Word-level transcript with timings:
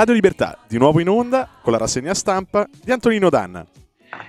Radio 0.00 0.14
Libertà, 0.14 0.56
di 0.66 0.78
nuovo 0.78 0.98
in 1.00 1.10
onda 1.10 1.46
con 1.60 1.72
la 1.72 1.78
rassegna 1.78 2.14
stampa 2.14 2.66
di 2.82 2.90
Antonino 2.90 3.28
Danna. 3.28 3.66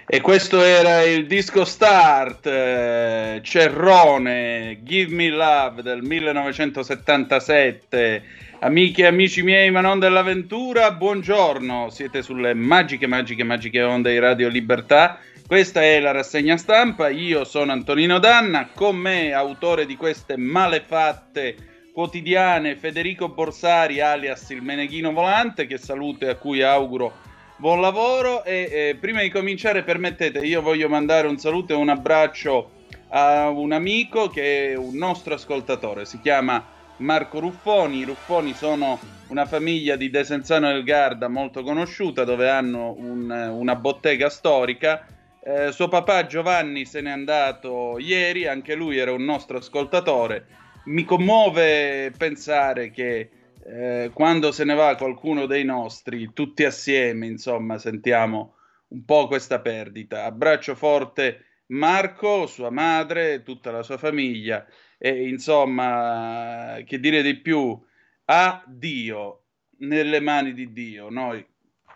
E 0.05 0.19
questo 0.19 0.61
era 0.61 1.03
il 1.03 1.27
disco 1.27 1.63
start 1.63 2.45
eh, 2.45 3.39
Cerrone 3.41 4.79
Give 4.83 5.15
Me 5.15 5.29
Love 5.29 5.81
del 5.81 6.01
1977. 6.01 8.23
Amiche 8.59 9.03
e 9.03 9.05
amici 9.05 9.43
miei, 9.43 9.71
ma 9.71 9.79
non 9.79 9.99
dell'avventura, 9.99 10.91
buongiorno. 10.91 11.89
Siete 11.89 12.21
sulle 12.21 12.53
magiche, 12.53 13.07
magiche, 13.07 13.45
magiche 13.45 13.81
onde 13.81 14.11
di 14.11 14.19
Radio 14.19 14.49
Libertà. 14.49 15.19
Questa 15.47 15.81
è 15.81 16.01
la 16.01 16.11
rassegna 16.11 16.57
stampa. 16.57 17.07
Io 17.07 17.45
sono 17.45 17.71
Antonino 17.71 18.19
Danna, 18.19 18.67
con 18.75 18.97
me, 18.97 19.31
autore 19.31 19.85
di 19.85 19.95
queste 19.95 20.35
malefatte 20.35 21.70
quotidiane 21.91 22.77
Federico 22.77 23.29
Borsari 23.29 23.99
alias 23.99 24.49
il 24.49 24.61
Meneghino 24.61 25.11
Volante 25.11 25.67
che 25.67 25.77
saluto 25.77 26.25
e 26.25 26.29
a 26.29 26.35
cui 26.35 26.61
auguro 26.61 27.13
buon 27.57 27.81
lavoro. 27.81 28.43
E 28.43 28.69
eh, 28.71 28.97
prima 28.99 29.21
di 29.21 29.29
cominciare 29.29 29.83
permettete 29.83 30.39
io 30.39 30.61
voglio 30.61 30.89
mandare 30.89 31.27
un 31.27 31.37
saluto 31.37 31.73
e 31.73 31.75
un 31.75 31.89
abbraccio 31.89 32.79
a 33.09 33.49
un 33.49 33.73
amico 33.73 34.29
che 34.29 34.71
è 34.71 34.75
un 34.75 34.95
nostro 34.95 35.33
ascoltatore 35.33 36.05
si 36.05 36.19
chiama 36.21 36.63
Marco 36.97 37.39
Ruffoni. 37.39 37.99
I 37.99 38.05
Ruffoni 38.05 38.53
sono 38.53 38.99
una 39.27 39.45
famiglia 39.45 39.95
di 39.95 40.09
Desenzano 40.09 40.67
del 40.67 40.83
Garda 40.83 41.27
molto 41.27 41.61
conosciuta 41.61 42.23
dove 42.23 42.49
hanno 42.49 42.95
un, 42.97 43.29
una 43.29 43.75
bottega 43.75 44.29
storica. 44.29 45.05
Eh, 45.43 45.71
suo 45.71 45.87
papà 45.87 46.27
Giovanni 46.27 46.85
se 46.85 47.01
n'è 47.01 47.09
andato 47.09 47.97
ieri 47.97 48.45
anche 48.45 48.75
lui 48.75 48.97
era 48.97 49.11
un 49.11 49.23
nostro 49.23 49.57
ascoltatore 49.57 50.45
mi 50.85 51.03
commuove 51.03 52.11
pensare 52.17 52.91
che 52.91 53.29
eh, 53.63 54.09
quando 54.13 54.51
se 54.51 54.63
ne 54.63 54.73
va 54.73 54.95
qualcuno 54.95 55.45
dei 55.45 55.63
nostri, 55.63 56.31
tutti 56.33 56.63
assieme, 56.63 57.27
insomma, 57.27 57.77
sentiamo 57.77 58.55
un 58.89 59.05
po' 59.05 59.27
questa 59.27 59.59
perdita. 59.59 60.25
Abbraccio 60.25 60.75
forte 60.75 61.45
Marco, 61.67 62.47
sua 62.47 62.69
madre, 62.69 63.43
tutta 63.43 63.71
la 63.71 63.83
sua 63.83 63.97
famiglia 63.97 64.65
e 64.97 65.27
insomma, 65.27 66.77
che 66.85 66.99
dire 66.99 67.21
di 67.21 67.35
più, 67.37 67.79
a 68.25 68.63
Dio, 68.67 69.43
nelle 69.79 70.19
mani 70.19 70.53
di 70.53 70.71
Dio, 70.73 71.09
noi 71.09 71.45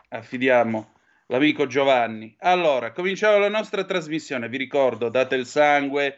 affidiamo 0.09 0.93
l'amico 1.27 1.67
Giovanni. 1.67 2.35
Allora, 2.39 2.91
cominciamo 2.91 3.37
la 3.37 3.49
nostra 3.49 3.83
trasmissione, 3.83 4.49
vi 4.49 4.57
ricordo, 4.57 5.09
date 5.09 5.35
il 5.35 5.45
sangue, 5.45 6.17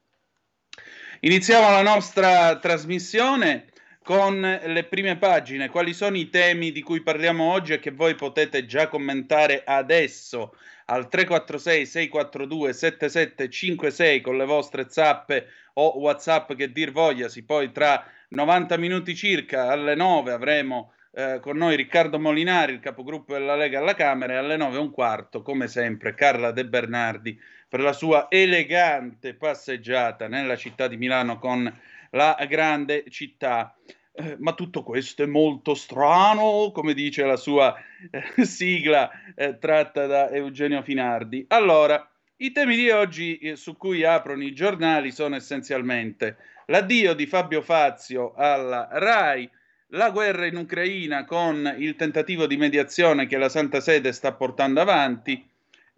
Iniziamo 1.23 1.69
la 1.69 1.83
nostra 1.83 2.57
trasmissione 2.57 3.65
con 4.01 4.41
le 4.41 4.83
prime 4.85 5.17
pagine. 5.17 5.69
Quali 5.69 5.93
sono 5.93 6.17
i 6.17 6.31
temi 6.31 6.71
di 6.71 6.81
cui 6.81 7.03
parliamo 7.03 7.43
oggi 7.43 7.73
e 7.73 7.79
che 7.79 7.91
voi 7.91 8.15
potete 8.15 8.65
già 8.65 8.87
commentare 8.87 9.61
adesso 9.63 10.55
al 10.85 11.09
346 11.09 11.85
642 11.85 12.73
7756 12.73 14.21
con 14.21 14.35
le 14.35 14.45
vostre 14.45 14.87
zappe 14.89 15.45
o 15.73 15.99
WhatsApp 15.99 16.53
che 16.53 16.71
dir 16.71 16.91
vogliasi. 16.91 17.43
Poi 17.43 17.71
tra 17.71 18.03
90 18.29 18.77
minuti 18.77 19.15
circa 19.15 19.69
alle 19.69 19.93
9 19.93 20.31
avremo 20.31 20.93
eh, 21.13 21.37
con 21.39 21.55
noi 21.55 21.75
Riccardo 21.75 22.19
Molinari, 22.19 22.73
il 22.73 22.79
capogruppo 22.79 23.33
della 23.33 23.55
Lega 23.55 23.77
alla 23.77 23.93
Camera, 23.93 24.33
e 24.33 24.37
alle 24.37 24.57
9 24.57 24.75
e 24.75 24.79
un 24.79 24.89
quarto, 24.89 25.43
come 25.43 25.67
sempre, 25.67 26.15
Carla 26.15 26.51
De 26.51 26.65
Bernardi 26.65 27.39
per 27.71 27.79
la 27.79 27.93
sua 27.93 28.27
elegante 28.29 29.33
passeggiata 29.33 30.27
nella 30.27 30.57
città 30.57 30.89
di 30.89 30.97
Milano 30.97 31.39
con 31.39 31.73
la 32.09 32.35
grande 32.49 33.05
città. 33.07 33.77
Eh, 34.11 34.35
ma 34.39 34.51
tutto 34.51 34.83
questo 34.83 35.23
è 35.23 35.25
molto 35.25 35.73
strano, 35.73 36.71
come 36.73 36.93
dice 36.93 37.23
la 37.23 37.37
sua 37.37 37.73
eh, 38.11 38.43
sigla 38.43 39.09
eh, 39.33 39.57
tratta 39.57 40.05
da 40.05 40.29
Eugenio 40.31 40.81
Finardi. 40.81 41.45
Allora, 41.47 42.11
i 42.35 42.51
temi 42.51 42.75
di 42.75 42.89
oggi 42.89 43.37
eh, 43.37 43.55
su 43.55 43.77
cui 43.77 44.03
aprono 44.03 44.43
i 44.43 44.53
giornali 44.53 45.13
sono 45.13 45.37
essenzialmente 45.37 46.35
l'addio 46.65 47.13
di 47.13 47.25
Fabio 47.25 47.61
Fazio 47.61 48.33
alla 48.35 48.89
RAI, 48.91 49.49
la 49.91 50.09
guerra 50.09 50.45
in 50.45 50.57
Ucraina 50.57 51.23
con 51.23 51.73
il 51.77 51.95
tentativo 51.95 52.47
di 52.47 52.57
mediazione 52.57 53.27
che 53.27 53.37
la 53.37 53.47
Santa 53.47 53.79
Sede 53.79 54.11
sta 54.11 54.33
portando 54.33 54.81
avanti, 54.81 55.49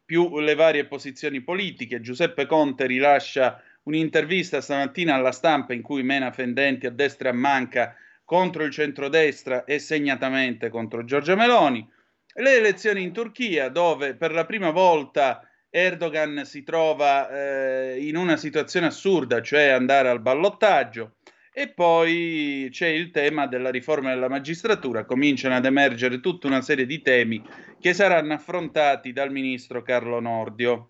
più 0.06 0.40
le 0.40 0.56
varie 0.56 0.86
posizioni 0.86 1.42
politiche. 1.42 2.02
Giuseppe 2.02 2.46
Conte 2.46 2.86
rilascia 2.86 3.62
un'intervista 3.84 4.62
stamattina 4.62 5.16
alla 5.16 5.32
stampa 5.32 5.74
in 5.74 5.82
cui 5.82 6.04
mena 6.04 6.32
fendenti 6.32 6.86
a 6.86 6.92
destra 6.92 7.30
e 7.30 7.32
a 7.32 7.36
manca 7.36 7.96
contro 8.24 8.64
il 8.64 8.72
centrodestra 8.72 9.66
e 9.66 9.80
segnatamente 9.80 10.70
contro 10.70 11.04
Giorgia 11.04 11.36
Meloni. 11.36 11.88
Le 12.36 12.56
elezioni 12.56 13.04
in 13.04 13.12
Turchia, 13.12 13.70
dove 13.70 14.16
per 14.16 14.32
la 14.32 14.46
prima 14.46 14.72
volta 14.72 15.48
Erdogan 15.70 16.44
si 16.46 16.64
trova 16.64 17.30
eh, 17.30 18.08
in 18.08 18.16
una 18.16 18.38
situazione 18.38 18.88
assurda, 18.88 19.42
cioè 19.42 19.68
andare 19.68 20.10
al 20.10 20.22
ballottaggio. 20.22 21.16
E 21.56 21.68
poi 21.68 22.68
c'è 22.72 22.88
il 22.88 23.12
tema 23.12 23.46
della 23.46 23.70
riforma 23.70 24.10
della 24.10 24.28
magistratura, 24.28 25.06
cominciano 25.06 25.54
ad 25.54 25.66
emergere 25.66 26.20
tutta 26.20 26.48
una 26.48 26.62
serie 26.62 26.88
di 26.88 27.00
temi 27.04 27.46
che 27.80 27.94
saranno 27.94 28.34
affrontati 28.34 29.14
dal 29.14 29.32
ministro 29.32 29.84
Carlo 29.84 30.20
Nordio. 30.20 30.90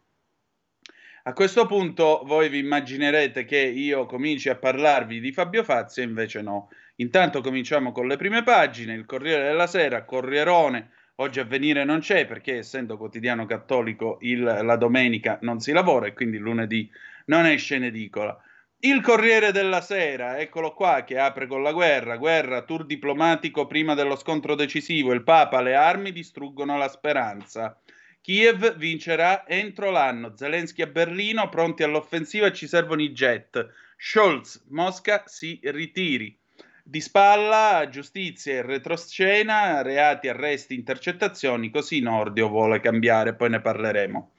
A 1.23 1.33
questo 1.33 1.65
punto 1.65 2.21
voi 2.23 2.47
vi 2.47 2.59
immaginerete 2.59 3.43
che 3.43 3.59
io 3.59 4.05
cominci 4.05 4.47
a 4.47 4.55
parlarvi 4.55 5.19
di 5.19 5.33
Fabio 5.33 5.65
Fazio, 5.65 6.01
invece 6.01 6.41
no. 6.41 6.69
Intanto 6.95 7.41
cominciamo 7.41 7.91
con 7.91 8.07
le 8.07 8.15
prime 8.15 8.43
pagine, 8.43 8.93
il 8.93 9.05
Corriere 9.05 9.43
della 9.43 9.67
Sera, 9.67 10.05
Corrierone, 10.05 10.91
oggi 11.15 11.41
avvenire 11.41 11.83
non 11.83 11.99
c'è 11.99 12.25
perché 12.25 12.59
essendo 12.59 12.95
quotidiano 12.95 13.45
cattolico 13.45 14.17
il, 14.21 14.41
la 14.41 14.77
domenica 14.77 15.39
non 15.41 15.59
si 15.59 15.73
lavora 15.73 16.07
e 16.07 16.13
quindi 16.13 16.37
lunedì 16.37 16.89
non 17.25 17.45
esce 17.45 17.75
in 17.75 17.83
edicola. 17.83 18.41
Il 18.85 18.99
Corriere 18.99 19.53
della 19.53 19.79
Sera, 19.79 20.39
eccolo 20.39 20.73
qua, 20.73 21.05
che 21.05 21.17
apre 21.17 21.47
con 21.47 21.63
la 21.63 21.71
guerra. 21.71 22.17
Guerra, 22.17 22.63
tour 22.63 22.85
diplomatico 22.85 23.65
prima 23.65 23.93
dello 23.93 24.17
scontro 24.17 24.55
decisivo. 24.55 25.13
Il 25.13 25.23
Papa, 25.23 25.61
le 25.61 25.73
armi 25.73 26.11
distruggono 26.11 26.77
la 26.77 26.89
speranza. 26.89 27.79
Kiev 28.19 28.75
vincerà 28.75 29.47
entro 29.47 29.89
l'anno. 29.89 30.35
Zelensky 30.35 30.81
a 30.81 30.87
Berlino, 30.87 31.47
pronti 31.47 31.83
all'offensiva, 31.83 32.51
ci 32.51 32.67
servono 32.67 33.01
i 33.01 33.13
jet. 33.13 33.69
Scholz, 33.95 34.65
Mosca 34.71 35.23
si 35.27 35.61
ritiri. 35.63 36.37
Di 36.83 36.99
spalla, 36.99 37.87
giustizia 37.89 38.55
e 38.55 38.63
retroscena, 38.63 39.81
reati, 39.81 40.27
arresti, 40.27 40.75
intercettazioni, 40.75 41.69
così 41.69 42.01
Nordio 42.01 42.49
vuole 42.49 42.81
cambiare, 42.81 43.33
poi 43.33 43.49
ne 43.49 43.61
parleremo. 43.61 44.31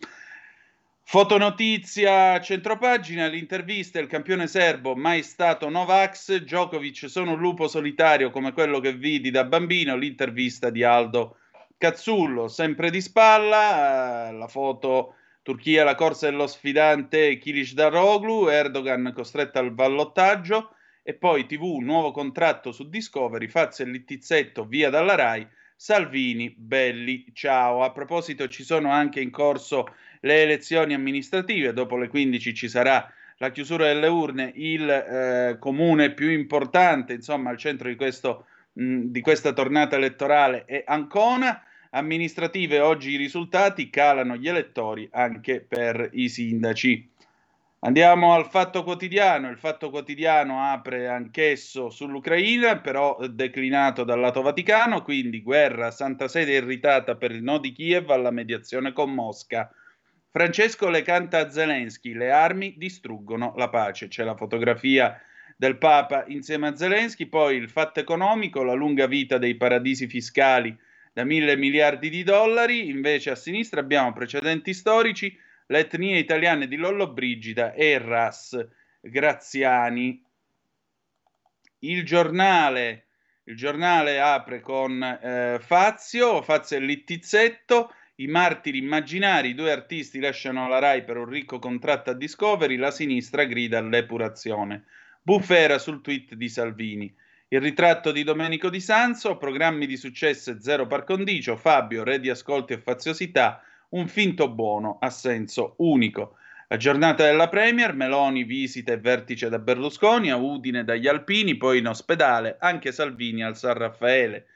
Fotonotizia, 1.06 2.40
centropagina, 2.40 3.26
l'intervista, 3.26 4.00
il 4.00 4.08
campione 4.08 4.46
serbo, 4.48 4.96
mai 4.96 5.22
stato 5.22 5.68
Novax, 5.68 6.38
Djokovic 6.38 7.08
sono 7.08 7.32
un 7.32 7.38
lupo 7.38 7.68
solitario 7.68 8.30
come 8.30 8.52
quello 8.52 8.80
che 8.80 8.94
vidi 8.94 9.30
da 9.30 9.44
bambino, 9.44 9.96
l'intervista 9.96 10.70
di 10.70 10.82
Aldo 10.82 11.36
Cazzullo, 11.76 12.48
sempre 12.48 12.90
di 12.90 13.00
spalla, 13.02 14.28
eh, 14.28 14.32
la 14.32 14.48
foto 14.48 15.14
Turchia, 15.42 15.84
la 15.84 15.94
corsa 15.94 16.30
dello 16.30 16.46
sfidante 16.46 17.36
Kilic 17.36 17.74
Daroglu, 17.74 18.48
Erdogan 18.48 19.12
costretto 19.14 19.58
al 19.58 19.72
ballottaggio 19.72 20.74
e 21.02 21.12
poi 21.14 21.44
TV, 21.46 21.80
nuovo 21.80 22.12
contratto 22.12 22.72
su 22.72 22.88
Discovery, 22.88 23.46
Fazio 23.46 23.84
e 23.84 23.88
Littizzetto 23.88 24.64
via 24.64 24.88
dalla 24.88 25.14
RAI, 25.14 25.46
Salvini, 25.76 26.54
belli, 26.56 27.26
ciao. 27.34 27.82
A 27.82 27.92
proposito 27.92 28.48
ci 28.48 28.64
sono 28.64 28.90
anche 28.90 29.20
in 29.20 29.30
corso 29.30 29.86
le 30.24 30.42
elezioni 30.42 30.94
amministrative, 30.94 31.72
dopo 31.72 31.96
le 31.96 32.08
15 32.08 32.54
ci 32.54 32.68
sarà 32.68 33.12
la 33.38 33.50
chiusura 33.50 33.86
delle 33.86 34.06
urne, 34.06 34.52
il 34.54 34.88
eh, 34.88 35.56
comune 35.58 36.12
più 36.12 36.30
importante, 36.30 37.12
insomma, 37.12 37.50
al 37.50 37.58
centro 37.58 37.88
di, 37.88 37.94
questo, 37.94 38.46
mh, 38.72 39.02
di 39.04 39.20
questa 39.20 39.52
tornata 39.52 39.96
elettorale 39.96 40.64
è 40.64 40.82
Ancona. 40.86 41.62
Amministrative 41.90 42.80
oggi 42.80 43.10
i 43.10 43.16
risultati 43.16 43.88
calano 43.88 44.36
gli 44.36 44.48
elettori 44.48 45.08
anche 45.12 45.60
per 45.60 46.08
i 46.12 46.28
sindaci. 46.28 47.12
Andiamo 47.80 48.32
al 48.32 48.48
Fatto 48.48 48.82
Quotidiano. 48.82 49.50
Il 49.50 49.58
Fatto 49.58 49.90
Quotidiano 49.90 50.60
apre 50.72 51.06
anch'esso 51.06 51.90
sull'Ucraina, 51.90 52.78
però 52.78 53.18
declinato 53.28 54.04
dal 54.04 54.18
lato 54.18 54.42
Vaticano, 54.42 55.02
quindi 55.02 55.42
guerra, 55.42 55.90
Santa 55.90 56.26
Sede 56.26 56.54
irritata 56.54 57.14
per 57.14 57.30
il 57.30 57.42
no 57.42 57.58
di 57.58 57.72
Kiev 57.72 58.10
alla 58.10 58.30
mediazione 58.30 58.92
con 58.92 59.12
Mosca. 59.12 59.70
Francesco 60.36 60.88
le 60.88 61.02
canta 61.02 61.38
a 61.38 61.48
Zelensky, 61.48 62.12
le 62.12 62.32
armi 62.32 62.74
distruggono 62.76 63.54
la 63.56 63.68
pace. 63.68 64.08
C'è 64.08 64.24
la 64.24 64.34
fotografia 64.34 65.22
del 65.56 65.78
Papa 65.78 66.24
insieme 66.26 66.66
a 66.66 66.74
Zelensky, 66.74 67.26
poi 67.26 67.56
il 67.56 67.70
fatto 67.70 68.00
economico, 68.00 68.64
la 68.64 68.72
lunga 68.72 69.06
vita 69.06 69.38
dei 69.38 69.54
paradisi 69.54 70.08
fiscali 70.08 70.76
da 71.12 71.22
mille 71.22 71.56
miliardi 71.56 72.10
di 72.10 72.24
dollari, 72.24 72.88
invece 72.88 73.30
a 73.30 73.36
sinistra 73.36 73.78
abbiamo 73.78 74.12
precedenti 74.12 74.74
storici, 74.74 75.38
le 75.66 75.78
etnie 75.78 76.18
italiane 76.18 76.66
di 76.66 76.74
Lollo 76.74 77.12
Brigida 77.12 77.72
e 77.72 77.96
Ras 77.98 78.58
Graziani. 79.00 80.20
Il 81.78 82.04
giornale, 82.04 83.06
il 83.44 83.54
giornale 83.54 84.18
apre 84.18 84.58
con 84.58 85.00
eh, 85.00 85.60
Fazio, 85.60 86.42
Fazio 86.42 86.76
e 86.78 86.80
Littizzetto, 86.80 87.92
i 88.16 88.28
martiri 88.28 88.78
immaginari, 88.78 89.54
due 89.54 89.72
artisti 89.72 90.20
lasciano 90.20 90.68
la 90.68 90.78
RAI 90.78 91.02
per 91.02 91.16
un 91.16 91.24
ricco 91.24 91.58
contratto 91.58 92.10
a 92.10 92.14
Discovery, 92.14 92.76
la 92.76 92.92
sinistra 92.92 93.42
grida 93.42 93.78
all'epurazione. 93.78 94.84
Bufera 95.20 95.78
sul 95.78 96.00
tweet 96.00 96.34
di 96.34 96.48
Salvini. 96.48 97.12
Il 97.48 97.60
ritratto 97.60 98.12
di 98.12 98.22
Domenico 98.22 98.70
Di 98.70 98.78
Sanzo, 98.78 99.36
programmi 99.36 99.86
di 99.86 99.96
successo 99.96 100.52
e 100.52 100.60
zero 100.60 100.86
par 100.86 101.02
condicio, 101.02 101.56
Fabio, 101.56 102.04
re 102.04 102.20
di 102.20 102.30
ascolti 102.30 102.74
e 102.74 102.78
faziosità, 102.78 103.60
un 103.90 104.06
finto 104.06 104.48
buono 104.48 104.98
a 105.00 105.10
senso 105.10 105.74
unico. 105.78 106.36
La 106.68 106.76
giornata 106.76 107.24
della 107.24 107.48
Premier, 107.48 107.94
Meloni 107.94 108.44
visita 108.44 108.92
e 108.92 108.98
vertice 108.98 109.48
da 109.48 109.58
Berlusconi, 109.58 110.30
a 110.30 110.36
Udine 110.36 110.84
dagli 110.84 111.08
Alpini, 111.08 111.56
poi 111.56 111.78
in 111.78 111.88
ospedale, 111.88 112.58
anche 112.60 112.92
Salvini 112.92 113.42
al 113.42 113.56
San 113.56 113.74
Raffaele. 113.74 114.46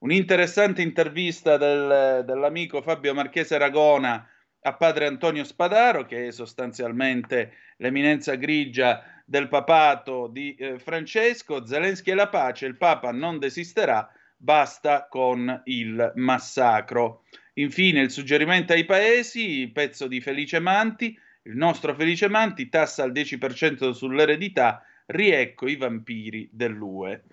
Un'interessante 0.00 0.80
intervista 0.80 1.56
del, 1.56 2.24
dell'amico 2.24 2.82
Fabio 2.82 3.14
Marchese 3.14 3.58
Ragona 3.58 4.24
a 4.60 4.74
padre 4.74 5.06
Antonio 5.06 5.42
Spadaro, 5.42 6.04
che 6.04 6.28
è 6.28 6.30
sostanzialmente 6.30 7.52
l'eminenza 7.78 8.36
grigia 8.36 9.02
del 9.24 9.48
papato 9.48 10.28
di 10.28 10.54
eh, 10.54 10.78
Francesco. 10.78 11.66
Zelensky 11.66 12.12
e 12.12 12.14
la 12.14 12.28
pace, 12.28 12.66
il 12.66 12.76
Papa 12.76 13.10
non 13.10 13.40
desisterà, 13.40 14.08
basta 14.36 15.08
con 15.10 15.62
il 15.64 16.12
massacro. 16.14 17.24
Infine 17.54 18.00
il 18.00 18.12
suggerimento 18.12 18.72
ai 18.72 18.84
paesi, 18.84 19.68
pezzo 19.72 20.06
di 20.06 20.20
Felice 20.20 20.60
Manti, 20.60 21.18
il 21.42 21.56
nostro 21.56 21.92
Felice 21.94 22.28
Manti 22.28 22.68
tassa 22.68 23.02
al 23.02 23.10
10% 23.10 23.90
sull'eredità, 23.90 24.84
riecco 25.06 25.66
i 25.66 25.74
vampiri 25.74 26.48
dell'UE 26.52 27.24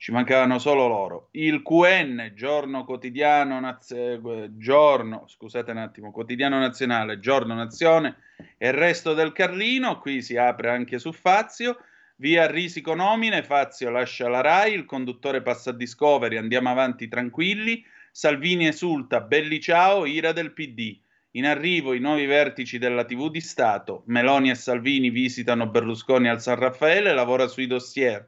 ci 0.00 0.12
mancavano 0.12 0.58
solo 0.58 0.88
loro. 0.88 1.28
Il 1.32 1.60
QN, 1.60 2.32
giorno 2.34 2.86
quotidiano, 2.86 3.60
naz- 3.60 4.18
giorno, 4.56 5.24
scusate 5.28 5.72
un 5.72 5.76
attimo, 5.76 6.10
quotidiano 6.10 6.58
nazionale, 6.58 7.20
giorno 7.20 7.52
nazione 7.52 8.16
e 8.56 8.68
il 8.68 8.72
resto 8.72 9.12
del 9.12 9.32
Carlino, 9.32 9.98
qui 9.98 10.22
si 10.22 10.38
apre 10.38 10.70
anche 10.70 10.98
su 10.98 11.12
Fazio, 11.12 11.76
via 12.16 12.50
Risico 12.50 12.94
nomine, 12.94 13.42
Fazio 13.42 13.90
lascia 13.90 14.30
la 14.30 14.40
RAI, 14.40 14.72
il 14.72 14.86
conduttore 14.86 15.42
passa 15.42 15.68
a 15.68 15.74
Discovery, 15.74 16.38
andiamo 16.38 16.70
avanti 16.70 17.06
tranquilli, 17.06 17.84
Salvini 18.10 18.68
esulta, 18.68 19.20
belli 19.20 19.60
ciao, 19.60 20.06
ira 20.06 20.32
del 20.32 20.52
PD. 20.52 20.98
In 21.32 21.44
arrivo 21.44 21.92
i 21.92 22.00
nuovi 22.00 22.24
vertici 22.24 22.78
della 22.78 23.04
TV 23.04 23.28
di 23.28 23.42
Stato, 23.42 24.04
Meloni 24.06 24.48
e 24.48 24.54
Salvini 24.54 25.10
visitano 25.10 25.66
Berlusconi 25.66 26.30
al 26.30 26.40
San 26.40 26.56
Raffaele, 26.56 27.12
lavora 27.12 27.48
sui 27.48 27.66
dossier. 27.66 28.26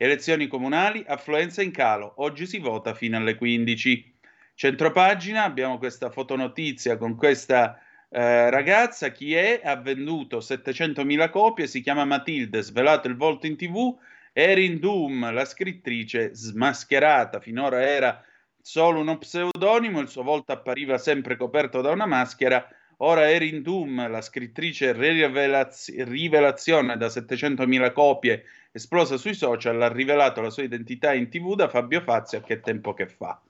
Elezioni 0.00 0.46
comunali, 0.46 1.04
affluenza 1.04 1.60
in 1.60 1.72
calo. 1.72 2.12
Oggi 2.18 2.46
si 2.46 2.60
vota 2.60 2.94
fino 2.94 3.16
alle 3.16 3.34
15. 3.34 4.14
Centropagina, 4.54 5.42
abbiamo 5.42 5.76
questa 5.76 6.08
fotonotizia 6.08 6.96
con 6.96 7.16
questa 7.16 7.80
eh, 8.08 8.48
ragazza. 8.48 9.10
Chi 9.10 9.34
è? 9.34 9.60
Ha 9.64 9.74
venduto 9.74 10.38
700.000 10.38 11.30
copie, 11.30 11.66
si 11.66 11.80
chiama 11.80 12.04
Matilde, 12.04 12.62
svelato 12.62 13.08
il 13.08 13.16
volto 13.16 13.48
in 13.48 13.56
tv. 13.56 13.98
Erin 14.32 14.78
Doom, 14.78 15.32
la 15.32 15.44
scrittrice 15.44 16.32
smascherata, 16.32 17.40
finora 17.40 17.82
era 17.82 18.24
solo 18.60 19.00
uno 19.00 19.18
pseudonimo, 19.18 19.98
il 19.98 20.06
suo 20.06 20.22
volto 20.22 20.52
appariva 20.52 20.96
sempre 20.96 21.34
coperto 21.34 21.80
da 21.80 21.90
una 21.90 22.06
maschera. 22.06 22.64
Ora 22.98 23.28
Erin 23.28 23.62
Doom, 23.62 24.08
la 24.08 24.20
scrittrice 24.20 24.92
rivelaz- 24.92 25.92
rivelazione 26.04 26.96
da 26.96 27.08
700.000 27.08 27.92
copie 27.92 28.44
esplosa 28.72 29.16
sui 29.16 29.34
social, 29.34 29.80
ha 29.80 29.88
rivelato 29.88 30.40
la 30.40 30.50
sua 30.50 30.62
identità 30.62 31.12
in 31.14 31.28
tv 31.28 31.54
da 31.54 31.68
Fabio 31.68 32.00
Fazio 32.00 32.38
a 32.38 32.42
che 32.42 32.60
tempo 32.60 32.94
che 32.94 33.06
fa. 33.06 33.40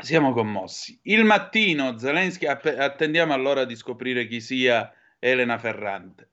Siamo 0.00 0.32
commossi. 0.32 0.98
Il 1.02 1.24
mattino, 1.24 1.98
Zelensky, 1.98 2.46
attendiamo 2.46 3.34
allora 3.34 3.64
di 3.64 3.76
scoprire 3.76 4.26
chi 4.26 4.40
sia 4.40 4.90
Elena 5.18 5.58
Ferrante. 5.58 6.28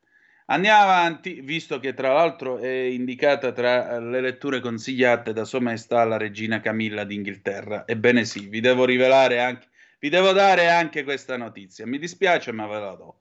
Andiamo 0.46 0.82
avanti, 0.82 1.42
visto 1.42 1.80
che 1.80 1.94
tra 1.94 2.14
l'altro 2.14 2.58
è 2.58 2.68
indicata 2.68 3.52
tra 3.52 4.00
le 4.00 4.20
letture 4.20 4.62
consigliate 4.62 5.32
da 5.32 5.46
Sua 5.46 5.60
Maestà 5.60 6.04
la 6.06 6.18
regina 6.18 6.60
Camilla 6.60 7.04
d'Inghilterra. 7.04 7.86
Ebbene 7.86 8.26
sì, 8.26 8.48
vi 8.48 8.60
devo 8.60 8.86
rivelare 8.86 9.40
anche, 9.42 9.68
vi 10.00 10.10
devo 10.10 10.32
dare 10.32 10.70
anche 10.70 11.04
questa 11.04 11.38
notizia. 11.38 11.86
Mi 11.86 12.00
dispiace, 12.00 12.52
ma 12.52 12.66
ve 12.66 12.80
la 12.80 12.96
do. 12.96 13.20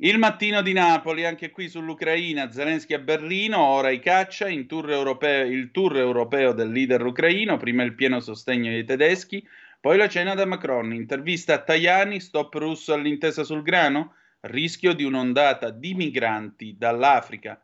Il 0.00 0.18
mattino 0.18 0.60
di 0.60 0.74
Napoli, 0.74 1.24
anche 1.24 1.50
qui 1.50 1.70
sull'Ucraina, 1.70 2.52
Zelensky 2.52 2.92
a 2.92 2.98
Berlino, 2.98 3.58
ora 3.58 3.88
i 3.88 3.98
caccia, 3.98 4.46
tour 4.66 4.90
europeo, 4.90 5.46
il 5.46 5.70
tour 5.70 5.96
europeo 5.96 6.52
del 6.52 6.70
leader 6.70 7.02
ucraino, 7.02 7.56
prima 7.56 7.82
il 7.82 7.94
pieno 7.94 8.20
sostegno 8.20 8.70
dei 8.70 8.84
tedeschi, 8.84 9.42
poi 9.80 9.96
la 9.96 10.06
cena 10.06 10.34
da 10.34 10.44
Macron, 10.44 10.92
intervista 10.92 11.54
a 11.54 11.62
Tajani, 11.62 12.20
stop 12.20 12.52
russo 12.56 12.92
all'intesa 12.92 13.42
sul 13.42 13.62
grano, 13.62 14.16
rischio 14.40 14.92
di 14.92 15.02
un'ondata 15.02 15.70
di 15.70 15.94
migranti 15.94 16.76
dall'Africa. 16.76 17.58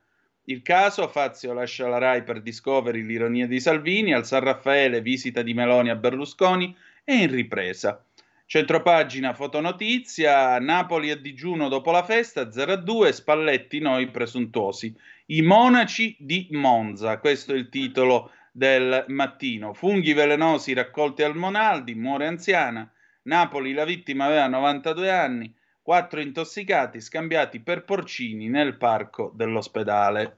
Il 0.44 0.62
caso, 0.62 1.08
Fazio 1.08 1.52
lascia 1.52 1.86
la 1.86 1.98
RAI 1.98 2.22
per 2.22 2.40
Discovery 2.40 3.02
l'ironia 3.02 3.46
di 3.46 3.60
Salvini, 3.60 4.14
al 4.14 4.24
San 4.24 4.40
Raffaele 4.40 5.02
visita 5.02 5.42
di 5.42 5.52
Meloni 5.52 5.90
a 5.90 5.96
Berlusconi 5.96 6.74
e 7.04 7.14
in 7.14 7.30
ripresa. 7.30 8.02
Centropagina 8.52 9.32
fotonotizia, 9.32 10.58
Napoli 10.58 11.10
a 11.10 11.16
digiuno 11.16 11.68
dopo 11.68 11.90
la 11.90 12.02
festa, 12.02 12.42
0-2, 12.42 13.08
Spalletti 13.08 13.78
noi 13.78 14.10
presuntuosi. 14.10 14.94
I 15.28 15.40
monaci 15.40 16.14
di 16.18 16.48
Monza, 16.50 17.16
questo 17.16 17.54
è 17.54 17.56
il 17.56 17.70
titolo 17.70 18.30
del 18.52 19.06
mattino. 19.08 19.72
Funghi 19.72 20.12
velenosi 20.12 20.74
raccolti 20.74 21.22
al 21.22 21.34
Monaldi, 21.34 21.94
muore 21.94 22.26
anziana. 22.26 22.86
Napoli, 23.22 23.72
la 23.72 23.86
vittima 23.86 24.26
aveva 24.26 24.48
92 24.48 25.10
anni 25.10 25.54
quattro 25.80 26.20
intossicati 26.20 27.00
scambiati 27.00 27.60
per 27.60 27.84
porcini 27.84 28.50
nel 28.50 28.76
parco 28.76 29.32
dell'ospedale. 29.34 30.36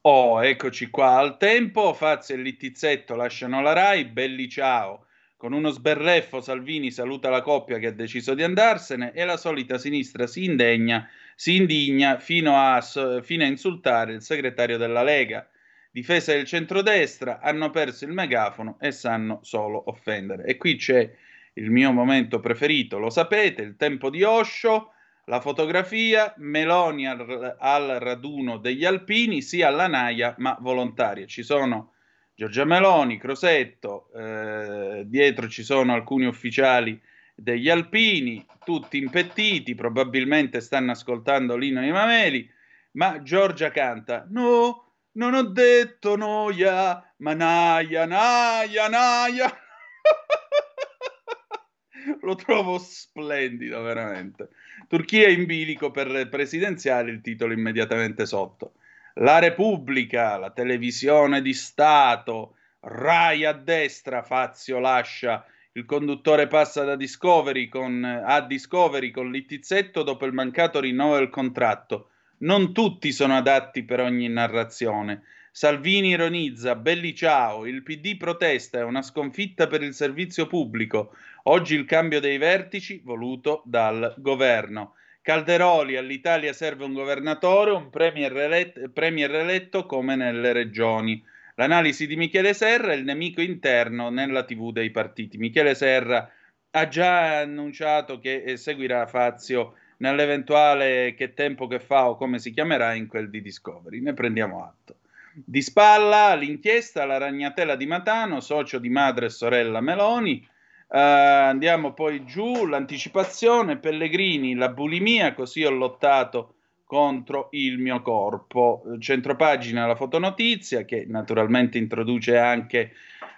Oh, 0.00 0.42
eccoci 0.42 0.88
qua 0.88 1.18
al 1.18 1.36
tempo. 1.36 1.92
Fazio 1.92 2.34
e 2.34 2.38
Littizzetto 2.38 3.14
lasciano 3.14 3.60
la 3.60 3.74
Rai. 3.74 4.06
Belli 4.06 4.48
ciao. 4.48 5.04
Con 5.40 5.54
uno 5.54 5.70
sberreffo 5.70 6.42
Salvini 6.42 6.90
saluta 6.90 7.30
la 7.30 7.40
coppia 7.40 7.78
che 7.78 7.86
ha 7.86 7.92
deciso 7.92 8.34
di 8.34 8.42
andarsene 8.42 9.12
e 9.14 9.24
la 9.24 9.38
solita 9.38 9.78
sinistra 9.78 10.26
si 10.26 10.44
indegna, 10.44 11.08
si 11.34 11.56
indigna 11.56 12.18
fino 12.18 12.58
a, 12.58 12.82
fino 12.82 13.44
a 13.44 13.46
insultare 13.46 14.12
il 14.12 14.20
segretario 14.20 14.76
della 14.76 15.02
Lega. 15.02 15.48
Difesa 15.90 16.34
del 16.34 16.44
centrodestra 16.44 17.40
hanno 17.40 17.70
perso 17.70 18.04
il 18.04 18.12
megafono 18.12 18.76
e 18.78 18.92
sanno 18.92 19.38
solo 19.40 19.82
offendere. 19.86 20.44
E 20.44 20.58
qui 20.58 20.76
c'è 20.76 21.10
il 21.54 21.70
mio 21.70 21.90
momento 21.90 22.38
preferito, 22.38 22.98
lo 22.98 23.08
sapete, 23.08 23.62
il 23.62 23.76
tempo 23.76 24.10
di 24.10 24.22
Osho, 24.22 24.92
la 25.24 25.40
fotografia, 25.40 26.34
Meloni 26.36 27.06
al, 27.08 27.56
al 27.58 27.86
raduno 27.98 28.58
degli 28.58 28.84
alpini, 28.84 29.40
sia 29.40 29.68
alla 29.68 29.86
naia 29.86 30.34
ma 30.36 30.54
volontaria. 30.60 31.24
Ci 31.24 31.42
sono 31.42 31.94
Giorgia 32.40 32.64
Meloni, 32.64 33.18
Crosetto, 33.18 34.08
eh, 34.14 35.02
dietro 35.04 35.46
ci 35.46 35.62
sono 35.62 35.92
alcuni 35.92 36.24
ufficiali 36.24 36.98
degli 37.34 37.68
alpini, 37.68 38.46
tutti 38.64 38.96
impettiti, 38.96 39.74
probabilmente 39.74 40.62
stanno 40.62 40.92
ascoltando 40.92 41.58
l'ino 41.58 41.82
di 41.82 41.90
Mameli, 41.90 42.50
ma 42.92 43.20
Giorgia 43.20 43.70
canta 43.70 44.26
No, 44.30 44.94
non 45.12 45.34
ho 45.34 45.42
detto 45.42 46.16
noia, 46.16 47.12
ma 47.18 47.34
naia, 47.34 48.06
naia, 48.06 48.88
naia. 48.88 49.52
Lo 52.22 52.34
trovo 52.36 52.78
splendido, 52.78 53.82
veramente. 53.82 54.48
Turchia 54.88 55.28
in 55.28 55.44
bilico 55.44 55.90
per 55.90 56.08
le 56.08 56.26
presidenziali, 56.26 57.10
il 57.10 57.20
titolo 57.20 57.52
immediatamente 57.52 58.24
sotto. 58.24 58.76
La 59.14 59.40
Repubblica, 59.40 60.36
la 60.36 60.50
televisione 60.50 61.42
di 61.42 61.52
Stato, 61.52 62.54
Rai 62.80 63.44
a 63.44 63.52
destra, 63.52 64.22
Fazio 64.22 64.78
lascia, 64.78 65.44
il 65.72 65.84
conduttore 65.84 66.46
passa 66.46 66.84
da 66.84 66.94
Discovery 66.94 67.68
con, 67.68 68.04
a 68.04 68.40
Discovery 68.40 69.10
con 69.10 69.30
Littizzetto 69.30 70.02
dopo 70.02 70.26
il 70.26 70.32
mancato 70.32 70.78
rinnovo 70.78 71.16
del 71.16 71.28
contratto. 71.28 72.10
Non 72.38 72.72
tutti 72.72 73.12
sono 73.12 73.36
adatti 73.36 73.82
per 73.82 74.00
ogni 74.00 74.28
narrazione. 74.28 75.22
Salvini 75.50 76.10
ironizza, 76.10 76.76
belli 76.76 77.12
ciao, 77.14 77.66
il 77.66 77.82
PD 77.82 78.16
protesta, 78.16 78.78
è 78.78 78.84
una 78.84 79.02
sconfitta 79.02 79.66
per 79.66 79.82
il 79.82 79.92
servizio 79.92 80.46
pubblico. 80.46 81.14
Oggi 81.44 81.74
il 81.74 81.84
cambio 81.84 82.20
dei 82.20 82.38
vertici 82.38 83.00
voluto 83.04 83.62
dal 83.64 84.14
governo. 84.18 84.94
Calderoli, 85.22 85.96
all'Italia 85.96 86.52
serve 86.52 86.84
un 86.84 86.94
governatore, 86.94 87.72
un 87.72 87.90
premier 87.90 88.34
eletto, 88.36 88.88
premier 88.92 89.34
eletto 89.34 89.84
come 89.84 90.16
nelle 90.16 90.52
regioni. 90.52 91.22
L'analisi 91.56 92.06
di 92.06 92.16
Michele 92.16 92.54
Serra, 92.54 92.94
il 92.94 93.04
nemico 93.04 93.42
interno 93.42 94.08
nella 94.08 94.44
TV 94.44 94.72
dei 94.72 94.90
partiti. 94.90 95.36
Michele 95.36 95.74
Serra 95.74 96.30
ha 96.70 96.88
già 96.88 97.40
annunciato 97.40 98.18
che 98.18 98.42
eh, 98.42 98.56
seguirà 98.56 99.06
Fazio 99.06 99.74
nell'eventuale 99.98 101.14
che 101.14 101.34
tempo 101.34 101.66
che 101.66 101.80
fa 101.80 102.08
o 102.08 102.16
come 102.16 102.38
si 102.38 102.50
chiamerà 102.52 102.94
in 102.94 103.06
quel 103.06 103.28
di 103.28 103.42
Discovery. 103.42 104.00
Ne 104.00 104.14
prendiamo 104.14 104.64
atto. 104.64 104.96
Di 105.32 105.62
spalla 105.62 106.34
l'inchiesta, 106.34 107.04
la 107.04 107.18
ragnatela 107.18 107.76
di 107.76 107.86
Matano, 107.86 108.40
socio 108.40 108.78
di 108.78 108.88
madre 108.88 109.26
e 109.26 109.30
sorella 109.30 109.80
Meloni. 109.80 110.46
Uh, 110.92 110.96
andiamo 110.96 111.92
poi 111.92 112.24
giù, 112.24 112.66
l'anticipazione, 112.66 113.78
Pellegrini, 113.78 114.56
la 114.56 114.70
bulimia, 114.70 115.34
così 115.34 115.64
ho 115.64 115.70
lottato 115.70 116.54
contro 116.84 117.46
il 117.52 117.78
mio 117.78 118.02
corpo. 118.02 118.82
Centropagina, 118.98 119.86
la 119.86 119.94
fotonotizia 119.94 120.84
che 120.84 121.04
naturalmente 121.06 121.78
introduce 121.78 122.36
anche 122.36 122.92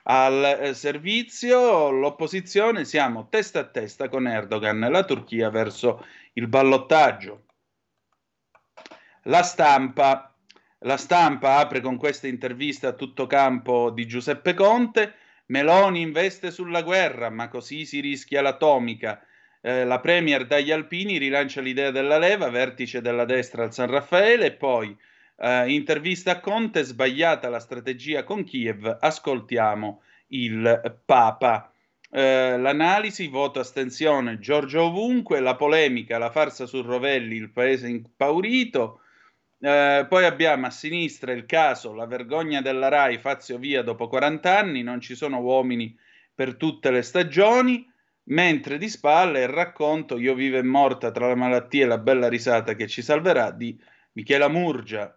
al 0.05 0.61
eh, 0.63 0.73
servizio. 0.73 1.91
L'opposizione, 1.91 2.87
siamo 2.87 3.29
testa 3.29 3.61
a 3.61 3.65
testa 3.65 4.09
con 4.09 4.27
Erdogan 4.27 4.81
la 4.81 5.05
Turchia 5.05 5.51
verso 5.51 6.03
il 6.33 6.49
ballottaggio. 6.49 7.43
La 9.25 9.43
stampa, 9.43 10.35
la 10.79 10.97
stampa 10.97 11.59
apre 11.59 11.83
con 11.83 11.99
questa 11.99 12.29
intervista 12.29 12.89
a 12.89 12.93
tutto 12.93 13.27
campo 13.27 13.91
di 13.91 14.07
Giuseppe 14.07 14.55
Conte. 14.55 15.17
Meloni 15.47 16.01
investe 16.01 16.51
sulla 16.51 16.83
guerra, 16.83 17.31
ma 17.31 17.49
così 17.49 17.85
si 17.85 18.01
rischia 18.01 18.41
l'atomica. 18.43 19.23
Eh, 19.61 19.85
la 19.85 20.01
Premier 20.01 20.47
dagli 20.47 20.71
Alpini 20.71 21.19
rilancia 21.19 21.61
l'idea 21.61 21.91
della 21.91 22.19
leva, 22.19 22.49
vertice 22.49 23.01
della 23.01 23.25
destra 23.25 23.65
al 23.65 23.73
San 23.73 23.91
Raffaele, 23.91 24.47
e 24.47 24.53
poi 24.53 24.97
eh, 25.37 25.73
intervista 25.73 26.33
a 26.33 26.41
Conte, 26.41 26.83
sbagliata 26.83 27.49
la 27.49 27.61
strategia 27.61 28.25
con 28.25 28.45
Kiev, 28.45 28.99
ascoltiamo 29.01 30.03
il 30.29 31.01
Papa. 31.05 31.73
Eh, 32.11 32.59
l'analisi, 32.59 33.27
voto 33.29 33.61
astensione, 33.61 34.39
Giorgio 34.39 34.83
ovunque, 34.85 35.41
la 35.41 35.57
polemica, 35.57 36.19
la 36.19 36.31
farsa 36.31 36.67
su 36.67 36.83
Rovelli, 36.83 37.37
il 37.37 37.51
paese 37.51 37.89
impaurito, 37.89 39.02
eh, 39.65 40.07
poi 40.09 40.25
abbiamo 40.25 40.67
a 40.67 40.71
sinistra 40.71 41.31
il 41.31 41.47
caso, 41.47 41.95
la 41.95 42.07
vergogna 42.07 42.61
della 42.61 42.89
RAI, 42.89 43.19
Fazio 43.19 43.59
via 43.59 43.83
dopo 43.83 44.09
40 44.09 44.59
anni, 44.59 44.83
non 44.83 45.01
ci 45.01 45.15
sono 45.15 45.39
uomini 45.39 45.97
per 46.35 46.57
tutte 46.57 46.91
le 46.91 47.03
stagioni, 47.03 47.89
mentre 48.25 48.77
di 48.77 48.89
spalle 48.89 49.43
il 49.43 49.49
racconto 49.49 50.19
Io 50.19 50.35
vivo 50.35 50.57
e 50.57 50.63
morta 50.63 51.13
tra 51.13 51.29
la 51.29 51.37
malattia 51.37 51.85
e 51.85 51.87
la 51.87 51.99
bella 51.99 52.29
risata 52.29 52.75
che 52.75 52.89
ci 52.89 53.03
salverà 53.03 53.53
di 53.53 53.81
Michela 54.15 54.49
Murgia. 54.49 55.15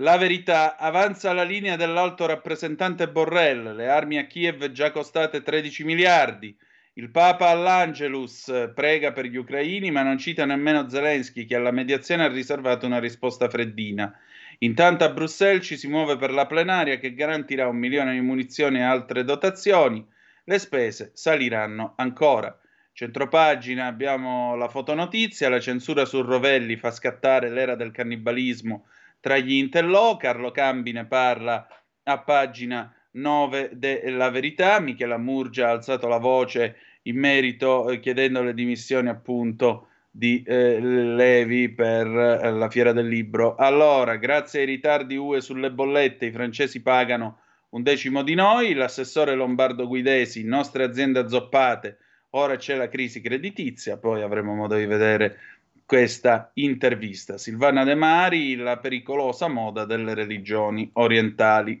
La 0.00 0.18
verità 0.18 0.76
avanza 0.76 1.32
la 1.32 1.42
linea 1.42 1.76
dell'alto 1.76 2.26
rappresentante 2.26 3.08
Borrell, 3.08 3.74
le 3.74 3.88
armi 3.88 4.18
a 4.18 4.26
Kiev 4.26 4.70
già 4.70 4.90
costate 4.90 5.40
13 5.40 5.82
miliardi, 5.84 6.54
il 6.98 7.10
Papa 7.10 7.48
all'Angelus 7.48 8.70
prega 8.74 9.12
per 9.12 9.26
gli 9.26 9.36
ucraini, 9.36 9.90
ma 9.90 10.02
non 10.02 10.18
cita 10.18 10.44
nemmeno 10.44 10.88
Zelensky, 10.88 11.44
che 11.44 11.54
alla 11.54 11.70
mediazione 11.70 12.24
ha 12.24 12.28
riservato 12.28 12.86
una 12.86 12.98
risposta 12.98 13.48
freddina. 13.48 14.18
Intanto 14.60 15.04
a 15.04 15.10
Bruxelles 15.10 15.64
ci 15.64 15.76
si 15.76 15.88
muove 15.88 16.16
per 16.16 16.30
la 16.30 16.46
plenaria 16.46 16.98
che 16.98 17.14
garantirà 17.14 17.68
un 17.68 17.76
milione 17.76 18.14
di 18.14 18.20
munizioni 18.20 18.78
e 18.78 18.82
altre 18.82 19.24
dotazioni. 19.24 20.06
Le 20.44 20.58
spese 20.58 21.10
saliranno 21.12 21.92
ancora. 21.96 22.58
Centropagina 22.92 23.86
abbiamo 23.86 24.56
la 24.56 24.68
fotonotizia, 24.68 25.50
la 25.50 25.60
censura 25.60 26.06
su 26.06 26.22
Rovelli 26.22 26.76
fa 26.76 26.90
scattare 26.90 27.50
l'era 27.50 27.74
del 27.74 27.90
cannibalismo 27.90 28.86
tra 29.26 29.38
gli 29.38 29.54
intellò, 29.54 30.16
Carlo 30.16 30.52
Cambi 30.52 30.92
ne 30.92 31.04
parla 31.04 31.66
a 32.04 32.18
pagina 32.20 32.94
9 33.10 33.70
della 33.72 34.30
verità, 34.30 34.78
Michela 34.78 35.18
Murgia 35.18 35.66
ha 35.66 35.72
alzato 35.72 36.06
la 36.06 36.18
voce 36.18 36.76
in 37.06 37.18
merito 37.18 37.88
eh, 37.90 38.00
chiedendo 38.00 38.42
le 38.42 38.54
dimissioni 38.54 39.08
appunto 39.08 39.88
di 40.10 40.42
eh, 40.46 40.80
Levi 40.80 41.68
per 41.70 42.06
eh, 42.06 42.50
la 42.50 42.70
fiera 42.70 42.92
del 42.92 43.08
libro. 43.08 43.54
Allora, 43.56 44.16
grazie 44.16 44.60
ai 44.60 44.66
ritardi 44.66 45.16
UE 45.16 45.40
sulle 45.40 45.70
bollette, 45.70 46.26
i 46.26 46.32
francesi 46.32 46.80
pagano 46.80 47.40
un 47.70 47.82
decimo 47.82 48.22
di 48.22 48.34
noi, 48.34 48.72
l'assessore 48.72 49.34
Lombardo 49.34 49.86
Guidesi, 49.86 50.44
nostre 50.44 50.84
aziende 50.84 51.18
azzoppate, 51.18 51.98
ora 52.30 52.56
c'è 52.56 52.76
la 52.76 52.88
crisi 52.88 53.20
creditizia, 53.20 53.98
poi 53.98 54.22
avremo 54.22 54.54
modo 54.54 54.76
di 54.76 54.86
vedere 54.86 55.38
questa 55.84 56.50
intervista. 56.54 57.36
Silvana 57.36 57.84
De 57.84 57.94
Mari, 57.94 58.56
la 58.56 58.78
pericolosa 58.78 59.48
moda 59.48 59.84
delle 59.84 60.14
religioni 60.14 60.88
orientali. 60.94 61.78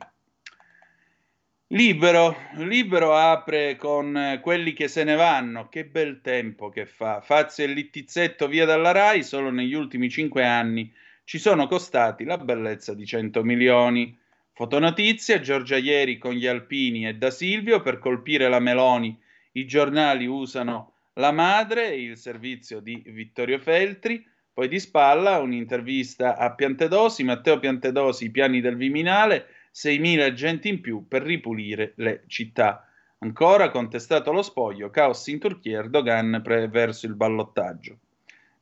Libero, 1.70 2.36
libero 2.58 3.12
apre 3.12 3.74
con 3.74 4.16
eh, 4.16 4.38
quelli 4.40 4.72
che 4.72 4.86
se 4.86 5.02
ne 5.02 5.16
vanno, 5.16 5.68
che 5.68 5.84
bel 5.84 6.20
tempo 6.20 6.68
che 6.68 6.86
fa. 6.86 7.20
Fazio 7.20 7.64
e 7.64 7.66
Littizzetto 7.66 8.46
via 8.46 8.64
dalla 8.64 8.92
RAI, 8.92 9.24
solo 9.24 9.50
negli 9.50 9.74
ultimi 9.74 10.08
cinque 10.08 10.44
anni 10.44 10.92
ci 11.24 11.38
sono 11.38 11.66
costati 11.66 12.22
la 12.22 12.38
bellezza 12.38 12.94
di 12.94 13.04
100 13.04 13.42
milioni. 13.42 14.16
Fotonotizia, 14.52 15.40
Giorgia 15.40 15.76
Ieri 15.76 16.18
con 16.18 16.34
gli 16.34 16.46
Alpini 16.46 17.08
e 17.08 17.14
da 17.14 17.32
Silvio 17.32 17.80
per 17.80 17.98
colpire 17.98 18.48
la 18.48 18.60
Meloni. 18.60 19.18
I 19.52 19.66
giornali 19.66 20.26
usano 20.26 20.92
la 21.14 21.32
madre, 21.32 21.96
il 21.96 22.16
servizio 22.16 22.78
di 22.78 23.02
Vittorio 23.06 23.58
Feltri. 23.58 24.24
Poi 24.54 24.68
di 24.68 24.78
spalla 24.78 25.40
un'intervista 25.40 26.36
a 26.36 26.54
Piantedosi, 26.54 27.24
Matteo 27.24 27.58
Piantedosi, 27.58 28.26
i 28.26 28.30
piani 28.30 28.60
del 28.60 28.76
Viminale, 28.76 29.48
6.000 29.76 30.22
agenti 30.22 30.68
in 30.70 30.80
più 30.80 31.06
per 31.06 31.22
ripulire 31.22 31.92
le 31.96 32.22
città. 32.28 32.88
Ancora 33.18 33.68
contestato 33.68 34.32
lo 34.32 34.40
spoglio, 34.40 34.88
caos 34.88 35.26
in 35.26 35.38
Turchia, 35.38 35.80
Erdogan 35.80 36.40
pre- 36.42 36.68
verso 36.68 37.04
il 37.04 37.14
ballottaggio. 37.14 37.98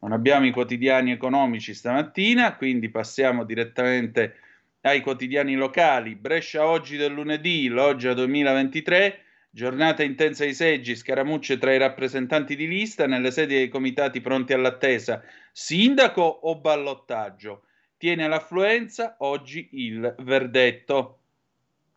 Non 0.00 0.10
abbiamo 0.10 0.46
i 0.46 0.50
quotidiani 0.50 1.12
economici 1.12 1.72
stamattina, 1.72 2.56
quindi 2.56 2.88
passiamo 2.88 3.44
direttamente 3.44 4.34
ai 4.80 5.00
quotidiani 5.00 5.54
locali. 5.54 6.16
Brescia 6.16 6.66
oggi 6.66 6.96
del 6.96 7.12
lunedì, 7.12 7.68
Loggia 7.68 8.12
2023, 8.12 9.20
Giornata 9.54 10.02
intensa 10.02 10.42
ai 10.42 10.52
seggi, 10.52 10.96
scaramucce 10.96 11.58
tra 11.58 11.72
i 11.72 11.78
rappresentanti 11.78 12.56
di 12.56 12.66
lista 12.66 13.06
nelle 13.06 13.30
sedi 13.30 13.54
dei 13.54 13.68
comitati 13.68 14.20
pronti 14.20 14.52
all'attesa. 14.52 15.22
Sindaco 15.52 16.22
o 16.22 16.56
ballottaggio? 16.56 17.62
Tiene 18.04 18.28
l'affluenza 18.28 19.16
oggi 19.20 19.66
il 19.72 20.14
verdetto. 20.18 21.20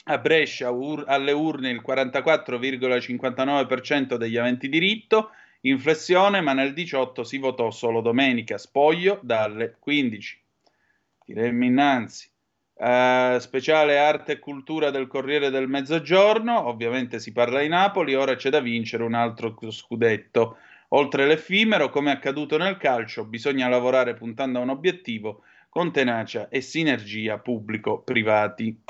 A 0.06 0.18
Brescia 0.20 0.72
ur- 0.72 1.04
alle 1.06 1.34
urne 1.34 1.70
il 1.70 1.82
44,59% 1.86 4.16
degli 4.16 4.38
aventi 4.38 4.70
diritto, 4.70 5.32
inflessione, 5.64 6.40
ma 6.40 6.54
nel 6.54 6.72
18 6.72 7.26
si 7.26 7.40
votò 7.40 7.72
solo 7.72 8.00
domenica, 8.00 8.58
spoglio 8.58 9.20
dalle 9.22 9.76
15. 9.80 10.42
Tiremmo 11.26 11.66
innanzi. 11.66 12.30
Uh, 12.76 13.38
speciale 13.40 13.98
arte 13.98 14.32
e 14.32 14.40
cultura 14.40 14.92
del 14.92 15.08
Corriere 15.08 15.50
del 15.50 15.68
Mezzogiorno, 15.68 16.70
ovviamente 16.70 17.20
si 17.20 17.34
parla 17.34 17.60
di 17.60 17.68
Napoli, 17.68 18.16
ora 18.16 18.38
c'è 18.38 18.50
da 18.50 18.62
vincere 18.62 19.04
un 19.04 19.14
altro 19.14 19.54
scudetto. 19.72 20.56
Oltre 20.92 21.28
l'effimero, 21.28 21.90
come 21.90 22.12
accaduto 22.12 22.58
nel 22.58 22.78
calcio, 22.78 23.26
bisogna 23.26 23.68
lavorare 23.68 24.14
puntando 24.14 24.60
a 24.60 24.62
un 24.62 24.70
obiettivo 24.70 25.44
con 25.78 25.92
tenacia 25.92 26.50
e 26.50 26.62
sinergia 26.62 27.38
pubblico-privati. 27.38 28.82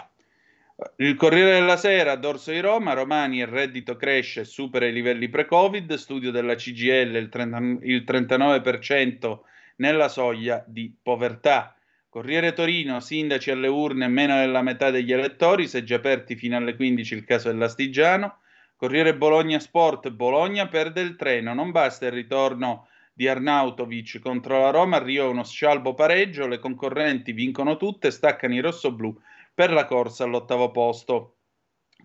Il 0.95 1.15
Corriere 1.15 1.59
della 1.59 1.75
Sera, 1.75 2.15
dorso 2.15 2.51
di 2.51 2.61
Roma, 2.61 2.93
Romani, 2.93 3.39
il 3.39 3.47
reddito 3.47 3.97
cresce 3.97 4.45
supera 4.45 4.85
i 4.85 4.93
livelli 4.93 5.27
pre-Covid, 5.27 5.95
studio 5.95 6.31
della 6.31 6.55
CGL, 6.55 7.13
il, 7.17 7.27
30, 7.27 7.57
il 7.81 8.05
39% 8.07 9.39
nella 9.75 10.07
soglia 10.07 10.63
di 10.65 10.95
povertà. 11.03 11.75
Corriere 12.07 12.53
Torino, 12.53 13.01
sindaci 13.01 13.51
alle 13.51 13.67
urne, 13.67 14.07
meno 14.07 14.37
della 14.37 14.61
metà 14.61 14.89
degli 14.89 15.11
elettori, 15.11 15.67
seggi 15.67 15.93
aperti 15.93 16.37
fino 16.37 16.55
alle 16.55 16.77
15 16.77 17.15
il 17.15 17.25
caso 17.25 17.49
dell'Astigiano. 17.49 18.37
Corriere 18.77 19.13
Bologna 19.13 19.59
Sport, 19.59 20.09
Bologna 20.11 20.69
perde 20.69 21.01
il 21.01 21.17
treno, 21.17 21.53
non 21.53 21.71
basta 21.71 22.05
il 22.05 22.13
ritorno 22.13 22.87
di 23.17 23.27
Arnautovic 23.27 24.19
contro 24.19 24.61
la 24.61 24.69
Roma, 24.69 24.97
arriva 24.97 25.27
uno 25.27 25.43
scialbo 25.43 25.95
pareggio, 25.95 26.45
le 26.45 26.59
concorrenti 26.59 27.31
vincono 27.31 27.75
tutte, 27.75 28.11
staccano 28.11 28.53
i 28.53 28.59
rossoblù 28.59 29.19
per 29.55 29.71
la 29.71 29.85
corsa 29.85 30.25
all'ottavo 30.25 30.69
posto. 30.69 31.37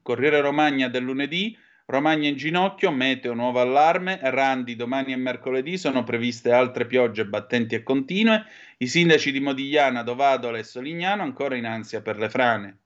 Corriere 0.00 0.40
Romagna 0.40 0.88
del 0.88 1.02
lunedì, 1.02 1.54
Romagna 1.85 2.31
in 2.31 2.37
ginocchio, 2.37 2.90
meteo 2.90 3.35
nuovo 3.35 3.61
allarme, 3.61 4.21
Randi 4.23 4.75
domani 4.75 5.12
e 5.12 5.16
mercoledì 5.16 5.76
sono 5.76 6.02
previste 6.02 6.50
altre 6.50 6.87
piogge 6.87 7.26
battenti 7.26 7.75
e 7.75 7.83
continue, 7.83 8.47
i 8.78 8.87
sindaci 8.87 9.33
di 9.33 9.40
Modigliana, 9.40 10.02
Dovadole 10.02 10.61
e 10.61 10.64
Solignano 10.64 11.23
ancora 11.25 11.57
in 11.57 11.66
ansia 11.66 12.00
per 12.00 12.16
le 12.16 12.31
frane. 12.31 12.78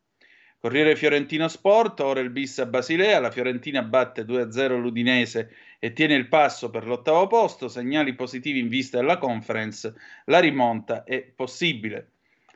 Corriere 0.58 0.96
Fiorentino 0.96 1.46
Sport, 1.46 2.00
ora 2.00 2.18
il 2.18 2.30
bis 2.30 2.58
a 2.58 2.66
Basilea, 2.66 3.20
la 3.20 3.30
Fiorentina 3.30 3.82
batte 3.82 4.24
2-0 4.24 4.80
l'Udinese 4.80 5.54
e 5.78 5.92
tiene 5.92 6.14
il 6.14 6.28
passo 6.28 6.70
per 6.70 6.86
l'ottavo 6.86 7.26
posto, 7.26 7.68
segnali 7.68 8.14
positivi 8.14 8.58
in 8.58 8.68
vista 8.68 8.98
della 8.98 9.18
conference, 9.18 9.94
la 10.26 10.38
rimonta 10.38 11.04
è 11.04 11.22
possibile. 11.22 12.10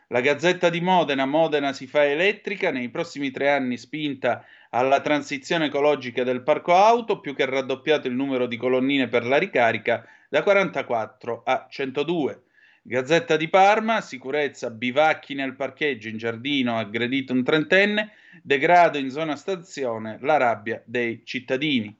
La 0.09 0.21
Gazzetta 0.21 0.71
di 0.71 0.81
Modena, 0.81 1.25
Modena 1.25 1.73
si 1.73 1.87
fa 1.87 2.05
elettrica, 2.05 2.73
nei 2.73 2.89
prossimi 2.89 3.31
tre 3.31 3.51
anni 3.51 3.77
spinta 3.77 4.45
alla 4.71 5.01
transizione 5.01 5.67
ecologica 5.67 6.25
del 6.25 6.43
parco 6.43 6.75
auto, 6.75 7.21
più 7.21 7.33
che 7.35 7.45
raddoppiato 7.45 8.09
il 8.09 8.15
numero 8.15 8.47
di 8.47 8.57
colonnine 8.57 9.07
per 9.07 9.25
la 9.25 9.37
ricarica 9.37 10.05
da 10.29 10.43
44 10.43 11.43
a 11.45 11.67
102. 11.71 12.43
Gazzetta 12.83 13.37
di 13.37 13.49
Parma, 13.49 14.01
sicurezza, 14.01 14.71
bivacchi 14.71 15.35
nel 15.35 15.55
parcheggio, 15.55 16.09
in 16.09 16.17
giardino, 16.17 16.79
aggredito 16.79 17.33
un 17.33 17.45
trentenne, 17.45 18.13
degrado 18.43 18.99
in 18.99 19.11
zona 19.11 19.37
stazione, 19.37 20.19
la 20.23 20.39
rabbia 20.39 20.83
dei 20.87 21.23
cittadini. 21.25 21.97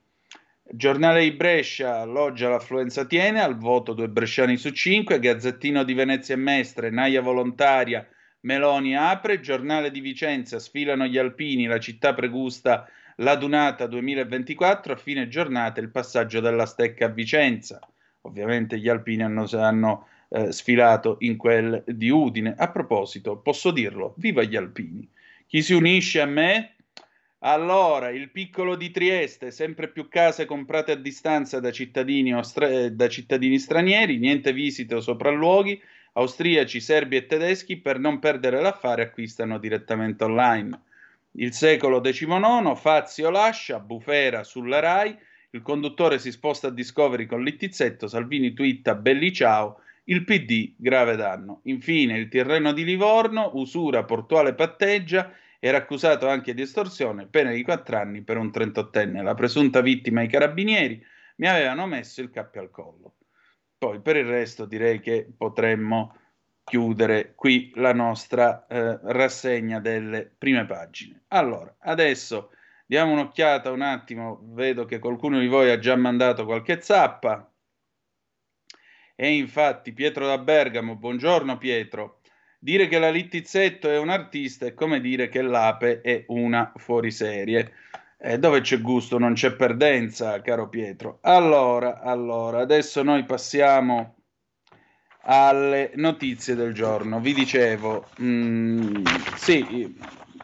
Giornale 0.73 1.23
di 1.23 1.31
Brescia, 1.33 2.05
Loggia 2.05 2.47
l'affluenza 2.47 3.03
tiene, 3.03 3.41
al 3.41 3.57
voto 3.57 3.91
due 3.91 4.07
bresciani 4.07 4.55
su 4.55 4.69
cinque, 4.69 5.19
Gazzettino 5.19 5.83
di 5.83 5.93
Venezia 5.93 6.33
e 6.33 6.37
Mestre, 6.37 6.89
Naia 6.89 7.21
volontaria, 7.21 8.07
Meloni 8.41 8.95
apre, 8.95 9.41
giornale 9.41 9.91
di 9.91 9.99
Vicenza, 9.99 10.59
sfilano 10.59 11.07
gli 11.07 11.17
alpini, 11.17 11.65
la 11.65 11.77
città 11.77 12.13
pregusta 12.13 12.89
la 13.17 13.35
Dunata 13.35 13.85
2024, 13.85 14.93
a 14.93 14.95
fine 14.95 15.27
giornata 15.27 15.81
il 15.81 15.89
passaggio 15.89 16.39
della 16.39 16.65
stecca 16.65 17.07
a 17.07 17.09
Vicenza. 17.09 17.77
Ovviamente 18.21 18.79
gli 18.79 18.87
alpini 18.87 19.23
hanno, 19.23 19.49
hanno 19.51 20.07
eh, 20.29 20.53
sfilato 20.53 21.17
in 21.19 21.35
quel 21.35 21.83
di 21.85 22.09
Udine. 22.09 22.55
A 22.57 22.69
proposito, 22.69 23.35
posso 23.35 23.71
dirlo, 23.71 24.13
viva 24.15 24.43
gli 24.43 24.55
alpini. 24.55 25.05
Chi 25.47 25.61
si 25.61 25.73
unisce 25.73 26.21
a 26.21 26.25
me? 26.25 26.75
Allora, 27.43 28.09
il 28.09 28.29
piccolo 28.29 28.75
di 28.75 28.91
Trieste, 28.91 29.49
sempre 29.49 29.89
più 29.89 30.07
case 30.07 30.45
comprate 30.45 30.91
a 30.91 30.95
distanza 30.95 31.59
da 31.59 31.71
cittadini, 31.71 32.37
stra- 32.43 32.89
da 32.89 33.09
cittadini 33.09 33.57
stranieri, 33.57 34.19
niente 34.19 34.53
visite 34.53 34.95
o 34.95 34.99
sopralluoghi, 34.99 35.81
Austriaci, 36.13 36.79
serbi 36.79 37.15
e 37.15 37.25
tedeschi, 37.25 37.77
per 37.77 37.97
non 37.97 38.19
perdere 38.19 38.61
l'affare, 38.61 39.03
acquistano 39.03 39.57
direttamente 39.57 40.23
online. 40.25 40.81
Il 41.31 41.53
secolo 41.53 41.99
XIX, 42.01 42.75
Fazio 42.75 43.29
lascia, 43.29 43.79
Bufera 43.79 44.43
sulla 44.43 44.79
Rai, 44.79 45.17
il 45.51 45.61
conduttore 45.61 46.19
si 46.19 46.31
sposta 46.31 46.67
a 46.67 46.71
Discovery 46.71 47.25
con 47.25 47.43
Littizzetto, 47.43 48.07
Salvini 48.07 48.53
twitta 48.53 48.93
belli 48.93 49.33
ciao, 49.33 49.79
il 50.05 50.25
PD 50.25 50.73
grave 50.75 51.15
danno. 51.15 51.61
Infine 51.63 52.17
il 52.17 52.27
Tirreno 52.27 52.71
di 52.73 52.83
Livorno, 52.83 53.51
usura 53.53 54.03
portuale 54.03 54.53
patteggia, 54.53 55.33
era 55.63 55.77
accusato 55.77 56.27
anche 56.27 56.55
di 56.55 56.63
estorsione, 56.63 57.27
pena 57.27 57.51
di 57.51 57.61
4 57.61 57.95
anni 57.95 58.23
per 58.23 58.37
un 58.37 58.47
38enne. 58.47 59.21
La 59.21 59.35
presunta 59.35 59.81
vittima 59.81 60.23
i 60.23 60.27
carabinieri 60.27 61.05
mi 61.35 61.47
avevano 61.47 61.85
messo 61.85 62.19
il 62.21 62.31
cappio 62.31 62.61
al 62.61 62.71
collo. 62.71 63.17
Poi 63.77 64.01
per 64.01 64.15
il 64.15 64.25
resto 64.25 64.65
direi 64.65 64.99
che 64.99 65.31
potremmo 65.37 66.17
chiudere 66.63 67.35
qui 67.35 67.71
la 67.75 67.93
nostra 67.93 68.65
eh, 68.65 68.99
rassegna 69.03 69.79
delle 69.79 70.33
prime 70.35 70.65
pagine. 70.65 71.25
Allora, 71.27 71.75
adesso 71.81 72.53
diamo 72.87 73.11
un'occhiata 73.11 73.69
un 73.69 73.81
attimo, 73.81 74.39
vedo 74.53 74.85
che 74.85 74.97
qualcuno 74.97 75.37
di 75.39 75.47
voi 75.47 75.69
ha 75.69 75.77
già 75.77 75.95
mandato 75.95 76.43
qualche 76.43 76.81
zappa. 76.81 77.47
E 79.15 79.31
infatti 79.35 79.93
Pietro 79.93 80.25
da 80.25 80.39
Bergamo, 80.39 80.95
buongiorno 80.95 81.59
Pietro. 81.59 82.21
Dire 82.63 82.87
che 82.87 82.99
la 82.99 83.09
Littizzetto 83.09 83.89
è 83.89 83.97
un 83.97 84.09
artista 84.09 84.67
è 84.67 84.75
come 84.75 85.01
dire 85.01 85.29
che 85.29 85.41
l'Ape 85.41 86.01
è 86.01 86.25
una 86.27 86.71
fuoriserie. 86.75 87.73
Eh, 88.19 88.37
dove 88.37 88.61
c'è 88.61 88.79
gusto 88.79 89.17
non 89.17 89.33
c'è 89.33 89.55
perdenza, 89.55 90.41
caro 90.41 90.69
Pietro. 90.69 91.17
Allora, 91.21 92.01
allora, 92.01 92.59
adesso 92.59 93.01
noi 93.01 93.23
passiamo 93.25 94.17
alle 95.23 95.91
notizie 95.95 96.53
del 96.53 96.73
giorno. 96.73 97.19
Vi 97.19 97.33
dicevo, 97.33 98.07
mh, 98.17 98.25
mm, 98.25 99.05
sì, 99.37 99.97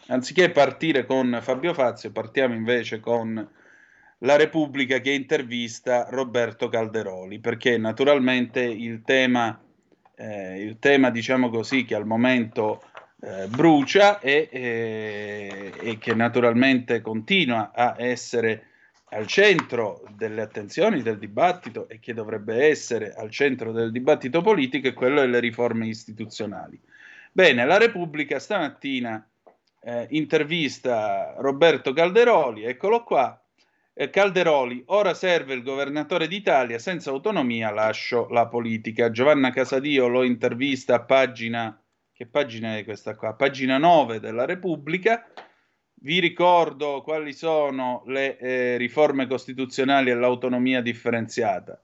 anziché 0.07 0.49
partire 0.49 1.05
con 1.05 1.37
Fabio 1.39 1.75
Fazio, 1.75 2.11
partiamo 2.11 2.55
invece 2.55 2.99
con 2.99 3.47
la 4.21 4.35
Repubblica 4.37 5.01
che 5.01 5.11
intervista 5.11 6.07
Roberto 6.09 6.67
Calderoli, 6.67 7.39
perché 7.39 7.77
naturalmente 7.77 8.61
il 8.61 9.03
tema, 9.03 9.61
eh, 10.17 10.61
il 10.61 10.79
tema 10.79 11.11
diciamo 11.11 11.49
così, 11.49 11.85
che 11.85 11.95
al 11.95 12.05
momento 12.05 12.81
eh, 13.21 13.47
brucia 13.47 14.19
e, 14.19 14.49
e, 14.51 15.71
e, 15.79 15.97
che 15.97 16.13
naturalmente 16.13 17.01
continua 17.01 17.71
a 17.73 17.95
essere 17.97 18.63
al 19.11 19.25
centro 19.25 20.03
delle 20.15 20.41
attenzioni 20.41 21.01
del 21.01 21.17
dibattito 21.17 21.87
e 21.87 21.99
che 21.99 22.13
dovrebbe 22.13 22.67
essere 22.67 23.13
al 23.13 23.29
centro 23.29 23.71
del 23.71 23.91
dibattito 23.91 24.41
politico 24.41 24.87
è 24.87 24.93
quello 24.93 25.21
delle 25.21 25.39
riforme 25.39 25.87
istituzionali. 25.87 26.79
Bene, 27.31 27.65
la 27.65 27.77
Repubblica 27.77 28.39
stamattina 28.39 29.25
eh, 29.81 30.07
intervista 30.09 31.35
Roberto 31.37 31.93
Calderoli, 31.93 32.63
eccolo 32.65 33.03
qua. 33.03 33.39
Eh, 33.99 34.11
Calderoli, 34.11 34.83
ora 34.87 35.15
serve 35.15 35.55
il 35.55 35.63
governatore 35.63 36.27
d'Italia, 36.27 36.77
senza 36.77 37.09
autonomia 37.09 37.71
lascio 37.71 38.27
la 38.29 38.45
politica. 38.45 39.09
Giovanna 39.09 39.49
Casadio 39.49 40.07
lo 40.07 40.21
intervista 40.21 40.93
a 40.93 41.01
pagina 41.01 41.81
che 42.17 42.25
pagina 42.25 42.77
è 42.77 42.83
questa 42.83 43.15
qua? 43.15 43.33
Pagina 43.33 43.77
9 43.77 44.19
della 44.19 44.45
Repubblica. 44.45 45.27
Vi 45.99 46.19
ricordo 46.19 47.01
quali 47.03 47.31
sono 47.31 48.01
le 48.07 48.39
eh, 48.39 48.77
riforme 48.77 49.27
costituzionali 49.27 50.09
e 50.09 50.15
l'autonomia 50.15 50.81
differenziata. 50.81 51.79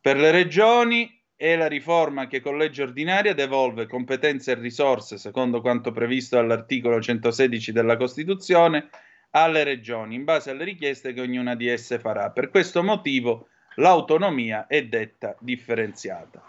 Per 0.00 0.16
le 0.16 0.32
regioni 0.32 1.16
è 1.36 1.54
la 1.54 1.68
riforma 1.68 2.26
che 2.26 2.40
con 2.40 2.58
legge 2.58 2.82
ordinaria 2.82 3.34
devolve 3.34 3.86
competenze 3.86 4.50
e 4.50 4.54
risorse, 4.56 5.16
secondo 5.16 5.60
quanto 5.60 5.92
previsto 5.92 6.34
dall'articolo 6.34 7.00
116 7.00 7.70
della 7.70 7.96
Costituzione, 7.96 8.90
alle 9.32 9.64
regioni, 9.64 10.14
in 10.14 10.24
base 10.24 10.50
alle 10.50 10.64
richieste 10.64 11.12
che 11.12 11.20
ognuna 11.20 11.54
di 11.54 11.68
esse 11.68 11.98
farà. 11.98 12.30
Per 12.30 12.50
questo 12.50 12.82
motivo 12.82 13.48
l'autonomia 13.76 14.66
è 14.66 14.84
detta 14.86 15.36
differenziata. 15.40 16.42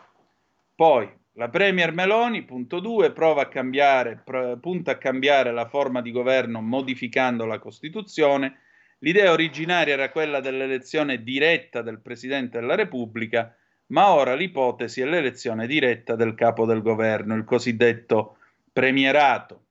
Poi, 0.76 1.10
la 1.34 1.50
Premier 1.50 1.94
Meloni, 1.94 2.44
punto 2.44 2.80
2, 2.80 3.12
prova 3.12 3.44
a 3.44 3.48
cambiare, 3.48 4.22
pr- 4.24 4.60
punta 4.60 4.92
a 4.92 4.98
cambiare 4.98 5.52
la 5.52 5.68
forma 5.68 6.02
di 6.02 6.12
governo 6.12 6.62
modificando 6.62 7.46
la 7.46 7.60
Costituzione. 7.60 8.60
L'idea 9.00 9.32
originaria 9.32 9.94
era 9.94 10.10
quella 10.10 10.40
dell'elezione 10.42 11.24
diretta 11.24 11.82
del 11.82 12.02
Presidente 12.02 12.60
della 12.60 12.76
Repubblica, 12.76 13.56
ma 13.88 14.14
ora 14.14 14.36
l'ipotesi 14.36 15.02
è 15.02 15.06
l'elezione 15.06 15.68
diretta 15.68 16.16
del 16.16 16.36
capo 16.36 16.66
del 16.66 16.82
governo, 16.82 17.36
il 17.36 17.44
cosiddetto 17.44 18.38
premierato. 18.72 19.62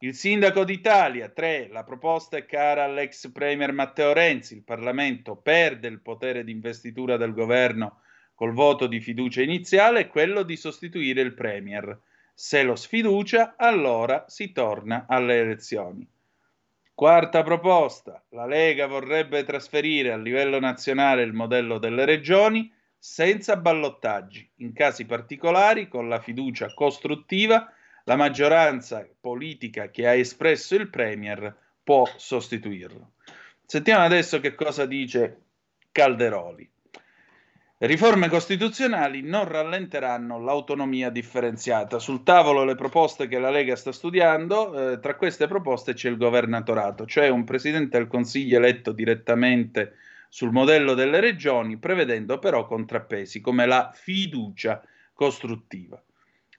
Il 0.00 0.14
sindaco 0.14 0.64
d'Italia, 0.64 1.30
3. 1.30 1.68
La 1.68 1.82
proposta 1.82 2.36
è 2.36 2.44
cara 2.44 2.84
all'ex 2.84 3.30
premier 3.32 3.72
Matteo 3.72 4.12
Renzi. 4.12 4.54
Il 4.54 4.62
Parlamento 4.62 5.36
perde 5.36 5.88
il 5.88 6.00
potere 6.00 6.44
di 6.44 6.52
investitura 6.52 7.16
del 7.16 7.32
governo 7.32 8.00
col 8.34 8.52
voto 8.52 8.86
di 8.86 9.00
fiducia 9.00 9.40
iniziale 9.40 10.00
è 10.00 10.08
quello 10.08 10.42
di 10.42 10.56
sostituire 10.56 11.22
il 11.22 11.32
premier. 11.32 11.98
Se 12.34 12.62
lo 12.62 12.76
sfiducia, 12.76 13.54
allora 13.56 14.26
si 14.28 14.52
torna 14.52 15.06
alle 15.08 15.40
elezioni. 15.40 16.06
Quarta 16.92 17.42
proposta. 17.42 18.22
La 18.30 18.44
Lega 18.44 18.86
vorrebbe 18.86 19.44
trasferire 19.44 20.12
a 20.12 20.18
livello 20.18 20.60
nazionale 20.60 21.22
il 21.22 21.32
modello 21.32 21.78
delle 21.78 22.04
regioni 22.04 22.70
senza 22.98 23.56
ballottaggi. 23.56 24.46
In 24.56 24.74
casi 24.74 25.06
particolari, 25.06 25.88
con 25.88 26.10
la 26.10 26.20
fiducia 26.20 26.74
costruttiva, 26.74 27.72
la 28.08 28.16
maggioranza 28.16 29.06
politica 29.20 29.90
che 29.90 30.06
ha 30.06 30.14
espresso 30.14 30.76
il 30.76 30.88
Premier 30.88 31.54
può 31.82 32.08
sostituirlo. 32.16 33.14
Sentiamo 33.64 34.04
adesso 34.04 34.38
che 34.38 34.54
cosa 34.54 34.86
dice 34.86 35.40
Calderoli. 35.90 36.70
Riforme 37.78 38.28
costituzionali 38.28 39.22
non 39.22 39.44
rallenteranno 39.44 40.40
l'autonomia 40.40 41.10
differenziata. 41.10 41.98
Sul 41.98 42.22
tavolo 42.22 42.64
le 42.64 42.76
proposte 42.76 43.26
che 43.26 43.40
la 43.40 43.50
Lega 43.50 43.74
sta 43.74 43.90
studiando, 43.90 44.92
eh, 44.92 45.00
tra 45.00 45.16
queste 45.16 45.48
proposte 45.48 45.92
c'è 45.92 46.08
il 46.08 46.16
governatorato, 46.16 47.06
cioè 47.06 47.28
un 47.28 47.44
presidente 47.44 47.98
del 47.98 48.06
Consiglio 48.06 48.56
eletto 48.56 48.92
direttamente 48.92 49.96
sul 50.28 50.52
modello 50.52 50.94
delle 50.94 51.18
regioni, 51.18 51.76
prevedendo 51.76 52.38
però 52.38 52.66
contrappesi 52.66 53.40
come 53.40 53.66
la 53.66 53.90
fiducia 53.92 54.80
costruttiva. 55.12 56.00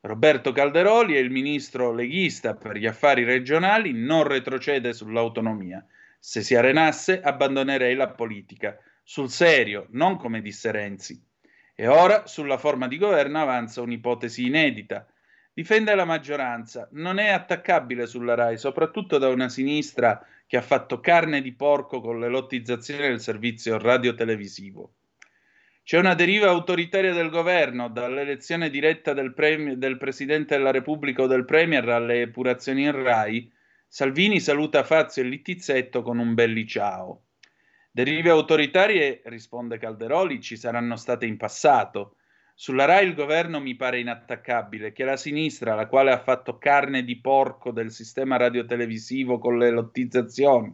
Roberto 0.01 0.51
Calderoli 0.51 1.15
è 1.15 1.19
il 1.19 1.31
ministro 1.31 1.91
leghista 1.91 2.53
per 2.55 2.77
gli 2.77 2.85
affari 2.85 3.23
regionali, 3.23 3.93
non 3.93 4.23
retrocede 4.23 4.93
sull'autonomia. 4.93 5.85
Se 6.19 6.41
si 6.41 6.55
arenasse, 6.55 7.19
abbandonerei 7.19 7.95
la 7.95 8.09
politica. 8.09 8.77
Sul 9.03 9.29
serio, 9.29 9.87
non 9.91 10.17
come 10.17 10.41
disse 10.41 10.71
Renzi. 10.71 11.23
E 11.73 11.87
ora, 11.87 12.25
sulla 12.25 12.57
forma 12.57 12.87
di 12.87 12.97
governo, 12.97 13.41
avanza 13.41 13.81
un'ipotesi 13.81 14.45
inedita. 14.45 15.07
Difende 15.53 15.95
la 15.95 16.05
maggioranza, 16.05 16.87
non 16.91 17.17
è 17.17 17.29
attaccabile 17.29 18.05
sulla 18.05 18.35
RAI, 18.35 18.57
soprattutto 18.57 19.17
da 19.17 19.29
una 19.29 19.49
sinistra 19.49 20.23
che 20.45 20.57
ha 20.57 20.61
fatto 20.61 20.99
carne 20.99 21.41
di 21.41 21.53
porco 21.53 21.99
con 22.01 22.19
le 22.19 22.27
lottizzazioni 22.27 23.01
del 23.01 23.19
servizio 23.19 23.79
radiotelevisivo. 23.79 24.96
C'è 25.87 25.97
una 25.97 26.15
deriva 26.15 26.49
autoritaria 26.49 27.13
del 27.13 27.29
governo, 27.29 27.87
dall'elezione 27.87 28.69
diretta 28.69 29.13
del, 29.13 29.33
premi- 29.33 29.77
del 29.77 29.95
Presidente 29.95 30.57
della 30.57 30.71
Repubblica 30.71 31.21
o 31.21 31.27
del 31.27 31.45
Premier 31.45 31.87
alle 31.87 32.23
epurazioni 32.23 32.83
in 32.83 32.91
RAI. 32.91 33.49
Salvini 33.87 34.41
saluta 34.41 34.83
Fazio 34.83 35.23
e 35.23 35.27
Littizzetto 35.27 36.01
con 36.01 36.17
un 36.17 36.33
belli 36.33 36.67
ciao. 36.67 37.27
Derive 37.89 38.29
autoritarie, 38.31 39.21
risponde 39.27 39.77
Calderoli, 39.77 40.41
ci 40.41 40.57
saranno 40.57 40.97
state 40.97 41.25
in 41.25 41.37
passato. 41.37 42.17
Sulla 42.53 42.83
RAI 42.83 43.07
il 43.07 43.13
governo 43.13 43.61
mi 43.61 43.77
pare 43.77 44.01
inattaccabile, 44.01 44.91
che 44.91 45.05
la 45.05 45.15
sinistra, 45.15 45.73
la 45.73 45.87
quale 45.87 46.11
ha 46.11 46.19
fatto 46.21 46.57
carne 46.57 47.05
di 47.05 47.21
porco 47.21 47.71
del 47.71 47.91
sistema 47.91 48.35
radiotelevisivo 48.35 49.39
con 49.39 49.57
le 49.57 49.69
lottizzazioni, 49.69 50.69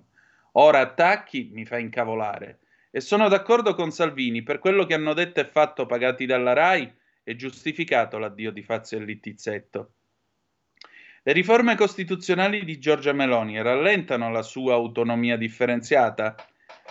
ora 0.53 0.79
attacchi, 0.79 1.51
mi 1.53 1.65
fa 1.65 1.77
incavolare. 1.77 2.57
E 2.95 3.01
sono 3.01 3.27
d'accordo 3.27 3.73
con 3.73 3.89
Salvini, 3.89 4.43
per 4.43 4.59
quello 4.59 4.85
che 4.85 4.93
hanno 4.93 5.15
detto 5.15 5.39
e 5.39 5.45
fatto 5.45 5.87
pagati 5.87 6.27
dalla 6.27 6.53
RAI 6.53 6.93
è 7.23 7.33
giustificato 7.33 8.19
l'addio 8.19 8.51
di 8.51 8.61
Fazio 8.61 8.99
e 8.99 9.03
Littizzetto. 9.03 9.93
Le 11.23 11.33
riforme 11.33 11.75
costituzionali 11.75 12.63
di 12.63 12.77
Giorgia 12.77 13.13
Meloni 13.13 13.59
rallentano 13.59 14.29
la 14.29 14.43
sua 14.43 14.75
autonomia 14.75 15.37
differenziata? 15.37 16.35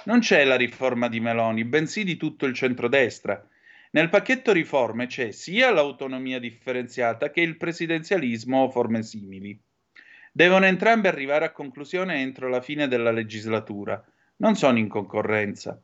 Non 0.06 0.18
c'è 0.18 0.42
la 0.44 0.56
riforma 0.56 1.08
di 1.08 1.20
Meloni, 1.20 1.64
bensì 1.64 2.02
di 2.02 2.16
tutto 2.16 2.46
il 2.46 2.54
centrodestra 2.54 3.46
nel 3.94 4.08
pacchetto 4.08 4.52
riforme 4.52 5.06
c'è 5.06 5.32
sia 5.32 5.70
l'autonomia 5.70 6.38
differenziata 6.38 7.30
che 7.30 7.42
il 7.42 7.58
presidenzialismo 7.58 8.62
o 8.62 8.70
forme 8.70 9.02
simili. 9.02 9.60
Devono 10.32 10.64
entrambe 10.64 11.08
arrivare 11.08 11.44
a 11.44 11.52
conclusione 11.52 12.22
entro 12.22 12.48
la 12.48 12.62
fine 12.62 12.88
della 12.88 13.10
legislatura, 13.10 14.02
non 14.36 14.54
sono 14.54 14.78
in 14.78 14.88
concorrenza. 14.88 15.78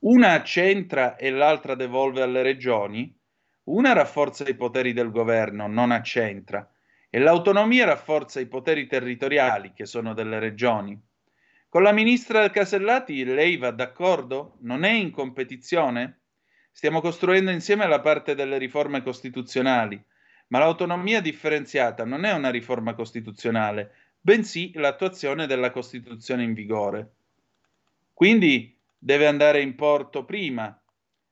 Una 0.00 0.32
accentra 0.32 1.16
e 1.16 1.30
l'altra 1.30 1.74
devolve 1.74 2.22
alle 2.22 2.42
regioni, 2.42 3.12
una 3.64 3.92
rafforza 3.92 4.48
i 4.48 4.54
poteri 4.54 4.92
del 4.92 5.10
governo, 5.10 5.66
non 5.66 5.90
accentra, 5.90 6.70
e 7.10 7.18
l'autonomia 7.18 7.84
rafforza 7.84 8.38
i 8.38 8.46
poteri 8.46 8.86
territoriali, 8.86 9.72
che 9.74 9.86
sono 9.86 10.14
delle 10.14 10.38
regioni. 10.38 10.96
Con 11.68 11.82
la 11.82 11.92
ministra 11.92 12.48
Casellati 12.48 13.24
lei 13.24 13.56
va 13.56 13.72
d'accordo? 13.72 14.56
Non 14.60 14.84
è 14.84 14.90
in 14.90 15.10
competizione? 15.10 16.20
Stiamo 16.70 17.00
costruendo 17.00 17.50
insieme 17.50 17.88
la 17.88 18.00
parte 18.00 18.36
delle 18.36 18.56
riforme 18.56 19.02
costituzionali, 19.02 20.00
ma 20.48 20.60
l'autonomia 20.60 21.20
differenziata 21.20 22.04
non 22.04 22.24
è 22.24 22.32
una 22.32 22.50
riforma 22.50 22.94
costituzionale, 22.94 23.92
bensì 24.20 24.70
l'attuazione 24.74 25.46
della 25.46 25.72
Costituzione 25.72 26.44
in 26.44 26.54
vigore. 26.54 27.14
Quindi 28.14 28.77
deve 28.98 29.26
andare 29.26 29.60
in 29.60 29.74
porto 29.74 30.24
prima. 30.24 30.78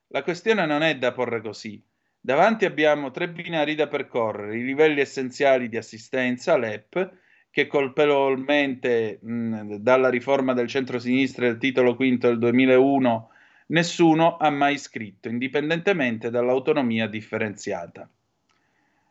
La 0.07 0.23
questione 0.23 0.65
non 0.65 0.83
è 0.83 0.97
da 0.97 1.11
porre 1.11 1.41
così. 1.41 1.83
Davanti 2.19 2.65
abbiamo 2.65 3.11
tre 3.11 3.29
binari 3.29 3.75
da 3.75 3.87
percorrere, 3.87 4.57
i 4.57 4.63
livelli 4.63 4.99
essenziali 4.99 5.69
di 5.69 5.77
assistenza, 5.77 6.57
l'EP, 6.57 7.13
che 7.49 7.67
colpevolmente 7.67 9.19
dalla 9.21 10.09
riforma 10.09 10.53
del 10.53 10.67
centro-sinistra 10.67 11.45
del 11.45 11.57
titolo 11.57 11.95
quinto 11.95 12.27
del 12.27 12.37
2001 12.37 13.29
nessuno 13.67 14.37
ha 14.37 14.49
mai 14.49 14.77
scritto, 14.77 15.27
indipendentemente 15.27 16.29
dall'autonomia 16.29 17.07
differenziata. 17.07 18.09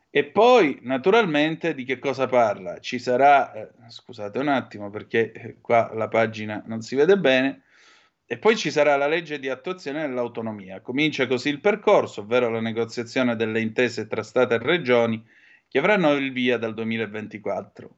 E 0.09 0.23
poi, 0.23 0.79
naturalmente, 0.81 1.75
di 1.75 1.83
che 1.83 1.99
cosa 1.99 2.27
parla? 2.27 2.79
Ci 2.79 2.97
sarà, 2.97 3.53
eh, 3.53 3.69
scusate 3.87 4.39
un 4.39 4.47
attimo 4.47 4.89
perché 4.89 5.31
eh, 5.31 5.57
qua 5.59 5.91
la 5.93 6.07
pagina 6.07 6.63
non 6.65 6.81
si 6.81 6.95
vede 6.95 7.17
bene, 7.17 7.63
e 8.29 8.37
poi 8.37 8.57
ci 8.57 8.69
sarà 8.69 8.97
la 8.97 9.07
legge 9.07 9.39
di 9.39 9.47
attuazione 9.47 10.01
dell'autonomia. 10.01 10.81
Comincia 10.81 11.25
così 11.27 11.47
il 11.47 11.61
percorso, 11.61 12.21
ovvero 12.21 12.49
la 12.49 12.59
negoziazione 12.59 13.37
delle 13.37 13.61
intese 13.61 14.05
tra 14.05 14.21
Stato 14.21 14.53
e 14.53 14.59
Regioni, 14.59 15.25
che 15.65 15.79
avranno 15.79 16.11
il 16.11 16.33
via 16.33 16.57
dal 16.57 16.73
2024. 16.73 17.89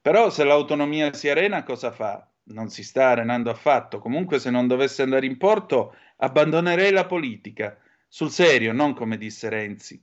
Però 0.00 0.30
se 0.30 0.44
l'autonomia 0.44 1.12
si 1.12 1.28
arena, 1.28 1.64
cosa 1.64 1.90
fa? 1.90 2.26
non 2.50 2.70
si 2.70 2.82
sta 2.82 3.08
arenando 3.08 3.50
affatto. 3.50 3.98
Comunque, 3.98 4.38
se 4.38 4.50
non 4.50 4.66
dovesse 4.66 5.02
andare 5.02 5.26
in 5.26 5.36
porto, 5.36 5.94
abbandonerei 6.16 6.90
la 6.90 7.04
politica. 7.04 7.78
Sul 8.06 8.30
serio, 8.30 8.72
non 8.72 8.94
come 8.94 9.18
disse 9.18 9.50
Renzi. 9.50 10.02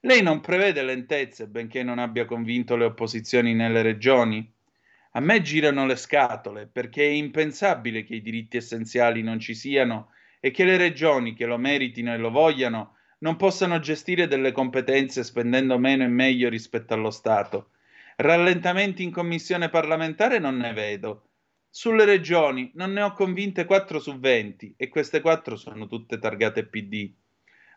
Lei 0.00 0.22
non 0.22 0.40
prevede 0.40 0.82
lentezze, 0.82 1.46
benché 1.46 1.82
non 1.82 1.98
abbia 1.98 2.24
convinto 2.24 2.76
le 2.76 2.84
opposizioni 2.84 3.54
nelle 3.54 3.82
regioni? 3.82 4.52
A 5.12 5.20
me 5.20 5.40
girano 5.42 5.86
le 5.86 5.96
scatole, 5.96 6.66
perché 6.66 7.04
è 7.04 7.10
impensabile 7.10 8.04
che 8.04 8.16
i 8.16 8.22
diritti 8.22 8.56
essenziali 8.56 9.22
non 9.22 9.38
ci 9.38 9.54
siano 9.54 10.10
e 10.40 10.50
che 10.50 10.64
le 10.64 10.76
regioni 10.76 11.34
che 11.34 11.46
lo 11.46 11.58
meritino 11.58 12.12
e 12.12 12.18
lo 12.18 12.30
vogliano 12.30 12.96
non 13.18 13.36
possano 13.36 13.78
gestire 13.78 14.26
delle 14.26 14.52
competenze 14.52 15.22
spendendo 15.22 15.78
meno 15.78 16.02
e 16.04 16.08
meglio 16.08 16.48
rispetto 16.48 16.94
allo 16.94 17.10
Stato. 17.10 17.70
Rallentamenti 18.16 19.02
in 19.02 19.10
commissione 19.10 19.68
parlamentare 19.68 20.38
non 20.38 20.56
ne 20.56 20.72
vedo 20.72 21.26
sulle 21.74 22.04
regioni 22.04 22.70
non 22.74 22.92
ne 22.92 23.00
ho 23.00 23.12
convinte 23.12 23.64
4 23.64 23.98
su 23.98 24.18
20 24.18 24.74
e 24.76 24.90
queste 24.90 25.22
4 25.22 25.56
sono 25.56 25.86
tutte 25.86 26.18
targate 26.18 26.66
PD. 26.66 27.10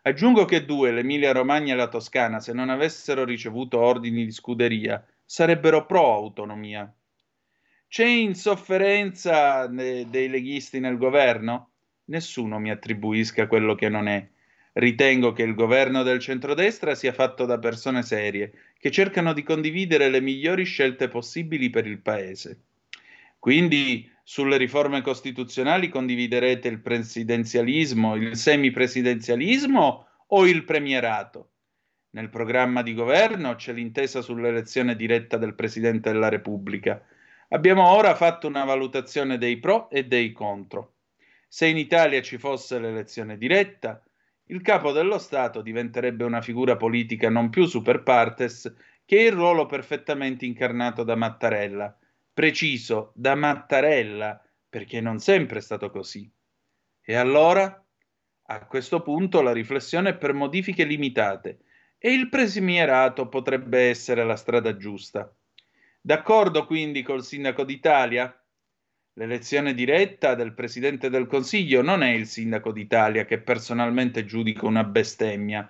Aggiungo 0.02 0.44
che 0.44 0.66
due, 0.66 0.92
l'Emilia 0.92 1.32
Romagna 1.32 1.72
e 1.72 1.76
la 1.76 1.88
Toscana, 1.88 2.38
se 2.38 2.52
non 2.52 2.68
avessero 2.68 3.24
ricevuto 3.24 3.80
ordini 3.80 4.26
di 4.26 4.32
scuderia, 4.32 5.02
sarebbero 5.24 5.86
pro 5.86 6.12
autonomia. 6.12 6.94
C'è 7.96 8.04
insofferenza 8.04 9.66
de- 9.68 10.04
dei 10.10 10.28
leghisti 10.28 10.80
nel 10.80 10.98
governo? 10.98 11.70
Nessuno 12.08 12.58
mi 12.58 12.70
attribuisca 12.70 13.46
quello 13.46 13.74
che 13.74 13.88
non 13.88 14.06
è. 14.06 14.28
Ritengo 14.74 15.32
che 15.32 15.42
il 15.42 15.54
governo 15.54 16.02
del 16.02 16.18
centrodestra 16.18 16.94
sia 16.94 17.14
fatto 17.14 17.46
da 17.46 17.58
persone 17.58 18.02
serie, 18.02 18.52
che 18.78 18.90
cercano 18.90 19.32
di 19.32 19.42
condividere 19.42 20.10
le 20.10 20.20
migliori 20.20 20.64
scelte 20.64 21.08
possibili 21.08 21.70
per 21.70 21.86
il 21.86 22.00
Paese. 22.00 22.64
Quindi 23.38 24.12
sulle 24.22 24.58
riforme 24.58 25.00
costituzionali 25.00 25.88
condividerete 25.88 26.68
il 26.68 26.80
presidenzialismo, 26.80 28.14
il 28.16 28.36
semipresidenzialismo 28.36 30.06
o 30.26 30.46
il 30.46 30.64
premierato? 30.64 31.52
Nel 32.10 32.28
programma 32.28 32.82
di 32.82 32.92
governo 32.92 33.54
c'è 33.54 33.72
l'intesa 33.72 34.20
sull'elezione 34.20 34.96
diretta 34.96 35.38
del 35.38 35.54
Presidente 35.54 36.12
della 36.12 36.28
Repubblica. 36.28 37.02
Abbiamo 37.50 37.88
ora 37.88 38.14
fatto 38.16 38.48
una 38.48 38.64
valutazione 38.64 39.38
dei 39.38 39.58
pro 39.58 39.88
e 39.90 40.04
dei 40.04 40.32
contro. 40.32 40.94
Se 41.46 41.66
in 41.66 41.76
Italia 41.76 42.20
ci 42.20 42.38
fosse 42.38 42.80
l'elezione 42.80 43.38
diretta, 43.38 44.02
il 44.46 44.62
capo 44.62 44.90
dello 44.90 45.18
Stato 45.18 45.62
diventerebbe 45.62 46.24
una 46.24 46.40
figura 46.40 46.76
politica 46.76 47.30
non 47.30 47.48
più 47.50 47.66
super 47.66 48.02
partes 48.02 48.74
che 49.04 49.20
il 49.20 49.32
ruolo 49.32 49.66
perfettamente 49.66 50.44
incarnato 50.44 51.04
da 51.04 51.14
Mattarella. 51.14 51.96
Preciso, 52.32 53.12
da 53.14 53.36
Mattarella, 53.36 54.44
perché 54.68 55.00
non 55.00 55.20
sempre 55.20 55.58
è 55.58 55.62
stato 55.62 55.90
così. 55.90 56.28
E 57.00 57.14
allora? 57.14 57.80
A 58.48 58.66
questo 58.66 59.02
punto 59.02 59.40
la 59.40 59.52
riflessione 59.52 60.10
è 60.10 60.16
per 60.16 60.32
modifiche 60.32 60.84
limitate 60.84 61.60
e 61.98 62.12
il 62.12 62.28
presimierato 62.28 63.28
potrebbe 63.28 63.88
essere 63.88 64.24
la 64.24 64.36
strada 64.36 64.76
giusta. 64.76 65.32
D'accordo 66.06 66.66
quindi 66.66 67.02
col 67.02 67.24
sindaco 67.24 67.64
d'Italia? 67.64 68.32
L'elezione 69.14 69.74
diretta 69.74 70.36
del 70.36 70.54
Presidente 70.54 71.10
del 71.10 71.26
Consiglio 71.26 71.82
non 71.82 72.04
è 72.04 72.10
il 72.10 72.28
sindaco 72.28 72.70
d'Italia 72.70 73.24
che 73.24 73.40
personalmente 73.40 74.24
giudica 74.24 74.66
una 74.66 74.84
bestemmia, 74.84 75.68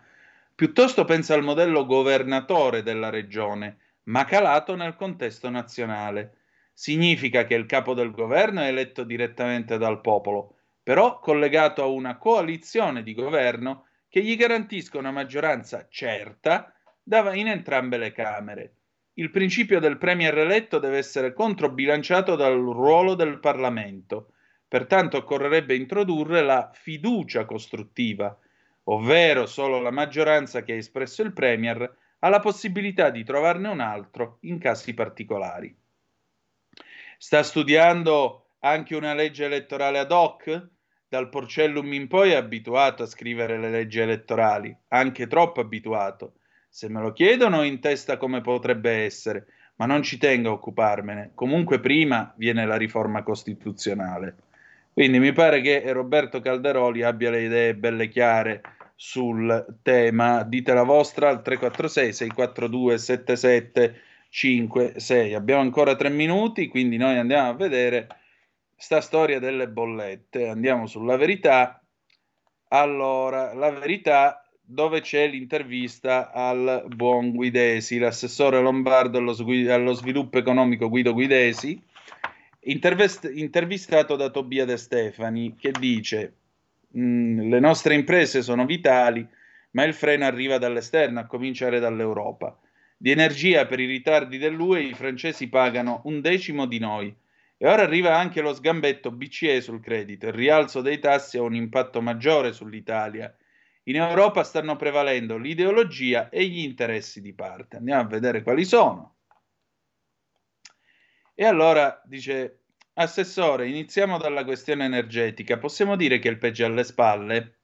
piuttosto 0.55 1.07
pensa 1.07 1.33
al 1.33 1.43
modello 1.43 1.87
governatore 1.87 2.83
della 2.83 3.09
regione, 3.09 3.79
ma 4.11 4.27
calato 4.27 4.77
nel 4.77 4.95
contesto 4.95 5.49
nazionale. 5.49 6.35
Significa 6.75 7.47
che 7.47 7.55
il 7.55 7.65
capo 7.65 7.95
del 7.95 8.11
governo 8.11 8.61
è 8.61 8.67
eletto 8.67 9.05
direttamente 9.05 9.79
dal 9.79 10.03
popolo, 10.03 10.57
però 10.83 11.19
collegato 11.19 11.83
a 11.83 11.87
una 11.87 12.19
coalizione 12.19 13.03
di 13.03 13.15
governo 13.15 13.87
che 14.07 14.23
gli 14.23 14.37
garantisca 14.37 14.99
una 14.99 15.13
maggioranza 15.13 15.87
certa 15.89 16.75
in 17.05 17.49
entrambe 17.49 17.97
le 17.97 18.13
Camere 18.13 18.76
il 19.19 19.31
principio 19.31 19.81
del 19.81 19.97
premier 19.97 20.37
eletto 20.37 20.79
deve 20.79 20.99
essere 20.99 21.33
controbilanciato 21.33 22.37
dal 22.37 22.59
ruolo 22.59 23.15
del 23.15 23.39
Parlamento. 23.39 24.33
Pertanto 24.69 25.19
occorrerebbe 25.19 25.75
introdurre 25.75 26.43
la 26.43 26.71
fiducia 26.75 27.47
costruttiva, 27.47 28.37
ovvero 28.85 29.47
solo 29.47 29.81
la 29.81 29.91
maggioranza 29.91 30.63
che 30.63 30.73
ha 30.73 30.77
espresso 30.77 31.23
il 31.23 31.33
premier 31.33 31.97
ha 32.19 32.29
la 32.29 32.41
possibilità 32.41 33.09
di 33.09 33.25
trovarne 33.25 33.69
un 33.69 33.81
altro 33.81 34.39
in 34.41 34.59
casi 34.59 34.93
particolari. 34.93 35.75
Sta 37.17 37.43
studiando 37.43 38.49
anche 38.61 38.97
una 38.97 39.15
legge 39.15 39.47
elettorale 39.47 39.99
ad 39.99 40.13
hoc? 40.13 40.69
Dal 41.09 41.29
Porcellum 41.31 41.91
in 41.93 42.09
poi 42.09 42.33
è 42.33 42.35
abituato 42.35 43.05
a 43.05 43.07
scrivere 43.07 43.59
le 43.59 43.71
leggi 43.71 44.01
elettorali, 44.01 44.77
anche 44.89 45.27
troppo 45.27 45.61
abituato 45.61 46.35
se 46.77 46.91
me 46.91 47.01
lo 47.01 47.15
chiedono 47.15 47.63
in 47.63 47.81
testa 47.81 48.19
come 48.19 48.43
potrebbe 48.43 49.05
essere, 49.05 49.47
ma 49.77 49.87
non 49.87 50.03
ci 50.03 50.19
tengo 50.19 50.51
a 50.51 50.53
occuparmene. 50.53 51.31
Comunque 51.33 51.81
prima 51.81 52.35
viene 52.37 52.67
la 52.67 52.77
riforma 52.77 53.23
costituzionale. 53.23 54.37
Quindi 54.93 55.19
mi 55.19 55.33
pare 55.33 55.63
che 55.63 55.91
Roberto 55.93 56.41
Calderoli 56.41 57.03
abbia 57.03 57.31
le 57.31 57.45
idee 57.45 57.75
belle 57.75 58.11
chiare 58.11 58.61
sul 58.95 59.79
tema. 59.81 60.43
Dite 60.43 60.75
la 60.75 60.83
vostra 60.83 61.31
al 61.31 61.41
346 61.41 62.13
642 62.13 62.99
7756. 62.99 65.33
Abbiamo 65.33 65.63
ancora 65.63 65.97
tre 65.97 66.11
minuti, 66.11 66.69
quindi 66.69 66.99
noi 66.99 67.17
andiamo 67.17 67.49
a 67.49 67.55
vedere 67.55 68.07
sta 68.77 69.01
storia 69.01 69.39
delle 69.39 69.67
bollette. 69.67 70.47
Andiamo 70.47 70.87
sulla 70.87 71.17
verità. 71.17 71.83
Allora, 72.69 73.55
la 73.55 73.71
verità 73.71 74.46
dove 74.69 75.01
c'è 75.01 75.29
l'intervista 75.29 76.33
al 76.33 76.85
buon 76.89 77.31
Guidesi, 77.31 77.99
l'assessore 77.99 78.61
lombardo 78.61 79.19
allo, 79.19 79.37
allo 79.73 79.93
sviluppo 79.93 80.39
economico 80.39 80.89
Guido 80.89 81.13
Guidesi, 81.13 81.81
intervist- 82.61 83.31
intervistato 83.33 84.17
da 84.17 84.29
Tobia 84.31 84.65
De 84.65 84.77
Stefani, 84.77 85.55
che 85.57 85.71
dice 85.71 86.35
mm, 86.99 87.49
le 87.49 87.61
nostre 87.61 87.95
imprese 87.95 88.43
sono 88.43 88.67
vitali, 88.67 89.25
ma 89.71 89.85
il 89.85 89.95
freno 89.95 90.25
arriva 90.25 90.59
dall'esterno, 90.59 91.21
a 91.21 91.27
cominciare 91.27 91.79
dall'Europa. 91.79 92.59
Di 92.97 93.13
energia 93.13 93.67
per 93.67 93.79
i 93.79 93.87
ritardi 93.87 94.37
dell'UE 94.37 94.83
i 94.83 94.95
francesi 94.95 95.49
pagano 95.49 96.01
un 96.05 96.21
decimo 96.21 96.67
di 96.67 96.81
noi. 96.81 97.15
E 97.59 97.69
ora 97.69 97.83
arriva 97.83 98.17
anche 98.17 98.41
lo 98.41 98.53
sgambetto 98.53 99.13
BCE 99.13 99.61
sul 99.61 99.81
credito. 99.81 100.27
Il 100.27 100.33
rialzo 100.33 100.81
dei 100.81 100.99
tassi 100.99 101.37
ha 101.37 101.43
un 101.43 101.55
impatto 101.55 102.03
maggiore 102.03 102.53
sull'Italia 102.53 103.33
in 103.89 103.97
Europa 103.97 104.43
stanno 104.43 104.77
prevalendo 104.77 105.37
l'ideologia 105.37 106.29
e 106.29 106.45
gli 106.47 106.61
interessi 106.61 107.21
di 107.21 107.35
parte. 107.35 107.77
Andiamo 107.77 108.03
a 108.03 108.07
vedere 108.07 108.43
quali 108.43 108.65
sono. 108.65 109.19
E 111.35 111.45
allora 111.45 112.01
dice, 112.05 112.63
Assessore, 112.95 113.69
iniziamo 113.69 114.19
dalla 114.19 114.45
questione 114.45 114.87
energetica. 114.87 115.59
Possiamo 115.59 115.97
dire 115.97 116.19
che 116.19 116.29
il 116.29 116.39
peggio 116.39 116.65
è 116.65 116.67
alle 116.67 116.83
spalle? 116.83 117.59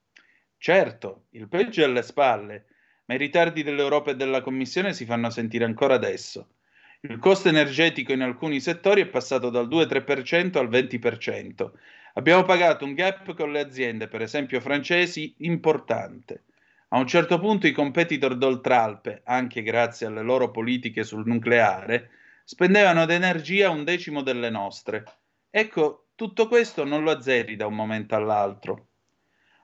Certo, 0.58 1.26
il 1.30 1.48
peggio 1.48 1.80
è 1.80 1.84
alle 1.84 2.02
spalle, 2.02 2.66
ma 3.06 3.14
i 3.14 3.18
ritardi 3.18 3.62
dell'Europa 3.62 4.12
e 4.12 4.16
della 4.16 4.42
Commissione 4.42 4.92
si 4.92 5.04
fanno 5.04 5.28
sentire 5.30 5.64
ancora 5.64 5.94
adesso. 5.94 6.54
Il 7.00 7.18
costo 7.18 7.48
energetico 7.48 8.12
in 8.12 8.20
alcuni 8.20 8.60
settori 8.60 9.00
è 9.00 9.08
passato 9.08 9.50
dal 9.50 9.66
2-3% 9.66 10.56
al 10.58 10.68
20%. 10.68 11.70
Abbiamo 12.14 12.44
pagato 12.44 12.84
un 12.84 12.92
gap 12.92 13.34
con 13.34 13.52
le 13.52 13.60
aziende, 13.60 14.06
per 14.06 14.20
esempio 14.20 14.60
francesi, 14.60 15.34
importante. 15.38 16.44
A 16.88 16.98
un 16.98 17.06
certo 17.06 17.38
punto 17.38 17.66
i 17.66 17.72
competitor 17.72 18.36
d'Oltralpe, 18.36 19.22
anche 19.24 19.62
grazie 19.62 20.06
alle 20.06 20.20
loro 20.20 20.50
politiche 20.50 21.04
sul 21.04 21.26
nucleare, 21.26 22.10
spendevano 22.44 23.06
d'energia 23.06 23.70
un 23.70 23.84
decimo 23.84 24.20
delle 24.22 24.50
nostre. 24.50 25.04
Ecco, 25.48 26.08
tutto 26.14 26.48
questo 26.48 26.84
non 26.84 27.02
lo 27.02 27.12
azzeri 27.12 27.56
da 27.56 27.66
un 27.66 27.74
momento 27.74 28.14
all'altro. 28.14 28.88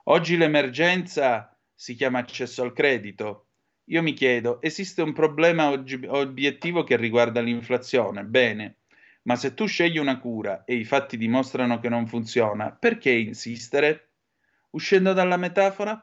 Oggi 0.05 0.39
l'emergenza 0.39 1.55
si 1.75 1.95
chiama 1.95 2.21
accesso 2.21 2.63
al 2.63 2.73
credito. 2.73 3.49
Io 3.85 4.03
mi 4.03 4.15
chiedo, 4.15 4.63
esiste 4.63 5.03
un 5.03 5.13
problema 5.13 5.69
obiettivo 5.69 6.83
che 6.83 6.97
riguarda 6.97 7.43
l'inflazione? 7.43 8.25
Bene, 8.25 8.77
ma 9.23 9.37
se 9.37 9.55
tu 9.55 9.67
scegli 9.67 9.99
una 9.99 10.19
cura 10.19 10.65
e 10.65 10.75
i 10.75 10.85
fatti 10.85 11.17
dimostrano 11.17 11.79
che 11.81 11.89
non 11.89 12.07
funziona, 12.07 12.71
perché 12.71 13.11
insistere? 13.11 14.11
Uscendo 14.71 15.13
dalla 15.13 15.37
metafora? 15.37 16.03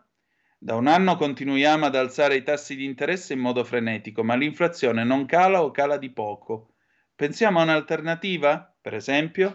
Da 0.58 0.76
un 0.76 0.88
anno 0.88 1.16
continuiamo 1.16 1.86
ad 1.86 1.96
alzare 1.96 2.36
i 2.36 2.44
tassi 2.44 2.76
di 2.76 2.86
interesse 2.86 3.34
in 3.34 3.40
modo 3.40 3.64
frenetico, 3.64 4.24
ma 4.24 4.36
l'inflazione 4.36 5.04
non 5.04 5.26
cala 5.26 5.64
o 5.64 5.72
cala 5.72 5.98
di 5.98 6.10
poco. 6.10 6.74
Pensiamo 7.16 7.60
a 7.60 7.64
un'alternativa? 7.64 8.76
Per 8.82 8.94
esempio, 8.94 9.54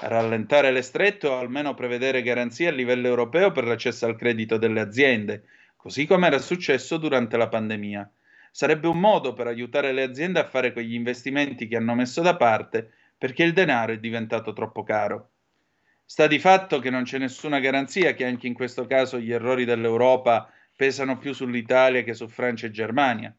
rallentare 0.00 0.70
le 0.70 0.82
strette 0.82 1.26
o 1.26 1.38
almeno 1.38 1.74
prevedere 1.74 2.22
garanzie 2.22 2.68
a 2.68 2.72
livello 2.72 3.06
europeo 3.06 3.52
per 3.52 3.64
l'accesso 3.64 4.06
al 4.06 4.16
credito 4.16 4.56
delle 4.56 4.80
aziende, 4.80 5.44
così 5.76 6.06
come 6.06 6.26
era 6.26 6.38
successo 6.38 6.96
durante 6.96 7.36
la 7.36 7.48
pandemia. 7.48 8.10
Sarebbe 8.54 8.86
un 8.86 9.00
modo 9.00 9.32
per 9.32 9.46
aiutare 9.46 9.92
le 9.92 10.02
aziende 10.02 10.38
a 10.38 10.44
fare 10.44 10.74
quegli 10.74 10.92
investimenti 10.92 11.66
che 11.66 11.76
hanno 11.76 11.94
messo 11.94 12.20
da 12.20 12.36
parte 12.36 12.92
perché 13.16 13.44
il 13.44 13.54
denaro 13.54 13.92
è 13.92 13.98
diventato 13.98 14.52
troppo 14.52 14.82
caro. 14.82 15.30
Sta 16.04 16.26
di 16.26 16.38
fatto 16.38 16.78
che 16.78 16.90
non 16.90 17.04
c'è 17.04 17.16
nessuna 17.16 17.60
garanzia 17.60 18.12
che 18.12 18.26
anche 18.26 18.46
in 18.46 18.52
questo 18.52 18.86
caso 18.86 19.18
gli 19.18 19.32
errori 19.32 19.64
dell'Europa 19.64 20.52
pesano 20.76 21.16
più 21.16 21.32
sull'Italia 21.32 22.02
che 22.02 22.12
su 22.12 22.28
Francia 22.28 22.66
e 22.66 22.70
Germania. 22.70 23.34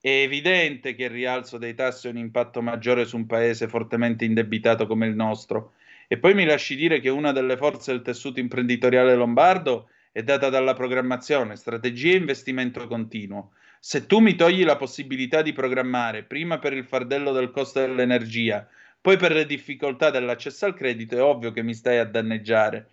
È 0.00 0.08
evidente 0.08 0.94
che 0.94 1.04
il 1.04 1.10
rialzo 1.10 1.58
dei 1.58 1.74
tassi 1.74 2.06
ha 2.06 2.10
un 2.10 2.18
impatto 2.18 2.62
maggiore 2.62 3.04
su 3.04 3.16
un 3.16 3.26
paese 3.26 3.66
fortemente 3.66 4.24
indebitato 4.24 4.86
come 4.86 5.08
il 5.08 5.16
nostro. 5.16 5.72
E 6.06 6.18
poi 6.18 6.34
mi 6.34 6.44
lasci 6.44 6.76
dire 6.76 7.00
che 7.00 7.08
una 7.08 7.32
delle 7.32 7.56
forze 7.56 7.90
del 7.90 8.02
tessuto 8.02 8.38
imprenditoriale 8.38 9.16
lombardo 9.16 9.88
è 10.12 10.22
data 10.22 10.50
dalla 10.50 10.74
programmazione, 10.74 11.56
strategia 11.56 12.12
e 12.12 12.18
investimento 12.18 12.86
continuo. 12.86 13.54
Se 13.84 14.06
tu 14.06 14.20
mi 14.20 14.36
togli 14.36 14.62
la 14.62 14.76
possibilità 14.76 15.42
di 15.42 15.52
programmare 15.52 16.22
prima 16.22 16.60
per 16.60 16.72
il 16.72 16.84
fardello 16.84 17.32
del 17.32 17.50
costo 17.50 17.80
dell'energia, 17.80 18.68
poi 19.00 19.16
per 19.16 19.32
le 19.32 19.44
difficoltà 19.44 20.10
dell'accesso 20.10 20.66
al 20.66 20.74
credito 20.74 21.16
è 21.16 21.20
ovvio 21.20 21.50
che 21.50 21.64
mi 21.64 21.74
stai 21.74 21.98
a 21.98 22.04
danneggiare, 22.04 22.90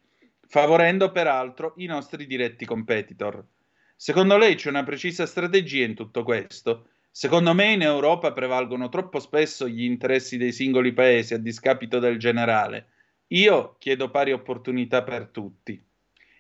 favorendo 0.48 1.12
peraltro 1.12 1.74
i 1.78 1.86
nostri 1.86 2.26
diretti 2.26 2.66
competitor. 2.66 3.46
Secondo 3.96 4.36
lei 4.36 4.56
c'è 4.56 4.70
una 4.70 4.82
precisa 4.82 5.28
strategia 5.28 5.86
in 5.86 5.94
tutto 5.94 6.24
questo? 6.24 6.88
Secondo 7.12 7.54
me 7.54 7.72
in 7.72 7.84
Europa 7.84 8.34
prevalgono 8.34 8.90
troppo 8.90 9.20
spesso 9.20 9.70
gli 9.70 9.84
interessi 9.84 10.38
dei 10.38 10.52
singoli 10.52 10.92
paesi 10.92 11.36
a 11.36 11.38
discapito 11.38 12.00
del 12.00 12.18
generale. 12.18 12.88
Io 13.28 13.76
chiedo 13.78 14.10
pari 14.10 14.32
opportunità 14.32 15.04
per 15.04 15.28
tutti. 15.28 15.80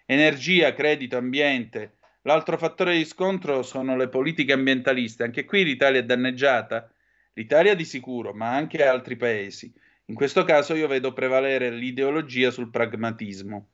Energia, 0.07 0.73
credito, 0.73 1.17
ambiente, 1.17 1.98
L'altro 2.23 2.57
fattore 2.57 2.97
di 2.97 3.05
scontro 3.05 3.63
sono 3.63 3.95
le 3.95 4.09
politiche 4.09 4.53
ambientaliste. 4.53 5.23
Anche 5.23 5.45
qui 5.45 5.63
l'Italia 5.63 5.99
è 5.99 6.03
danneggiata. 6.03 6.91
L'Italia 7.33 7.75
di 7.75 7.85
sicuro, 7.85 8.33
ma 8.33 8.53
anche 8.53 8.85
altri 8.85 9.15
paesi. 9.15 9.73
In 10.05 10.15
questo 10.15 10.43
caso 10.43 10.75
io 10.75 10.87
vedo 10.87 11.13
prevalere 11.13 11.69
l'ideologia 11.71 12.51
sul 12.51 12.69
pragmatismo. 12.69 13.69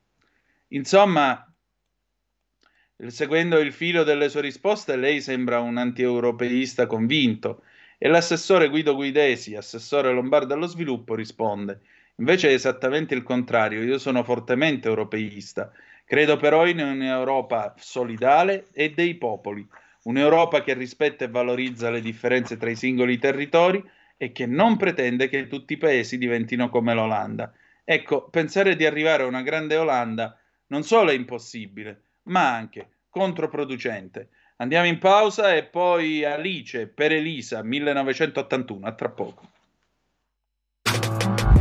Insomma, 0.70 1.52
seguendo 3.08 3.58
il 3.60 3.72
filo 3.72 4.04
delle 4.04 4.30
sue 4.30 4.42
risposte, 4.42 4.96
lei 4.96 5.22
sembra 5.22 5.60
un 5.60 5.78
anti-europeista 5.78 6.86
convinto. 6.86 7.64
E 7.98 8.10
l'assessore 8.10 8.68
Guido 8.68 8.94
Guidesi, 8.94 9.56
assessore 9.56 10.12
lombardo 10.12 10.54
allo 10.54 10.68
sviluppo, 10.68 11.16
risponde: 11.16 11.82
Invece 12.18 12.50
è 12.50 12.54
esattamente 12.54 13.16
il 13.16 13.24
contrario, 13.24 13.82
io 13.82 13.98
sono 13.98 14.24
fortemente 14.24 14.88
europeista. 14.88 15.72
Credo 16.06 16.38
però 16.38 16.68
in 16.68 16.80
un'Europa 16.80 17.74
solidale 17.80 18.68
e 18.74 18.92
dei 18.92 19.16
popoli, 19.16 19.68
un'Europa 20.04 20.62
che 20.62 20.76
rispetta 20.76 21.26
e 21.26 21.30
valorizza 21.30 21.90
le 21.90 22.00
differenze 22.00 22.58
tra 22.58 22.70
i 22.70 22.76
singoli 22.76 23.18
territori 23.18 23.84
e 24.16 24.32
che 24.32 24.46
non 24.46 24.78
pretende 24.78 25.28
che 25.28 25.48
tutti 25.48 25.74
i 25.74 25.78
paesi 25.78 26.20
diventino 26.20 26.70
come 26.70 26.94
l'Olanda. 26.94 27.52
Ecco, 27.84 28.30
pensare 28.30 28.76
di 28.76 28.86
arrivare 28.86 29.24
a 29.24 29.28
una 29.28 29.42
grande 29.42 29.78
Olanda 29.78 30.38
non 30.68 30.84
solo 30.84 31.10
è 31.10 31.16
impossibile, 31.16 32.02
ma 32.24 32.54
anche 32.54 32.88
controproducente. 33.10 34.30
Andiamo 34.58 34.86
in 34.86 35.00
pausa 35.00 35.56
e 35.56 35.64
poi 35.64 36.24
Alice 36.24 36.88
per 36.88 37.12
Elisa 37.12 37.64
1981, 37.64 38.86
a 38.86 38.92
tra 38.94 39.10
poco. 39.10 39.50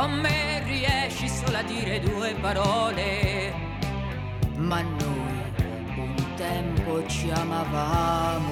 Con 0.00 0.12
me 0.12 0.62
riesci 0.64 1.28
solo 1.28 1.58
a 1.58 1.62
dire 1.62 2.00
due 2.00 2.34
parole, 2.40 3.52
ma 4.56 4.80
noi 4.80 5.52
un 5.94 6.14
tempo 6.36 7.06
ci 7.06 7.28
amavamo. 7.30 8.48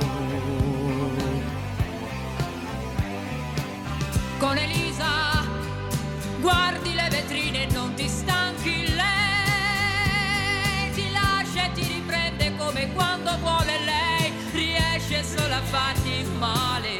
con 4.36 4.58
Elisa. 4.58 5.42
Guardi 6.40 6.92
le 6.92 7.08
vetrine 7.08 7.66
e 7.66 7.72
non 7.72 7.94
ti 7.94 8.06
stanchi 8.08 8.94
lei. 8.94 10.90
Ti 10.92 11.10
lascia 11.12 11.64
e 11.64 11.72
ti 11.72 11.82
riprende 11.94 12.54
come 12.56 12.92
quando 12.92 13.34
vuole 13.38 13.78
lei. 13.86 14.30
Riesce 14.52 15.24
solo 15.24 15.54
a 15.54 15.62
farti 15.62 16.26
male. 16.38 16.97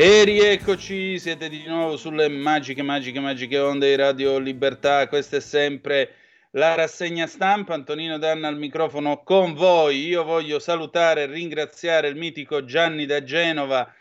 Rieccoci, 0.00 1.18
siete 1.18 1.48
di 1.48 1.64
nuovo 1.66 1.96
sulle 1.96 2.28
magiche, 2.28 2.82
magiche, 2.82 3.18
magiche 3.18 3.58
onde 3.58 3.88
di 3.88 3.96
Radio 3.96 4.38
Libertà. 4.38 5.08
Questa 5.08 5.38
è 5.38 5.40
sempre 5.40 6.14
la 6.52 6.76
rassegna 6.76 7.26
stampa. 7.26 7.74
Antonino 7.74 8.16
Danna 8.16 8.46
al 8.46 8.56
microfono 8.56 9.24
con 9.24 9.54
voi. 9.54 10.06
Io 10.06 10.22
voglio 10.22 10.60
salutare 10.60 11.22
e 11.22 11.26
ringraziare 11.26 12.06
il 12.06 12.14
mitico 12.14 12.64
Gianni 12.64 13.06
da 13.06 13.24
Genova 13.24 13.92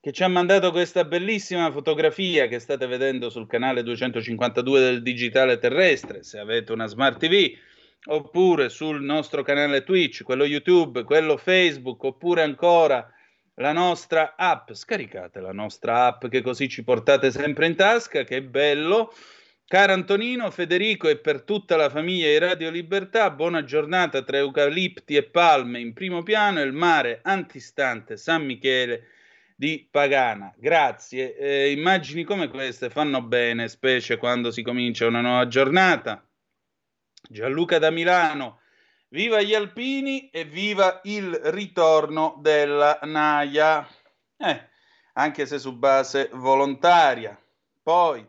che 0.00 0.12
ci 0.12 0.22
ha 0.22 0.28
mandato 0.28 0.70
questa 0.70 1.04
bellissima 1.04 1.72
fotografia 1.72 2.46
che 2.46 2.58
state 2.58 2.86
vedendo 2.86 3.30
sul 3.30 3.46
canale 3.46 3.82
252 3.82 4.80
del 4.80 5.02
Digitale 5.02 5.56
Terrestre. 5.56 6.24
Se 6.24 6.38
avete 6.38 6.72
una 6.72 6.86
Smart 6.86 7.18
TV 7.18 7.56
oppure 8.04 8.68
sul 8.68 9.02
nostro 9.02 9.42
canale 9.42 9.82
Twitch, 9.82 10.24
quello 10.24 10.44
YouTube, 10.44 11.04
quello 11.04 11.38
Facebook, 11.38 12.04
oppure 12.04 12.42
ancora 12.42 13.10
la 13.58 13.72
nostra 13.72 14.34
app, 14.36 14.72
scaricate 14.72 15.40
la 15.40 15.52
nostra 15.52 16.06
app 16.06 16.26
che 16.26 16.42
così 16.42 16.68
ci 16.68 16.84
portate 16.84 17.30
sempre 17.30 17.66
in 17.66 17.76
tasca, 17.76 18.24
che 18.24 18.42
bello. 18.42 19.12
Caro 19.66 19.92
Antonino, 19.92 20.50
Federico 20.50 21.08
e 21.08 21.18
per 21.18 21.42
tutta 21.42 21.76
la 21.76 21.90
famiglia 21.90 22.28
di 22.28 22.38
Radio 22.38 22.70
Libertà, 22.70 23.30
buona 23.30 23.64
giornata 23.64 24.22
tra 24.22 24.38
eucalipti 24.38 25.14
e 25.14 25.24
palme 25.24 25.78
in 25.78 25.92
primo 25.92 26.22
piano 26.22 26.60
e 26.60 26.62
il 26.62 26.72
mare 26.72 27.20
antistante 27.22 28.16
San 28.16 28.46
Michele 28.46 29.08
di 29.54 29.86
Pagana. 29.90 30.54
Grazie. 30.56 31.36
Eh, 31.36 31.72
immagini 31.72 32.24
come 32.24 32.48
queste 32.48 32.88
fanno 32.88 33.20
bene, 33.20 33.68
specie 33.68 34.16
quando 34.16 34.50
si 34.50 34.62
comincia 34.62 35.06
una 35.06 35.20
nuova 35.20 35.46
giornata. 35.48 36.26
Gianluca 37.28 37.78
da 37.78 37.90
Milano. 37.90 38.60
Viva 39.10 39.40
gli 39.40 39.54
alpini 39.54 40.28
e 40.28 40.44
viva 40.44 41.00
il 41.04 41.34
ritorno 41.44 42.36
della 42.40 42.98
Naia, 43.04 43.88
eh, 44.36 44.68
anche 45.14 45.46
se 45.46 45.58
su 45.58 45.74
base 45.78 46.28
volontaria. 46.34 47.40
Poi 47.82 48.26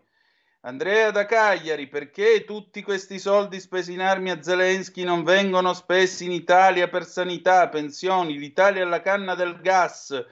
Andrea 0.62 1.12
da 1.12 1.26
Cagliari, 1.26 1.88
perché 1.88 2.46
tutti 2.46 2.82
questi 2.82 3.20
soldi 3.20 3.60
spesi 3.60 3.92
in 3.92 4.00
armi 4.00 4.32
a 4.32 4.42
Zelensky 4.42 5.04
non 5.04 5.24
vengono 5.24 5.74
spesi 5.74 6.24
in 6.24 6.32
Italia 6.32 6.88
per 6.88 7.06
sanità, 7.06 7.68
pensioni, 7.68 8.38
l'Italia 8.38 8.84
è 8.84 8.86
la 8.86 9.02
canna 9.02 9.36
del 9.36 9.60
gas. 9.60 10.26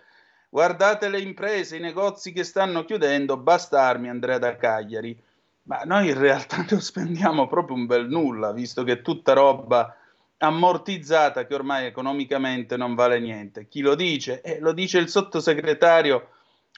Guardate 0.48 1.10
le 1.10 1.20
imprese, 1.20 1.76
i 1.76 1.82
negozi 1.82 2.32
che 2.32 2.46
stanno 2.46 2.86
chiudendo, 2.86 3.36
basta 3.36 3.82
armi 3.82 4.08
Andrea 4.08 4.38
da 4.38 4.56
Cagliari. 4.56 5.22
Ma 5.64 5.82
noi 5.84 6.08
in 6.08 6.18
realtà 6.18 6.66
non 6.72 6.80
spendiamo 6.80 7.48
proprio 7.48 7.76
un 7.76 7.86
bel 7.86 8.08
nulla, 8.08 8.54
visto 8.54 8.86
che 8.86 9.02
tutta 9.02 9.34
roba 9.34 9.94
ammortizzata 10.40 11.46
che 11.46 11.54
ormai 11.54 11.86
economicamente 11.86 12.78
non 12.78 12.96
vale 12.96 13.20
niente. 13.20 13.68
Chi 13.68 13.82
lo 13.82 13.96
dice? 13.96 14.42
Eh, 14.42 14.60
lo 14.60 14.72
dice 14.72 15.00
il 15.00 15.10
sottosegretario 15.10 16.30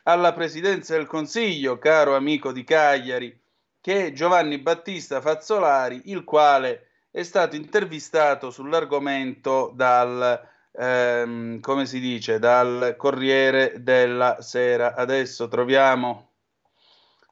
alla 0.04 0.34
Presidenza 0.34 0.96
del 0.96 1.08
Consiglio, 1.08 1.78
caro 1.78 2.16
amico 2.16 2.52
di 2.52 2.64
Cagliari, 2.64 3.38
che 3.82 4.08
è 4.08 4.12
Giovanni 4.12 4.58
Battista 4.58 5.22
Fazzolari, 5.22 6.04
il 6.06 6.24
quale 6.24 6.88
è 7.12 7.24
stato 7.24 7.56
intervistato 7.56 8.50
sull'argomento 8.52 9.72
dal, 9.76 10.48
ehm, 10.72 11.60
come 11.60 11.86
si 11.86 12.00
dice, 12.00 12.40
dal 12.40 12.96
Corriere 12.98 13.82
della 13.84 14.42
Sera. 14.42 14.96
Adesso 14.96 15.48
troviamo 15.48 16.32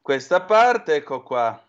questa 0.02 0.42
parte, 0.42 0.96
ecco 0.96 1.22
qua. 1.22 1.62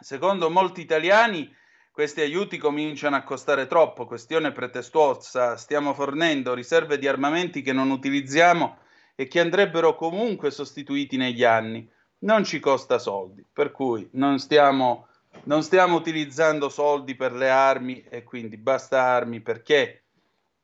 Secondo 0.00 0.48
molti 0.48 0.80
italiani 0.80 1.56
questi 1.98 2.20
aiuti 2.20 2.58
cominciano 2.58 3.16
a 3.16 3.24
costare 3.24 3.66
troppo, 3.66 4.06
questione 4.06 4.52
pretestuosa, 4.52 5.56
stiamo 5.56 5.94
fornendo 5.94 6.54
riserve 6.54 6.96
di 6.96 7.08
armamenti 7.08 7.60
che 7.60 7.72
non 7.72 7.90
utilizziamo 7.90 8.76
e 9.16 9.26
che 9.26 9.40
andrebbero 9.40 9.96
comunque 9.96 10.52
sostituiti 10.52 11.16
negli 11.16 11.42
anni. 11.42 11.90
Non 12.18 12.44
ci 12.44 12.60
costa 12.60 13.00
soldi, 13.00 13.44
per 13.52 13.72
cui 13.72 14.08
non 14.12 14.38
stiamo, 14.38 15.08
non 15.46 15.64
stiamo 15.64 15.96
utilizzando 15.96 16.68
soldi 16.68 17.16
per 17.16 17.32
le 17.32 17.50
armi 17.50 18.04
e 18.08 18.22
quindi 18.22 18.56
basta 18.58 19.02
armi 19.02 19.40
perché 19.40 20.04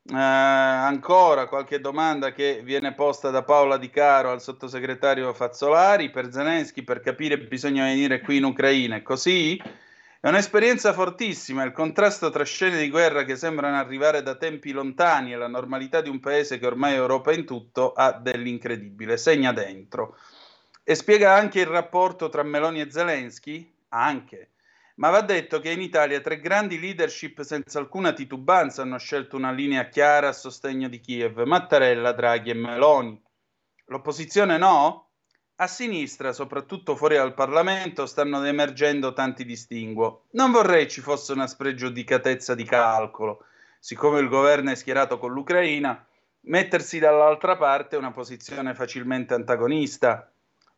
eh, 0.04 0.14
ancora 0.14 1.48
qualche 1.48 1.80
domanda 1.80 2.30
che 2.30 2.60
viene 2.62 2.94
posta 2.94 3.30
da 3.30 3.42
Paola 3.42 3.76
Di 3.76 3.90
Caro 3.90 4.30
al 4.30 4.40
sottosegretario 4.40 5.34
Fazzolari 5.34 6.10
per 6.10 6.30
Zelensky 6.30 6.82
per 6.82 7.00
capire 7.00 7.38
bisogna 7.38 7.86
venire 7.86 8.20
qui 8.20 8.36
in 8.36 8.44
Ucraina, 8.44 8.94
è 8.94 9.02
così? 9.02 9.60
È 10.24 10.28
un'esperienza 10.28 10.94
fortissima, 10.94 11.64
il 11.64 11.72
contrasto 11.72 12.30
tra 12.30 12.44
scene 12.44 12.78
di 12.78 12.88
guerra 12.88 13.24
che 13.24 13.36
sembrano 13.36 13.76
arrivare 13.76 14.22
da 14.22 14.36
tempi 14.36 14.72
lontani 14.72 15.34
e 15.34 15.36
la 15.36 15.48
normalità 15.48 16.00
di 16.00 16.08
un 16.08 16.18
paese 16.18 16.58
che 16.58 16.64
ormai 16.64 16.94
Europa 16.94 17.30
in 17.30 17.44
tutto 17.44 17.92
ha 17.92 18.10
dell'incredibile, 18.12 19.18
segna 19.18 19.52
dentro. 19.52 20.16
E 20.82 20.94
spiega 20.94 21.34
anche 21.34 21.60
il 21.60 21.66
rapporto 21.66 22.30
tra 22.30 22.42
Meloni 22.42 22.80
e 22.80 22.90
Zelensky? 22.90 23.70
Anche. 23.90 24.52
Ma 24.94 25.10
va 25.10 25.20
detto 25.20 25.60
che 25.60 25.68
in 25.68 25.82
Italia 25.82 26.22
tre 26.22 26.40
grandi 26.40 26.80
leadership 26.80 27.42
senza 27.42 27.78
alcuna 27.78 28.14
titubanza 28.14 28.80
hanno 28.80 28.96
scelto 28.96 29.36
una 29.36 29.52
linea 29.52 29.90
chiara 29.90 30.28
a 30.28 30.32
sostegno 30.32 30.88
di 30.88 31.00
Kiev, 31.00 31.42
Mattarella, 31.42 32.12
Draghi 32.12 32.48
e 32.48 32.54
Meloni. 32.54 33.22
L'opposizione 33.88 34.56
no? 34.56 35.03
A 35.58 35.68
sinistra, 35.68 36.32
soprattutto 36.32 36.96
fuori 36.96 37.14
dal 37.14 37.32
Parlamento, 37.32 38.06
stanno 38.06 38.42
emergendo 38.42 39.12
tanti 39.12 39.44
distinguo. 39.44 40.24
Non 40.30 40.50
vorrei 40.50 40.90
ci 40.90 41.00
fosse 41.00 41.30
una 41.30 41.46
spregiudicatezza 41.46 42.56
di 42.56 42.64
calcolo. 42.64 43.44
Siccome 43.78 44.18
il 44.18 44.26
governo 44.26 44.72
è 44.72 44.74
schierato 44.74 45.16
con 45.16 45.32
l'Ucraina, 45.32 46.04
mettersi 46.46 46.98
dall'altra 46.98 47.56
parte 47.56 47.94
è 47.94 47.98
una 48.00 48.10
posizione 48.10 48.74
facilmente 48.74 49.34
antagonista. 49.34 50.28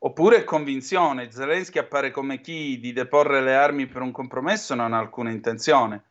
Oppure 0.01 0.45
convinzione. 0.45 1.31
Zelensky 1.31 1.79
appare 1.79 2.11
come 2.11 2.43
chi 2.43 2.79
di 2.79 2.93
deporre 2.93 3.41
le 3.41 3.55
armi 3.55 3.87
per 3.87 4.03
un 4.03 4.11
compromesso 4.11 4.75
non 4.75 4.93
ha 4.93 4.99
alcuna 4.99 5.31
intenzione. 5.31 6.03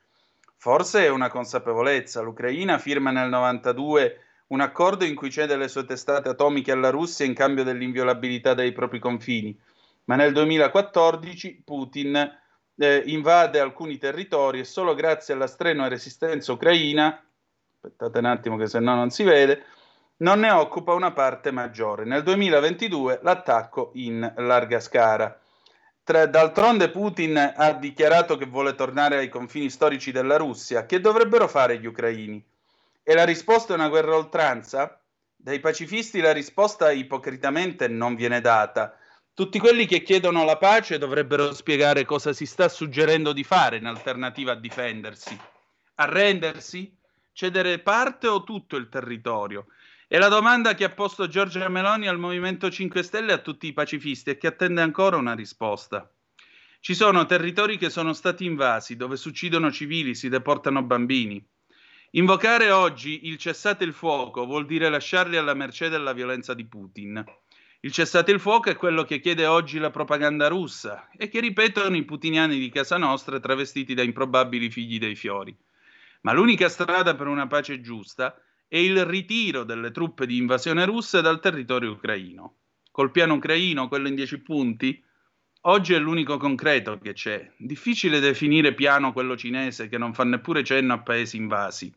Forse 0.57 1.05
è 1.05 1.09
una 1.09 1.30
consapevolezza. 1.30 2.22
L'Ucraina 2.22 2.80
firma 2.80 3.11
nel 3.11 3.30
92 3.30 4.22
un 4.47 4.61
accordo 4.61 5.05
in 5.05 5.15
cui 5.15 5.31
cede 5.31 5.55
le 5.55 5.67
sue 5.67 5.85
testate 5.85 6.29
atomiche 6.29 6.71
alla 6.71 6.89
Russia 6.89 7.25
in 7.25 7.33
cambio 7.33 7.63
dell'inviolabilità 7.63 8.53
dei 8.53 8.71
propri 8.71 8.99
confini. 8.99 9.57
Ma 10.05 10.15
nel 10.15 10.33
2014 10.33 11.61
Putin 11.65 12.15
eh, 12.77 13.03
invade 13.05 13.59
alcuni 13.59 13.97
territori 13.97 14.59
e 14.59 14.65
solo 14.65 14.93
grazie 14.93 15.33
alla 15.33 15.47
strenua 15.47 15.87
resistenza 15.87 16.51
ucraina, 16.51 17.23
aspettate 17.73 18.19
un 18.19 18.25
attimo 18.25 18.57
che 18.57 18.67
se 18.67 18.79
no 18.79 18.93
non 18.93 19.09
si 19.09 19.23
vede, 19.23 19.63
non 20.17 20.39
ne 20.39 20.51
occupa 20.51 20.93
una 20.93 21.11
parte 21.11 21.51
maggiore. 21.51 22.05
Nel 22.05 22.23
2022 22.23 23.19
l'attacco 23.23 23.91
in 23.95 24.31
larga 24.37 24.79
scala. 24.79 25.39
Tra, 26.03 26.27
d'altronde 26.27 26.89
Putin 26.91 27.53
ha 27.55 27.73
dichiarato 27.73 28.37
che 28.37 28.45
vuole 28.45 28.75
tornare 28.75 29.17
ai 29.17 29.29
confini 29.29 29.69
storici 29.71 30.11
della 30.11 30.37
Russia. 30.37 30.85
Che 30.85 30.99
dovrebbero 30.99 31.47
fare 31.47 31.79
gli 31.79 31.87
ucraini? 31.87 32.45
E 33.08 33.14
la 33.14 33.24
risposta 33.24 33.74
è 33.74 33.76
una 33.76 33.88
guerra 33.88 34.14
a 34.14 34.18
oltranza? 34.18 34.99
Dai 35.36 35.60
pacifisti 35.60 36.22
la 36.22 36.34
risposta 36.34 36.91
ipocritamente 36.91 37.88
non 37.88 38.16
viene 38.16 38.41
data. 38.41 38.97
Tutti 39.32 39.60
quelli 39.60 39.86
che 39.86 40.01
chiedono 40.01 40.43
la 40.43 40.58
pace 40.58 40.97
dovrebbero 40.97 41.53
spiegare 41.53 42.03
cosa 42.03 42.34
si 42.34 42.47
sta 42.47 42.68
suggerendo 42.68 43.32
di 43.32 43.43
fare 43.43 43.78
in 43.78 43.86
alternativa 43.86 44.53
a 44.53 44.60
difendersi. 44.60 45.39
Arrendersi? 45.97 46.97
Cedere 47.32 47.78
parte 47.78 48.26
o 48.26 48.43
tutto 48.43 48.76
il 48.76 48.89
territorio? 48.89 49.68
È 50.08 50.18
la 50.18 50.28
domanda 50.28 50.74
che 50.74 50.86
ha 50.86 50.89
posto 50.89 51.28
Giorgia 51.28 51.70
Meloni 51.70 52.08
al 52.08 52.18
Movimento 52.18 52.72
5 52.72 53.03
Stelle 53.03 53.34
e 53.34 53.36
a 53.36 53.38
tutti 53.38 53.68
i 53.68 53.74
pacifisti 53.74 54.32
e 54.32 54.38
che 54.39 54.47
attende 54.47 54.82
ancora 54.82 55.18
una 55.18 55.36
risposta. 55.36 56.12
Ci 56.80 56.95
sono 56.95 57.28
territori 57.28 57.78
che 57.78 57.91
sono 57.91 58.14
stati 58.14 58.45
invasi, 58.45 58.95
dove 58.95 59.16
si 59.16 59.28
uccidono 59.28 59.72
civili, 59.72 60.16
si 60.16 60.28
deportano 60.28 60.82
bambini. 60.82 61.47
Invocare 62.12 62.72
oggi 62.72 63.28
il 63.28 63.38
cessate 63.38 63.84
il 63.84 63.93
fuoco 63.93 64.45
vuol 64.45 64.66
dire 64.66 64.89
lasciarli 64.89 65.38
alla 65.38 65.53
mercé 65.53 65.89
della 65.89 66.14
violenza 66.14 66.53
di 66.53 66.66
Putin. 66.66 67.24
Il 67.82 67.91
cessate 67.91 68.32
il 68.32 68.39
fuoco 68.39 68.70
è 68.70 68.76
quello 68.76 69.03
che 69.03 69.20
chiede 69.20 69.45
oggi 69.45 69.78
la 69.78 69.91
propaganda 69.91 70.47
russa 70.47 71.10
e 71.16 71.28
che 71.28 71.39
ripetono 71.39 71.95
i 71.95 72.03
putiniani 72.03 72.58
di 72.58 72.70
casa 72.70 72.97
nostra 72.97 73.39
travestiti 73.39 73.93
da 73.93 74.01
improbabili 74.01 74.72
figli 74.72 74.97
dei 74.97 75.16
fiori. 75.16 75.56
Ma 76.22 76.32
l'unica 76.34 76.70
strada 76.70 77.16
per 77.16 77.28
una 77.28 77.47
pace 77.47 77.82
giusta 77.82 78.39
è 78.68 78.78
il 78.78 79.06
ritiro 79.06 79.64
delle 79.64 79.91
truppe 79.91 80.26
di 80.26 80.38
invasione 80.38 80.86
russe 80.86 81.22
dal 81.22 81.39
territorio 81.39 81.91
ucraino. 81.91 82.56
Col 82.91 83.12
piano 83.12 83.36
ucraino, 83.36 83.88
quello 83.88 84.08
in 84.08 84.16
dieci 84.16 84.39
punti, 84.39 85.03
oggi 85.68 85.93
è 85.93 85.99
l'unico 85.99 86.38
concreto 86.38 86.97
che 86.97 87.13
c'è. 87.13 87.51
Difficile 87.57 88.20
definire 88.20 88.74
piano 88.74 89.13
quello 89.13 89.38
cinese 89.38 89.88
che 89.88 89.97
non 89.97 90.13
fa 90.13 90.24
neppure 90.24 90.63
cenno 90.63 90.93
a 90.93 90.99
paesi 90.99 91.38
invasi. 91.38 91.93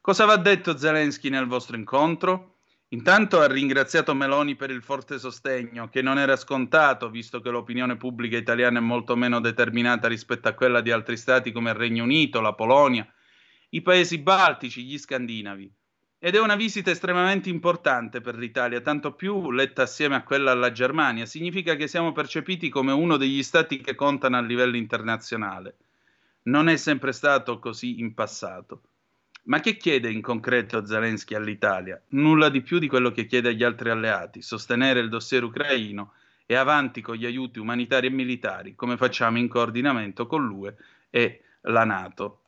Cosa 0.00 0.24
va 0.24 0.36
detto 0.36 0.76
Zelensky 0.76 1.28
nel 1.28 1.46
vostro 1.46 1.76
incontro? 1.76 2.54
Intanto 2.90 3.40
ha 3.40 3.48
ringraziato 3.48 4.14
Meloni 4.14 4.54
per 4.54 4.70
il 4.70 4.82
forte 4.82 5.18
sostegno, 5.18 5.88
che 5.88 6.02
non 6.02 6.18
era 6.18 6.36
scontato, 6.36 7.10
visto 7.10 7.40
che 7.40 7.50
l'opinione 7.50 7.96
pubblica 7.96 8.36
italiana 8.36 8.78
è 8.78 8.82
molto 8.82 9.16
meno 9.16 9.40
determinata 9.40 10.06
rispetto 10.06 10.46
a 10.46 10.52
quella 10.52 10.80
di 10.80 10.92
altri 10.92 11.16
stati 11.16 11.50
come 11.50 11.70
il 11.70 11.76
Regno 11.76 12.04
Unito, 12.04 12.40
la 12.40 12.52
Polonia, 12.52 13.04
i 13.70 13.82
paesi 13.82 14.18
baltici, 14.18 14.84
gli 14.84 14.96
scandinavi. 14.96 15.74
Ed 16.26 16.34
è 16.34 16.40
una 16.40 16.56
visita 16.56 16.90
estremamente 16.90 17.48
importante 17.50 18.20
per 18.20 18.34
l'Italia, 18.34 18.80
tanto 18.80 19.12
più 19.12 19.52
letta 19.52 19.82
assieme 19.82 20.16
a 20.16 20.24
quella 20.24 20.50
alla 20.50 20.72
Germania. 20.72 21.24
Significa 21.24 21.76
che 21.76 21.86
siamo 21.86 22.10
percepiti 22.10 22.68
come 22.68 22.90
uno 22.90 23.16
degli 23.16 23.44
stati 23.44 23.78
che 23.78 23.94
contano 23.94 24.36
a 24.36 24.40
livello 24.40 24.74
internazionale. 24.74 25.76
Non 26.46 26.68
è 26.68 26.74
sempre 26.78 27.12
stato 27.12 27.60
così 27.60 28.00
in 28.00 28.12
passato. 28.12 28.80
Ma 29.44 29.60
che 29.60 29.76
chiede 29.76 30.10
in 30.10 30.20
concreto 30.20 30.84
Zelensky 30.84 31.36
all'Italia? 31.36 32.02
Nulla 32.08 32.48
di 32.48 32.60
più 32.60 32.80
di 32.80 32.88
quello 32.88 33.12
che 33.12 33.26
chiede 33.26 33.50
agli 33.50 33.62
altri 33.62 33.90
alleati, 33.90 34.42
sostenere 34.42 34.98
il 34.98 35.08
dossier 35.08 35.44
ucraino 35.44 36.14
e 36.44 36.56
avanti 36.56 37.02
con 37.02 37.14
gli 37.14 37.24
aiuti 37.24 37.60
umanitari 37.60 38.08
e 38.08 38.10
militari, 38.10 38.74
come 38.74 38.96
facciamo 38.96 39.38
in 39.38 39.46
coordinamento 39.46 40.26
con 40.26 40.44
l'UE 40.44 40.76
e 41.08 41.42
la 41.60 41.84
Nato. 41.84 42.40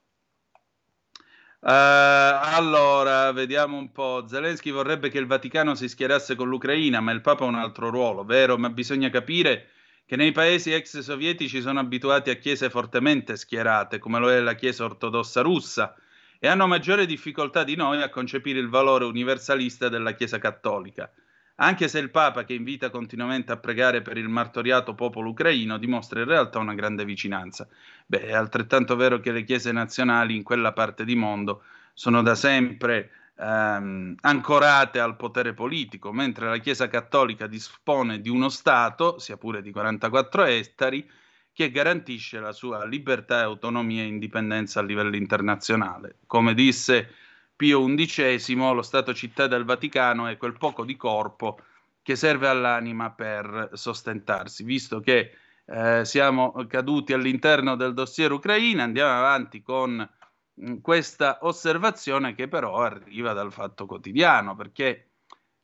Uh, 1.60 1.70
allora, 1.70 3.32
vediamo 3.32 3.76
un 3.76 3.90
po'. 3.90 4.24
Zelensky 4.28 4.70
vorrebbe 4.70 5.08
che 5.08 5.18
il 5.18 5.26
Vaticano 5.26 5.74
si 5.74 5.88
schierasse 5.88 6.36
con 6.36 6.48
l'Ucraina, 6.48 7.00
ma 7.00 7.10
il 7.10 7.20
Papa 7.20 7.44
ha 7.44 7.48
un 7.48 7.56
altro 7.56 7.90
ruolo, 7.90 8.24
vero? 8.24 8.56
Ma 8.56 8.70
bisogna 8.70 9.10
capire 9.10 9.70
che 10.06 10.14
nei 10.16 10.32
paesi 10.32 10.72
ex 10.72 11.00
sovietici 11.00 11.60
sono 11.60 11.80
abituati 11.80 12.30
a 12.30 12.36
chiese 12.36 12.70
fortemente 12.70 13.36
schierate, 13.36 13.98
come 13.98 14.18
lo 14.20 14.30
è 14.30 14.40
la 14.40 14.54
Chiesa 14.54 14.84
ortodossa 14.84 15.42
russa, 15.42 15.94
e 16.38 16.46
hanno 16.48 16.66
maggiore 16.68 17.06
difficoltà 17.06 17.64
di 17.64 17.74
noi 17.74 18.00
a 18.02 18.08
concepire 18.08 18.60
il 18.60 18.68
valore 18.68 19.04
universalista 19.04 19.88
della 19.88 20.12
Chiesa 20.12 20.38
cattolica, 20.38 21.12
anche 21.56 21.88
se 21.88 21.98
il 21.98 22.10
Papa, 22.10 22.44
che 22.44 22.54
invita 22.54 22.88
continuamente 22.88 23.50
a 23.52 23.58
pregare 23.58 24.00
per 24.00 24.16
il 24.16 24.28
martoriato 24.28 24.94
popolo 24.94 25.30
ucraino, 25.30 25.76
dimostra 25.76 26.20
in 26.20 26.26
realtà 26.26 26.60
una 26.60 26.74
grande 26.74 27.04
vicinanza. 27.04 27.66
Beh, 28.10 28.22
è 28.22 28.32
altrettanto 28.32 28.96
vero 28.96 29.20
che 29.20 29.32
le 29.32 29.44
chiese 29.44 29.70
nazionali 29.70 30.34
in 30.34 30.42
quella 30.42 30.72
parte 30.72 31.04
di 31.04 31.14
mondo 31.14 31.62
sono 31.92 32.22
da 32.22 32.34
sempre 32.34 33.10
ehm, 33.36 34.14
ancorate 34.22 34.98
al 34.98 35.16
potere 35.16 35.52
politico, 35.52 36.10
mentre 36.10 36.48
la 36.48 36.56
Chiesa 36.56 36.88
cattolica 36.88 37.46
dispone 37.46 38.22
di 38.22 38.30
uno 38.30 38.48
Stato, 38.48 39.18
sia 39.18 39.36
pure 39.36 39.60
di 39.60 39.70
44 39.70 40.44
ettari, 40.44 41.06
che 41.52 41.70
garantisce 41.70 42.40
la 42.40 42.52
sua 42.52 42.86
libertà, 42.86 43.40
autonomia 43.42 44.00
e 44.02 44.06
indipendenza 44.06 44.80
a 44.80 44.84
livello 44.84 45.16
internazionale. 45.16 46.16
Come 46.26 46.54
disse 46.54 47.12
Pio 47.56 47.84
XI, 47.84 48.54
lo 48.54 48.80
Stato 48.80 49.12
città 49.12 49.46
del 49.46 49.64
Vaticano 49.64 50.28
è 50.28 50.38
quel 50.38 50.56
poco 50.56 50.86
di 50.86 50.96
corpo 50.96 51.60
che 52.00 52.16
serve 52.16 52.48
all'anima 52.48 53.10
per 53.10 53.68
sostentarsi. 53.74 54.64
Visto 54.64 55.00
che 55.00 55.32
eh, 55.70 56.04
siamo 56.06 56.52
caduti 56.66 57.12
all'interno 57.12 57.76
del 57.76 57.92
dossier 57.92 58.32
Ucraina, 58.32 58.84
andiamo 58.84 59.12
avanti 59.12 59.60
con 59.60 60.08
mh, 60.54 60.76
questa 60.76 61.40
osservazione 61.42 62.34
che 62.34 62.48
però 62.48 62.78
arriva 62.78 63.34
dal 63.34 63.52
fatto 63.52 63.84
quotidiano, 63.84 64.56
perché 64.56 65.10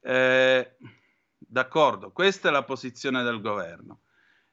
eh, 0.00 0.76
d'accordo, 1.38 2.12
questa 2.12 2.50
è 2.50 2.52
la 2.52 2.64
posizione 2.64 3.22
del 3.22 3.40
governo. 3.40 4.00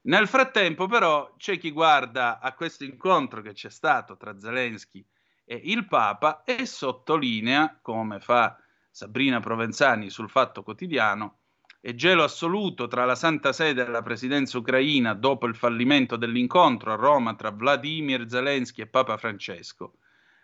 Nel 0.03 0.27
frattempo, 0.27 0.87
però, 0.87 1.35
c'è 1.37 1.59
chi 1.59 1.71
guarda 1.71 2.39
a 2.39 2.53
questo 2.53 2.85
incontro 2.85 3.41
che 3.41 3.51
c'è 3.51 3.69
stato 3.69 4.15
tra 4.15 4.39
Zelensky 4.39 5.05
e 5.43 5.59
il 5.65 5.85
Papa 5.85 6.43
e 6.43 6.65
sottolinea, 6.65 7.77
come 7.81 8.21
fa 8.21 8.57
Sabrina 8.89 9.41
Provenzani 9.41 10.09
sul 10.09 10.29
Fatto 10.29 10.63
Quotidiano, 10.63 11.40
e 11.83 11.95
gelo 11.95 12.23
assoluto 12.23 12.87
tra 12.87 13.05
la 13.05 13.15
Santa 13.15 13.51
Sede 13.51 13.81
e 13.83 13.89
la 13.89 14.03
presidenza 14.03 14.59
ucraina 14.59 15.15
dopo 15.15 15.47
il 15.47 15.55
fallimento 15.55 16.15
dell'incontro 16.15 16.93
a 16.93 16.95
Roma 16.95 17.33
tra 17.33 17.49
Vladimir 17.49 18.27
Zelensky 18.29 18.83
e 18.83 18.87
Papa 18.87 19.17
Francesco. 19.17 19.95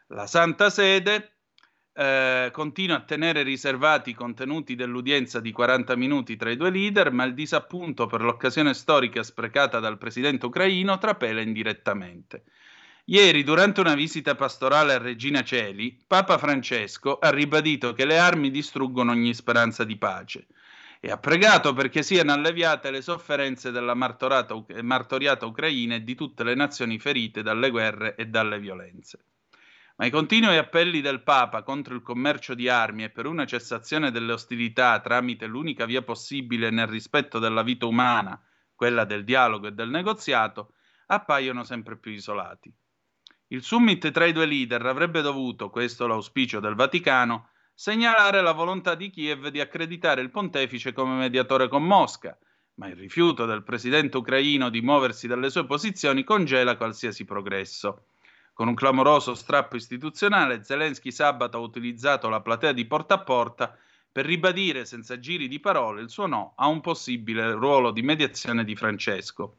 La 0.07 0.25
Santa 0.25 0.71
Sede 0.71 1.33
eh, 1.93 2.49
continua 2.51 2.97
a 2.97 3.01
tenere 3.01 3.43
riservati 3.43 4.09
i 4.09 4.15
contenuti 4.15 4.73
dell'udienza 4.73 5.39
di 5.39 5.51
40 5.51 5.95
minuti 5.95 6.38
tra 6.38 6.49
i 6.49 6.57
due 6.57 6.71
leader, 6.71 7.11
ma 7.11 7.23
il 7.23 7.35
disappunto 7.35 8.07
per 8.07 8.21
l'occasione 8.21 8.73
storica 8.73 9.21
sprecata 9.21 9.79
dal 9.79 9.99
presidente 9.99 10.47
ucraino 10.47 10.97
trapela 10.97 11.41
indirettamente. 11.41 12.45
Ieri, 13.05 13.43
durante 13.43 13.79
una 13.79 13.93
visita 13.93 14.33
pastorale 14.33 14.93
a 14.93 14.97
Regina 14.97 15.43
Celi, 15.43 15.97
Papa 16.05 16.39
Francesco 16.39 17.19
ha 17.19 17.29
ribadito 17.29 17.93
che 17.93 18.05
le 18.05 18.17
armi 18.17 18.49
distruggono 18.49 19.11
ogni 19.11 19.35
speranza 19.35 19.83
di 19.83 19.97
pace 19.97 20.47
e 20.99 21.11
ha 21.11 21.17
pregato 21.17 21.73
perché 21.73 22.03
siano 22.03 22.33
alleviate 22.33 22.91
le 22.91 23.01
sofferenze 23.01 23.71
della 23.71 23.93
martoriata 23.93 25.45
Ucraina 25.45 25.95
e 25.95 26.03
di 26.03 26.15
tutte 26.15 26.43
le 26.43 26.55
nazioni 26.55 26.99
ferite 26.99 27.41
dalle 27.41 27.69
guerre 27.69 28.15
e 28.15 28.25
dalle 28.25 28.59
violenze. 28.59 29.19
Ma 29.97 30.05
i 30.05 30.11
continui 30.11 30.57
appelli 30.57 31.01
del 31.01 31.23
Papa 31.23 31.63
contro 31.63 31.95
il 31.95 32.03
commercio 32.03 32.53
di 32.53 32.69
armi 32.69 33.03
e 33.03 33.09
per 33.09 33.25
una 33.25 33.45
cessazione 33.45 34.11
delle 34.11 34.31
ostilità 34.31 34.99
tramite 34.99 35.47
l'unica 35.47 35.85
via 35.85 36.03
possibile 36.03 36.69
nel 36.69 36.85
rispetto 36.85 37.39
della 37.39 37.63
vita 37.63 37.87
umana, 37.87 38.39
quella 38.75 39.05
del 39.05 39.23
dialogo 39.23 39.67
e 39.67 39.71
del 39.71 39.89
negoziato, 39.89 40.73
appaiono 41.07 41.63
sempre 41.63 41.97
più 41.97 42.11
isolati. 42.11 42.71
Il 43.47 43.63
summit 43.63 44.11
tra 44.11 44.25
i 44.25 44.33
due 44.33 44.45
leader 44.45 44.85
avrebbe 44.85 45.21
dovuto, 45.21 45.69
questo 45.71 46.05
l'auspicio 46.05 46.59
del 46.59 46.75
Vaticano, 46.75 47.49
segnalare 47.80 48.41
la 48.41 48.53
volontà 48.53 48.95
di 48.95 49.11
Kiev 49.11 49.49
di 49.49 49.59
accreditare 49.59 50.21
il 50.21 50.32
pontefice 50.32 50.93
come 50.93 51.15
mediatore 51.15 51.67
con 51.67 51.84
Mosca, 51.84 52.36
ma 52.75 52.88
il 52.88 52.95
rifiuto 52.95 53.45
del 53.45 53.61
presidente 53.61 54.17
ucraino 54.17 54.69
di 54.69 54.82
muoversi 54.82 55.28
dalle 55.28 55.51
sue 55.51 55.67
posizioni 55.67 56.23
congela 56.23 56.75
qualsiasi 56.75 57.23
progresso. 57.23 58.05
Con 58.53 58.67
un 58.67 58.73
clamoroso 58.73 59.36
strappo 59.36 59.75
istituzionale, 59.75 60.63
Zelensky 60.63 61.11
sabato 61.11 61.57
ha 61.57 61.61
utilizzato 61.61 62.30
la 62.30 62.41
platea 62.41 62.71
di 62.71 62.86
porta 62.86 63.13
a 63.13 63.19
porta 63.19 63.78
per 64.11 64.25
ribadire 64.25 64.84
senza 64.84 65.19
giri 65.19 65.47
di 65.47 65.59
parole 65.59 66.01
il 66.01 66.09
suo 66.09 66.25
no 66.25 66.53
a 66.55 66.65
un 66.65 66.82
possibile 66.82 67.51
ruolo 67.51 67.91
di 67.91 68.01
mediazione 68.01 68.63
di 68.63 68.75
Francesco. 68.75 69.57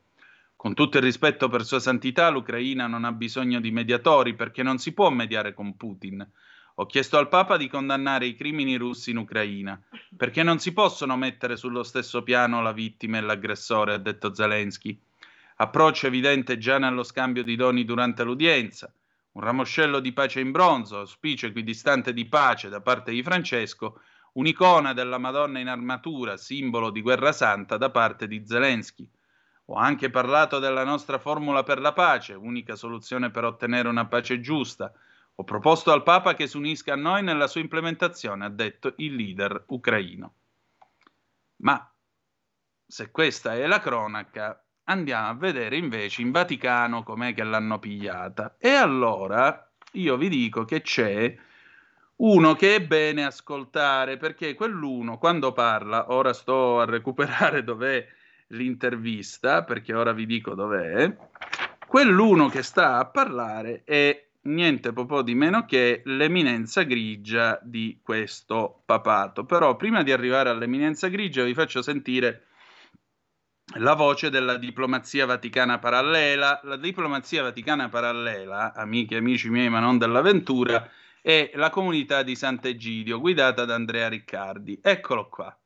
Con 0.56 0.74
tutto 0.74 0.96
il 0.96 1.04
rispetto 1.04 1.48
per 1.48 1.64
Sua 1.64 1.78
Santità, 1.78 2.30
l'Ucraina 2.30 2.88
non 2.88 3.04
ha 3.04 3.12
bisogno 3.12 3.60
di 3.60 3.70
mediatori 3.70 4.34
perché 4.34 4.64
non 4.64 4.78
si 4.78 4.92
può 4.92 5.08
mediare 5.08 5.54
con 5.54 5.76
Putin. 5.76 6.28
Ho 6.80 6.86
chiesto 6.86 7.18
al 7.18 7.26
Papa 7.26 7.56
di 7.56 7.68
condannare 7.68 8.26
i 8.26 8.36
crimini 8.36 8.76
russi 8.76 9.10
in 9.10 9.16
Ucraina, 9.16 9.82
perché 10.16 10.44
non 10.44 10.60
si 10.60 10.72
possono 10.72 11.16
mettere 11.16 11.56
sullo 11.56 11.82
stesso 11.82 12.22
piano 12.22 12.62
la 12.62 12.70
vittima 12.70 13.18
e 13.18 13.20
l'aggressore, 13.20 13.94
ha 13.94 13.98
detto 13.98 14.32
Zelensky. 14.32 14.96
Approccio 15.56 16.06
evidente 16.06 16.56
già 16.56 16.78
nello 16.78 17.02
scambio 17.02 17.42
di 17.42 17.56
doni 17.56 17.84
durante 17.84 18.22
l'udienza. 18.22 18.92
Un 19.32 19.42
ramoscello 19.42 19.98
di 19.98 20.12
pace 20.12 20.38
in 20.38 20.52
bronzo, 20.52 20.98
auspicio 20.98 21.46
equidistante 21.46 22.12
di 22.12 22.26
pace 22.26 22.68
da 22.68 22.80
parte 22.80 23.10
di 23.10 23.24
Francesco, 23.24 24.00
un'icona 24.34 24.92
della 24.92 25.18
Madonna 25.18 25.58
in 25.58 25.66
armatura, 25.66 26.36
simbolo 26.36 26.90
di 26.90 27.02
guerra 27.02 27.32
santa 27.32 27.76
da 27.76 27.90
parte 27.90 28.28
di 28.28 28.46
Zelensky. 28.46 29.10
Ho 29.64 29.74
anche 29.74 30.10
parlato 30.10 30.60
della 30.60 30.84
nostra 30.84 31.18
formula 31.18 31.64
per 31.64 31.80
la 31.80 31.92
pace, 31.92 32.34
unica 32.34 32.76
soluzione 32.76 33.32
per 33.32 33.42
ottenere 33.42 33.88
una 33.88 34.06
pace 34.06 34.38
giusta, 34.38 34.92
ho 35.40 35.44
proposto 35.44 35.92
al 35.92 36.02
Papa 36.02 36.34
che 36.34 36.48
si 36.48 36.56
unisca 36.56 36.94
a 36.94 36.96
noi 36.96 37.22
nella 37.22 37.46
sua 37.46 37.60
implementazione, 37.60 38.44
ha 38.44 38.48
detto 38.48 38.94
il 38.96 39.14
leader 39.14 39.66
ucraino. 39.68 40.34
Ma 41.58 41.92
se 42.84 43.12
questa 43.12 43.54
è 43.54 43.64
la 43.68 43.78
cronaca, 43.78 44.60
andiamo 44.84 45.28
a 45.28 45.34
vedere 45.34 45.76
invece 45.76 46.22
in 46.22 46.32
Vaticano 46.32 47.04
com'è 47.04 47.34
che 47.34 47.44
l'hanno 47.44 47.78
pigliata. 47.78 48.56
E 48.58 48.70
allora 48.70 49.70
io 49.92 50.16
vi 50.16 50.28
dico 50.28 50.64
che 50.64 50.80
c'è 50.80 51.36
uno 52.16 52.54
che 52.54 52.74
è 52.74 52.84
bene 52.84 53.24
ascoltare, 53.24 54.16
perché 54.16 54.54
quell'uno 54.54 55.18
quando 55.18 55.52
parla, 55.52 56.10
ora 56.12 56.32
sto 56.32 56.80
a 56.80 56.84
recuperare 56.84 57.62
dov'è 57.62 58.04
l'intervista, 58.48 59.62
perché 59.62 59.94
ora 59.94 60.12
vi 60.12 60.26
dico 60.26 60.54
dov'è, 60.54 61.16
quell'uno 61.86 62.48
che 62.48 62.64
sta 62.64 62.98
a 62.98 63.06
parlare 63.06 63.82
è 63.84 64.27
niente 64.48 64.92
po' 64.92 65.22
di 65.22 65.34
meno 65.34 65.64
che 65.64 66.02
l'eminenza 66.04 66.82
grigia 66.82 67.58
di 67.62 68.00
questo 68.02 68.82
papato. 68.84 69.44
Però 69.44 69.76
prima 69.76 70.02
di 70.02 70.12
arrivare 70.12 70.50
all'eminenza 70.50 71.08
grigia 71.08 71.44
vi 71.44 71.54
faccio 71.54 71.82
sentire 71.82 72.46
la 73.76 73.94
voce 73.94 74.30
della 74.30 74.56
diplomazia 74.56 75.26
vaticana 75.26 75.78
parallela. 75.78 76.60
La 76.64 76.76
diplomazia 76.76 77.42
vaticana 77.42 77.88
parallela, 77.88 78.72
amiche 78.74 79.14
e 79.14 79.18
amici 79.18 79.50
miei, 79.50 79.68
ma 79.68 79.80
non 79.80 79.98
dell'avventura, 79.98 80.90
è 81.20 81.50
la 81.54 81.70
comunità 81.70 82.22
di 82.22 82.34
Sant'Egidio, 82.34 83.20
guidata 83.20 83.64
da 83.64 83.74
Andrea 83.74 84.08
Riccardi. 84.08 84.80
Eccolo 84.82 85.28
qua. 85.28 85.56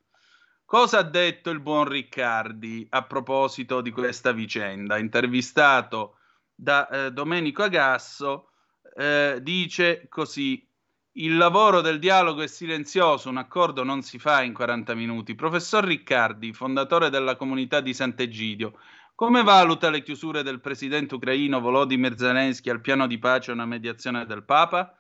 Cosa 0.65 0.99
ha 0.99 1.03
detto 1.03 1.51
il 1.51 1.61
buon 1.61 1.87
Riccardi 1.87 2.87
a 2.91 3.03
proposito 3.03 3.83
di 3.83 3.91
questa 3.91 4.33
vicenda? 4.33 4.97
Intervistato 4.97 6.17
da 6.55 6.89
eh, 6.89 7.13
Domenico 7.13 7.63
Agasso, 7.63 8.52
eh, 8.95 9.39
dice 9.43 10.07
così. 10.09 10.67
Il 11.17 11.37
lavoro 11.37 11.83
del 11.83 11.99
dialogo 11.99 12.41
è 12.41 12.47
silenzioso, 12.47 13.29
un 13.29 13.37
accordo 13.37 13.85
non 13.85 14.01
si 14.01 14.19
fa 14.19 14.43
in 14.43 14.55
40 14.55 14.95
minuti. 14.95 15.35
Professor 15.35 15.85
Riccardi, 15.85 16.55
fondatore 16.55 17.11
della 17.11 17.37
comunità 17.37 17.81
di 17.81 17.93
Sant'Egidio, 17.93 18.79
come 19.15 19.43
valuta 19.43 19.91
le 19.91 20.03
chiusure 20.03 20.43
del 20.43 20.61
presidente 20.61 21.15
ucraino 21.15 21.61
Volodymyr 21.61 22.17
Zelensky 22.17 22.71
al 22.71 22.81
piano 22.81 23.07
di 23.07 23.19
pace 23.19 23.51
e 23.51 23.55
una 23.55 23.67
mediazione 23.67 24.25
del 24.25 24.43
Papa? 24.43 24.97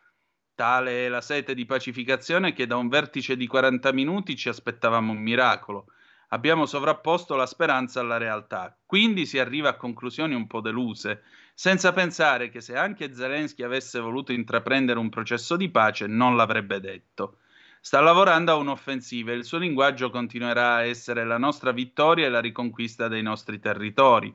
Tale 0.54 1.06
è 1.06 1.08
la 1.08 1.22
sete 1.22 1.54
di 1.54 1.64
pacificazione 1.64 2.52
che 2.52 2.66
da 2.66 2.76
un 2.76 2.88
vertice 2.88 3.36
di 3.36 3.46
40 3.46 3.90
minuti 3.92 4.36
ci 4.36 4.50
aspettavamo 4.50 5.12
un 5.12 5.18
miracolo. 5.18 5.86
Abbiamo 6.28 6.66
sovrapposto 6.66 7.36
la 7.36 7.46
speranza 7.46 8.00
alla 8.00 8.18
realtà, 8.18 8.78
quindi 8.84 9.24
si 9.24 9.38
arriva 9.38 9.70
a 9.70 9.76
conclusioni 9.76 10.34
un 10.34 10.46
po' 10.46 10.60
deluse 10.60 11.22
senza 11.54 11.92
pensare 11.92 12.48
che 12.48 12.60
se 12.60 12.76
anche 12.76 13.12
Zelensky 13.12 13.62
avesse 13.62 14.00
voluto 14.00 14.32
intraprendere 14.32 14.98
un 14.98 15.08
processo 15.08 15.56
di 15.56 15.70
pace 15.70 16.06
non 16.06 16.36
l'avrebbe 16.36 16.80
detto. 16.80 17.38
Sta 17.80 18.00
lavorando 18.00 18.52
a 18.52 18.56
un'offensiva 18.56 19.32
e 19.32 19.34
il 19.34 19.44
suo 19.44 19.58
linguaggio 19.58 20.10
continuerà 20.10 20.74
a 20.76 20.84
essere 20.84 21.24
la 21.24 21.38
nostra 21.38 21.72
vittoria 21.72 22.26
e 22.26 22.28
la 22.30 22.40
riconquista 22.40 23.08
dei 23.08 23.22
nostri 23.22 23.58
territori. 23.58 24.32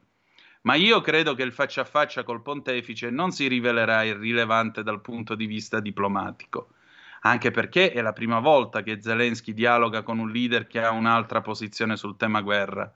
Ma 0.63 0.75
io 0.75 0.99
credo 1.01 1.33
che 1.33 1.43
il 1.43 1.53
faccia 1.53 1.81
a 1.81 1.85
faccia 1.85 2.23
col 2.23 2.41
pontefice 2.41 3.09
non 3.09 3.31
si 3.31 3.47
rivelerà 3.47 4.03
irrilevante 4.03 4.83
dal 4.83 4.99
punto 4.99 5.33
di 5.35 5.45
vista 5.45 5.79
diplomatico, 5.79 6.73
anche 7.21 7.51
perché 7.51 7.91
è 7.93 8.01
la 8.01 8.11
prima 8.11 8.39
volta 8.39 8.83
che 8.83 9.01
Zelensky 9.01 9.53
dialoga 9.53 10.03
con 10.03 10.19
un 10.19 10.29
leader 10.29 10.67
che 10.67 10.83
ha 10.83 10.91
un'altra 10.91 11.41
posizione 11.41 11.95
sul 11.95 12.17
tema 12.17 12.41
guerra. 12.41 12.93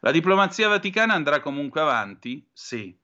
La 0.00 0.10
diplomazia 0.12 0.68
vaticana 0.68 1.12
andrà 1.12 1.40
comunque 1.40 1.82
avanti? 1.82 2.48
Sì, 2.52 2.98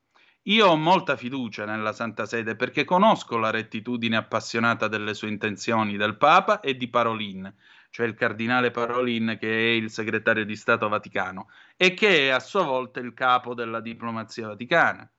io 0.49 0.69
ho 0.69 0.77
molta 0.77 1.17
fiducia 1.17 1.65
nella 1.65 1.93
Santa 1.93 2.25
Sede 2.25 2.55
perché 2.55 2.85
conosco 2.85 3.37
la 3.37 3.51
rettitudine 3.51 4.17
appassionata 4.17 4.87
delle 4.87 5.13
sue 5.13 5.29
intenzioni 5.29 5.97
del 5.97 6.17
Papa 6.17 6.61
e 6.61 6.77
di 6.77 6.87
Parolin, 6.89 7.53
cioè 7.91 8.07
il 8.07 8.15
cardinale 8.15 8.71
Parolin 8.71 9.39
che 9.41 9.49
è 9.49 9.71
il 9.71 9.91
segretario 9.91 10.45
di 10.45 10.55
Stato 10.55 10.89
Vaticano 10.89 11.49
e 11.77 11.95
che 11.95 12.27
è 12.27 12.29
a 12.29 12.39
sua 12.39 12.63
volta 12.63 13.01
il 13.01 13.13
capo 13.13 13.55
della 13.55 13.81
diplomazia 13.81 14.47
vaticana. 14.47 15.11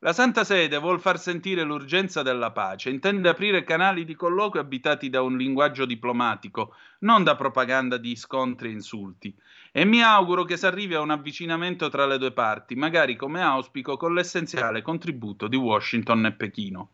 La 0.00 0.12
Santa 0.12 0.44
Sede 0.44 0.76
vuol 0.76 1.00
far 1.00 1.18
sentire 1.18 1.62
l'urgenza 1.62 2.22
della 2.22 2.52
pace, 2.52 2.90
intende 2.90 3.30
aprire 3.30 3.64
canali 3.64 4.04
di 4.04 4.14
colloquio 4.14 4.62
abitati 4.62 5.08
da 5.08 5.22
un 5.22 5.36
linguaggio 5.36 5.86
diplomatico, 5.86 6.76
non 7.00 7.24
da 7.24 7.34
propaganda 7.36 7.96
di 7.96 8.14
scontri 8.14 8.68
e 8.68 8.72
insulti. 8.72 9.34
E 9.72 9.84
mi 9.84 10.02
auguro 10.02 10.44
che 10.44 10.56
si 10.56 10.66
arrivi 10.66 10.94
a 10.94 11.00
un 11.00 11.10
avvicinamento 11.10 11.88
tra 11.88 12.06
le 12.06 12.18
due 12.18 12.32
parti, 12.32 12.74
magari 12.74 13.16
come 13.16 13.42
auspico 13.42 13.96
con 13.96 14.14
l'essenziale 14.14 14.82
contributo 14.82 15.48
di 15.48 15.56
Washington 15.56 16.26
e 16.26 16.32
Pechino. 16.32 16.92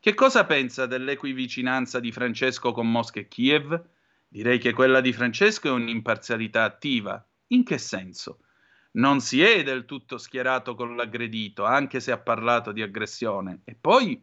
Che 0.00 0.14
cosa 0.14 0.44
pensa 0.44 0.86
dell'equivicinanza 0.86 2.00
di 2.00 2.12
Francesco 2.12 2.72
con 2.72 2.90
Mosca 2.90 3.20
e 3.20 3.28
Kiev? 3.28 3.82
Direi 4.28 4.58
che 4.58 4.72
quella 4.72 5.00
di 5.00 5.12
Francesco 5.12 5.68
è 5.68 5.70
un'imparzialità 5.70 6.64
attiva. 6.64 7.24
In 7.48 7.64
che 7.64 7.78
senso? 7.78 8.38
non 8.94 9.20
si 9.20 9.42
è 9.42 9.62
del 9.62 9.84
tutto 9.86 10.18
schierato 10.18 10.74
con 10.74 10.96
l'aggredito, 10.96 11.64
anche 11.64 12.00
se 12.00 12.12
ha 12.12 12.18
parlato 12.18 12.72
di 12.72 12.82
aggressione. 12.82 13.60
E 13.64 13.74
poi 13.74 14.20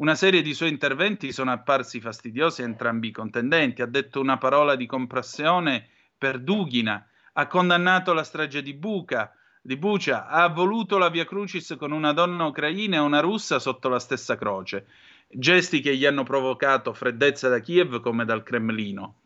Una 0.00 0.14
serie 0.14 0.40
di 0.40 0.54
suoi 0.54 0.70
interventi 0.70 1.30
sono 1.30 1.52
apparsi 1.52 2.00
fastidiosi 2.00 2.62
a 2.62 2.64
entrambi 2.64 3.08
i 3.08 3.12
contendenti. 3.12 3.82
Ha 3.82 3.86
detto 3.86 4.18
una 4.20 4.38
parola 4.38 4.74
di 4.74 4.86
compassione 4.86 5.88
per 6.16 6.38
Dugina, 6.40 7.06
ha 7.32 7.46
condannato 7.46 8.12
la 8.12 8.24
strage 8.24 8.62
di 8.62 8.74
Buca, 8.74 9.34
di 9.62 9.76
Bucia, 9.76 10.26
ha 10.26 10.48
voluto 10.48 10.98
la 10.98 11.10
Via 11.10 11.24
Crucis 11.24 11.76
con 11.78 11.92
una 11.92 12.12
donna 12.12 12.44
ucraina 12.44 12.96
e 12.96 13.00
una 13.00 13.20
russa 13.20 13.58
sotto 13.58 13.88
la 13.88 13.98
stessa 13.98 14.36
croce. 14.36 14.86
Gesti 15.28 15.80
che 15.80 15.96
gli 15.96 16.06
hanno 16.06 16.22
provocato 16.22 16.92
freddezza 16.92 17.48
da 17.48 17.60
Kiev 17.60 18.00
come 18.00 18.24
dal 18.24 18.42
Cremlino. 18.42 19.16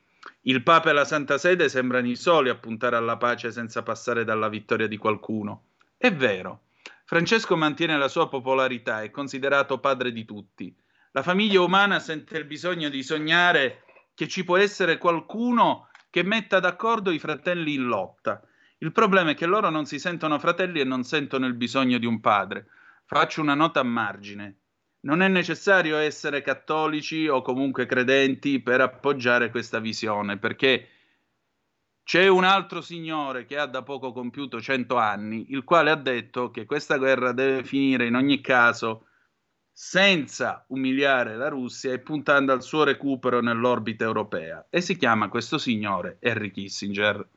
Il 0.43 0.63
Papa 0.63 0.91
e 0.91 0.93
la 0.93 1.05
Santa 1.05 1.39
Sede 1.39 1.69
sembrano 1.69 2.09
i 2.09 2.17
soli 2.17 2.51
a 2.51 2.57
puntare 2.57 2.97
alla 2.97 3.17
pace 3.17 3.51
senza 3.51 3.83
passare 3.83 4.25
dalla 4.25 4.49
vittoria 4.49 4.87
di 4.87 4.99
qualcuno. 4.99 5.63
È 5.97 6.13
vero, 6.13 6.61
Francesco 7.05 7.57
mantiene 7.57 7.97
la 7.97 8.09
sua 8.09 8.29
popolarità, 8.29 9.03
è 9.03 9.11
considerato 9.11 9.79
padre 9.79 10.13
di 10.13 10.25
tutti. 10.25 10.75
La 11.13 11.23
famiglia 11.23 11.61
umana 11.61 11.99
sente 12.01 12.37
il 12.37 12.45
bisogno 12.45 12.89
di 12.89 13.03
sognare 13.03 13.85
che 14.15 14.27
ci 14.27 14.45
può 14.45 14.57
essere 14.57 14.99
qualcuno 14.99 15.89
che 16.15 16.23
metta 16.23 16.61
d'accordo 16.61 17.11
i 17.11 17.19
fratelli 17.19 17.75
in 17.75 17.87
lotta. 17.87 18.41
Il 18.79 18.93
problema 18.93 19.31
è 19.31 19.35
che 19.35 19.47
loro 19.47 19.69
non 19.69 19.85
si 19.85 19.99
sentono 19.99 20.39
fratelli 20.39 20.79
e 20.79 20.85
non 20.85 21.03
sentono 21.03 21.45
il 21.45 21.55
bisogno 21.55 21.99
di 21.99 22.07
un 22.07 22.21
padre. 22.21 22.69
Faccio 23.05 23.41
una 23.41 23.55
nota 23.55 23.81
a 23.81 23.83
margine. 23.83 24.59
Non 25.01 25.23
è 25.23 25.27
necessario 25.27 25.97
essere 25.97 26.41
cattolici 26.41 27.27
o 27.27 27.43
comunque 27.43 27.87
credenti 27.87 28.63
per 28.63 28.81
appoggiare 28.81 29.51
questa 29.51 29.81
visione, 29.81 30.39
perché 30.39 30.89
c'è 32.05 32.29
un 32.29 32.45
altro 32.45 32.81
signore 32.81 33.45
che 33.45 33.59
ha 33.59 33.67
da 33.67 33.83
poco 33.83 34.13
compiuto 34.13 34.61
100 34.61 34.97
anni, 34.97 35.47
il 35.49 35.65
quale 35.65 35.91
ha 35.91 35.97
detto 35.97 36.53
che 36.53 36.65
questa 36.65 36.97
guerra 36.97 37.33
deve 37.33 37.65
finire 37.65 38.07
in 38.07 38.15
ogni 38.15 38.41
caso 38.41 39.09
senza 39.77 40.65
umiliare 40.69 41.37
la 41.37 41.49
Russia 41.49 41.93
e 41.93 41.99
puntando 41.99 42.53
al 42.53 42.63
suo 42.63 42.85
recupero 42.85 43.41
nell'orbita 43.41 44.05
europea. 44.05 44.65
E 44.71 44.81
si 44.81 44.97
chiama 44.97 45.29
questo 45.29 45.59
signore 45.59 46.19
Henry 46.21 46.53
Kissinger. 46.53 47.29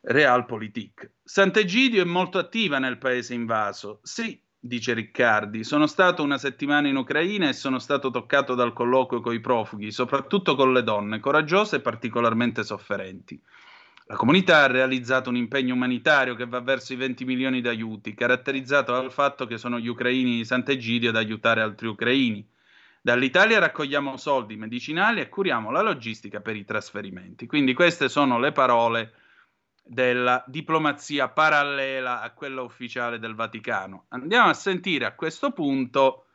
Realpolitik. 0.00 1.12
Sant'Egidio 1.22 2.02
è 2.02 2.06
molto 2.06 2.38
attiva 2.38 2.78
nel 2.80 2.98
paese 2.98 3.34
invaso. 3.34 4.00
Sì, 4.02 4.42
dice 4.58 4.92
Riccardi. 4.92 5.62
Sono 5.62 5.86
stato 5.86 6.24
una 6.24 6.38
settimana 6.38 6.88
in 6.88 6.96
Ucraina 6.96 7.48
e 7.48 7.52
sono 7.52 7.78
stato 7.78 8.10
toccato 8.10 8.56
dal 8.56 8.72
colloquio 8.72 9.20
con 9.20 9.32
i 9.32 9.40
profughi, 9.40 9.92
soprattutto 9.92 10.56
con 10.56 10.72
le 10.72 10.82
donne, 10.82 11.20
coraggiose 11.20 11.76
e 11.76 11.80
particolarmente 11.80 12.64
sofferenti. 12.64 13.40
La 14.10 14.16
comunità 14.16 14.64
ha 14.64 14.66
realizzato 14.66 15.28
un 15.28 15.36
impegno 15.36 15.72
umanitario 15.72 16.34
che 16.34 16.44
va 16.44 16.58
verso 16.58 16.92
i 16.92 16.96
20 16.96 17.24
milioni 17.24 17.60
di 17.60 17.68
aiuti, 17.68 18.12
caratterizzato 18.12 18.90
dal 18.90 19.12
fatto 19.12 19.46
che 19.46 19.56
sono 19.56 19.78
gli 19.78 19.86
ucraini 19.86 20.38
di 20.38 20.44
Sant'Egidio 20.44 21.10
ad 21.10 21.16
aiutare 21.16 21.60
altri 21.60 21.86
ucraini. 21.86 22.44
Dall'Italia 23.00 23.60
raccogliamo 23.60 24.16
soldi 24.16 24.56
medicinali 24.56 25.20
e 25.20 25.28
curiamo 25.28 25.70
la 25.70 25.80
logistica 25.80 26.40
per 26.40 26.56
i 26.56 26.64
trasferimenti. 26.64 27.46
Quindi 27.46 27.72
queste 27.72 28.08
sono 28.08 28.40
le 28.40 28.50
parole 28.50 29.12
della 29.84 30.42
diplomazia 30.48 31.28
parallela 31.28 32.20
a 32.20 32.32
quella 32.32 32.62
ufficiale 32.62 33.20
del 33.20 33.36
Vaticano. 33.36 34.06
Andiamo 34.08 34.48
a 34.48 34.54
sentire 34.54 35.04
a 35.04 35.14
questo 35.14 35.52
punto 35.52 36.26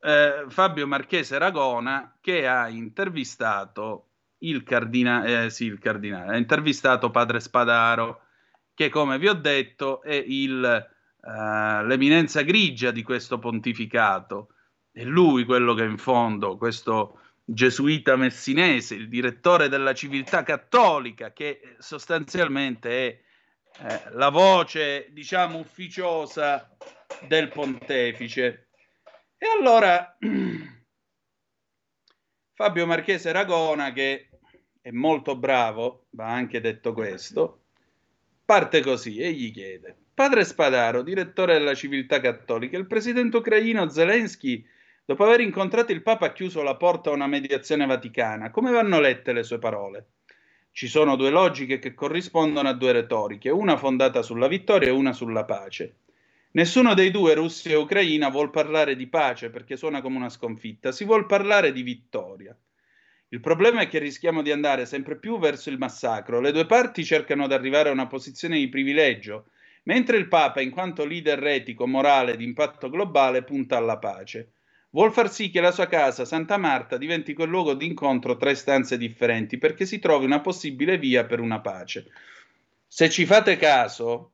eh, 0.00 0.46
Fabio 0.48 0.86
Marchese 0.86 1.36
Ragona 1.36 2.16
che 2.18 2.48
ha 2.48 2.66
intervistato 2.70 4.07
il 4.38 4.62
cardinale, 4.62 5.44
eh, 5.44 5.50
sì, 5.50 5.66
il 5.66 5.78
cardinale, 5.78 6.32
ha 6.32 6.36
intervistato 6.36 7.10
padre 7.10 7.40
Spadaro 7.40 8.22
che 8.78 8.90
come 8.90 9.18
vi 9.18 9.26
ho 9.26 9.34
detto 9.34 10.02
è 10.02 10.14
il, 10.14 10.64
eh, 10.64 11.84
l'eminenza 11.84 12.42
grigia 12.42 12.92
di 12.92 13.02
questo 13.02 13.40
pontificato. 13.40 14.54
È 14.92 15.02
lui 15.02 15.44
quello 15.44 15.74
che 15.74 15.82
in 15.82 15.98
fondo 15.98 16.56
questo 16.56 17.20
gesuita 17.44 18.14
messinese, 18.14 18.94
il 18.94 19.08
direttore 19.08 19.68
della 19.68 19.94
civiltà 19.94 20.44
cattolica, 20.44 21.32
che 21.32 21.74
sostanzialmente 21.78 22.90
è 22.90 23.20
eh, 23.80 24.10
la 24.12 24.28
voce, 24.28 25.08
diciamo, 25.10 25.58
ufficiosa 25.58 26.76
del 27.26 27.48
pontefice. 27.48 28.68
E 29.36 29.46
allora 29.58 30.16
Fabio 32.54 32.86
Marchese 32.86 33.32
Ragona, 33.32 33.92
che 33.92 34.27
è 34.88 34.90
molto 34.90 35.36
bravo, 35.36 36.06
va 36.10 36.28
anche 36.28 36.60
detto 36.60 36.92
questo, 36.92 37.60
parte 38.44 38.80
così 38.80 39.18
e 39.18 39.32
gli 39.32 39.52
chiede: 39.52 39.94
Padre 40.14 40.44
Spadaro, 40.44 41.02
direttore 41.02 41.52
della 41.58 41.74
civiltà 41.74 42.20
cattolica, 42.20 42.78
il 42.78 42.86
presidente 42.86 43.36
ucraino 43.36 43.88
Zelensky 43.88 44.64
Dopo 45.08 45.24
aver 45.24 45.40
incontrato 45.40 45.90
il 45.90 46.02
Papa 46.02 46.26
ha 46.26 46.32
chiuso 46.32 46.60
la 46.60 46.76
porta 46.76 47.08
a 47.08 47.14
una 47.14 47.26
mediazione 47.26 47.86
vaticana. 47.86 48.50
Come 48.50 48.70
vanno 48.70 49.00
lette 49.00 49.32
le 49.32 49.42
sue 49.42 49.58
parole? 49.58 50.08
Ci 50.70 50.86
sono 50.86 51.16
due 51.16 51.30
logiche 51.30 51.78
che 51.78 51.94
corrispondono 51.94 52.68
a 52.68 52.74
due 52.74 52.92
retoriche, 52.92 53.48
una 53.48 53.78
fondata 53.78 54.20
sulla 54.20 54.48
vittoria 54.48 54.88
e 54.88 54.90
una 54.90 55.14
sulla 55.14 55.46
pace. 55.46 56.00
Nessuno 56.50 56.92
dei 56.92 57.10
due, 57.10 57.32
Russia 57.32 57.70
e 57.70 57.76
Ucraina, 57.76 58.28
vuol 58.28 58.50
parlare 58.50 58.96
di 58.96 59.06
pace 59.06 59.48
perché 59.48 59.78
suona 59.78 60.02
come 60.02 60.16
una 60.16 60.28
sconfitta, 60.28 60.92
si 60.92 61.06
vuol 61.06 61.24
parlare 61.24 61.72
di 61.72 61.80
vittoria. 61.80 62.54
Il 63.30 63.40
problema 63.40 63.82
è 63.82 63.88
che 63.88 63.98
rischiamo 63.98 64.42
di 64.42 64.50
andare 64.50 64.86
sempre 64.86 65.18
più 65.18 65.38
verso 65.38 65.70
il 65.70 65.78
massacro. 65.78 66.40
Le 66.40 66.52
due 66.52 66.66
parti 66.66 67.04
cercano 67.04 67.46
di 67.46 67.54
arrivare 67.54 67.88
a 67.88 67.92
una 67.92 68.06
posizione 68.06 68.58
di 68.58 68.68
privilegio, 68.68 69.50
mentre 69.84 70.16
il 70.16 70.28
Papa, 70.28 70.60
in 70.60 70.70
quanto 70.70 71.04
leader 71.04 71.44
etico, 71.46 71.86
morale 71.86 72.36
di 72.36 72.44
impatto 72.44 72.88
globale, 72.88 73.42
punta 73.42 73.76
alla 73.76 73.98
pace 73.98 74.52
vuol 74.90 75.12
far 75.12 75.30
sì 75.30 75.50
che 75.50 75.60
la 75.60 75.70
sua 75.70 75.86
casa, 75.86 76.24
Santa 76.24 76.56
Marta, 76.56 76.96
diventi 76.96 77.34
quel 77.34 77.48
luogo 77.48 77.74
di 77.74 77.86
incontro 77.86 78.36
tra 78.36 78.50
istanze 78.50 78.96
differenti 78.96 79.58
perché 79.58 79.84
si 79.84 79.98
trovi 79.98 80.24
una 80.24 80.40
possibile 80.40 80.98
via 80.98 81.24
per 81.24 81.40
una 81.40 81.60
pace. 81.60 82.10
Se 82.86 83.10
ci 83.10 83.26
fate 83.26 83.56
caso, 83.56 84.32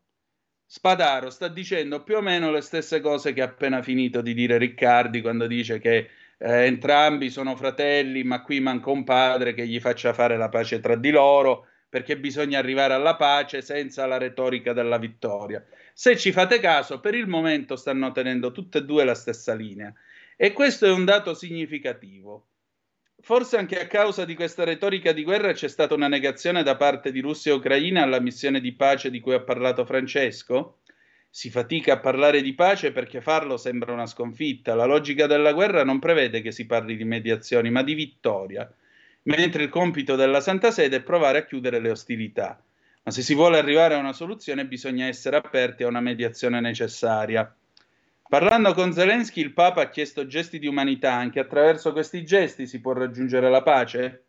Spadaro 0.67 1.31
sta 1.31 1.49
dicendo 1.49 2.03
più 2.03 2.17
o 2.17 2.21
meno 2.21 2.51
le 2.51 2.61
stesse 2.61 3.01
cose 3.01 3.33
che 3.33 3.43
ha 3.43 3.47
appena 3.47 3.83
finito 3.83 4.21
di 4.21 4.35
dire 4.35 4.59
Riccardi 4.59 5.21
quando 5.21 5.47
dice 5.47 5.79
che 5.79 6.09
eh, 6.39 6.65
entrambi 6.67 7.31
sono 7.31 7.57
fratelli, 7.57 8.23
ma 8.23 8.43
qui 8.43 8.61
manca 8.61 8.91
un 8.91 9.05
padre 9.05 9.55
che 9.55 9.67
gli 9.67 9.81
faccia 9.81 10.13
fare 10.13 10.37
la 10.37 10.49
pace 10.49 10.81
tra 10.81 10.97
di 10.97 11.11
loro, 11.11 11.67
perché 11.89 12.19
bisogna 12.19 12.59
arrivare 12.59 12.95
alla 12.95 13.17
pace 13.17 13.63
senza 13.63 14.07
la 14.07 14.19
retorica 14.19 14.73
della 14.73 14.99
vittoria. 14.99 15.65
Se 15.93 16.17
ci 16.17 16.33
fate 16.33 16.59
caso, 16.59 16.99
per 16.99 17.15
il 17.15 17.29
momento 17.29 17.77
stanno 17.77 18.11
tenendo 18.11 18.51
tutte 18.51 18.79
e 18.79 18.85
due 18.85 19.05
la 19.05 19.15
stessa 19.15 19.55
linea. 19.55 19.93
E 20.37 20.53
questo 20.53 20.87
è 20.87 20.91
un 20.91 21.05
dato 21.05 21.35
significativo. 21.35 22.49
Forse 23.21 23.57
anche 23.57 23.81
a 23.81 23.87
causa 23.87 24.25
di 24.25 24.35
questa 24.35 24.65
retorica 24.65 25.13
di 25.13 25.23
guerra 25.23 25.53
c'è 25.53 25.69
stata 25.69 25.95
una 25.95 26.09
negazione 26.09 26.63
da 26.63 26.77
parte 26.77 27.13
di 27.13 27.21
Russia 27.21 27.53
e 27.53 27.55
Ucraina 27.55 28.03
alla 28.03 28.21
missione 28.21 28.61
di 28.61 28.75
pace 28.75 29.09
di 29.09 29.21
cui 29.21 29.35
ha 29.35 29.41
parlato 29.41 29.87
Francesco? 29.87 30.81
Si 31.37 31.51
fatica 31.51 31.95
a 31.95 31.99
parlare 31.99 32.43
di 32.43 32.55
pace 32.55 32.93
perché 32.93 33.21
farlo 33.21 33.57
sembra 33.57 33.93
una 33.93 34.07
sconfitta. 34.07 34.77
La 34.77 34.85
logica 34.85 35.27
della 35.27 35.53
guerra 35.53 35.83
non 35.83 35.99
prevede 35.99 36.41
che 36.41 36.53
si 36.53 36.65
parli 36.65 36.97
di 36.97 37.03
mediazioni, 37.03 37.73
ma 37.73 37.83
di 37.83 37.95
vittoria, 37.95 38.73
mentre 39.23 39.65
il 39.65 39.69
compito 39.69 40.15
della 40.15 40.41
Santa 40.41 40.71
Sede 40.71 40.99
è 40.99 41.03
provare 41.03 41.39
a 41.39 41.45
chiudere 41.45 41.81
le 41.81 41.91
ostilità. 41.91 42.63
Ma 43.03 43.11
se 43.11 43.23
si 43.23 43.35
vuole 43.35 43.59
arrivare 43.59 43.95
a 43.95 43.99
una 43.99 44.13
soluzione 44.13 44.65
bisogna 44.65 45.07
essere 45.07 45.35
aperti 45.35 45.83
a 45.83 45.89
una 45.89 45.99
mediazione 45.99 46.61
necessaria. 46.61 47.53
Parlando 48.29 48.73
con 48.73 48.93
Zelensky, 48.93 49.41
il 49.41 49.55
Papa 49.55 49.83
ha 49.83 49.89
chiesto 49.89 50.29
gesti 50.29 50.61
di 50.61 50.69
umanità. 50.69 51.15
Anche 51.15 51.41
attraverso 51.41 51.91
questi 51.91 52.25
gesti 52.25 52.69
si 52.69 52.81
può 52.81 52.93
raggiungere 52.93 53.51
la 53.51 53.63
pace? 53.65 54.27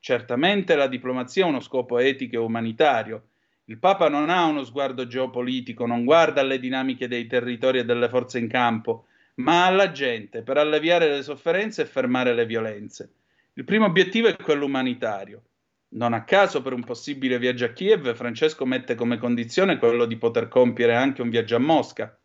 Certamente 0.00 0.74
la 0.74 0.88
diplomazia 0.88 1.44
ha 1.44 1.48
uno 1.48 1.60
scopo 1.60 1.98
etico 1.98 2.34
e 2.34 2.38
umanitario. 2.38 3.29
Il 3.70 3.78
Papa 3.78 4.08
non 4.08 4.30
ha 4.30 4.46
uno 4.46 4.64
sguardo 4.64 5.06
geopolitico, 5.06 5.86
non 5.86 6.04
guarda 6.04 6.40
alle 6.40 6.58
dinamiche 6.58 7.06
dei 7.06 7.28
territori 7.28 7.78
e 7.78 7.84
delle 7.84 8.08
forze 8.08 8.40
in 8.40 8.48
campo, 8.48 9.06
ma 9.34 9.66
alla 9.66 9.92
gente 9.92 10.42
per 10.42 10.56
alleviare 10.56 11.08
le 11.08 11.22
sofferenze 11.22 11.82
e 11.82 11.86
fermare 11.86 12.34
le 12.34 12.46
violenze. 12.46 13.12
Il 13.52 13.62
primo 13.62 13.84
obiettivo 13.84 14.26
è 14.26 14.34
quello 14.34 14.64
umanitario. 14.64 15.42
Non 15.90 16.14
a 16.14 16.24
caso, 16.24 16.62
per 16.62 16.72
un 16.72 16.82
possibile 16.82 17.38
viaggio 17.38 17.66
a 17.66 17.68
Kiev, 17.68 18.12
Francesco 18.16 18.66
mette 18.66 18.96
come 18.96 19.18
condizione 19.18 19.78
quello 19.78 20.04
di 20.04 20.16
poter 20.16 20.48
compiere 20.48 20.96
anche 20.96 21.22
un 21.22 21.30
viaggio 21.30 21.54
a 21.54 21.60
Mosca. 21.60 22.18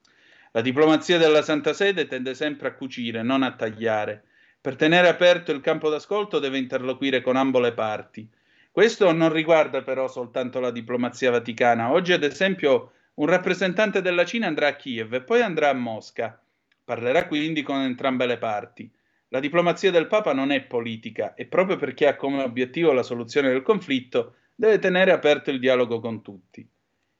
La 0.52 0.62
diplomazia 0.62 1.20
della 1.20 1.43
Santa 1.43 1.74
Sede 1.74 2.08
tende 2.08 2.34
sempre 2.34 2.70
a 2.70 2.74
cucire, 2.74 3.22
non 3.22 3.43
a 3.43 3.54
tagliare. 3.54 4.24
Per 4.60 4.76
tenere 4.76 5.10
aperto 5.10 5.52
il 5.52 5.62
campo 5.62 5.91
d'ascolto 5.91 6.39
deve 6.39 6.58
interloquire 6.58 7.22
con 7.22 7.36
ambo 7.36 7.60
le 7.60 7.74
parti. 7.74 8.28
Questo 8.76 9.14
non 9.14 9.32
riguarda 9.32 9.84
però 9.84 10.10
soltanto 10.10 10.60
la 10.60 10.70
diplomazia 10.70 11.32
vaticana. 11.32 11.94
Oggi, 11.94 12.12
ad 12.12 12.24
esempio, 12.24 12.92
un 13.14 13.26
rappresentante 13.26 14.02
della 14.02 14.26
Cina 14.26 14.48
andrà 14.48 14.68
a 14.68 14.76
Kiev 14.76 15.14
e 15.14 15.22
poi 15.22 15.42
andrà 15.42 15.70
a 15.70 15.74
Mosca. 15.74 16.44
Parlerà 16.84 17.26
quindi 17.26 17.62
con 17.62 17.80
entrambe 17.80 18.26
le 18.26 18.38
parti. 18.38 18.92
La 19.30 19.40
diplomazia 19.40 19.92
del 19.92 20.08
Papa 20.08 20.34
non 20.34 20.52
è 20.52 20.60
politica 20.60 21.36
e 21.36 21.46
proprio 21.46 21.78
perché 21.78 22.06
ha 22.06 22.18
come 22.18 22.44
obiettivo 22.44 22.92
la 22.92 23.02
soluzione 23.02 23.48
del 23.48 23.62
conflitto, 23.62 24.36
deve 24.54 24.78
tenere 24.78 25.14
aperto 25.14 25.52
il 25.52 25.60
dialogo 25.60 26.02
con 26.02 26.22
tutti. 26.22 26.68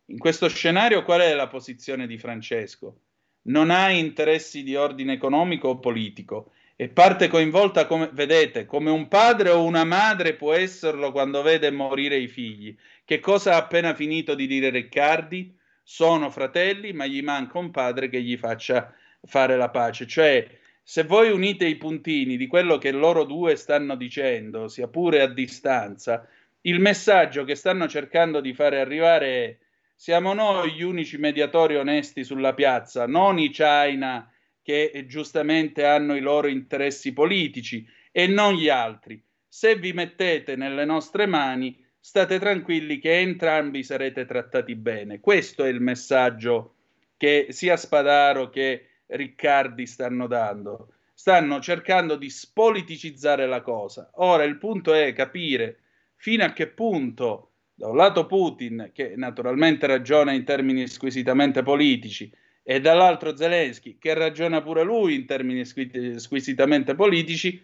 In 0.08 0.18
questo 0.18 0.50
scenario 0.50 1.04
qual 1.04 1.22
è 1.22 1.34
la 1.34 1.48
posizione 1.48 2.06
di 2.06 2.18
Francesco? 2.18 3.00
non 3.44 3.70
ha 3.70 3.90
interessi 3.90 4.64
di 4.64 4.76
ordine 4.76 5.14
economico 5.14 5.70
o 5.70 5.80
politico 5.80 6.52
e 6.78 6.90
parte 6.90 7.30
coinvolta 7.30 7.86
come, 7.86 8.10
vedete, 8.12 8.66
come 8.66 8.90
un 8.90 9.08
padre 9.08 9.50
o 9.50 9.64
una 9.64 9.86
madre 9.86 10.34
può 10.34 10.54
esserlo 10.54 11.12
quando 11.12 11.42
vede 11.42 11.72
morire 11.72 12.18
i 12.18 12.28
figli. 12.28 12.76
Che 13.06 13.20
cosa 13.20 13.54
ha 13.54 13.58
appena 13.58 13.94
finito 13.94 14.36
di 14.36 14.46
dire 14.46 14.70
Riccardi? 14.70 15.58
Sono 15.82 16.30
fratelli, 16.30 16.92
ma 16.92 17.06
gli 17.06 17.22
manca 17.22 17.60
un 17.60 17.72
padre 17.72 18.10
che 18.10 18.22
gli 18.22 18.36
faccia 18.36 18.94
fare 19.22 19.56
la 19.56 19.70
pace. 19.70 20.06
Cioè, 20.06 20.48
se 20.84 21.04
voi 21.04 21.30
unite 21.30 21.66
i 21.66 21.78
puntini 21.78 22.36
di 22.36 22.48
quello 22.48 22.78
che 22.78 22.92
loro 22.92 23.24
due 23.24 23.56
stanno 23.56 23.96
dicendo, 23.96 24.68
sia 24.68 24.88
pure 24.88 25.22
a 25.22 25.28
distanza, 25.28 26.28
il 26.62 26.80
messaggio 26.80 27.46
che 27.46 27.56
stanno 27.56 27.88
cercando 27.88 28.42
di 28.42 28.54
fare 28.54 28.80
arrivare 28.80 29.28
è 29.28 29.58
siamo 29.98 30.34
noi 30.34 30.74
gli 30.74 30.82
unici 30.82 31.18
mediatori 31.18 31.78
onesti 31.78 32.26
sulla 32.26 32.54
piazza, 32.54 33.08
non 33.08 33.40
i 33.40 33.50
China 33.50 34.30
che 34.66 35.06
giustamente 35.08 35.86
hanno 35.86 36.16
i 36.16 36.22
loro 36.22 36.48
interessi 36.48 37.14
politici 37.14 37.88
e 38.12 38.26
non 38.26 38.56
gli 38.56 38.68
altri. 38.68 39.22
Se 39.48 39.76
vi 39.76 39.94
mettete 39.94 40.56
nelle 40.56 40.86
nostre 40.86 41.28
mani, 41.28 41.80
state 42.00 42.40
tranquilli 42.40 42.98
che 42.98 43.20
entrambi 43.20 43.84
sarete 43.84 44.26
trattati 44.26 44.74
bene. 44.74 45.20
Questo 45.20 45.64
è 45.64 45.70
il 45.70 45.82
messaggio 45.82 46.74
che 47.16 47.46
sia 47.50 47.78
Spadaro 47.78 48.50
che 48.50 48.88
Riccardi 49.06 49.86
stanno 49.86 50.26
dando. 50.26 50.94
Stanno 51.14 51.60
cercando 51.60 52.16
di 52.16 52.32
spoliticizzare 52.32 53.46
la 53.46 53.62
cosa. 53.62 54.10
Ora 54.16 54.46
il 54.46 54.58
punto 54.58 54.94
è 54.94 55.14
capire 55.14 55.78
fino 56.16 56.44
a 56.44 56.54
che 56.54 56.70
punto, 56.70 57.52
da 57.76 57.88
un 57.88 57.98
lato 57.98 58.26
Putin, 58.26 58.90
che 58.92 59.14
naturalmente 59.16 59.86
ragiona 59.86 60.32
in 60.32 60.44
termini 60.44 60.88
squisitamente 60.88 61.62
politici, 61.62 62.34
e 62.68 62.82
dall'altro 62.82 63.38
Zelensky, 63.38 64.00
che 64.00 64.16
ragiona 64.16 64.60
pure 64.60 64.82
lui 64.82 65.14
in 65.14 65.28
termini 65.28 65.64
squisitamente 65.66 66.96
politici, 66.96 67.64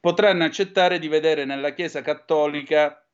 potranno 0.00 0.44
accettare 0.44 0.98
di 0.98 1.08
vedere 1.08 1.44
nella 1.44 1.74
Chiesa 1.74 2.00
cattolica 2.00 3.06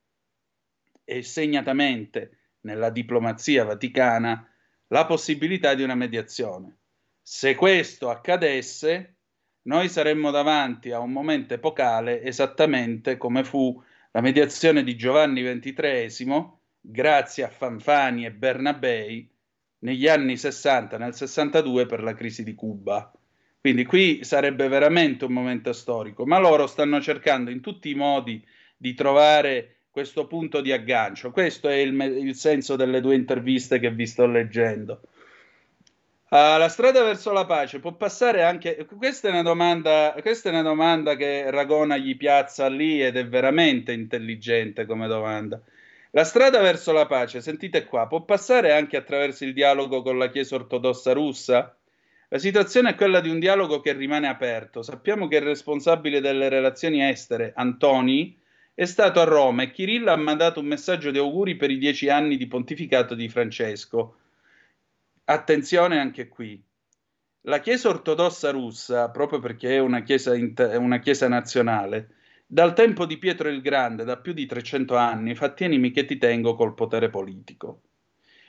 e 1.05 1.23
segnatamente 1.23 2.39
nella 2.61 2.91
diplomazia 2.91 3.65
vaticana 3.65 4.49
la 4.87 5.05
possibilità 5.05 5.75
di 5.75 5.83
una 5.83 5.97
mediazione. 5.97 6.77
Se 7.21 7.57
questo 7.57 8.09
accadesse, 8.09 9.17
noi 9.63 9.89
saremmo 9.89 10.31
davanti 10.31 10.93
a 10.93 11.01
un 11.01 11.11
momento 11.11 11.55
epocale 11.55 12.23
esattamente 12.23 13.17
come 13.17 13.43
fu 13.43 13.83
la 14.13 14.21
mediazione 14.21 14.85
di 14.85 14.95
Giovanni 14.95 15.43
XXIII, 15.43 16.53
grazie 16.81 17.43
a 17.43 17.49
Fanfani 17.49 18.27
e 18.27 18.33
Bernabei, 18.33 19.29
negli 19.81 20.09
anni 20.09 20.37
60, 20.37 20.99
nel 20.99 21.15
62 21.15 21.87
per 21.87 22.03
la 22.03 22.15
crisi 22.15 22.43
di 22.43 22.55
Cuba. 22.55 23.13
Quindi 23.61 23.85
qui 23.85 24.25
sarebbe 24.25 24.69
veramente 24.69 25.27
un 25.27 25.33
momento 25.33 25.73
storico, 25.73 26.25
ma 26.25 26.39
loro 26.39 26.67
stanno 26.67 27.01
cercando 27.01 27.51
in 27.51 27.61
tutti 27.61 27.91
i 27.91 27.95
modi 27.95 28.43
di 28.77 28.95
trovare 28.95 29.77
questo 29.91 30.27
punto 30.27 30.61
di 30.61 30.73
aggancio. 30.73 31.31
Questo 31.31 31.69
è 31.69 31.75
il, 31.75 31.93
il 32.01 32.35
senso 32.35 32.77
delle 32.77 33.01
due 33.01 33.15
interviste 33.15 33.79
che 33.79 33.91
vi 33.91 34.07
sto 34.07 34.27
leggendo. 34.27 35.03
Uh, 36.31 36.59
la 36.59 36.69
strada 36.69 37.03
verso 37.03 37.33
la 37.33 37.45
pace 37.45 37.81
può 37.81 37.93
passare 37.93 38.45
anche. 38.45 38.87
Questa 38.97 39.29
è, 39.29 39.31
una 39.33 39.43
domanda, 39.43 40.15
questa 40.21 40.49
è 40.49 40.53
una 40.53 40.63
domanda 40.63 41.17
che 41.17 41.51
Ragona 41.51 41.97
gli 41.97 42.17
piazza 42.17 42.69
lì 42.69 43.03
ed 43.03 43.17
è 43.17 43.27
veramente 43.27 43.93
intelligente 43.93 44.87
come 44.87 45.09
domanda. 45.09 45.61
La 46.13 46.25
strada 46.25 46.61
verso 46.61 46.91
la 46.91 47.07
pace, 47.07 47.41
sentite 47.41 47.85
qua, 47.85 48.09
può 48.09 48.23
passare 48.23 48.73
anche 48.73 48.97
attraverso 48.97 49.45
il 49.45 49.53
dialogo 49.53 50.03
con 50.03 50.19
la 50.19 50.29
Chiesa 50.29 50.57
ortodossa 50.57 51.13
russa? 51.13 51.77
La 52.31 52.39
situazione 52.39 52.91
è 52.91 52.95
quella 52.97 53.21
di 53.21 53.29
un 53.29 53.39
dialogo 53.39 53.81
che 53.81 53.93
rimane 53.93 54.27
aperto. 54.27 54.83
Sappiamo 54.83 55.29
che 55.29 55.37
il 55.37 55.43
responsabile 55.43 56.21
delle 56.21 56.49
relazioni 56.49 57.09
estere, 57.09 57.53
Antoni, 57.55 58.37
è 58.75 58.85
stato 58.87 59.21
a 59.21 59.25
Roma 59.25 59.63
e 59.63 59.71
Kirilla 59.71 60.13
ha 60.13 60.17
mandato 60.17 60.59
un 60.59 60.67
messaggio 60.67 61.13
di 61.13 61.19
auguri 61.19 61.55
per 61.55 61.71
i 61.71 61.79
dieci 61.79 62.09
anni 62.09 62.37
di 62.37 62.49
pontificato 62.49 63.15
di 63.15 63.29
Francesco. 63.29 64.17
Attenzione 65.25 66.01
anche 66.01 66.27
qui. 66.27 66.61
La 67.43 67.61
Chiesa 67.61 67.89
ortodossa 67.89 68.51
russa, 68.51 69.11
proprio 69.11 69.39
perché 69.39 69.77
è 69.77 69.79
una 69.79 70.03
chiesa, 70.03 70.35
inter- 70.35 70.77
una 70.77 70.99
chiesa 70.99 71.29
nazionale, 71.29 72.15
dal 72.53 72.75
tempo 72.75 73.07
di 73.07 73.17
Pietro 73.17 73.49
il 73.49 73.61
Grande, 73.61 74.03
da 74.03 74.17
più 74.17 74.33
di 74.33 74.45
300 74.45 74.97
anni, 74.97 75.37
fa 75.37 75.51
tienimi 75.51 75.93
che 75.93 76.05
ti 76.05 76.19
tengo 76.19 76.57
col 76.57 76.75
potere 76.75 77.09
politico. 77.09 77.83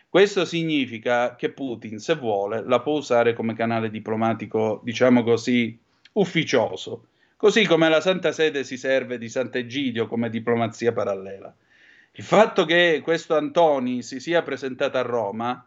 Questo 0.09 0.43
significa 0.43 1.35
che 1.35 1.51
Putin, 1.51 1.99
se 1.99 2.15
vuole, 2.15 2.63
la 2.65 2.81
può 2.81 2.93
usare 2.93 3.33
come 3.33 3.53
canale 3.53 3.91
diplomatico, 3.91 4.81
diciamo 4.83 5.21
così, 5.21 5.79
ufficioso, 6.13 7.09
così 7.37 7.63
come 7.67 7.89
la 7.89 8.01
Santa 8.01 8.31
Sede 8.31 8.63
si 8.63 8.75
serve 8.75 9.19
di 9.19 9.29
Sant'Egidio 9.29 10.07
come 10.07 10.31
diplomazia 10.31 10.91
parallela. 10.91 11.55
Il 12.13 12.23
fatto 12.23 12.65
che 12.65 13.01
questo 13.03 13.35
Antoni 13.35 14.01
si 14.01 14.19
sia 14.19 14.41
presentato 14.41 14.97
a 14.97 15.03
Roma 15.03 15.63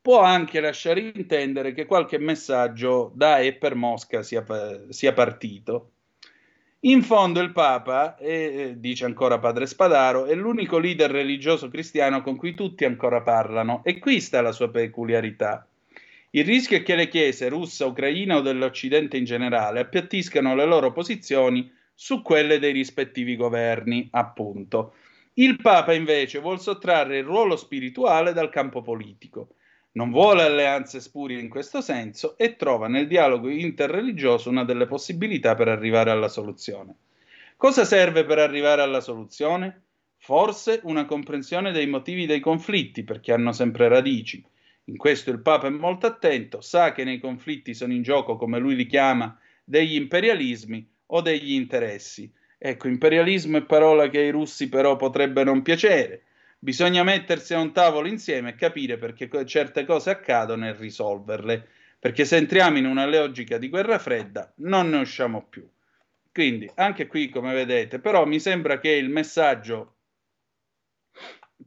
può 0.00 0.20
anche 0.20 0.60
lasciare 0.60 1.00
intendere 1.00 1.72
che 1.72 1.86
qualche 1.86 2.18
messaggio 2.18 3.10
da 3.16 3.40
e 3.40 3.52
per 3.52 3.74
Mosca 3.74 4.22
sia, 4.22 4.44
sia 4.90 5.12
partito 5.12 5.90
in 6.80 7.02
fondo 7.02 7.40
il 7.40 7.50
Papa, 7.50 8.16
è, 8.16 8.74
dice 8.76 9.04
ancora 9.04 9.40
padre 9.40 9.66
Spadaro, 9.66 10.26
è 10.26 10.34
l'unico 10.34 10.78
leader 10.78 11.10
religioso 11.10 11.68
cristiano 11.68 12.22
con 12.22 12.36
cui 12.36 12.54
tutti 12.54 12.84
ancora 12.84 13.20
parlano 13.20 13.80
e 13.82 13.98
qui 13.98 14.20
sta 14.20 14.40
la 14.40 14.52
sua 14.52 14.70
peculiarità. 14.70 15.66
Il 16.30 16.44
rischio 16.44 16.76
è 16.76 16.82
che 16.84 16.94
le 16.94 17.08
chiese 17.08 17.48
russa, 17.48 17.86
ucraina 17.86 18.36
o 18.36 18.42
dell'Occidente 18.42 19.16
in 19.16 19.24
generale 19.24 19.80
appiattiscano 19.80 20.54
le 20.54 20.66
loro 20.66 20.92
posizioni 20.92 21.68
su 21.94 22.22
quelle 22.22 22.60
dei 22.60 22.72
rispettivi 22.72 23.34
governi, 23.34 24.08
appunto. 24.12 24.94
Il 25.34 25.60
Papa 25.60 25.94
invece 25.94 26.38
vuol 26.38 26.60
sottrarre 26.60 27.18
il 27.18 27.24
ruolo 27.24 27.56
spirituale 27.56 28.32
dal 28.32 28.50
campo 28.50 28.82
politico 28.82 29.54
non 29.92 30.10
vuole 30.10 30.42
alleanze 30.42 31.00
spurie 31.00 31.40
in 31.40 31.48
questo 31.48 31.80
senso 31.80 32.36
e 32.36 32.56
trova 32.56 32.88
nel 32.88 33.06
dialogo 33.06 33.48
interreligioso 33.48 34.50
una 34.50 34.64
delle 34.64 34.86
possibilità 34.86 35.54
per 35.54 35.68
arrivare 35.68 36.10
alla 36.10 36.28
soluzione. 36.28 36.94
Cosa 37.56 37.84
serve 37.84 38.24
per 38.24 38.38
arrivare 38.38 38.82
alla 38.82 39.00
soluzione? 39.00 39.82
Forse 40.16 40.80
una 40.84 41.06
comprensione 41.06 41.72
dei 41.72 41.86
motivi 41.86 42.26
dei 42.26 42.40
conflitti, 42.40 43.02
perché 43.02 43.32
hanno 43.32 43.52
sempre 43.52 43.88
radici. 43.88 44.44
In 44.84 44.96
questo 44.96 45.30
il 45.30 45.40
Papa 45.40 45.66
è 45.66 45.70
molto 45.70 46.06
attento, 46.06 46.60
sa 46.60 46.92
che 46.92 47.04
nei 47.04 47.18
conflitti 47.18 47.74
sono 47.74 47.92
in 47.92 48.02
gioco, 48.02 48.36
come 48.36 48.58
lui 48.58 48.76
li 48.76 48.86
chiama, 48.86 49.36
degli 49.64 49.94
imperialismi 49.94 50.88
o 51.06 51.20
degli 51.20 51.52
interessi. 51.52 52.30
Ecco, 52.56 52.88
imperialismo 52.88 53.58
è 53.58 53.62
parola 53.62 54.08
che 54.08 54.18
ai 54.18 54.30
russi 54.30 54.68
però 54.68 54.96
potrebbe 54.96 55.44
non 55.44 55.62
piacere, 55.62 56.22
Bisogna 56.60 57.04
mettersi 57.04 57.54
a 57.54 57.60
un 57.60 57.72
tavolo 57.72 58.08
insieme 58.08 58.50
e 58.50 58.54
capire 58.56 58.98
perché 58.98 59.28
certe 59.46 59.84
cose 59.84 60.10
accadono 60.10 60.66
e 60.66 60.74
risolverle, 60.74 61.68
perché 62.00 62.24
se 62.24 62.36
entriamo 62.36 62.78
in 62.78 62.86
una 62.86 63.06
logica 63.06 63.58
di 63.58 63.68
guerra 63.68 64.00
fredda 64.00 64.52
non 64.56 64.90
ne 64.90 64.98
usciamo 64.98 65.46
più. 65.48 65.68
Quindi 66.32 66.68
anche 66.74 67.06
qui, 67.06 67.28
come 67.28 67.54
vedete, 67.54 68.00
però 68.00 68.26
mi 68.26 68.40
sembra 68.40 68.80
che 68.80 68.90
il 68.90 69.08
messaggio 69.08 69.94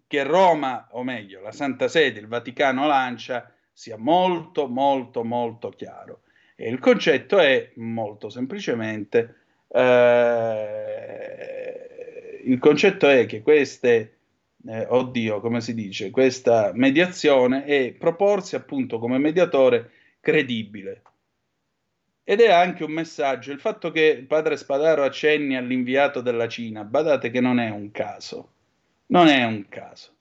che 0.08 0.24
Roma, 0.24 0.90
o 0.92 1.04
meglio, 1.04 1.40
la 1.42 1.54
Santa 1.54 1.88
Sede, 1.88 2.20
il 2.20 2.28
Vaticano 2.28 2.86
lancia, 2.86 3.50
sia 3.72 3.98
molto, 3.98 4.68
molto, 4.68 5.24
molto 5.24 5.70
chiaro. 5.70 6.24
E 6.56 6.70
il 6.70 6.80
concetto 6.80 7.40
è 7.40 7.72
molto 7.76 8.30
semplicemente, 8.30 9.36
eh, 9.70 10.82
il 12.44 12.60
concetto 12.60 13.08
è 13.08 13.26
che 13.26 13.42
queste 13.42 14.21
eh, 14.68 14.86
oddio, 14.90 15.40
come 15.40 15.62
si 15.62 15.74
dice, 15.74 16.10
questa 16.10 16.72
mediazione 16.74 17.66
e 17.66 17.96
proporsi 17.98 18.56
appunto 18.56 19.00
come 19.00 19.18
mediatore 19.18 19.92
credibile. 20.20 21.02
Ed 22.24 22.40
è 22.40 22.52
anche 22.52 22.84
un 22.84 22.92
messaggio, 22.92 23.52
il 23.52 23.60
fatto 23.60 23.92
che 23.92 24.24
padre 24.28 24.56
Spadaro 24.56 25.04
accenni 25.04 25.58
all'inviato 25.58 26.22
della 26.22 26.48
Cina, 26.48 26.84
badate 26.84 27.32
che 27.32 27.42
non 27.42 27.60
è 27.60 27.70
un 27.70 27.92
caso, 27.92 28.52
non 29.08 29.28
è 29.28 29.44
un 29.44 29.68
caso. 29.68 30.14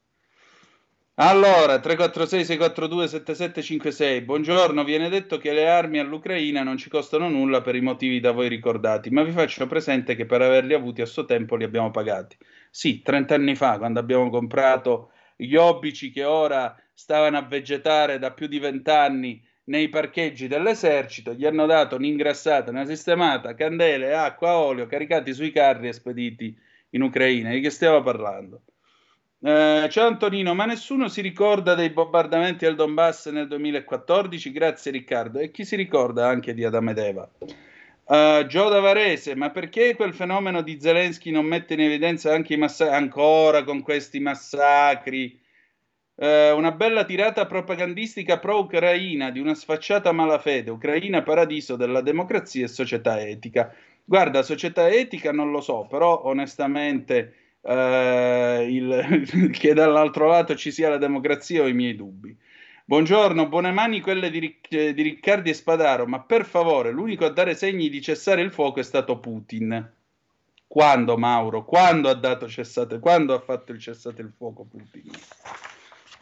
Allora, 1.22 1.76
346-642-7756, 1.76 4.24
buongiorno, 4.24 4.84
viene 4.84 5.10
detto 5.10 5.36
che 5.36 5.52
le 5.52 5.68
armi 5.68 5.98
all'Ucraina 5.98 6.62
non 6.62 6.78
ci 6.78 6.88
costano 6.88 7.28
nulla 7.28 7.60
per 7.60 7.74
i 7.74 7.82
motivi 7.82 8.20
da 8.20 8.30
voi 8.30 8.48
ricordati, 8.48 9.10
ma 9.10 9.22
vi 9.22 9.32
faccio 9.32 9.66
presente 9.66 10.16
che 10.16 10.24
per 10.24 10.40
averli 10.40 10.72
avuti 10.72 11.02
a 11.02 11.06
suo 11.06 11.26
tempo 11.26 11.56
li 11.56 11.64
abbiamo 11.64 11.90
pagati. 11.90 12.38
Sì, 12.70 13.02
30 13.02 13.34
anni 13.34 13.56
fa, 13.56 13.78
quando 13.78 13.98
abbiamo 13.98 14.30
comprato 14.30 15.10
gli 15.36 15.56
obici 15.56 16.10
che 16.10 16.24
ora 16.24 16.74
stavano 16.94 17.36
a 17.36 17.42
vegetare 17.42 18.18
da 18.18 18.32
più 18.32 18.46
di 18.46 18.58
20 18.58 18.90
anni 18.90 19.42
nei 19.64 19.88
parcheggi 19.88 20.48
dell'esercito, 20.48 21.32
gli 21.32 21.46
hanno 21.46 21.66
dato 21.66 21.96
un'ingrassata, 21.96 22.70
una 22.70 22.84
sistemata, 22.84 23.54
candele, 23.54 24.14
acqua, 24.14 24.58
olio, 24.58 24.86
caricati 24.86 25.32
sui 25.32 25.50
carri 25.52 25.88
e 25.88 25.92
spediti 25.92 26.56
in 26.90 27.02
Ucraina. 27.02 27.50
Di 27.50 27.60
che 27.60 27.70
stiamo 27.70 28.02
parlando? 28.02 28.62
Eh, 29.42 29.88
ciao 29.90 30.06
Antonino, 30.06 30.54
ma 30.54 30.66
nessuno 30.66 31.08
si 31.08 31.22
ricorda 31.22 31.74
dei 31.74 31.90
bombardamenti 31.90 32.66
al 32.66 32.74
Donbass 32.74 33.30
nel 33.30 33.48
2014? 33.48 34.52
Grazie 34.52 34.90
Riccardo. 34.90 35.38
E 35.38 35.50
chi 35.50 35.64
si 35.64 35.76
ricorda 35.76 36.28
anche 36.28 36.52
di 36.52 36.64
Adamo 36.64 36.90
ed 36.90 36.98
Eva? 36.98 37.30
Uh, 38.10 38.44
Gio 38.46 38.68
Davarese, 38.68 39.36
ma 39.36 39.50
perché 39.50 39.94
quel 39.94 40.12
fenomeno 40.12 40.62
di 40.62 40.80
Zelensky 40.80 41.30
non 41.30 41.44
mette 41.44 41.74
in 41.74 41.80
evidenza 41.82 42.32
anche 42.32 42.54
i 42.54 42.56
massacri, 42.56 42.92
ancora 42.92 43.62
con 43.62 43.82
questi 43.82 44.18
massacri? 44.18 45.40
Uh, 46.16 46.56
una 46.56 46.72
bella 46.72 47.04
tirata 47.04 47.46
propagandistica 47.46 48.40
pro-ucraina 48.40 49.30
di 49.30 49.38
una 49.38 49.54
sfacciata 49.54 50.10
malafede, 50.10 50.72
Ucraina 50.72 51.22
paradiso 51.22 51.76
della 51.76 52.00
democrazia 52.00 52.64
e 52.64 52.68
società 52.68 53.20
etica. 53.20 53.72
Guarda, 54.04 54.42
società 54.42 54.88
etica 54.88 55.30
non 55.30 55.52
lo 55.52 55.60
so, 55.60 55.86
però 55.88 56.22
onestamente 56.24 57.34
eh, 57.62 58.66
il, 58.68 59.50
che 59.52 59.72
dall'altro 59.72 60.26
lato 60.26 60.56
ci 60.56 60.72
sia 60.72 60.88
la 60.88 60.98
democrazia 60.98 61.62
ho 61.62 61.68
i 61.68 61.74
miei 61.74 61.94
dubbi. 61.94 62.36
Buongiorno, 62.90 63.46
buone 63.46 63.70
mani 63.70 64.00
quelle 64.00 64.30
di, 64.30 64.58
di 64.68 65.02
Riccardi 65.02 65.50
e 65.50 65.54
Spadaro, 65.54 66.08
ma 66.08 66.22
per 66.22 66.44
favore, 66.44 66.90
l'unico 66.90 67.24
a 67.24 67.30
dare 67.30 67.54
segni 67.54 67.88
di 67.88 68.02
cessare 68.02 68.42
il 68.42 68.50
fuoco 68.50 68.80
è 68.80 68.82
stato 68.82 69.20
Putin. 69.20 69.92
Quando, 70.66 71.16
Mauro? 71.16 71.64
Quando 71.64 72.08
ha 72.08 72.14
dato 72.14 72.48
cessate? 72.48 72.98
Quando 72.98 73.32
ha 73.32 73.38
fatto 73.38 73.70
il 73.70 73.78
cessate 73.78 74.22
il 74.22 74.32
fuoco 74.36 74.64
Putin? 74.64 75.08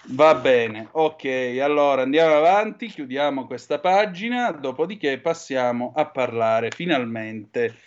Va 0.09 0.35
bene, 0.35 0.89
ok, 0.93 1.57
allora 1.63 2.03
andiamo 2.03 2.35
avanti, 2.35 2.89
chiudiamo 2.89 3.47
questa 3.47 3.79
pagina, 3.79 4.51
dopodiché 4.51 5.21
passiamo 5.21 5.95
a 5.97 6.05
parlare 6.05 6.71
finalmente 6.71 7.79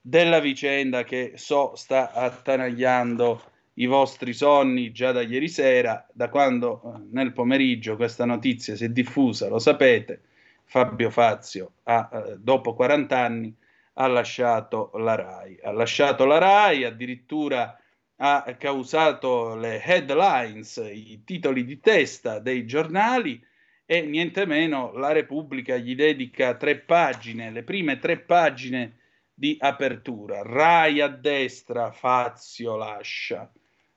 della 0.00 0.38
vicenda 0.38 1.02
che 1.02 1.32
so 1.34 1.74
sta 1.74 2.12
attanagliando 2.12 3.42
i 3.80 3.86
vostri 3.86 4.32
sonni 4.32 4.90
già 4.92 5.12
da 5.12 5.22
ieri 5.22 5.48
sera, 5.48 6.06
da 6.12 6.28
quando 6.28 6.82
eh, 6.82 7.00
nel 7.10 7.32
pomeriggio 7.32 7.96
questa 7.96 8.24
notizia 8.24 8.74
si 8.74 8.84
è 8.84 8.88
diffusa, 8.88 9.48
lo 9.48 9.58
sapete, 9.58 10.22
Fabio 10.64 11.10
Fazio 11.10 11.72
ha, 11.84 12.10
eh, 12.12 12.36
dopo 12.38 12.74
40 12.74 13.18
anni 13.18 13.54
ha 13.94 14.06
lasciato 14.06 14.90
la 14.94 15.14
RAI. 15.14 15.58
Ha 15.62 15.72
lasciato 15.72 16.24
la 16.24 16.38
RAI, 16.38 16.84
addirittura 16.84 17.78
ha 18.20 18.56
causato 18.58 19.54
le 19.54 19.80
headlines, 19.82 20.76
i 20.76 21.22
titoli 21.24 21.64
di 21.64 21.78
testa 21.78 22.40
dei 22.40 22.66
giornali 22.66 23.40
e 23.86 24.02
niente 24.02 24.44
meno 24.44 24.92
la 24.92 25.12
Repubblica 25.12 25.76
gli 25.76 25.94
dedica 25.94 26.54
tre 26.54 26.78
pagine, 26.78 27.50
le 27.52 27.62
prime 27.62 27.98
tre 27.98 28.18
pagine 28.18 28.96
di 29.32 29.56
apertura. 29.60 30.42
Rai 30.42 31.00
a 31.00 31.06
destra, 31.06 31.92
Fazio 31.92 32.76
lascia. 32.76 33.50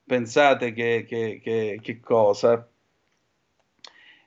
Pensate 0.04 0.72
che, 0.72 1.04
che, 1.06 1.40
che, 1.42 1.78
che 1.80 2.00
cosa. 2.00 2.66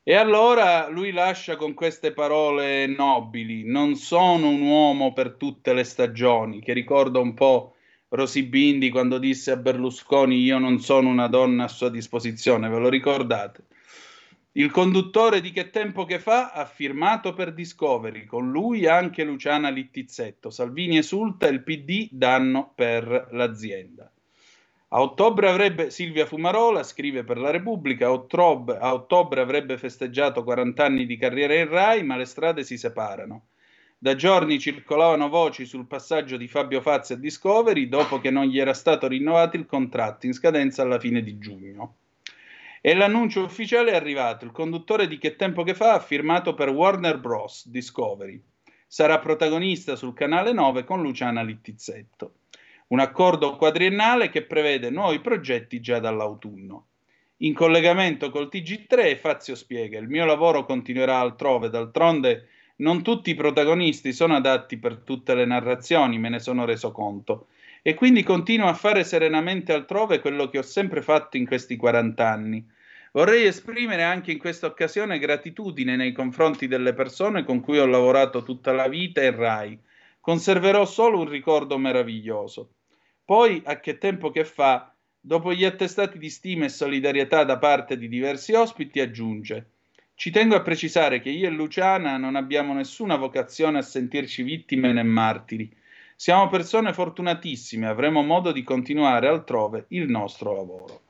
E 0.07 0.13
allora 0.13 0.87
lui 0.87 1.11
lascia 1.11 1.55
con 1.55 1.73
queste 1.73 2.11
parole 2.11 2.85
nobili, 2.85 3.63
non 3.65 3.95
sono 3.95 4.49
un 4.49 4.61
uomo 4.61 5.13
per 5.13 5.33
tutte 5.33 5.73
le 5.73 5.83
stagioni, 5.83 6.61
che 6.61 6.73
ricorda 6.73 7.19
un 7.19 7.33
po' 7.33 7.75
Rosy 8.09 8.43
Bindi 8.43 8.91
quando 8.91 9.17
disse 9.17 9.51
a 9.51 9.57
Berlusconi 9.57 10.37
io 10.37 10.59
non 10.59 10.79
sono 10.79 11.09
una 11.09 11.27
donna 11.27 11.63
a 11.63 11.67
sua 11.67 11.89
disposizione, 11.89 12.69
ve 12.69 12.77
lo 12.77 12.89
ricordate? 12.89 13.63
Il 14.53 14.71
conduttore 14.71 15.41
di 15.41 15.51
Che 15.51 15.69
tempo 15.69 16.05
che 16.05 16.19
fa 16.19 16.51
ha 16.51 16.65
firmato 16.65 17.33
per 17.33 17.53
Discovery, 17.53 18.25
con 18.25 18.51
lui 18.51 18.85
anche 18.85 19.23
Luciana 19.23 19.69
Littizzetto. 19.69 20.49
Salvini 20.49 20.97
esulta, 20.97 21.47
il 21.47 21.61
PD 21.61 22.07
danno 22.11 22.71
per 22.73 23.29
l'azienda. 23.31 24.09
A 24.95 25.01
ottobre 25.01 25.49
avrebbe 25.49 25.89
Silvia 25.89 26.25
Fumarola, 26.25 26.81
scrive 26.81 27.25
per 27.25 27.37
la 27.37 27.51
Repubblica, 27.51 28.05
a 28.05 28.13
ottobre, 28.13 28.77
a 28.77 28.93
ottobre 28.93 29.41
avrebbe 29.41 29.77
festeggiato 29.77 30.41
40 30.41 30.85
anni 30.85 31.05
di 31.05 31.17
carriera 31.17 31.53
in 31.53 31.67
Rai, 31.67 32.01
ma 32.03 32.15
le 32.15 32.23
strade 32.23 32.63
si 32.63 32.77
separano. 32.77 33.47
Da 33.97 34.15
giorni 34.15 34.57
circolavano 34.57 35.27
voci 35.27 35.65
sul 35.65 35.85
passaggio 35.85 36.37
di 36.37 36.47
Fabio 36.47 36.79
Fazzi 36.79 37.11
a 37.11 37.17
Discovery 37.17 37.89
dopo 37.89 38.21
che 38.21 38.29
non 38.29 38.45
gli 38.45 38.57
era 38.57 38.73
stato 38.73 39.09
rinnovato 39.09 39.57
il 39.57 39.65
contratto 39.65 40.27
in 40.27 40.33
scadenza 40.33 40.83
alla 40.83 40.97
fine 40.97 41.21
di 41.21 41.39
giugno. 41.39 41.95
E 42.79 42.95
l'annuncio 42.95 43.43
ufficiale 43.43 43.91
è 43.91 43.95
arrivato. 43.95 44.45
Il 44.45 44.51
conduttore 44.51 45.09
di 45.09 45.17
Che 45.17 45.35
tempo 45.35 45.63
che 45.63 45.73
fa 45.73 45.95
ha 45.95 45.99
firmato 45.99 46.53
per 46.53 46.69
Warner 46.69 47.19
Bros. 47.19 47.67
Discovery. 47.67 48.41
Sarà 48.87 49.19
protagonista 49.19 49.97
sul 49.97 50.13
canale 50.13 50.53
9 50.53 50.85
con 50.85 51.01
Luciana 51.01 51.41
Littizzetto. 51.41 52.35
Un 52.87 52.99
accordo 52.99 53.55
quadriennale 53.55 54.29
che 54.29 54.43
prevede 54.43 54.89
nuovi 54.89 55.19
progetti 55.19 55.79
già 55.79 55.99
dall'autunno. 55.99 56.87
In 57.37 57.53
collegamento 57.53 58.29
col 58.29 58.49
TG3, 58.51 59.17
Fazio 59.17 59.55
spiega: 59.55 59.99
Il 59.99 60.07
mio 60.07 60.25
lavoro 60.25 60.65
continuerà 60.65 61.19
altrove, 61.19 61.69
d'altronde 61.69 62.47
non 62.77 63.01
tutti 63.01 63.29
i 63.31 63.35
protagonisti 63.35 64.13
sono 64.13 64.35
adatti 64.35 64.77
per 64.77 64.97
tutte 64.97 65.33
le 65.33 65.45
narrazioni, 65.45 66.19
me 66.19 66.29
ne 66.29 66.39
sono 66.39 66.65
reso 66.65 66.91
conto. 66.91 67.47
E 67.81 67.93
quindi 67.93 68.23
continuo 68.23 68.67
a 68.67 68.73
fare 68.73 69.03
serenamente 69.03 69.73
altrove 69.73 70.19
quello 70.19 70.49
che 70.49 70.57
ho 70.57 70.63
sempre 70.63 71.01
fatto 71.01 71.37
in 71.37 71.45
questi 71.45 71.75
40 71.75 72.27
anni 72.27 72.65
Vorrei 73.15 73.45
esprimere 73.45 74.03
anche 74.03 74.33
in 74.33 74.37
questa 74.37 74.67
occasione 74.67 75.19
gratitudine 75.19 75.95
nei 75.95 76.11
confronti 76.11 76.67
delle 76.67 76.93
persone 76.93 77.45
con 77.45 77.61
cui 77.61 77.79
ho 77.79 77.85
lavorato 77.85 78.43
tutta 78.43 78.73
la 78.73 78.89
vita 78.89 79.23
in 79.23 79.33
RAI. 79.37 79.79
Conserverò 80.19 80.83
solo 80.85 81.19
un 81.19 81.29
ricordo 81.29 81.77
meraviglioso. 81.77 82.71
Poi, 83.25 83.61
a 83.65 83.79
che 83.79 83.97
tempo 83.97 84.29
che 84.29 84.45
fa, 84.45 84.93
dopo 85.19 85.53
gli 85.53 85.65
attestati 85.65 86.17
di 86.17 86.29
stima 86.29 86.65
e 86.65 86.69
solidarietà 86.69 87.43
da 87.43 87.57
parte 87.57 87.97
di 87.97 88.07
diversi 88.07 88.53
ospiti, 88.53 88.99
aggiunge 88.99 89.71
ci 90.17 90.31
tengo 90.31 90.55
a 90.55 90.61
precisare 90.61 91.19
che 91.19 91.29
io 91.29 91.47
e 91.47 91.51
Luciana 91.51 92.15
non 92.15 92.37
abbiamo 92.37 92.73
nessuna 92.73 93.17
vocazione 93.17 93.79
a 93.79 93.81
sentirci 93.81 94.43
vittime 94.43 94.93
né 94.93 95.03
martiri. 95.03 95.69
Siamo 96.15 96.47
persone 96.47 96.93
fortunatissime, 96.93 97.85
avremo 97.85 98.21
modo 98.23 98.53
di 98.53 98.63
continuare 98.63 99.27
altrove 99.27 99.87
il 99.89 100.09
nostro 100.09 100.55
lavoro. 100.55 101.01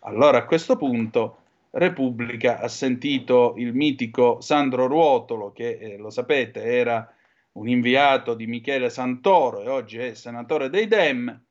Allora 0.00 0.38
a 0.38 0.44
questo 0.46 0.78
punto 0.78 1.36
Repubblica 1.72 2.60
ha 2.60 2.68
sentito 2.68 3.52
il 3.58 3.74
mitico 3.74 4.40
Sandro 4.40 4.86
Ruotolo, 4.86 5.52
che 5.52 5.76
eh, 5.78 5.96
lo 5.98 6.08
sapete 6.08 6.62
era 6.62 7.14
un 7.52 7.68
inviato 7.68 8.34
di 8.34 8.46
Michele 8.46 8.90
Santoro 8.90 9.62
e 9.62 9.68
oggi 9.68 9.98
è 9.98 10.14
senatore 10.14 10.70
dei 10.70 10.86
Dem, 10.86 11.44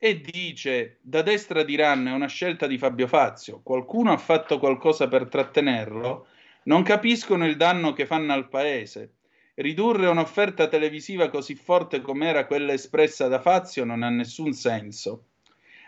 e 0.00 0.20
dice 0.20 0.98
da 1.00 1.22
destra 1.22 1.64
diranno 1.64 2.10
è 2.10 2.12
una 2.12 2.28
scelta 2.28 2.66
di 2.66 2.78
Fabio 2.78 3.06
Fazio, 3.06 3.60
qualcuno 3.62 4.12
ha 4.12 4.16
fatto 4.16 4.58
qualcosa 4.58 5.08
per 5.08 5.28
trattenerlo, 5.28 6.26
non 6.64 6.82
capiscono 6.82 7.46
il 7.46 7.56
danno 7.56 7.92
che 7.92 8.06
fanno 8.06 8.32
al 8.32 8.48
paese. 8.48 9.14
Ridurre 9.54 10.06
un'offerta 10.06 10.68
televisiva 10.68 11.30
così 11.30 11.56
forte 11.56 12.00
come 12.00 12.28
era 12.28 12.46
quella 12.46 12.72
espressa 12.72 13.26
da 13.26 13.40
Fazio 13.40 13.84
non 13.84 14.04
ha 14.04 14.08
nessun 14.08 14.52
senso. 14.52 15.24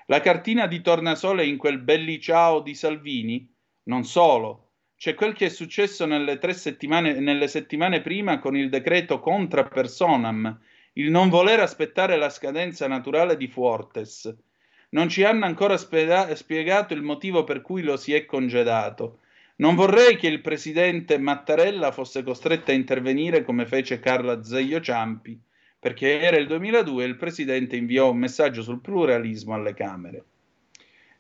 La 0.06 0.20
cartina 0.20 0.66
di 0.66 0.80
tornasole 0.80 1.46
in 1.46 1.56
quel 1.56 1.78
bellicciao 1.78 2.60
di 2.62 2.74
Salvini? 2.74 3.48
Non 3.84 4.04
solo. 4.04 4.69
C'è 5.00 5.14
quel 5.14 5.32
che 5.32 5.46
è 5.46 5.48
successo 5.48 6.04
nelle, 6.04 6.36
tre 6.36 6.52
settimane, 6.52 7.20
nelle 7.20 7.48
settimane 7.48 8.02
prima 8.02 8.38
con 8.38 8.54
il 8.54 8.68
decreto 8.68 9.18
contra 9.18 9.64
personam, 9.64 10.60
il 10.92 11.10
non 11.10 11.30
voler 11.30 11.60
aspettare 11.60 12.18
la 12.18 12.28
scadenza 12.28 12.86
naturale 12.86 13.38
di 13.38 13.48
Fuortes. 13.48 14.30
Non 14.90 15.08
ci 15.08 15.24
hanno 15.24 15.46
ancora 15.46 15.78
spiega- 15.78 16.34
spiegato 16.34 16.92
il 16.92 17.00
motivo 17.00 17.44
per 17.44 17.62
cui 17.62 17.80
lo 17.80 17.96
si 17.96 18.12
è 18.12 18.26
congedato. 18.26 19.20
Non 19.56 19.74
vorrei 19.74 20.18
che 20.18 20.26
il 20.26 20.42
presidente 20.42 21.16
Mattarella 21.16 21.92
fosse 21.92 22.22
costretto 22.22 22.70
a 22.70 22.74
intervenire 22.74 23.42
come 23.42 23.64
fece 23.64 24.00
Carla 24.00 24.42
Zeglio 24.42 24.82
Ciampi 24.82 25.40
perché 25.78 26.20
era 26.20 26.36
il 26.36 26.46
2002 26.46 27.04
e 27.04 27.06
il 27.06 27.16
presidente 27.16 27.74
inviò 27.74 28.10
un 28.10 28.18
messaggio 28.18 28.60
sul 28.60 28.82
pluralismo 28.82 29.54
alle 29.54 29.72
Camere. 29.72 30.24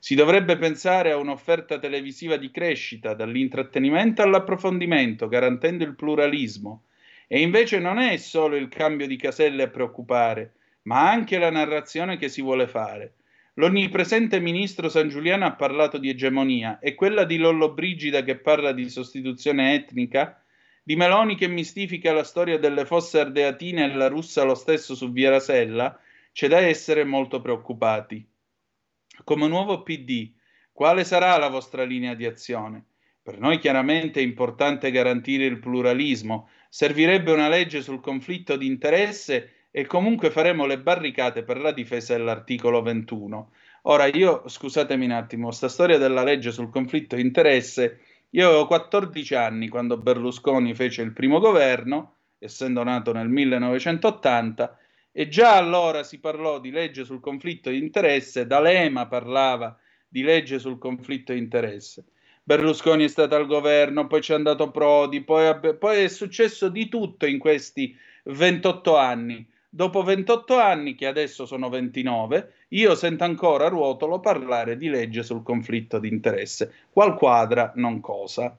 Si 0.02 0.14
dovrebbe 0.14 0.56
pensare 0.56 1.10
a 1.10 1.18
un'offerta 1.18 1.78
televisiva 1.78 2.38
di 2.38 2.50
crescita, 2.50 3.12
dall'intrattenimento 3.12 4.22
all'approfondimento, 4.22 5.28
garantendo 5.28 5.84
il 5.84 5.94
pluralismo. 5.94 6.84
E 7.28 7.42
invece 7.42 7.78
non 7.78 7.98
è 7.98 8.16
solo 8.16 8.56
il 8.56 8.68
cambio 8.68 9.06
di 9.06 9.16
caselle 9.16 9.64
a 9.64 9.68
preoccupare, 9.68 10.54
ma 10.84 11.10
anche 11.10 11.36
la 11.36 11.50
narrazione 11.50 12.16
che 12.16 12.30
si 12.30 12.40
vuole 12.40 12.66
fare. 12.66 13.16
L'onnipresente 13.54 14.40
ministro 14.40 14.88
San 14.88 15.10
Giuliano 15.10 15.44
ha 15.44 15.54
parlato 15.54 15.98
di 15.98 16.08
egemonia 16.08 16.78
e 16.78 16.94
quella 16.94 17.24
di 17.24 17.36
Lollo 17.36 17.74
Brigida 17.74 18.22
che 18.22 18.38
parla 18.38 18.72
di 18.72 18.88
sostituzione 18.88 19.74
etnica 19.74 20.42
di 20.82 20.96
Meloni 20.96 21.36
che 21.36 21.46
mistifica 21.46 22.14
la 22.14 22.24
storia 22.24 22.58
delle 22.58 22.86
fosse 22.86 23.20
ardeatine 23.20 23.84
e 23.84 23.94
la 23.94 24.08
russa 24.08 24.44
lo 24.44 24.54
stesso 24.54 24.94
su 24.94 25.12
Via 25.12 25.28
Rasella, 25.28 26.00
c'è 26.32 26.48
da 26.48 26.58
essere 26.58 27.04
molto 27.04 27.42
preoccupati. 27.42 28.29
Come 29.24 29.48
nuovo 29.48 29.82
PD, 29.82 30.32
quale 30.72 31.04
sarà 31.04 31.36
la 31.36 31.48
vostra 31.48 31.84
linea 31.84 32.14
di 32.14 32.24
azione? 32.26 32.84
Per 33.22 33.38
noi 33.38 33.58
chiaramente 33.58 34.20
è 34.20 34.22
importante 34.22 34.90
garantire 34.90 35.44
il 35.44 35.58
pluralismo, 35.58 36.48
servirebbe 36.68 37.32
una 37.32 37.48
legge 37.48 37.82
sul 37.82 38.00
conflitto 38.00 38.56
di 38.56 38.66
interesse 38.66 39.66
e 39.70 39.86
comunque 39.86 40.30
faremo 40.30 40.66
le 40.66 40.80
barricate 40.80 41.42
per 41.42 41.58
la 41.58 41.72
difesa 41.72 42.16
dell'articolo 42.16 42.82
21. 42.82 43.52
Ora, 43.82 44.06
io, 44.06 44.42
scusatemi 44.46 45.04
un 45.04 45.12
attimo, 45.12 45.50
sta 45.50 45.68
storia 45.68 45.98
della 45.98 46.22
legge 46.22 46.50
sul 46.50 46.70
conflitto 46.70 47.16
di 47.16 47.22
interesse, 47.22 48.00
io 48.30 48.48
avevo 48.48 48.66
14 48.66 49.34
anni 49.34 49.68
quando 49.68 49.98
Berlusconi 49.98 50.74
fece 50.74 51.02
il 51.02 51.12
primo 51.12 51.40
governo, 51.40 52.14
essendo 52.38 52.82
nato 52.82 53.12
nel 53.12 53.28
1980, 53.28 54.78
e 55.12 55.28
già 55.28 55.56
allora 55.56 56.02
si 56.02 56.18
parlò 56.20 56.60
di 56.60 56.70
legge 56.70 57.04
sul 57.04 57.20
conflitto 57.20 57.70
di 57.70 57.78
interesse, 57.78 58.46
D'Alema 58.46 59.06
parlava 59.06 59.76
di 60.08 60.22
legge 60.22 60.58
sul 60.58 60.78
conflitto 60.78 61.32
di 61.32 61.38
interesse. 61.38 62.04
Berlusconi 62.42 63.04
è 63.04 63.08
stato 63.08 63.34
al 63.34 63.46
governo, 63.46 64.06
poi 64.06 64.20
c'è 64.20 64.34
andato 64.34 64.70
Prodi, 64.70 65.22
poi, 65.22 65.76
poi 65.76 66.04
è 66.04 66.08
successo 66.08 66.68
di 66.68 66.88
tutto 66.88 67.26
in 67.26 67.38
questi 67.38 67.96
28 68.24 68.96
anni. 68.96 69.46
Dopo 69.68 70.02
28 70.02 70.58
anni, 70.58 70.96
che 70.96 71.06
adesso 71.06 71.46
sono 71.46 71.68
29, 71.68 72.52
io 72.70 72.94
sento 72.96 73.22
ancora 73.22 73.68
Ruotolo 73.68 74.18
parlare 74.18 74.76
di 74.76 74.88
legge 74.88 75.22
sul 75.22 75.44
conflitto 75.44 76.00
di 76.00 76.08
interesse. 76.08 76.72
Qual 76.90 77.14
quadra, 77.14 77.70
non 77.76 78.00
cosa. 78.00 78.56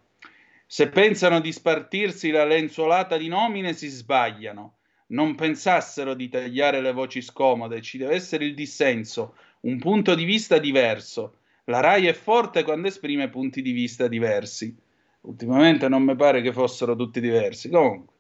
Se 0.66 0.88
pensano 0.88 1.42
di 1.42 1.52
spartirsi 1.52 2.32
la 2.32 2.46
lenzuolata 2.46 3.18
di 3.18 3.28
nomine, 3.28 3.74
si 3.74 3.90
sbagliano. 3.90 4.76
Non 5.12 5.36
pensassero 5.36 6.14
di 6.14 6.30
tagliare 6.30 6.82
le 6.82 6.94
voci 6.94 7.22
scomode, 7.22 7.82
ci 7.82 7.98
deve 7.98 8.16
essere 8.16 8.46
il 8.46 8.54
dissenso, 8.54 9.36
un 9.62 9.78
punto 9.78 10.16
di 10.16 10.24
vista 10.24 10.58
diverso. 10.58 11.36
La 11.66 11.82
RAI 11.82 12.08
è 12.08 12.14
forte 12.14 12.64
quando 12.64 12.88
esprime 12.88 13.30
punti 13.30 13.62
di 13.62 13.72
vista 13.72 14.08
diversi. 14.08 14.76
Ultimamente 15.22 15.88
non 15.88 16.04
mi 16.04 16.16
pare 16.16 16.42
che 16.42 16.54
fossero 16.54 16.96
tutti 16.96 17.20
diversi. 17.20 17.70
Comunque. 17.70 18.16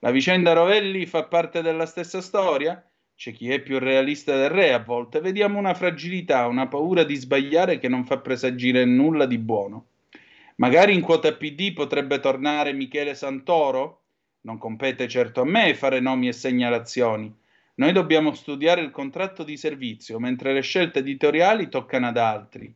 La 0.00 0.10
vicenda 0.10 0.52
Rovelli 0.52 1.06
fa 1.06 1.24
parte 1.24 1.62
della 1.62 1.86
stessa 1.86 2.20
storia? 2.20 2.84
C'è 3.14 3.32
chi 3.32 3.50
è 3.50 3.60
più 3.60 3.78
realista 3.78 4.36
del 4.36 4.50
re 4.50 4.72
a 4.72 4.80
volte. 4.80 5.20
Vediamo 5.20 5.60
una 5.60 5.74
fragilità, 5.74 6.48
una 6.48 6.66
paura 6.66 7.04
di 7.04 7.14
sbagliare 7.14 7.78
che 7.78 7.88
non 7.88 8.04
fa 8.04 8.18
presagire 8.18 8.84
nulla 8.84 9.26
di 9.26 9.38
buono. 9.38 9.86
Magari 10.56 10.92
in 10.92 11.02
quota 11.02 11.32
PD 11.32 11.72
potrebbe 11.72 12.18
tornare 12.18 12.72
Michele 12.72 13.14
Santoro? 13.14 14.01
Non 14.44 14.58
compete 14.58 15.06
certo 15.06 15.42
a 15.42 15.44
me 15.44 15.72
fare 15.74 16.00
nomi 16.00 16.26
e 16.26 16.32
segnalazioni. 16.32 17.32
Noi 17.74 17.92
dobbiamo 17.92 18.34
studiare 18.34 18.80
il 18.80 18.90
contratto 18.90 19.44
di 19.44 19.56
servizio, 19.56 20.18
mentre 20.18 20.52
le 20.52 20.62
scelte 20.62 20.98
editoriali 20.98 21.68
toccano 21.68 22.08
ad 22.08 22.16
altri. 22.16 22.74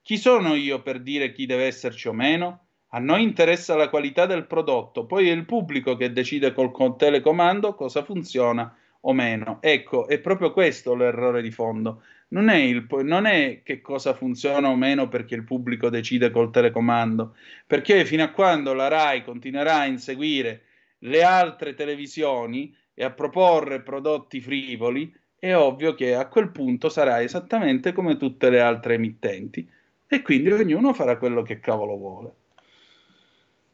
Chi 0.00 0.16
sono 0.16 0.54
io 0.54 0.80
per 0.80 1.00
dire 1.00 1.32
chi 1.32 1.44
deve 1.44 1.66
esserci 1.66 2.08
o 2.08 2.14
meno? 2.14 2.60
A 2.94 2.98
noi 2.98 3.22
interessa 3.22 3.76
la 3.76 3.90
qualità 3.90 4.24
del 4.24 4.46
prodotto, 4.46 5.04
poi 5.04 5.28
è 5.28 5.32
il 5.32 5.44
pubblico 5.44 5.96
che 5.96 6.12
decide 6.12 6.54
col 6.54 6.72
telecomando 6.96 7.74
cosa 7.74 8.02
funziona 8.02 8.74
o 9.00 9.12
meno. 9.12 9.58
Ecco, 9.60 10.08
è 10.08 10.18
proprio 10.18 10.52
questo 10.52 10.94
l'errore 10.94 11.42
di 11.42 11.50
fondo. 11.50 12.02
Non 12.28 12.48
è, 12.48 12.56
il, 12.56 12.86
non 13.02 13.26
è, 13.26 13.60
che 13.62 13.82
cosa 13.82 14.14
funziona 14.14 14.70
o 14.70 14.76
meno 14.76 15.08
perché 15.08 15.34
il 15.34 15.44
pubblico 15.44 15.90
decide 15.90 16.30
col 16.30 16.50
telecomando, 16.50 17.36
perché 17.66 18.06
fino 18.06 18.22
a 18.22 18.30
quando 18.30 18.72
la 18.72 18.88
RAI 18.88 19.24
continuerà 19.24 19.80
a 19.80 19.86
inseguire 19.86 20.62
le 21.04 21.22
altre 21.22 21.74
televisioni 21.74 22.74
e 22.94 23.04
a 23.04 23.10
proporre 23.10 23.82
prodotti 23.82 24.40
frivoli, 24.40 25.14
è 25.38 25.54
ovvio 25.56 25.94
che 25.94 26.14
a 26.14 26.28
quel 26.28 26.50
punto 26.50 26.88
sarà 26.88 27.22
esattamente 27.22 27.92
come 27.92 28.16
tutte 28.16 28.50
le 28.50 28.60
altre 28.60 28.94
emittenti 28.94 29.68
e 30.06 30.22
quindi 30.22 30.52
ognuno 30.52 30.92
farà 30.92 31.16
quello 31.16 31.42
che 31.42 31.58
cavolo 31.58 31.96
vuole. 31.96 32.34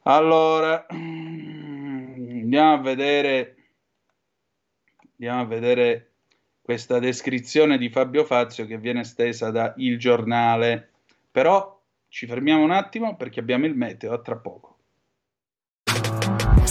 Allora, 0.02 0.86
andiamo 0.88 2.72
a 2.72 2.78
vedere, 2.78 3.56
andiamo 5.12 5.40
a 5.40 5.44
vedere 5.44 6.12
questa 6.62 6.98
descrizione 6.98 7.76
di 7.76 7.90
Fabio 7.90 8.24
Fazio 8.24 8.66
che 8.66 8.78
viene 8.78 9.04
stesa 9.04 9.50
da 9.50 9.74
Il 9.76 9.98
Giornale. 9.98 10.90
Però 11.30 11.78
ci 12.08 12.26
fermiamo 12.26 12.62
un 12.62 12.70
attimo 12.70 13.16
perché 13.16 13.40
abbiamo 13.40 13.66
il 13.66 13.74
meteo, 13.74 14.12
a 14.12 14.20
tra 14.20 14.36
poco. 14.36 14.77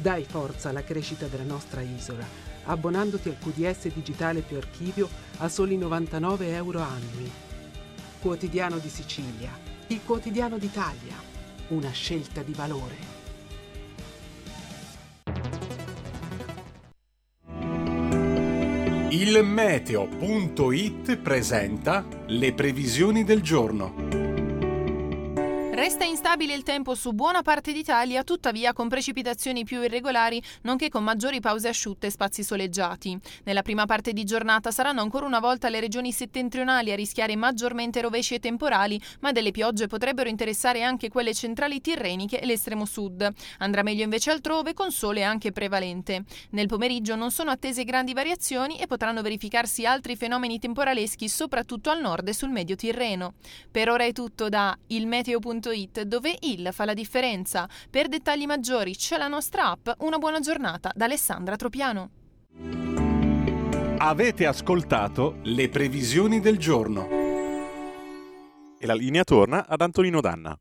Dai 0.00 0.24
forza 0.24 0.68
alla 0.68 0.84
crescita 0.84 1.26
della 1.26 1.42
nostra 1.42 1.80
isola, 1.80 2.24
abbonandoti 2.64 3.28
al 3.28 3.38
QDS 3.38 3.92
digitale 3.92 4.42
più 4.42 4.56
archivio 4.56 5.08
a 5.38 5.48
soli 5.48 5.76
99 5.76 6.52
euro 6.54 6.80
annui. 6.80 7.30
Quotidiano 8.20 8.78
di 8.78 8.88
Sicilia, 8.88 9.50
il 9.88 10.00
quotidiano 10.04 10.56
d'Italia 10.56 11.28
una 11.68 11.90
scelta 11.90 12.42
di 12.42 12.52
valore. 12.52 13.16
Il 19.10 19.42
meteo.it 19.42 21.16
presenta 21.16 22.06
le 22.26 22.52
previsioni 22.54 23.24
del 23.24 23.42
giorno. 23.42 24.27
Resta 25.78 26.02
instabile 26.02 26.54
il 26.54 26.64
tempo 26.64 26.96
su 26.96 27.12
buona 27.12 27.42
parte 27.42 27.72
d'Italia, 27.72 28.24
tuttavia 28.24 28.72
con 28.72 28.88
precipitazioni 28.88 29.62
più 29.62 29.80
irregolari, 29.80 30.42
nonché 30.62 30.88
con 30.88 31.04
maggiori 31.04 31.38
pause 31.38 31.68
asciutte 31.68 32.08
e 32.08 32.10
spazi 32.10 32.42
soleggiati. 32.42 33.16
Nella 33.44 33.62
prima 33.62 33.86
parte 33.86 34.12
di 34.12 34.24
giornata 34.24 34.72
saranno 34.72 35.02
ancora 35.02 35.24
una 35.24 35.38
volta 35.38 35.68
le 35.68 35.78
regioni 35.78 36.10
settentrionali 36.10 36.90
a 36.90 36.96
rischiare 36.96 37.36
maggiormente 37.36 38.00
rovesci 38.00 38.34
e 38.34 38.40
temporali, 38.40 39.00
ma 39.20 39.30
delle 39.30 39.52
piogge 39.52 39.86
potrebbero 39.86 40.28
interessare 40.28 40.82
anche 40.82 41.08
quelle 41.10 41.32
centrali 41.32 41.80
tirreniche 41.80 42.40
e 42.40 42.46
l'estremo 42.46 42.84
sud. 42.84 43.32
Andrà 43.58 43.84
meglio 43.84 44.02
invece 44.02 44.32
altrove 44.32 44.74
con 44.74 44.90
sole 44.90 45.22
anche 45.22 45.52
prevalente. 45.52 46.24
Nel 46.50 46.66
pomeriggio 46.66 47.14
non 47.14 47.30
sono 47.30 47.52
attese 47.52 47.84
grandi 47.84 48.14
variazioni 48.14 48.80
e 48.80 48.88
potranno 48.88 49.22
verificarsi 49.22 49.86
altri 49.86 50.16
fenomeni 50.16 50.58
temporaleschi 50.58 51.28
soprattutto 51.28 51.90
al 51.90 52.00
nord 52.00 52.26
e 52.26 52.34
sul 52.34 52.50
medio 52.50 52.74
Tirreno. 52.74 53.34
Per 53.70 53.88
ora 53.88 54.02
è 54.02 54.10
tutto 54.10 54.48
da 54.48 54.76
ilmeteo.it 54.88 55.66
www.it 55.68 56.02
dove 56.02 56.36
il 56.40 56.70
fa 56.72 56.84
la 56.84 56.94
differenza. 56.94 57.68
Per 57.90 58.08
dettagli 58.08 58.46
maggiori 58.46 58.94
c'è 58.96 59.16
la 59.16 59.28
nostra 59.28 59.70
app. 59.70 59.88
Una 59.98 60.18
buona 60.18 60.40
giornata 60.40 60.90
da 60.94 61.04
Alessandra 61.04 61.56
Tropiano. 61.56 62.10
Avete 63.98 64.46
ascoltato 64.46 65.38
le 65.42 65.68
previsioni 65.68 66.40
del 66.40 66.58
giorno. 66.58 67.08
E 68.80 68.86
la 68.86 68.94
linea 68.94 69.24
torna 69.24 69.66
ad 69.66 69.80
Antonino 69.80 70.20
Danna. 70.20 70.56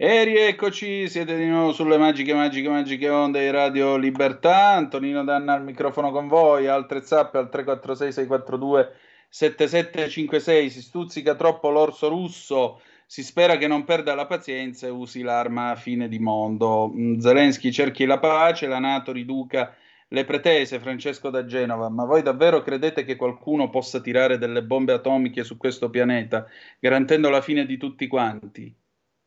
E 0.00 0.22
rieccoci, 0.22 1.08
siete 1.08 1.36
di 1.36 1.46
nuovo 1.46 1.72
sulle 1.72 1.98
magiche, 1.98 2.32
magiche, 2.32 2.68
magiche 2.68 3.08
onde 3.08 3.40
di 3.40 3.50
Radio 3.50 3.96
Libertà. 3.96 4.74
Antonino 4.74 5.24
Danna 5.24 5.54
al 5.54 5.64
microfono 5.64 6.12
con 6.12 6.28
voi, 6.28 6.68
altre 6.68 7.02
zappe 7.02 7.38
al 7.38 7.48
346 7.48 8.12
642 8.12 8.92
7756. 9.30 10.70
Si 10.70 10.82
stuzzica 10.82 11.34
troppo 11.34 11.70
l'orso 11.70 12.08
russo 12.08 12.80
si 13.10 13.22
spera 13.22 13.56
che 13.56 13.66
non 13.66 13.84
perda 13.84 14.14
la 14.14 14.26
pazienza 14.26 14.86
e 14.86 14.90
usi 14.90 15.22
l'arma 15.22 15.70
a 15.70 15.76
fine 15.76 16.08
di 16.08 16.18
mondo. 16.18 16.92
Mm, 16.94 17.18
Zelensky 17.20 17.72
cerchi 17.72 18.04
la 18.04 18.18
pace, 18.18 18.66
la 18.66 18.78
Nato 18.78 19.12
riduca 19.12 19.74
le 20.08 20.24
pretese, 20.26 20.78
Francesco 20.78 21.30
da 21.30 21.46
Genova, 21.46 21.88
ma 21.88 22.04
voi 22.04 22.20
davvero 22.20 22.60
credete 22.60 23.04
che 23.04 23.16
qualcuno 23.16 23.70
possa 23.70 24.02
tirare 24.02 24.36
delle 24.36 24.62
bombe 24.62 24.92
atomiche 24.92 25.42
su 25.42 25.56
questo 25.56 25.88
pianeta, 25.88 26.46
garantendo 26.78 27.30
la 27.30 27.40
fine 27.40 27.64
di 27.64 27.78
tutti 27.78 28.06
quanti? 28.08 28.76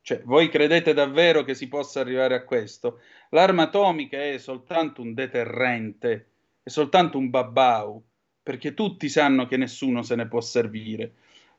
Cioè, 0.03 0.21
voi 0.25 0.49
credete 0.49 0.93
davvero 0.93 1.43
che 1.43 1.55
si 1.55 1.67
possa 1.67 2.01
arrivare 2.01 2.35
a 2.35 2.43
questo? 2.43 2.99
L'arma 3.29 3.63
atomica 3.63 4.21
è 4.21 4.37
soltanto 4.37 5.01
un 5.01 5.15
deterrente, 5.15 6.27
è 6.61 6.69
soltanto 6.69 7.17
un 7.17 7.31
babbau, 7.31 8.03
perché 8.43 8.75
tutti 8.75 9.09
sanno 9.09 9.47
che 9.47 9.57
nessuno 9.57 10.03
se 10.03 10.15
ne 10.15 10.27
può 10.27 10.39
servire. 10.39 11.13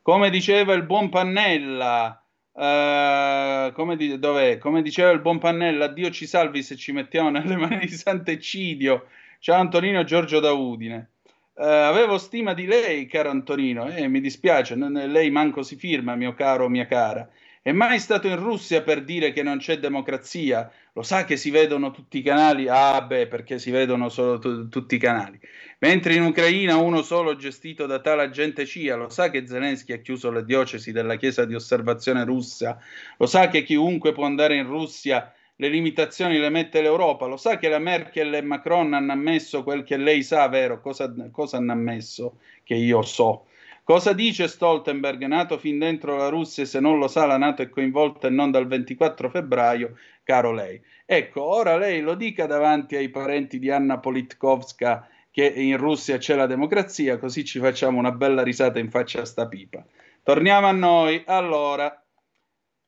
Come 0.04 0.30
diceva 0.30 0.74
il 0.74 0.82
buon 0.82 1.10
Pannella, 1.10 2.20
uh, 2.54 3.72
come, 3.72 3.94
di- 3.96 4.18
come, 4.58 4.82
diceva 4.82 5.12
il 5.12 5.20
buon 5.20 5.38
Pannella, 5.38 5.86
Dio 5.86 6.10
ci 6.10 6.26
salvi 6.26 6.64
se 6.64 6.74
ci 6.74 6.90
mettiamo 6.90 7.30
nelle 7.30 7.54
mani 7.56 7.86
di 7.86 7.92
Sant'Ecidio. 7.92 9.06
Ciao 9.38 9.60
Antonino 9.60 10.02
Giorgio 10.02 10.40
da 10.40 10.50
Udine. 10.50 11.10
Uh, 11.54 11.62
avevo 11.62 12.18
stima 12.18 12.52
di 12.52 12.66
lei, 12.66 13.06
caro 13.06 13.30
Antonino, 13.30 13.86
e 13.86 14.02
eh, 14.02 14.08
mi 14.08 14.20
dispiace, 14.20 14.74
non, 14.74 14.92
lei 14.92 15.30
manco 15.30 15.62
si 15.62 15.76
firma, 15.76 16.16
mio 16.16 16.34
caro, 16.34 16.68
mia 16.68 16.86
cara. 16.86 17.30
È 17.62 17.70
mai 17.70 18.00
stato 18.00 18.26
in 18.26 18.40
Russia 18.40 18.82
per 18.82 19.04
dire 19.04 19.32
che 19.32 19.44
non 19.44 19.58
c'è 19.58 19.78
democrazia 19.78 20.68
Lo 20.94 21.02
sa 21.02 21.24
che 21.24 21.36
si 21.38 21.48
vedono 21.50 21.90
tutti 21.90 22.18
i 22.18 22.22
canali? 22.22 22.68
Ah, 22.68 23.00
beh, 23.00 23.26
perché 23.26 23.58
si 23.58 23.70
vedono 23.70 24.10
solo 24.10 24.38
t- 24.38 24.68
tutti 24.68 24.96
i 24.96 24.98
canali. 24.98 25.40
Mentre 25.78 26.14
in 26.14 26.22
Ucraina 26.22 26.76
uno 26.76 27.00
solo 27.00 27.34
gestito 27.34 27.86
da 27.86 28.00
tale 28.00 28.22
agente 28.24 28.66
CIA, 28.66 28.96
lo 28.96 29.08
sa 29.08 29.30
che 29.30 29.46
Zelensky 29.46 29.94
ha 29.94 29.98
chiuso 30.02 30.30
le 30.30 30.44
diocesi 30.44 30.92
della 30.92 31.16
Chiesa 31.16 31.46
di 31.46 31.54
osservazione 31.54 32.24
russa, 32.24 32.78
lo 33.16 33.26
sa 33.26 33.48
che 33.48 33.62
chiunque 33.62 34.12
può 34.12 34.26
andare 34.26 34.56
in 34.56 34.66
Russia, 34.66 35.32
le 35.56 35.68
limitazioni 35.68 36.38
le 36.38 36.50
mette 36.50 36.82
l'Europa, 36.82 37.24
lo 37.24 37.38
sa 37.38 37.56
che 37.56 37.68
la 37.70 37.78
Merkel 37.78 38.34
e 38.34 38.42
Macron 38.42 38.92
hanno 38.92 39.12
ammesso 39.12 39.62
quel 39.62 39.84
che 39.84 39.96
lei 39.96 40.22
sa, 40.22 40.46
vero? 40.48 40.80
Cosa, 40.80 41.10
cosa 41.30 41.56
hanno 41.56 41.72
ammesso 41.72 42.38
che 42.64 42.74
io 42.74 43.00
so? 43.00 43.46
Cosa 43.84 44.12
dice 44.12 44.46
Stoltenberg, 44.46 45.24
nato 45.24 45.58
fin 45.58 45.78
dentro 45.78 46.16
la 46.16 46.28
Russia, 46.28 46.64
se 46.64 46.78
non 46.78 46.98
lo 46.98 47.08
sa 47.08 47.26
la 47.26 47.36
Nato 47.36 47.62
è 47.62 47.68
coinvolta 47.68 48.28
e 48.28 48.30
non 48.30 48.52
dal 48.52 48.68
24 48.68 49.28
febbraio, 49.28 49.96
caro 50.22 50.52
lei. 50.52 50.80
Ecco, 51.04 51.42
ora 51.42 51.76
lei 51.76 52.00
lo 52.00 52.14
dica 52.14 52.46
davanti 52.46 52.96
ai 52.96 53.08
parenti 53.08 53.58
di 53.58 53.70
Anna 53.70 53.98
Politkovska 53.98 55.08
che 55.30 55.46
in 55.46 55.76
Russia 55.78 56.18
c'è 56.18 56.34
la 56.34 56.46
democrazia, 56.46 57.18
così 57.18 57.44
ci 57.44 57.58
facciamo 57.58 57.98
una 57.98 58.12
bella 58.12 58.42
risata 58.42 58.78
in 58.78 58.90
faccia 58.90 59.22
a 59.22 59.24
sta 59.24 59.48
pipa. 59.48 59.84
Torniamo 60.22 60.66
a 60.66 60.72
noi. 60.72 61.22
Allora, 61.26 62.02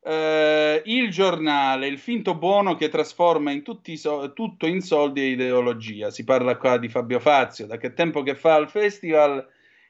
eh, 0.03 0.81
il 0.85 1.09
giornale, 1.09 1.87
il 1.87 1.97
finto 1.97 2.35
buono 2.35 2.75
che 2.75 2.89
trasforma 2.89 3.51
in 3.51 3.63
so- 3.95 4.33
tutto 4.33 4.67
in 4.67 4.81
soldi 4.81 5.21
e 5.21 5.29
ideologia. 5.29 6.11
Si 6.11 6.23
parla 6.23 6.57
qua 6.57 6.77
di 6.77 6.87
Fabio 6.87 7.19
Fazio, 7.19 7.65
da 7.65 7.77
che 7.77 7.93
tempo 7.93 8.21
che 8.21 8.35
fa 8.35 8.53
al 8.53 8.69
festival 8.69 9.45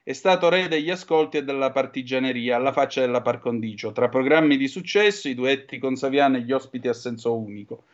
è 0.08 0.12
stato 0.12 0.48
re 0.48 0.68
degli 0.68 0.88
ascolti 0.88 1.38
e 1.38 1.42
della 1.42 1.72
partigianeria, 1.72 2.54
alla 2.54 2.70
faccia 2.70 3.00
della 3.00 3.22
par 3.22 3.40
condicio, 3.40 3.90
tra 3.90 4.08
programmi 4.08 4.56
di 4.56 4.68
successo, 4.68 5.28
i 5.28 5.34
duetti 5.34 5.78
con 5.78 5.96
Saviano 5.96 6.36
e 6.36 6.42
gli 6.42 6.52
ospiti 6.52 6.86
a 6.86 6.92
senso 6.92 7.36
unico. 7.36 7.86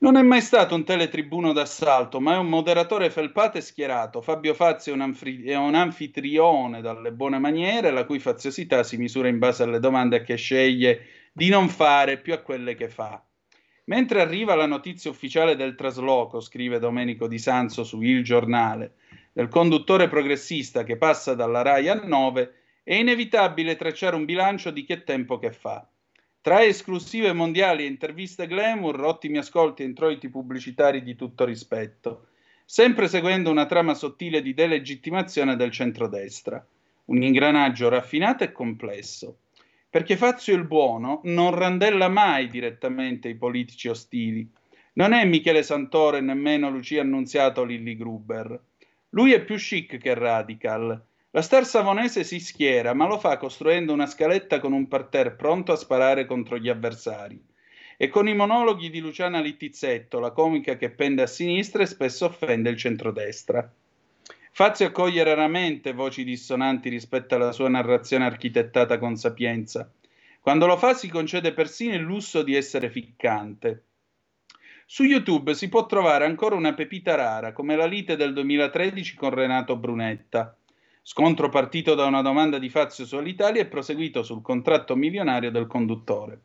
Non 0.00 0.18
è 0.18 0.22
mai 0.22 0.42
stato 0.42 0.74
un 0.74 0.84
teletribuno 0.84 1.54
d'assalto, 1.54 2.20
ma 2.20 2.34
è 2.34 2.36
un 2.36 2.50
moderatore 2.50 3.08
felpato 3.08 3.56
e 3.56 3.62
schierato. 3.62 4.20
Fabio 4.20 4.52
Fazio 4.52 4.92
è 4.92 4.94
un, 4.94 5.00
anfri- 5.00 5.44
è 5.44 5.56
un 5.56 5.74
anfitrione 5.74 6.82
dalle 6.82 7.12
buone 7.12 7.38
maniere, 7.38 7.90
la 7.92 8.04
cui 8.04 8.18
faziosità 8.18 8.82
si 8.82 8.98
misura 8.98 9.28
in 9.28 9.38
base 9.38 9.62
alle 9.62 9.80
domande 9.80 10.22
che 10.22 10.36
sceglie 10.36 11.06
di 11.32 11.48
non 11.48 11.70
fare 11.70 12.18
più 12.18 12.34
a 12.34 12.42
quelle 12.42 12.74
che 12.74 12.90
fa. 12.90 13.24
Mentre 13.84 14.20
arriva 14.20 14.54
la 14.54 14.66
notizia 14.66 15.10
ufficiale 15.10 15.56
del 15.56 15.76
trasloco, 15.76 16.40
scrive 16.40 16.78
Domenico 16.78 17.26
Di 17.26 17.38
Sanzo 17.38 17.84
su 17.84 18.02
Il 18.02 18.22
Giornale, 18.22 18.96
del 19.36 19.48
conduttore 19.48 20.08
progressista 20.08 20.82
che 20.82 20.96
passa 20.96 21.34
dalla 21.34 21.60
RAI 21.60 21.88
a 21.88 21.94
9, 22.02 22.54
è 22.82 22.94
inevitabile 22.94 23.76
tracciare 23.76 24.16
un 24.16 24.24
bilancio 24.24 24.70
di 24.70 24.82
che 24.82 25.04
tempo 25.04 25.38
che 25.38 25.52
fa. 25.52 25.86
Tra 26.40 26.64
esclusive 26.64 27.34
mondiali 27.34 27.82
e 27.84 27.86
interviste 27.86 28.46
glamour, 28.46 28.98
ottimi 29.04 29.36
ascolti 29.36 29.82
e 29.82 29.84
introiti 29.84 30.30
pubblicitari 30.30 31.02
di 31.02 31.16
tutto 31.16 31.44
rispetto, 31.44 32.28
sempre 32.64 33.08
seguendo 33.08 33.50
una 33.50 33.66
trama 33.66 33.92
sottile 33.92 34.40
di 34.40 34.54
delegittimazione 34.54 35.54
del 35.54 35.70
centrodestra. 35.70 36.66
Un 37.04 37.22
ingranaggio 37.22 37.90
raffinato 37.90 38.42
e 38.42 38.52
complesso. 38.52 39.40
Perché 39.90 40.16
Fazio 40.16 40.56
il 40.56 40.64
buono 40.64 41.20
non 41.24 41.54
randella 41.54 42.08
mai 42.08 42.48
direttamente 42.48 43.28
i 43.28 43.36
politici 43.36 43.88
ostili. 43.88 44.50
Non 44.94 45.12
è 45.12 45.26
Michele 45.26 45.62
Santore 45.62 46.22
nemmeno 46.22 46.70
Lucia 46.70 47.02
Annunziato 47.02 47.64
Lilli 47.64 47.98
Gruber. 47.98 48.58
Lui 49.10 49.32
è 49.32 49.44
più 49.44 49.56
chic 49.56 49.98
che 49.98 50.14
radical. 50.14 51.04
La 51.30 51.42
star 51.42 51.64
savonese 51.64 52.24
si 52.24 52.40
schiera, 52.40 52.94
ma 52.94 53.06
lo 53.06 53.18
fa 53.18 53.36
costruendo 53.36 53.92
una 53.92 54.06
scaletta 54.06 54.58
con 54.58 54.72
un 54.72 54.88
parterre 54.88 55.32
pronto 55.32 55.72
a 55.72 55.76
sparare 55.76 56.26
contro 56.26 56.58
gli 56.58 56.68
avversari. 56.68 57.40
E 57.96 58.08
con 58.08 58.28
i 58.28 58.34
monologhi 58.34 58.90
di 58.90 59.00
Luciana 59.00 59.40
Littizzetto, 59.40 60.18
la 60.18 60.32
comica 60.32 60.76
che 60.76 60.90
pende 60.90 61.22
a 61.22 61.26
sinistra 61.26 61.82
e 61.82 61.86
spesso 61.86 62.26
offende 62.26 62.70
il 62.70 62.76
centrodestra. 62.76 63.70
Fazio 64.50 64.86
accoglie 64.86 65.22
raramente 65.22 65.92
voci 65.92 66.24
dissonanti 66.24 66.88
rispetto 66.88 67.34
alla 67.34 67.52
sua 67.52 67.68
narrazione 67.68 68.24
architettata 68.24 68.98
con 68.98 69.16
sapienza. 69.16 69.90
Quando 70.40 70.66
lo 70.66 70.76
fa 70.76 70.94
si 70.94 71.08
concede 71.08 71.52
persino 71.52 71.94
il 71.94 72.00
lusso 72.00 72.42
di 72.42 72.54
essere 72.54 72.88
ficcante. 72.88 73.85
Su 74.88 75.02
YouTube 75.02 75.52
si 75.54 75.68
può 75.68 75.84
trovare 75.84 76.26
ancora 76.26 76.54
una 76.54 76.72
pepita 76.72 77.16
rara, 77.16 77.52
come 77.52 77.74
la 77.74 77.86
lite 77.86 78.14
del 78.14 78.32
2013 78.32 79.16
con 79.16 79.30
Renato 79.30 79.76
Brunetta. 79.76 80.56
Scontro 81.02 81.48
partito 81.48 81.96
da 81.96 82.04
una 82.04 82.22
domanda 82.22 82.60
di 82.60 82.68
Fazio 82.68 83.04
su 83.04 83.16
Alitalia 83.16 83.62
e 83.62 83.66
proseguito 83.66 84.22
sul 84.22 84.42
contratto 84.42 84.94
milionario 84.94 85.50
del 85.50 85.66
conduttore. 85.66 86.40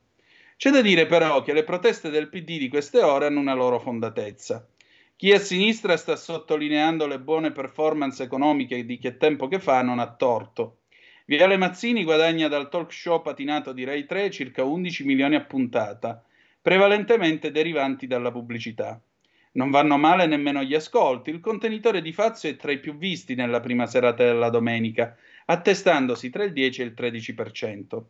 C'è 0.58 0.72
da 0.72 0.82
dire 0.82 1.06
però 1.06 1.44
che 1.44 1.54
le 1.54 1.64
proteste 1.64 2.10
del 2.10 2.30
PD 2.30 2.58
di 2.58 2.68
queste 2.68 3.04
ore 3.04 3.28
hanno 3.28 3.40
una 3.40 3.54
loro 3.54 3.78
fondatezza. 3.78 4.68
Chi 5.16 5.32
a 5.32 5.40
sinistra 5.40 5.96
sta 5.96 6.16
sottolineando 6.16 7.06
le 7.06 7.20
buone 7.20 7.52
performance 7.52 8.24
economiche 8.24 8.84
di 8.86 8.98
che 8.98 9.18
tempo 9.18 9.48
che 9.48 9.60
fa 9.60 9.84
non 9.84 10.00
ha 10.00 10.12
torto. 10.16 10.80
Viale 11.26 11.58
Mazzini 11.58 12.04
guadagna 12.04 12.48
dal 12.48 12.70
talk 12.70 12.92
show 12.92 13.22
patinato 13.22 13.72
di 13.72 13.84
Rai 13.84 14.08
3 14.08 14.32
circa 14.32 14.64
11 14.64 15.06
milioni 15.06 15.36
a 15.36 15.42
puntata 15.42 16.24
prevalentemente 16.62 17.52
derivanti 17.52 18.08
dalla 18.08 18.32
pubblicità. 18.32 19.02
Non 19.54 19.70
vanno 19.70 19.98
male 19.98 20.28
nemmeno 20.28 20.64
gli 20.64 20.76
ascolti, 20.76 21.30
il 21.30 21.40
contenitore 21.42 22.02
di 22.02 22.14
Fazio 22.14 22.50
è 22.50 22.56
tra 22.56 22.72
i 22.72 22.80
più 22.80 22.96
visti 22.96 23.36
nella 23.36 23.60
prima 23.60 23.86
serata 23.86 24.24
della 24.24 24.50
domenica, 24.50 25.18
attestandosi 25.46 26.30
tra 26.30 26.44
il 26.44 26.54
10 26.54 26.82
e 26.82 26.86
il 26.86 26.94
13%. 26.96 28.02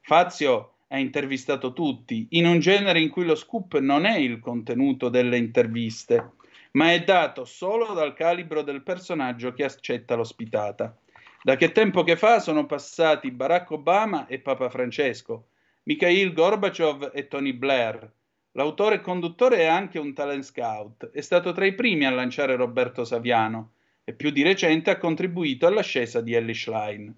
Fazio 0.00 0.74
ha 0.88 0.98
intervistato 0.98 1.72
tutti, 1.72 2.28
in 2.30 2.46
un 2.46 2.60
genere 2.60 3.00
in 3.00 3.10
cui 3.10 3.24
lo 3.24 3.34
scoop 3.34 3.78
non 3.78 4.04
è 4.04 4.16
il 4.18 4.38
contenuto 4.38 5.08
delle 5.08 5.36
interviste, 5.36 6.32
ma 6.72 6.92
è 6.92 7.02
dato 7.02 7.44
solo 7.44 7.92
dal 7.92 8.14
calibro 8.14 8.62
del 8.62 8.82
personaggio 8.82 9.52
che 9.52 9.64
accetta 9.64 10.14
l'ospitata. 10.14 10.96
Da 11.42 11.56
che 11.56 11.72
tempo 11.72 12.04
che 12.04 12.16
fa 12.16 12.40
sono 12.40 12.66
passati 12.66 13.30
Barack 13.30 13.70
Obama 13.72 14.26
e 14.26 14.38
Papa 14.38 14.68
Francesco, 14.68 15.48
Mikhail 15.88 16.34
Gorbachev 16.34 17.12
e 17.14 17.28
Tony 17.28 17.54
Blair. 17.54 18.12
L'autore 18.52 18.96
e 18.96 19.00
conduttore 19.00 19.60
è 19.60 19.64
anche 19.64 19.98
un 19.98 20.12
talent 20.12 20.42
scout, 20.42 21.08
è 21.12 21.22
stato 21.22 21.52
tra 21.52 21.64
i 21.64 21.72
primi 21.74 22.04
a 22.04 22.10
lanciare 22.10 22.56
Roberto 22.56 23.06
Saviano 23.06 23.72
e 24.04 24.12
più 24.12 24.28
di 24.28 24.42
recente 24.42 24.90
ha 24.90 24.98
contribuito 24.98 25.66
all'ascesa 25.66 26.20
di 26.20 26.34
Ellie 26.34 26.52
Schlein. 26.52 27.10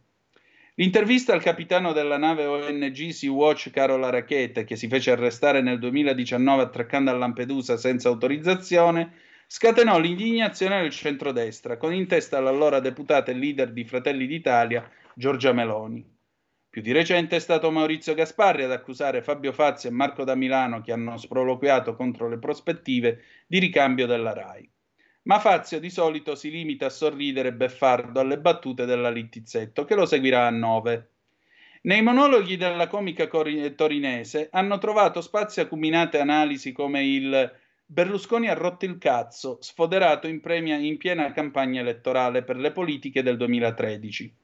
L'intervista 0.76 1.32
al 1.32 1.42
capitano 1.42 1.92
della 1.92 2.16
nave 2.16 2.44
ONG 2.44 3.08
Sea-Watch 3.08 3.70
Carola 3.70 4.08
Rackete, 4.08 4.62
che 4.62 4.76
si 4.76 4.86
fece 4.86 5.10
arrestare 5.10 5.62
nel 5.62 5.80
2019 5.80 6.62
attraccando 6.62 7.10
a 7.10 7.14
Lampedusa 7.14 7.76
senza 7.76 8.08
autorizzazione, 8.08 9.14
scatenò 9.48 9.98
l'indignazione 9.98 10.80
del 10.82 10.92
centrodestra, 10.92 11.76
con 11.76 11.92
in 11.92 12.06
testa 12.06 12.38
l'allora 12.38 12.78
deputata 12.78 13.32
e 13.32 13.34
leader 13.34 13.72
di 13.72 13.84
Fratelli 13.84 14.28
d'Italia, 14.28 14.88
Giorgia 15.12 15.52
Meloni. 15.52 16.18
Più 16.70 16.82
di 16.82 16.92
recente 16.92 17.34
è 17.34 17.40
stato 17.40 17.72
Maurizio 17.72 18.14
Gasparri 18.14 18.62
ad 18.62 18.70
accusare 18.70 19.22
Fabio 19.22 19.50
Fazio 19.50 19.88
e 19.88 19.92
Marco 19.92 20.22
da 20.22 20.36
Milano 20.36 20.80
che 20.82 20.92
hanno 20.92 21.16
sproloquiato 21.16 21.96
contro 21.96 22.28
le 22.28 22.38
prospettive 22.38 23.24
di 23.48 23.58
ricambio 23.58 24.06
della 24.06 24.32
RAI. 24.32 24.70
Ma 25.22 25.40
Fazio 25.40 25.80
di 25.80 25.90
solito 25.90 26.36
si 26.36 26.48
limita 26.48 26.86
a 26.86 26.90
sorridere 26.90 27.52
beffardo 27.52 28.20
alle 28.20 28.38
battute 28.38 28.84
della 28.84 29.10
Littizzetto, 29.10 29.84
che 29.84 29.96
lo 29.96 30.06
seguirà 30.06 30.46
a 30.46 30.50
nove. 30.50 31.10
Nei 31.82 32.02
monologhi 32.02 32.56
della 32.56 32.86
comica 32.86 33.26
torinese 33.26 34.48
hanno 34.52 34.78
trovato 34.78 35.22
spazio 35.22 35.62
acuminate 35.62 36.20
analisi 36.20 36.70
come 36.70 37.04
il 37.04 37.52
Berlusconi 37.84 38.48
ha 38.48 38.54
rotto 38.54 38.84
il 38.84 38.96
cazzo, 38.98 39.58
sfoderato 39.60 40.28
in, 40.28 40.38
premia, 40.38 40.76
in 40.76 40.98
piena 40.98 41.32
campagna 41.32 41.80
elettorale 41.80 42.44
per 42.44 42.58
le 42.58 42.70
politiche 42.70 43.24
del 43.24 43.36
2013 43.36 44.34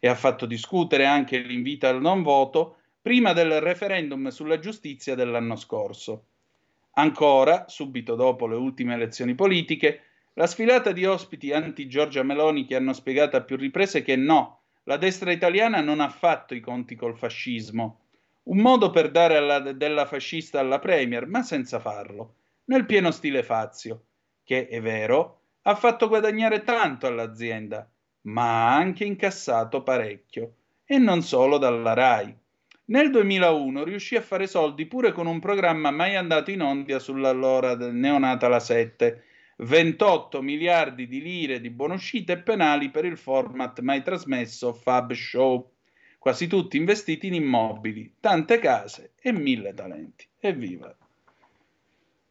e 0.00 0.08
ha 0.08 0.14
fatto 0.14 0.46
discutere 0.46 1.04
anche 1.04 1.38
l'invito 1.38 1.86
al 1.86 2.00
non 2.00 2.22
voto 2.22 2.78
prima 3.00 3.32
del 3.32 3.60
referendum 3.60 4.28
sulla 4.28 4.58
giustizia 4.58 5.14
dell'anno 5.14 5.56
scorso. 5.56 6.24
Ancora, 6.92 7.66
subito 7.68 8.14
dopo 8.14 8.46
le 8.46 8.56
ultime 8.56 8.94
elezioni 8.94 9.34
politiche, 9.34 10.02
la 10.34 10.46
sfilata 10.46 10.92
di 10.92 11.04
ospiti 11.04 11.52
anti-Giorgia 11.52 12.22
Meloni 12.22 12.64
che 12.64 12.76
hanno 12.76 12.92
spiegato 12.92 13.36
a 13.36 13.42
più 13.42 13.56
riprese 13.56 14.02
che 14.02 14.16
no, 14.16 14.60
la 14.84 14.96
destra 14.96 15.32
italiana 15.32 15.80
non 15.80 16.00
ha 16.00 16.08
fatto 16.08 16.54
i 16.54 16.60
conti 16.60 16.96
col 16.96 17.16
fascismo. 17.16 18.00
Un 18.44 18.58
modo 18.58 18.90
per 18.90 19.10
dare 19.10 19.36
alla, 19.36 19.60
della 19.60 20.06
fascista 20.06 20.58
alla 20.58 20.78
Premier, 20.78 21.26
ma 21.26 21.42
senza 21.42 21.78
farlo, 21.78 22.34
nel 22.64 22.86
pieno 22.86 23.10
stile 23.10 23.42
Fazio, 23.42 24.04
che, 24.42 24.66
è 24.66 24.80
vero, 24.80 25.40
ha 25.62 25.74
fatto 25.74 26.08
guadagnare 26.08 26.64
tanto 26.64 27.06
all'azienda, 27.06 27.88
ma 28.22 28.68
ha 28.68 28.76
anche 28.76 29.04
incassato 29.04 29.82
parecchio, 29.82 30.54
e 30.84 30.98
non 30.98 31.22
solo 31.22 31.58
dalla 31.58 31.94
RAI. 31.94 32.34
Nel 32.86 33.10
2001 33.10 33.84
riuscì 33.84 34.16
a 34.16 34.20
fare 34.20 34.48
soldi 34.48 34.86
pure 34.86 35.12
con 35.12 35.26
un 35.26 35.38
programma 35.38 35.92
mai 35.92 36.16
andato 36.16 36.50
in 36.50 36.60
onda 36.60 36.98
sull'allora 36.98 37.76
neonata 37.76 38.48
La 38.48 38.58
7, 38.58 39.22
28 39.58 40.42
miliardi 40.42 41.06
di 41.06 41.20
lire 41.22 41.60
di 41.60 41.70
buonuscite 41.70 42.32
e 42.32 42.38
penali 42.38 42.90
per 42.90 43.04
il 43.04 43.16
format 43.16 43.78
mai 43.80 44.02
trasmesso 44.02 44.72
Fab 44.72 45.12
Show, 45.12 45.72
quasi 46.18 46.48
tutti 46.48 46.76
investiti 46.76 47.28
in 47.28 47.34
immobili, 47.34 48.16
tante 48.18 48.58
case 48.58 49.12
e 49.20 49.32
mille 49.32 49.72
talenti. 49.72 50.26
Evviva! 50.40 50.96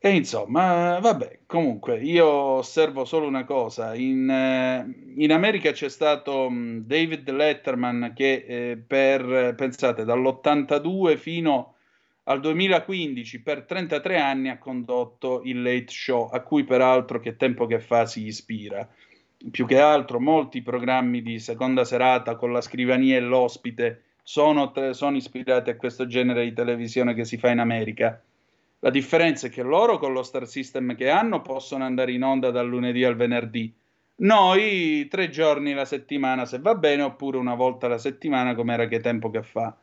E 0.01 0.15
insomma, 0.15 0.97
vabbè, 0.99 1.41
comunque 1.45 1.99
io 1.99 2.26
osservo 2.26 3.03
solo 3.03 3.27
una 3.27 3.43
cosa, 3.43 3.95
in, 3.95 4.30
eh, 4.30 5.11
in 5.21 5.34
America 5.34 5.73
c'è 5.73 5.89
stato 5.89 6.49
mh, 6.49 6.85
David 6.85 7.30
Letterman 7.30 8.13
che 8.15 8.45
eh, 8.47 8.77
per, 8.77 9.55
pensate, 9.57 10.05
dall'82 10.05 11.17
fino 11.17 11.76
al 12.23 12.39
2015 12.39 13.41
per 13.41 13.65
33 13.65 14.17
anni 14.17 14.47
ha 14.47 14.57
condotto 14.57 15.41
il 15.43 15.61
Late 15.61 15.89
Show, 15.89 16.30
a 16.31 16.39
cui 16.43 16.63
peraltro 16.63 17.19
che 17.19 17.35
tempo 17.35 17.65
che 17.65 17.81
fa 17.81 18.05
si 18.05 18.26
ispira. 18.26 18.88
Più 19.51 19.65
che 19.65 19.80
altro 19.80 20.21
molti 20.21 20.61
programmi 20.61 21.21
di 21.21 21.39
seconda 21.39 21.84
serata 21.84 22.38
con 22.38 22.53
la 22.53 22.61
scrivania 22.61 23.17
e 23.17 23.19
l'ospite 23.19 24.03
sono, 24.23 24.71
sono 24.93 25.17
ispirati 25.17 25.71
a 25.71 25.76
questo 25.76 26.07
genere 26.07 26.45
di 26.45 26.53
televisione 26.53 27.13
che 27.13 27.26
si 27.26 27.38
fa 27.38 27.49
in 27.49 27.59
America 27.59 28.23
la 28.81 28.89
differenza 28.89 29.47
è 29.47 29.49
che 29.49 29.61
loro 29.61 29.97
con 29.97 30.14
lo 30.14 30.23
star 30.23 30.47
system 30.47 30.95
che 30.95 31.10
hanno 31.10 31.41
possono 31.41 31.84
andare 31.84 32.14
in 32.14 32.23
onda 32.23 32.49
dal 32.49 32.68
lunedì 32.68 33.03
al 33.03 33.18
venerdì. 33.18 33.73
Noi 34.22 35.07
tre 35.10 35.30
giorni 35.30 35.73
la 35.73 35.85
settimana 35.85 36.45
se 36.45 36.60
va 36.60 36.76
bene 36.76 37.01
oppure 37.01 37.38
una 37.38 37.56
volta 37.56 37.88
alla 37.88 37.97
settimana 37.97 38.56
come 38.56 38.73
era 38.73 38.88
che 38.88 39.01
tempo 39.01 39.30
che 39.30 39.43
fa. 39.43 39.76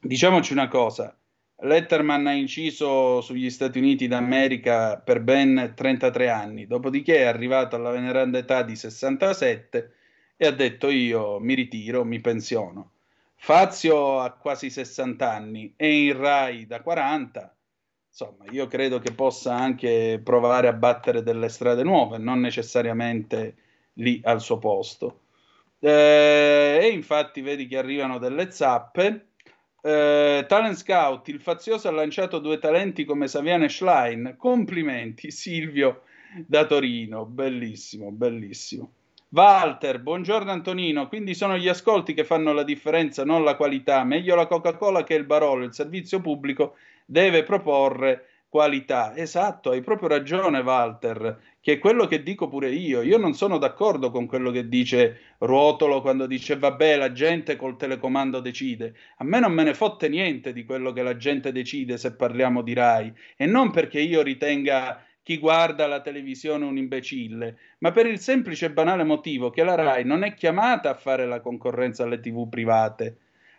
Diciamoci 0.00 0.52
una 0.52 0.68
cosa, 0.68 1.14
Letterman 1.56 2.26
ha 2.26 2.32
inciso 2.32 3.20
sugli 3.20 3.50
Stati 3.50 3.78
Uniti 3.78 4.06
d'America 4.06 4.96
per 4.98 5.20
ben 5.20 5.72
33 5.74 6.28
anni, 6.28 6.66
dopodiché 6.66 7.18
è 7.18 7.24
arrivato 7.24 7.76
alla 7.76 7.90
veneranda 7.90 8.38
età 8.38 8.62
di 8.62 8.76
67 8.76 9.92
e 10.36 10.46
ha 10.46 10.50
detto 10.52 10.88
io 10.88 11.38
mi 11.38 11.54
ritiro, 11.54 12.04
mi 12.04 12.20
pensiono. 12.20 12.92
Fazio 13.36 14.20
ha 14.20 14.30
quasi 14.32 14.70
60 14.70 15.30
anni 15.30 15.74
e 15.76 16.04
in 16.06 16.16
Rai 16.16 16.66
da 16.66 16.80
40 16.80 17.53
insomma, 18.16 18.44
io 18.52 18.68
credo 18.68 19.00
che 19.00 19.10
possa 19.10 19.56
anche 19.56 20.20
provare 20.22 20.68
a 20.68 20.72
battere 20.72 21.24
delle 21.24 21.48
strade 21.48 21.82
nuove, 21.82 22.16
non 22.18 22.38
necessariamente 22.38 23.56
lì 23.94 24.20
al 24.22 24.40
suo 24.40 24.58
posto. 24.58 25.22
Eh, 25.80 26.78
e 26.80 26.88
infatti 26.90 27.40
vedi 27.40 27.66
che 27.66 27.76
arrivano 27.76 28.18
delle 28.18 28.52
zappe. 28.52 29.30
Eh, 29.82 30.44
Talent 30.46 30.76
Scout, 30.76 31.26
il 31.26 31.40
fazioso 31.40 31.88
ha 31.88 31.90
lanciato 31.90 32.38
due 32.38 32.58
talenti 32.58 33.04
come 33.04 33.26
Saviano 33.26 33.64
e 33.64 33.68
Schlein. 33.68 34.36
Complimenti, 34.38 35.32
Silvio 35.32 36.02
da 36.46 36.66
Torino, 36.66 37.24
bellissimo, 37.24 38.12
bellissimo. 38.12 38.92
Walter, 39.30 40.00
buongiorno 40.00 40.52
Antonino, 40.52 41.08
quindi 41.08 41.34
sono 41.34 41.58
gli 41.58 41.66
ascolti 41.66 42.14
che 42.14 42.22
fanno 42.22 42.52
la 42.52 42.62
differenza, 42.62 43.24
non 43.24 43.42
la 43.42 43.56
qualità. 43.56 44.04
Meglio 44.04 44.36
la 44.36 44.46
Coca-Cola 44.46 45.02
che 45.02 45.14
il 45.14 45.24
Barolo, 45.24 45.64
il 45.64 45.74
servizio 45.74 46.20
pubblico 46.20 46.76
deve 47.04 47.42
proporre 47.42 48.28
qualità. 48.54 49.16
Esatto, 49.16 49.70
hai 49.70 49.80
proprio 49.80 50.06
ragione 50.06 50.60
Walter, 50.60 51.40
che 51.60 51.72
è 51.72 51.78
quello 51.80 52.06
che 52.06 52.22
dico 52.22 52.46
pure 52.46 52.70
io. 52.70 53.02
Io 53.02 53.18
non 53.18 53.34
sono 53.34 53.58
d'accordo 53.58 54.12
con 54.12 54.26
quello 54.26 54.52
che 54.52 54.68
dice 54.68 55.34
Ruotolo 55.38 56.00
quando 56.00 56.26
dice 56.26 56.56
vabbè 56.56 56.96
la 56.96 57.10
gente 57.10 57.56
col 57.56 57.76
telecomando 57.76 58.38
decide. 58.38 58.94
A 59.16 59.24
me 59.24 59.40
non 59.40 59.52
me 59.52 59.64
ne 59.64 59.74
fotte 59.74 60.08
niente 60.08 60.52
di 60.52 60.64
quello 60.64 60.92
che 60.92 61.02
la 61.02 61.16
gente 61.16 61.50
decide 61.50 61.96
se 61.96 62.14
parliamo 62.14 62.62
di 62.62 62.74
RAI 62.74 63.12
e 63.36 63.46
non 63.46 63.72
perché 63.72 63.98
io 63.98 64.22
ritenga 64.22 65.04
chi 65.24 65.38
guarda 65.38 65.88
la 65.88 66.00
televisione 66.00 66.64
un 66.64 66.76
imbecille, 66.76 67.56
ma 67.78 67.90
per 67.90 68.06
il 68.06 68.20
semplice 68.20 68.66
e 68.66 68.72
banale 68.72 69.02
motivo 69.02 69.50
che 69.50 69.64
la 69.64 69.74
RAI 69.74 70.04
non 70.04 70.22
è 70.22 70.34
chiamata 70.34 70.90
a 70.90 70.94
fare 70.94 71.26
la 71.26 71.40
concorrenza 71.40 72.04
alle 72.04 72.20
tv 72.20 72.48
private. 72.48 73.16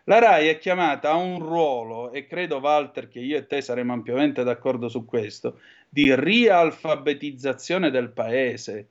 La 0.07 0.19
RAI 0.19 0.49
è 0.49 0.57
chiamata 0.59 1.09
a 1.09 1.15
un 1.15 1.39
ruolo, 1.39 2.11
e 2.11 2.27
credo 2.27 2.57
Walter 2.57 3.07
che 3.07 3.19
io 3.19 3.37
e 3.37 3.47
te 3.47 3.61
saremo 3.61 3.91
ampiamente 3.91 4.43
d'accordo 4.43 4.87
su 4.87 5.03
questo, 5.03 5.59
di 5.89 6.13
rialfabetizzazione 6.13 7.89
del 7.89 8.11
paese. 8.11 8.89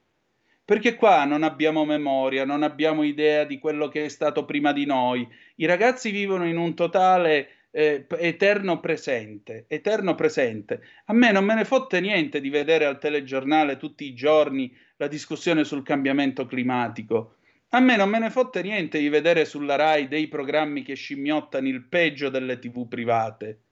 Perché 0.64 0.96
qua 0.96 1.24
non 1.24 1.44
abbiamo 1.44 1.84
memoria, 1.84 2.44
non 2.44 2.64
abbiamo 2.64 3.04
idea 3.04 3.44
di 3.44 3.60
quello 3.60 3.86
che 3.88 4.06
è 4.06 4.08
stato 4.08 4.44
prima 4.44 4.72
di 4.72 4.86
noi. 4.86 5.28
I 5.56 5.66
ragazzi 5.66 6.10
vivono 6.10 6.48
in 6.48 6.56
un 6.56 6.74
totale 6.74 7.48
eh, 7.70 8.06
eterno 8.18 8.80
presente, 8.80 9.66
eterno 9.68 10.16
presente. 10.16 10.82
A 11.04 11.12
me 11.12 11.30
non 11.30 11.44
me 11.44 11.54
ne 11.54 11.64
fotte 11.64 12.00
niente 12.00 12.40
di 12.40 12.50
vedere 12.50 12.86
al 12.86 12.98
telegiornale 12.98 13.76
tutti 13.76 14.04
i 14.04 14.14
giorni 14.14 14.76
la 14.96 15.06
discussione 15.06 15.62
sul 15.62 15.84
cambiamento 15.84 16.44
climatico. 16.44 17.36
A 17.74 17.80
me 17.80 17.96
non 17.96 18.08
me 18.08 18.20
ne 18.20 18.30
fotte 18.30 18.62
niente 18.62 19.00
di 19.00 19.08
vedere 19.08 19.44
sulla 19.44 19.74
RAI 19.74 20.06
dei 20.06 20.28
programmi 20.28 20.84
che 20.84 20.94
scimmiottano 20.94 21.66
il 21.66 21.82
peggio 21.82 22.28
delle 22.28 22.60
tv 22.60 22.86
private. 22.86 23.62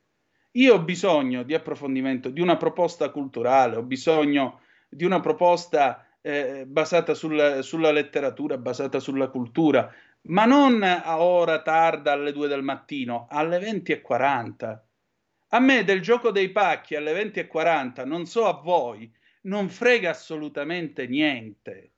Io 0.54 0.74
ho 0.74 0.80
bisogno 0.80 1.44
di 1.44 1.54
approfondimento, 1.54 2.28
di 2.28 2.40
una 2.40 2.56
proposta 2.56 3.10
culturale, 3.10 3.76
ho 3.76 3.82
bisogno 3.84 4.62
di 4.88 5.04
una 5.04 5.20
proposta 5.20 6.04
eh, 6.20 6.64
basata 6.66 7.14
sulla, 7.14 7.62
sulla, 7.62 7.92
letteratura, 7.92 8.58
basata 8.58 8.98
sulla 8.98 9.28
cultura, 9.28 9.88
ma 10.22 10.46
non 10.46 10.82
a 10.82 11.22
ora 11.22 11.62
tarda 11.62 12.10
alle 12.10 12.32
2 12.32 12.48
del 12.48 12.64
mattino, 12.64 13.28
alle 13.30 13.60
20.40. 13.60 14.78
A 15.50 15.60
me 15.60 15.84
del 15.84 16.02
gioco 16.02 16.32
dei 16.32 16.50
pacchi 16.50 16.96
alle 16.96 17.12
20.40, 17.12 18.04
non 18.04 18.26
so 18.26 18.46
a 18.46 18.60
voi, 18.60 19.08
non 19.42 19.68
frega 19.68 20.10
assolutamente 20.10 21.06
niente. 21.06 21.91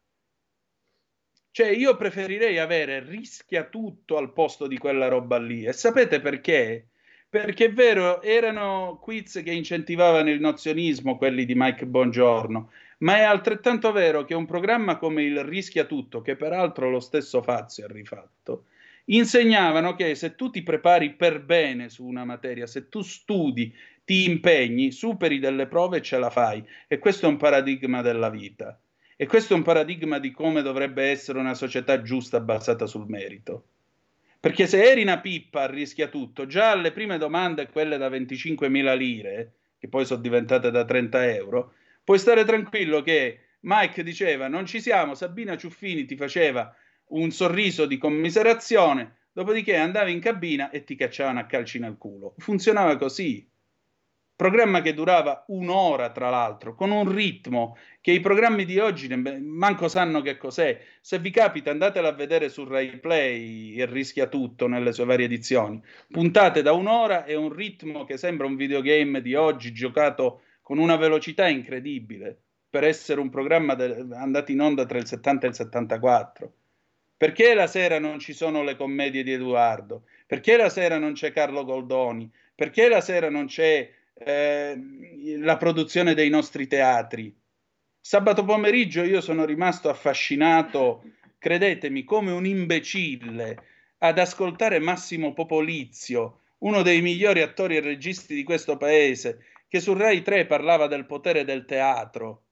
Cioè, 1.55 1.69
io 1.69 1.97
preferirei 1.97 2.59
avere 2.59 2.99
rischia 2.99 3.63
tutto 3.63 4.17
al 4.17 4.33
posto 4.33 4.67
di 4.67 4.77
quella 4.77 5.07
roba 5.07 5.39
lì. 5.39 5.65
E 5.65 5.73
sapete 5.73 6.21
perché? 6.21 6.89
Perché 7.29 7.67
è 7.67 7.73
vero, 7.73 8.21
erano 8.23 8.99
quiz 9.01 9.41
che 9.45 9.53
incentivavano 9.53 10.31
il 10.31 10.41
nozionismo, 10.41 11.17
quelli 11.17 11.45
di 11.45 11.55
Mike 11.55 11.87
Bongiorno, 11.87 12.73
ma 12.99 13.19
è 13.19 13.23
altrettanto 13.23 13.93
vero 13.93 14.25
che 14.25 14.35
un 14.35 14.47
programma 14.47 14.97
come 14.97 15.23
il 15.23 15.45
Rischia 15.45 15.85
Tutto, 15.85 16.23
che 16.23 16.35
peraltro 16.35 16.91
lo 16.91 16.99
stesso 16.99 17.41
Fazio 17.41 17.85
ha 17.85 17.89
rifatto, 17.89 18.65
insegnavano 19.05 19.95
che 19.95 20.17
se 20.17 20.35
tu 20.35 20.51
ti 20.51 20.65
prepari 20.65 21.15
per 21.15 21.41
bene 21.41 21.89
su 21.89 22.05
una 22.05 22.25
materia, 22.25 22.67
se 22.67 22.89
tu 22.89 23.01
studi, 23.01 23.73
ti 24.05 24.29
impegni, 24.29 24.91
superi 24.91 25.39
delle 25.39 25.69
prove 25.69 25.99
e 25.99 26.03
ce 26.03 26.19
la 26.19 26.31
fai. 26.31 26.67
E 26.89 26.99
questo 26.99 27.27
è 27.27 27.29
un 27.29 27.37
paradigma 27.37 28.03
della 28.03 28.29
vita. 28.29 28.77
E 29.25 29.27
questo 29.27 29.55
è 29.55 29.57
un 29.57 29.63
paradigma 29.63 30.19
di 30.19 30.31
come 30.31 30.61
dovrebbe 30.61 31.05
essere 31.05 31.39
una 31.39 31.55
società 31.55 32.03
giusta 32.03 32.41
basata 32.41 32.85
sul 32.85 33.07
merito. 33.09 33.69
Perché 34.39 34.67
se 34.67 34.85
eri 34.85 35.01
una 35.01 35.19
pippa 35.19 35.67
rischia 35.67 36.09
tutto, 36.09 36.45
già 36.45 36.73
alle 36.73 36.93
prime 36.93 37.17
domande, 37.17 37.71
quelle 37.71 37.97
da 37.97 38.11
25.000 38.11 38.95
lire, 38.95 39.53
che 39.79 39.89
poi 39.89 40.05
sono 40.05 40.21
diventate 40.21 40.71
da 40.71 40.85
30 40.85 41.33
euro, 41.33 41.73
puoi 42.05 42.19
stare 42.19 42.45
tranquillo 42.45 43.01
che 43.01 43.39
Mike 43.61 44.03
diceva 44.03 44.47
non 44.47 44.67
ci 44.67 44.79
siamo, 44.79 45.15
Sabina 45.15 45.57
Ciuffini 45.57 46.05
ti 46.05 46.17
faceva 46.17 46.77
un 47.07 47.31
sorriso 47.31 47.87
di 47.87 47.97
commiserazione, 47.97 49.21
dopodiché 49.33 49.77
andavi 49.77 50.13
in 50.13 50.21
cabina 50.21 50.69
e 50.69 50.85
ti 50.85 50.97
cacciavano 50.97 51.41
a 51.41 51.47
calci 51.47 51.79
nel 51.79 51.97
culo. 51.97 52.35
Funzionava 52.37 52.99
così. 52.99 53.49
Programma 54.37 54.83
che 54.83 54.95
durava 54.95 55.45
un'ora, 55.49 56.11
tra 56.11 56.29
l'altro, 56.29 56.75
con 56.75 56.91
un 56.91 57.09
ritmo 57.09 57.77
che 58.01 58.11
i 58.11 58.19
programmi 58.19 58.65
di 58.65 58.81
oggi 58.81 59.07
manco 59.15 59.87
sanno 59.87 60.23
che 60.23 60.37
cos'è. 60.37 60.81
Se 61.01 61.21
vi 61.21 61.31
capita, 61.31 61.71
andatela 61.71 62.09
a 62.09 62.13
vedere 62.13 62.49
su 62.49 62.65
Rai 62.65 62.99
Play 62.99 63.77
e 63.77 63.87
rischia 63.87 64.27
tutto 64.27 64.67
nelle 64.67 64.93
sue 64.93 65.05
varie 65.05 65.27
edizioni. 65.27 65.81
Puntate 66.11 66.63
da 66.63 66.73
un'ora 66.73 67.25
e 67.25 67.37
un 67.37 67.53
ritmo 67.53 68.05
che 68.05 68.17
sembra 68.17 68.49
un 68.49 68.57
videogame 68.57 69.23
di 69.23 69.37
oggi 69.37 69.73
giocato 69.73 70.43
con 70.63 70.79
una 70.79 70.97
velocità 70.97 71.47
incredibile 71.47 72.37
per 72.69 72.83
essere 72.83 73.21
un 73.21 73.31
programma 73.31 73.77
de- 73.77 74.05
andato 74.15 74.51
in 74.51 74.61
onda 74.61 74.85
tra 74.85 74.99
il 74.99 75.07
70 75.07 75.47
e 75.47 75.49
il 75.51 75.55
74. 75.55 76.53
Perché 77.17 77.55
la 77.55 77.69
sera 77.69 78.01
non 78.01 78.19
ci 78.19 78.33
sono 78.33 78.65
le 78.65 78.75
commedie 78.75 79.23
di 79.23 79.31
Edoardo? 79.31 80.07
Perché 80.27 80.57
la 80.57 80.69
sera 80.69 80.99
non 80.99 81.13
c'è 81.13 81.31
Carlo 81.31 81.65
Goldoni? 81.65 82.29
Perché 82.53 82.89
la 82.89 83.01
sera 83.01 83.31
non 83.31 83.47
c'è 83.47 83.89
eh, 84.15 84.79
la 85.39 85.57
produzione 85.57 86.15
dei 86.15 86.31
nostri 86.31 86.67
teatri. 86.67 87.37
Sabato 88.01 88.45
pomeriggio 88.45 89.03
io 89.03 89.21
sono 89.21 89.45
rimasto 89.45 89.89
affascinato, 89.89 91.03
credetemi, 91.39 92.05
come 92.05 92.33
un 92.33 92.47
imbecille 92.47 93.57
ad 93.99 94.19
ascoltare 94.19 94.79
Massimo 94.79 95.33
Popolizio, 95.33 96.41
uno 96.59 96.83
dei 96.83 97.01
migliori 97.01 97.41
attori 97.41 97.77
e 97.77 97.81
registi 97.81 98.35
di 98.35 98.43
questo 98.43 98.77
paese, 98.77 99.47
che 99.69 99.81
su 99.81 99.95
Rai 99.95 100.23
3 100.23 100.47
parlava 100.47 100.87
del 100.87 101.07
potere 101.07 101.45
del 101.45 101.65
teatro. 101.65 102.43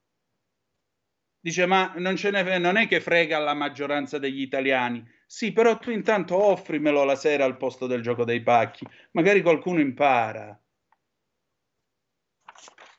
Dice, 1.41 1.67
ma 1.67 1.93
non, 1.97 2.15
ne, 2.23 2.59
non 2.59 2.77
è 2.77 2.87
che 2.87 3.01
frega 3.01 3.39
la 3.39 3.55
maggioranza 3.55 4.19
degli 4.19 4.41
italiani. 4.41 5.05
Sì, 5.27 5.53
però 5.53 5.77
tu 5.79 5.91
intanto 5.91 6.37
offrimelo 6.37 7.05
la 7.05 7.17
sera 7.17 7.45
al 7.45 7.57
posto 7.57 7.87
del 7.87 8.01
gioco 8.01 8.25
dei 8.25 8.43
pacchi. 8.43 8.87
Magari 9.13 9.43
qualcuno 9.43 9.81
impara. 9.81 10.62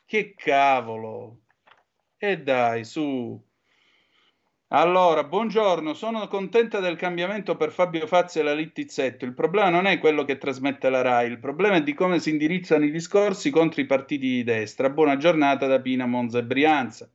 Che 0.06 0.34
cavolo! 0.36 1.40
E 2.18 2.42
dai, 2.42 2.84
su. 2.84 3.42
Allora, 4.68 5.24
buongiorno, 5.24 5.94
sono 5.94 6.28
contenta 6.28 6.78
del 6.78 6.96
cambiamento 6.96 7.56
per 7.56 7.70
Fabio 7.72 8.06
Fazzi 8.06 8.38
e 8.38 8.42
la 8.42 8.52
Littizzetto. 8.52 9.24
Il 9.24 9.32
problema 9.32 9.70
non 9.70 9.86
è 9.86 9.98
quello 9.98 10.24
che 10.24 10.36
trasmette 10.36 10.90
la 10.90 11.00
RAI, 11.00 11.30
il 11.30 11.38
problema 11.38 11.76
è 11.76 11.82
di 11.82 11.94
come 11.94 12.18
si 12.20 12.30
indirizzano 12.30 12.84
i 12.84 12.90
discorsi 12.90 13.48
contro 13.50 13.80
i 13.80 13.86
partiti 13.86 14.26
di 14.26 14.44
destra. 14.44 14.90
Buona 14.90 15.16
giornata 15.16 15.66
da 15.66 15.80
Pina 15.80 16.04
Monza 16.06 16.38
e 16.38 16.44
Brianza. 16.44 17.10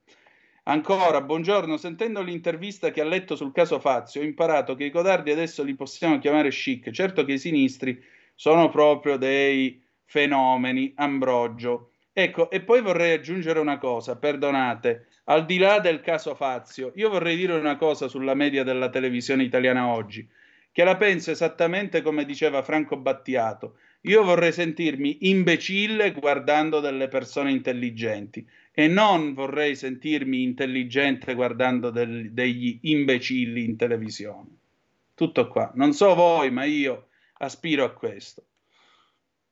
Ancora, 0.63 1.21
buongiorno, 1.21 1.77
sentendo 1.77 2.21
l'intervista 2.23 2.89
che 2.89 3.01
ha 3.01 3.05
letto 3.05 3.35
sul 3.35 3.51
caso 3.51 3.79
Fazio, 3.79 4.21
ho 4.21 4.23
imparato 4.23 4.73
che 4.73 4.85
i 4.85 4.91
codardi 4.91 5.29
adesso 5.29 5.63
li 5.63 5.75
possiamo 5.75 6.17
chiamare 6.17 6.49
chic. 6.49 6.89
Certo 6.89 7.23
che 7.23 7.33
i 7.33 7.39
sinistri 7.39 8.01
sono 8.33 8.69
proprio 8.69 9.17
dei 9.17 9.79
fenomeni, 10.05 10.91
Ambrogio. 10.95 11.88
Ecco, 12.21 12.49
e 12.51 12.59
poi 12.59 12.81
vorrei 12.81 13.13
aggiungere 13.13 13.59
una 13.59 13.77
cosa, 13.77 14.17
perdonate, 14.17 15.05
al 15.25 15.45
di 15.45 15.57
là 15.57 15.79
del 15.79 16.01
caso 16.01 16.35
Fazio, 16.35 16.91
io 16.95 17.09
vorrei 17.09 17.37
dire 17.37 17.53
una 17.53 17.77
cosa 17.77 18.09
sulla 18.09 18.33
media 18.33 18.65
della 18.65 18.89
televisione 18.89 19.43
italiana 19.43 19.87
oggi, 19.87 20.27
che 20.73 20.83
la 20.83 20.97
penso 20.97 21.31
esattamente 21.31 22.01
come 22.01 22.25
diceva 22.25 22.61
Franco 22.61 22.97
Battiato. 22.97 23.77
Io 24.01 24.21
vorrei 24.25 24.51
sentirmi 24.51 25.29
imbecille 25.29 26.11
guardando 26.11 26.81
delle 26.81 27.07
persone 27.07 27.51
intelligenti 27.51 28.45
e 28.73 28.89
non 28.89 29.33
vorrei 29.33 29.77
sentirmi 29.77 30.43
intelligente 30.43 31.33
guardando 31.33 31.89
del, 31.89 32.33
degli 32.33 32.79
imbecilli 32.81 33.63
in 33.63 33.77
televisione. 33.77 34.57
Tutto 35.15 35.47
qua. 35.47 35.71
Non 35.75 35.93
so 35.93 36.13
voi, 36.15 36.51
ma 36.51 36.65
io 36.65 37.07
aspiro 37.37 37.85
a 37.85 37.93
questo. 37.93 38.43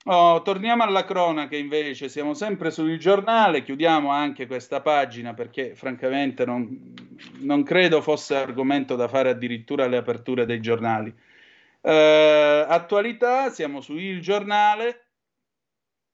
Oh, 0.10 0.42
torniamo 0.42 0.84
alla 0.84 1.04
cronaca 1.04 1.58
invece, 1.58 2.08
siamo 2.08 2.34
sempre 2.34 2.72
sul 2.72 2.98
giornale, 2.98 3.62
chiudiamo 3.62 4.10
anche 4.10 4.48
questa 4.48 4.80
pagina 4.80 5.34
perché 5.34 5.76
francamente 5.76 6.46
non, 6.46 6.94
non 7.40 7.64
credo 7.64 8.02
fosse 8.02 8.38
argomento 8.38 8.96
da 8.96 9.10
fare 9.10 9.32
addirittura 9.32 9.84
alle 9.84 9.98
aperture 9.98 10.46
dei 10.46 10.62
giornali. 10.62 11.14
Eh, 11.82 12.66
attualità, 12.70 13.50
siamo 13.50 13.82
su 13.82 13.98
Il 13.98 14.22
Giornale, 14.22 15.08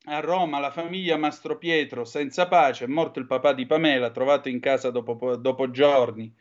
a 0.06 0.20
Roma 0.22 0.58
la 0.60 0.72
famiglia 0.72 1.16
Mastro 1.16 1.60
Pietro 1.60 2.04
senza 2.04 2.48
pace, 2.48 2.86
è 2.86 2.88
morto 2.88 3.20
il 3.20 3.28
papà 3.28 3.54
di 3.54 3.68
Pamela, 3.68 4.10
trovato 4.10 4.50
in 4.50 4.60
casa 4.60 4.90
dopo, 4.90 5.36
dopo 5.36 5.70
giorni. 5.70 6.34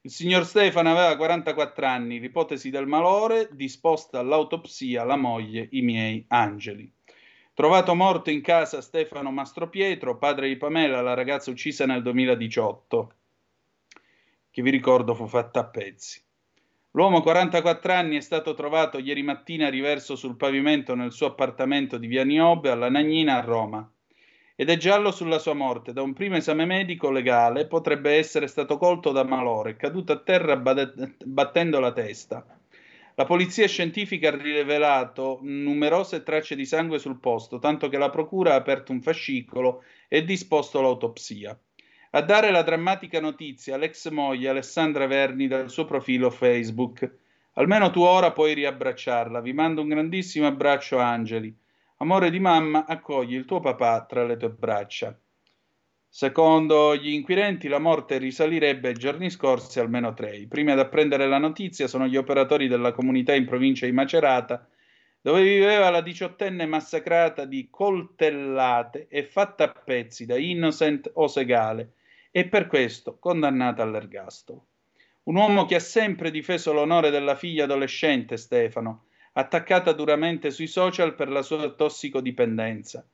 Il 0.00 0.10
signor 0.10 0.44
Stefano 0.44 0.90
aveva 0.90 1.16
44 1.16 1.86
anni, 1.86 2.18
l'ipotesi 2.18 2.70
del 2.70 2.86
malore, 2.88 3.48
disposta 3.52 4.18
all'autopsia 4.18 5.04
la 5.04 5.16
moglie, 5.16 5.68
i 5.70 5.82
miei 5.82 6.24
angeli. 6.28 6.94
Trovato 7.56 7.94
morto 7.94 8.28
in 8.28 8.42
casa 8.42 8.82
Stefano 8.82 9.30
Mastropietro, 9.30 10.18
padre 10.18 10.46
di 10.46 10.58
Pamela, 10.58 11.00
la 11.00 11.14
ragazza 11.14 11.50
uccisa 11.50 11.86
nel 11.86 12.02
2018, 12.02 13.12
che 14.50 14.60
vi 14.60 14.68
ricordo 14.68 15.14
fu 15.14 15.26
fatta 15.26 15.60
a 15.60 15.64
pezzi. 15.64 16.22
L'uomo 16.90 17.22
44 17.22 17.94
anni 17.94 18.18
è 18.18 18.20
stato 18.20 18.52
trovato 18.52 18.98
ieri 18.98 19.22
mattina 19.22 19.70
riverso 19.70 20.16
sul 20.16 20.36
pavimento 20.36 20.94
nel 20.94 21.12
suo 21.12 21.28
appartamento 21.28 21.96
di 21.96 22.06
Via 22.06 22.26
Niobe 22.26 22.68
alla 22.68 22.90
Nagnina 22.90 23.38
a 23.38 23.40
Roma 23.40 23.90
ed 24.54 24.68
è 24.68 24.76
giallo 24.76 25.10
sulla 25.10 25.38
sua 25.38 25.54
morte. 25.54 25.94
Da 25.94 26.02
un 26.02 26.12
primo 26.12 26.36
esame 26.36 26.66
medico 26.66 27.10
legale 27.10 27.66
potrebbe 27.66 28.16
essere 28.16 28.48
stato 28.48 28.76
colto 28.76 29.12
da 29.12 29.24
malore, 29.24 29.76
caduto 29.76 30.12
a 30.12 30.18
terra 30.18 30.58
battendo 30.58 31.80
la 31.80 31.92
testa. 31.92 32.55
La 33.18 33.24
polizia 33.24 33.66
scientifica 33.66 34.28
ha 34.28 34.36
rivelato 34.36 35.38
numerose 35.40 36.22
tracce 36.22 36.54
di 36.54 36.66
sangue 36.66 36.98
sul 36.98 37.18
posto, 37.18 37.58
tanto 37.58 37.88
che 37.88 37.96
la 37.96 38.10
procura 38.10 38.52
ha 38.52 38.56
aperto 38.56 38.92
un 38.92 39.00
fascicolo 39.00 39.84
e 40.06 40.22
disposto 40.22 40.82
l'autopsia. 40.82 41.58
A 42.10 42.20
dare 42.20 42.50
la 42.50 42.60
drammatica 42.60 43.18
notizia 43.18 43.78
l'ex 43.78 44.10
moglie 44.10 44.50
Alessandra 44.50 45.06
Verni 45.06 45.46
dal 45.46 45.70
suo 45.70 45.86
profilo 45.86 46.28
Facebook. 46.28 47.10
Almeno 47.54 47.88
tu 47.88 48.00
ora 48.02 48.32
puoi 48.32 48.52
riabbracciarla. 48.52 49.40
Vi 49.40 49.54
mando 49.54 49.80
un 49.80 49.88
grandissimo 49.88 50.46
abbraccio, 50.46 50.98
Angeli. 50.98 51.56
Amore 51.96 52.28
di 52.28 52.38
mamma, 52.38 52.84
accogli 52.84 53.34
il 53.34 53.46
tuo 53.46 53.60
papà 53.60 54.04
tra 54.04 54.26
le 54.26 54.36
tue 54.36 54.50
braccia. 54.50 55.18
Secondo 56.18 56.96
gli 56.96 57.10
inquirenti, 57.10 57.68
la 57.68 57.78
morte 57.78 58.16
risalirebbe 58.16 58.88
ai 58.88 58.94
giorni 58.94 59.28
scorsi 59.28 59.80
almeno 59.80 60.14
tre. 60.14 60.34
I 60.34 60.46
primi 60.46 60.70
ad 60.70 60.78
apprendere 60.78 61.28
la 61.28 61.36
notizia 61.36 61.88
sono 61.88 62.06
gli 62.06 62.16
operatori 62.16 62.68
della 62.68 62.92
comunità 62.92 63.34
in 63.34 63.44
provincia 63.44 63.84
di 63.84 63.92
Macerata, 63.92 64.66
dove 65.20 65.42
viveva 65.42 65.90
la 65.90 66.00
diciottenne 66.00 66.64
massacrata 66.64 67.44
di 67.44 67.68
coltellate 67.70 69.08
e 69.10 69.24
fatta 69.24 69.64
a 69.64 69.68
pezzi 69.68 70.24
da 70.24 70.38
Innocent 70.38 71.10
Osegale 71.16 71.92
e 72.30 72.46
per 72.46 72.66
questo 72.66 73.18
condannata 73.18 73.82
all'ergastolo. 73.82 74.64
Un 75.24 75.36
uomo 75.36 75.66
che 75.66 75.74
ha 75.74 75.80
sempre 75.80 76.30
difeso 76.30 76.72
l'onore 76.72 77.10
della 77.10 77.34
figlia 77.34 77.64
adolescente 77.64 78.38
Stefano, 78.38 79.08
attaccata 79.32 79.92
duramente 79.92 80.50
sui 80.50 80.66
social 80.66 81.14
per 81.14 81.28
la 81.28 81.42
sua 81.42 81.68
tossicodipendenza 81.68 83.06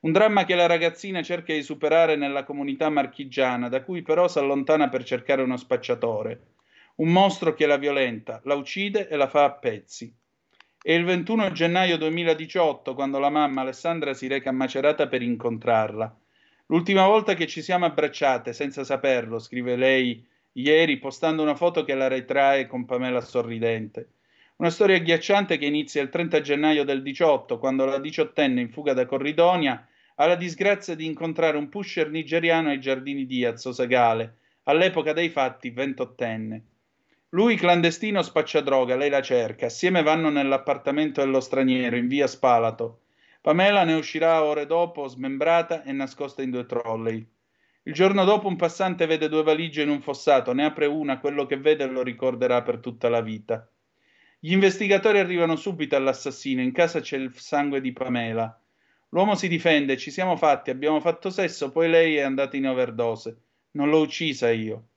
un 0.00 0.12
dramma 0.12 0.44
che 0.44 0.54
la 0.54 0.66
ragazzina 0.66 1.22
cerca 1.22 1.52
di 1.52 1.62
superare 1.62 2.14
nella 2.14 2.44
comunità 2.44 2.88
marchigiana, 2.88 3.68
da 3.68 3.82
cui 3.82 4.02
però 4.02 4.28
si 4.28 4.38
allontana 4.38 4.88
per 4.88 5.02
cercare 5.02 5.42
uno 5.42 5.56
spacciatore. 5.56 6.40
Un 6.96 7.10
mostro 7.10 7.54
che 7.54 7.66
la 7.66 7.76
violenta, 7.76 8.40
la 8.44 8.54
uccide 8.54 9.08
e 9.08 9.16
la 9.16 9.28
fa 9.28 9.44
a 9.44 9.52
pezzi. 9.52 10.14
È 10.80 10.92
il 10.92 11.04
21 11.04 11.50
gennaio 11.50 11.98
2018 11.98 12.94
quando 12.94 13.18
la 13.18 13.30
mamma 13.30 13.62
Alessandra 13.62 14.14
si 14.14 14.28
reca 14.28 14.50
a 14.50 14.52
Macerata 14.52 15.08
per 15.08 15.22
incontrarla. 15.22 16.16
L'ultima 16.66 17.06
volta 17.06 17.34
che 17.34 17.48
ci 17.48 17.62
siamo 17.62 17.84
abbracciate, 17.84 18.52
senza 18.52 18.84
saperlo, 18.84 19.38
scrive 19.40 19.74
lei 19.74 20.24
ieri, 20.52 20.98
postando 20.98 21.42
una 21.42 21.56
foto 21.56 21.82
che 21.82 21.94
la 21.94 22.08
ritrae 22.08 22.66
con 22.66 22.84
Pamela 22.84 23.20
sorridente. 23.20 24.10
Una 24.60 24.70
storia 24.70 24.96
agghiacciante 24.96 25.56
che 25.56 25.66
inizia 25.66 26.02
il 26.02 26.08
30 26.08 26.40
gennaio 26.40 26.82
del 26.82 27.00
18, 27.00 27.60
quando 27.60 27.84
la 27.84 28.00
diciottenne 28.00 28.60
in 28.60 28.70
fuga 28.70 28.92
da 28.92 29.06
Corridonia 29.06 29.86
ha 30.16 30.26
la 30.26 30.34
disgrazia 30.34 30.96
di 30.96 31.06
incontrare 31.06 31.56
un 31.56 31.68
pusher 31.68 32.10
nigeriano 32.10 32.70
ai 32.70 32.80
giardini 32.80 33.24
di 33.24 33.44
Azzosagale, 33.44 34.38
all'epoca 34.64 35.12
dei 35.12 35.28
fatti 35.28 35.70
ventottenne. 35.70 36.64
Lui 37.28 37.54
clandestino 37.54 38.20
spaccia 38.20 38.60
droga, 38.60 38.96
lei 38.96 39.10
la 39.10 39.22
cerca, 39.22 39.66
assieme 39.66 40.02
vanno 40.02 40.28
nell'appartamento 40.28 41.20
dello 41.20 41.38
straniero 41.38 41.94
in 41.94 42.08
via 42.08 42.26
Spalato. 42.26 43.02
Pamela 43.40 43.84
ne 43.84 43.94
uscirà 43.94 44.42
ore 44.42 44.66
dopo, 44.66 45.06
smembrata 45.06 45.84
e 45.84 45.92
nascosta 45.92 46.42
in 46.42 46.50
due 46.50 46.66
trolley. 46.66 47.24
Il 47.84 47.92
giorno 47.92 48.24
dopo 48.24 48.48
un 48.48 48.56
passante 48.56 49.06
vede 49.06 49.28
due 49.28 49.44
valigie 49.44 49.82
in 49.82 49.90
un 49.90 50.02
fossato, 50.02 50.52
ne 50.52 50.64
apre 50.64 50.86
una, 50.86 51.20
quello 51.20 51.46
che 51.46 51.58
vede 51.58 51.86
lo 51.86 52.02
ricorderà 52.02 52.62
per 52.62 52.78
tutta 52.78 53.08
la 53.08 53.20
vita. 53.20 53.64
Gli 54.40 54.52
investigatori 54.52 55.18
arrivano 55.18 55.56
subito 55.56 55.96
all'assassino, 55.96 56.62
in 56.62 56.70
casa 56.70 57.00
c'è 57.00 57.16
il 57.16 57.32
sangue 57.34 57.80
di 57.80 57.92
Pamela. 57.92 58.56
L'uomo 59.08 59.34
si 59.34 59.48
difende, 59.48 59.96
ci 59.96 60.12
siamo 60.12 60.36
fatti, 60.36 60.70
abbiamo 60.70 61.00
fatto 61.00 61.28
sesso, 61.28 61.72
poi 61.72 61.88
lei 61.90 62.14
è 62.14 62.20
andata 62.20 62.56
in 62.56 62.68
overdose. 62.68 63.36
Non 63.72 63.88
l'ho 63.90 64.00
uccisa 64.00 64.48
io. 64.52 64.90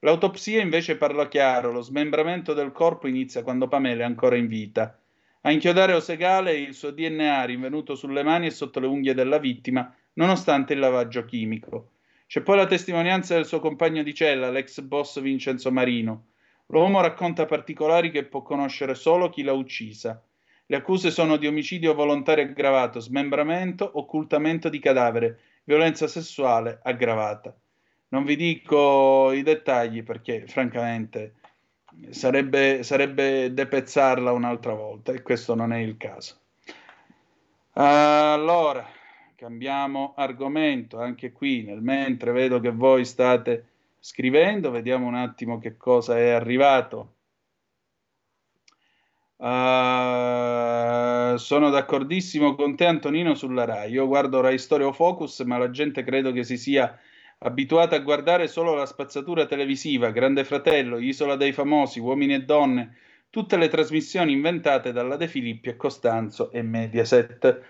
L'autopsia 0.00 0.60
invece 0.60 0.96
parla 0.96 1.26
chiaro, 1.28 1.72
lo 1.72 1.80
smembramento 1.80 2.52
del 2.52 2.72
corpo 2.72 3.06
inizia 3.06 3.42
quando 3.42 3.66
Pamela 3.66 4.02
è 4.02 4.04
ancora 4.04 4.36
in 4.36 4.46
vita. 4.46 5.00
A 5.40 5.50
inchiodare 5.50 5.94
Osegale 5.94 6.54
il 6.58 6.74
suo 6.74 6.90
DNA 6.90 7.44
rinvenuto 7.44 7.94
sulle 7.94 8.22
mani 8.22 8.48
e 8.48 8.50
sotto 8.50 8.78
le 8.78 8.88
unghie 8.88 9.14
della 9.14 9.38
vittima, 9.38 9.90
nonostante 10.14 10.74
il 10.74 10.80
lavaggio 10.80 11.24
chimico. 11.24 11.92
C'è 12.26 12.42
poi 12.42 12.58
la 12.58 12.66
testimonianza 12.66 13.34
del 13.36 13.46
suo 13.46 13.58
compagno 13.58 14.02
di 14.02 14.12
cella, 14.12 14.50
l'ex 14.50 14.80
boss 14.80 15.18
Vincenzo 15.18 15.72
Marino. 15.72 16.26
L'uomo 16.72 17.02
racconta 17.02 17.44
particolari 17.44 18.10
che 18.10 18.24
può 18.24 18.40
conoscere 18.40 18.94
solo 18.94 19.28
chi 19.28 19.42
l'ha 19.42 19.52
uccisa. 19.52 20.22
Le 20.64 20.76
accuse 20.76 21.10
sono 21.10 21.36
di 21.36 21.46
omicidio 21.46 21.92
volontario 21.92 22.44
aggravato, 22.44 22.98
smembramento, 22.98 23.90
occultamento 23.92 24.70
di 24.70 24.78
cadavere, 24.78 25.38
violenza 25.64 26.06
sessuale 26.06 26.80
aggravata. 26.82 27.54
Non 28.08 28.24
vi 28.24 28.36
dico 28.36 29.32
i 29.32 29.42
dettagli 29.42 30.02
perché 30.02 30.46
francamente 30.46 31.34
sarebbe, 32.08 32.82
sarebbe 32.82 33.52
depezzarla 33.52 34.32
un'altra 34.32 34.72
volta 34.72 35.12
e 35.12 35.20
questo 35.20 35.54
non 35.54 35.74
è 35.74 35.78
il 35.78 35.98
caso. 35.98 36.38
Allora, 37.72 38.86
cambiamo 39.36 40.14
argomento 40.16 40.98
anche 40.98 41.32
qui, 41.32 41.64
nel 41.64 41.82
mentre 41.82 42.32
vedo 42.32 42.60
che 42.60 42.70
voi 42.70 43.04
state 43.04 43.71
scrivendo, 44.02 44.72
vediamo 44.72 45.06
un 45.06 45.14
attimo 45.14 45.60
che 45.60 45.76
cosa 45.76 46.18
è 46.18 46.30
arrivato. 46.30 47.14
Uh, 49.36 51.36
sono 51.36 51.70
d'accordissimo 51.70 52.56
con 52.56 52.74
te 52.74 52.84
Antonino 52.84 53.34
sulla 53.34 53.64
Rai. 53.64 53.92
Io 53.92 54.08
guardo 54.08 54.40
Rai 54.40 54.58
Storia 54.58 54.88
o 54.88 54.92
Focus, 54.92 55.40
ma 55.40 55.56
la 55.56 55.70
gente 55.70 56.02
credo 56.02 56.32
che 56.32 56.42
si 56.42 56.56
sia 56.56 56.98
abituata 57.38 57.94
a 57.94 58.00
guardare 58.00 58.48
solo 58.48 58.74
la 58.74 58.86
spazzatura 58.86 59.46
televisiva, 59.46 60.10
Grande 60.10 60.44
Fratello, 60.44 60.98
Isola 60.98 61.36
dei 61.36 61.52
Famosi, 61.52 62.00
Uomini 62.00 62.34
e 62.34 62.42
Donne, 62.42 62.96
tutte 63.30 63.56
le 63.56 63.68
trasmissioni 63.68 64.32
inventate 64.32 64.90
dalla 64.90 65.16
De 65.16 65.28
Filippi 65.28 65.68
e 65.68 65.76
Costanzo 65.76 66.50
e 66.50 66.62
Mediaset. 66.62 67.62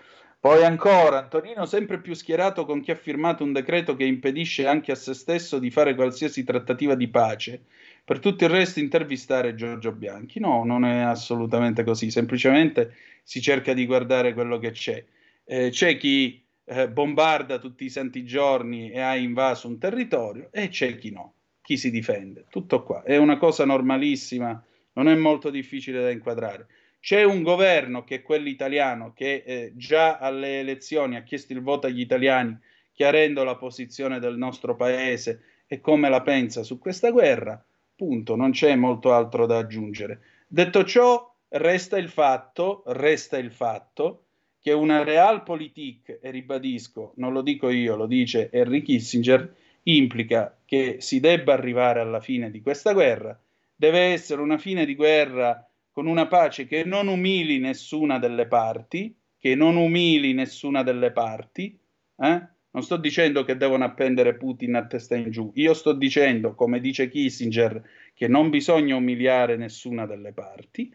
Poi 0.43 0.65
ancora, 0.65 1.19
Antonino 1.19 1.65
sempre 1.65 2.01
più 2.01 2.13
schierato 2.13 2.65
con 2.65 2.81
chi 2.81 2.91
ha 2.91 2.95
firmato 2.95 3.45
un 3.45 3.53
decreto 3.53 3.95
che 3.95 4.03
impedisce 4.03 4.67
anche 4.67 4.91
a 4.91 4.95
se 4.95 5.13
stesso 5.13 5.57
di 5.57 5.71
fare 5.71 5.95
qualsiasi 5.95 6.43
trattativa 6.43 6.95
di 6.95 7.07
pace. 7.07 7.63
Per 8.03 8.19
tutto 8.19 8.43
il 8.43 8.49
resto 8.49 8.81
intervistare 8.81 9.55
Giorgio 9.55 9.93
Bianchi. 9.93 10.41
No, 10.41 10.65
non 10.65 10.83
è 10.83 10.99
assolutamente 10.99 11.85
così, 11.85 12.11
semplicemente 12.11 12.93
si 13.23 13.39
cerca 13.39 13.73
di 13.73 13.85
guardare 13.85 14.33
quello 14.33 14.59
che 14.59 14.71
c'è. 14.71 15.01
Eh, 15.45 15.69
c'è 15.69 15.95
chi 15.95 16.43
eh, 16.65 16.89
bombarda 16.89 17.57
tutti 17.57 17.85
i 17.85 17.89
santi 17.89 18.25
giorni 18.25 18.91
e 18.91 18.99
ha 18.99 19.15
invaso 19.15 19.69
un 19.69 19.77
territorio 19.77 20.49
e 20.51 20.67
c'è 20.67 20.97
chi 20.97 21.09
no, 21.11 21.35
chi 21.61 21.77
si 21.77 21.89
difende. 21.89 22.47
Tutto 22.49 22.83
qua. 22.83 23.03
È 23.03 23.15
una 23.15 23.37
cosa 23.37 23.63
normalissima, 23.63 24.61
non 24.95 25.07
è 25.07 25.15
molto 25.15 25.49
difficile 25.49 26.01
da 26.01 26.11
inquadrare. 26.11 26.67
C'è 27.03 27.21
un 27.21 27.43
governo 27.43 28.05
che 28.05 28.15
è 28.15 28.21
quello 28.21 28.47
italiano 28.47 29.11
che 29.11 29.43
eh, 29.45 29.73
già 29.75 30.19
alle 30.19 30.61
elezioni 30.61 31.17
ha 31.17 31.23
chiesto 31.23 31.51
il 31.51 31.61
voto 31.61 31.85
agli 31.85 31.99
italiani 31.99 32.57
chiarendo 32.93 33.43
la 33.43 33.57
posizione 33.57 34.19
del 34.19 34.37
nostro 34.37 34.77
paese 34.77 35.41
e 35.67 35.81
come 35.81 36.07
la 36.07 36.21
pensa 36.21 36.63
su 36.63 36.79
questa 36.79 37.11
guerra. 37.11 37.61
Punto, 37.93 38.37
non 38.37 38.51
c'è 38.51 38.75
molto 38.75 39.11
altro 39.11 39.45
da 39.45 39.57
aggiungere. 39.57 40.21
Detto 40.47 40.85
ciò, 40.85 41.29
resta 41.49 41.97
il 41.97 42.07
fatto, 42.07 42.83
resta 42.85 43.37
il 43.37 43.51
fatto 43.51 44.23
che 44.61 44.71
una 44.71 45.03
realpolitik, 45.03 46.19
e 46.21 46.31
ribadisco, 46.31 47.11
non 47.17 47.33
lo 47.33 47.41
dico 47.41 47.67
io, 47.67 47.97
lo 47.97 48.05
dice 48.05 48.49
Henry 48.49 48.81
Kissinger, 48.81 49.53
implica 49.83 50.57
che 50.63 51.01
si 51.01 51.19
debba 51.19 51.51
arrivare 51.51 51.99
alla 51.99 52.21
fine 52.21 52.49
di 52.49 52.61
questa 52.61 52.93
guerra, 52.93 53.37
deve 53.75 54.13
essere 54.13 54.41
una 54.41 54.57
fine 54.57 54.85
di 54.85 54.95
guerra 54.95 55.67
con 55.93 56.07
una 56.07 56.25
pace 56.25 56.65
che 56.65 56.83
non 56.83 57.07
umili 57.07 57.59
nessuna 57.59 58.17
delle 58.17 58.47
parti, 58.47 59.15
che 59.37 59.53
non 59.53 59.75
umili 59.75 60.33
nessuna 60.33 60.81
delle 60.81 61.11
parti, 61.11 61.79
eh? 62.17 62.47
non 62.71 62.81
sto 62.81 62.97
dicendo 62.97 63.45
che 63.45 63.57
devono 63.57 63.83
appendere 63.83 64.33
Putin 64.35 64.73
a 64.73 64.87
testa 64.87 65.15
in 65.15 65.29
giù, 65.29 65.51
io 65.53 65.75
sto 65.75 65.93
dicendo, 65.93 66.55
come 66.55 66.79
dice 66.79 67.09
Kissinger, 67.09 67.79
che 68.15 68.27
non 68.27 68.49
bisogna 68.49 68.95
umiliare 68.95 69.55
nessuna 69.55 70.07
delle 70.07 70.33
parti, 70.33 70.91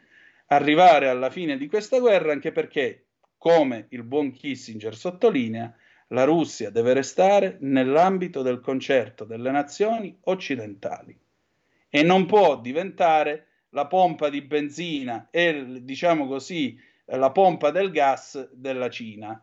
arrivare 0.46 1.08
alla 1.08 1.30
fine 1.30 1.56
di 1.56 1.68
questa 1.68 2.00
guerra 2.00 2.32
anche 2.32 2.50
perché, 2.50 3.04
come 3.36 3.86
il 3.90 4.02
buon 4.02 4.32
Kissinger 4.32 4.96
sottolinea, 4.96 5.72
la 6.08 6.24
Russia 6.24 6.70
deve 6.70 6.92
restare 6.92 7.58
nell'ambito 7.60 8.42
del 8.42 8.58
concerto 8.58 9.24
delle 9.24 9.52
nazioni 9.52 10.18
occidentali 10.22 11.16
e 11.88 12.02
non 12.02 12.26
può 12.26 12.60
diventare 12.60 13.47
la 13.70 13.86
pompa 13.86 14.28
di 14.28 14.42
benzina 14.42 15.28
e 15.30 15.82
diciamo 15.82 16.26
così 16.26 16.78
la 17.06 17.30
pompa 17.30 17.70
del 17.70 17.90
gas 17.90 18.50
della 18.52 18.88
Cina. 18.90 19.42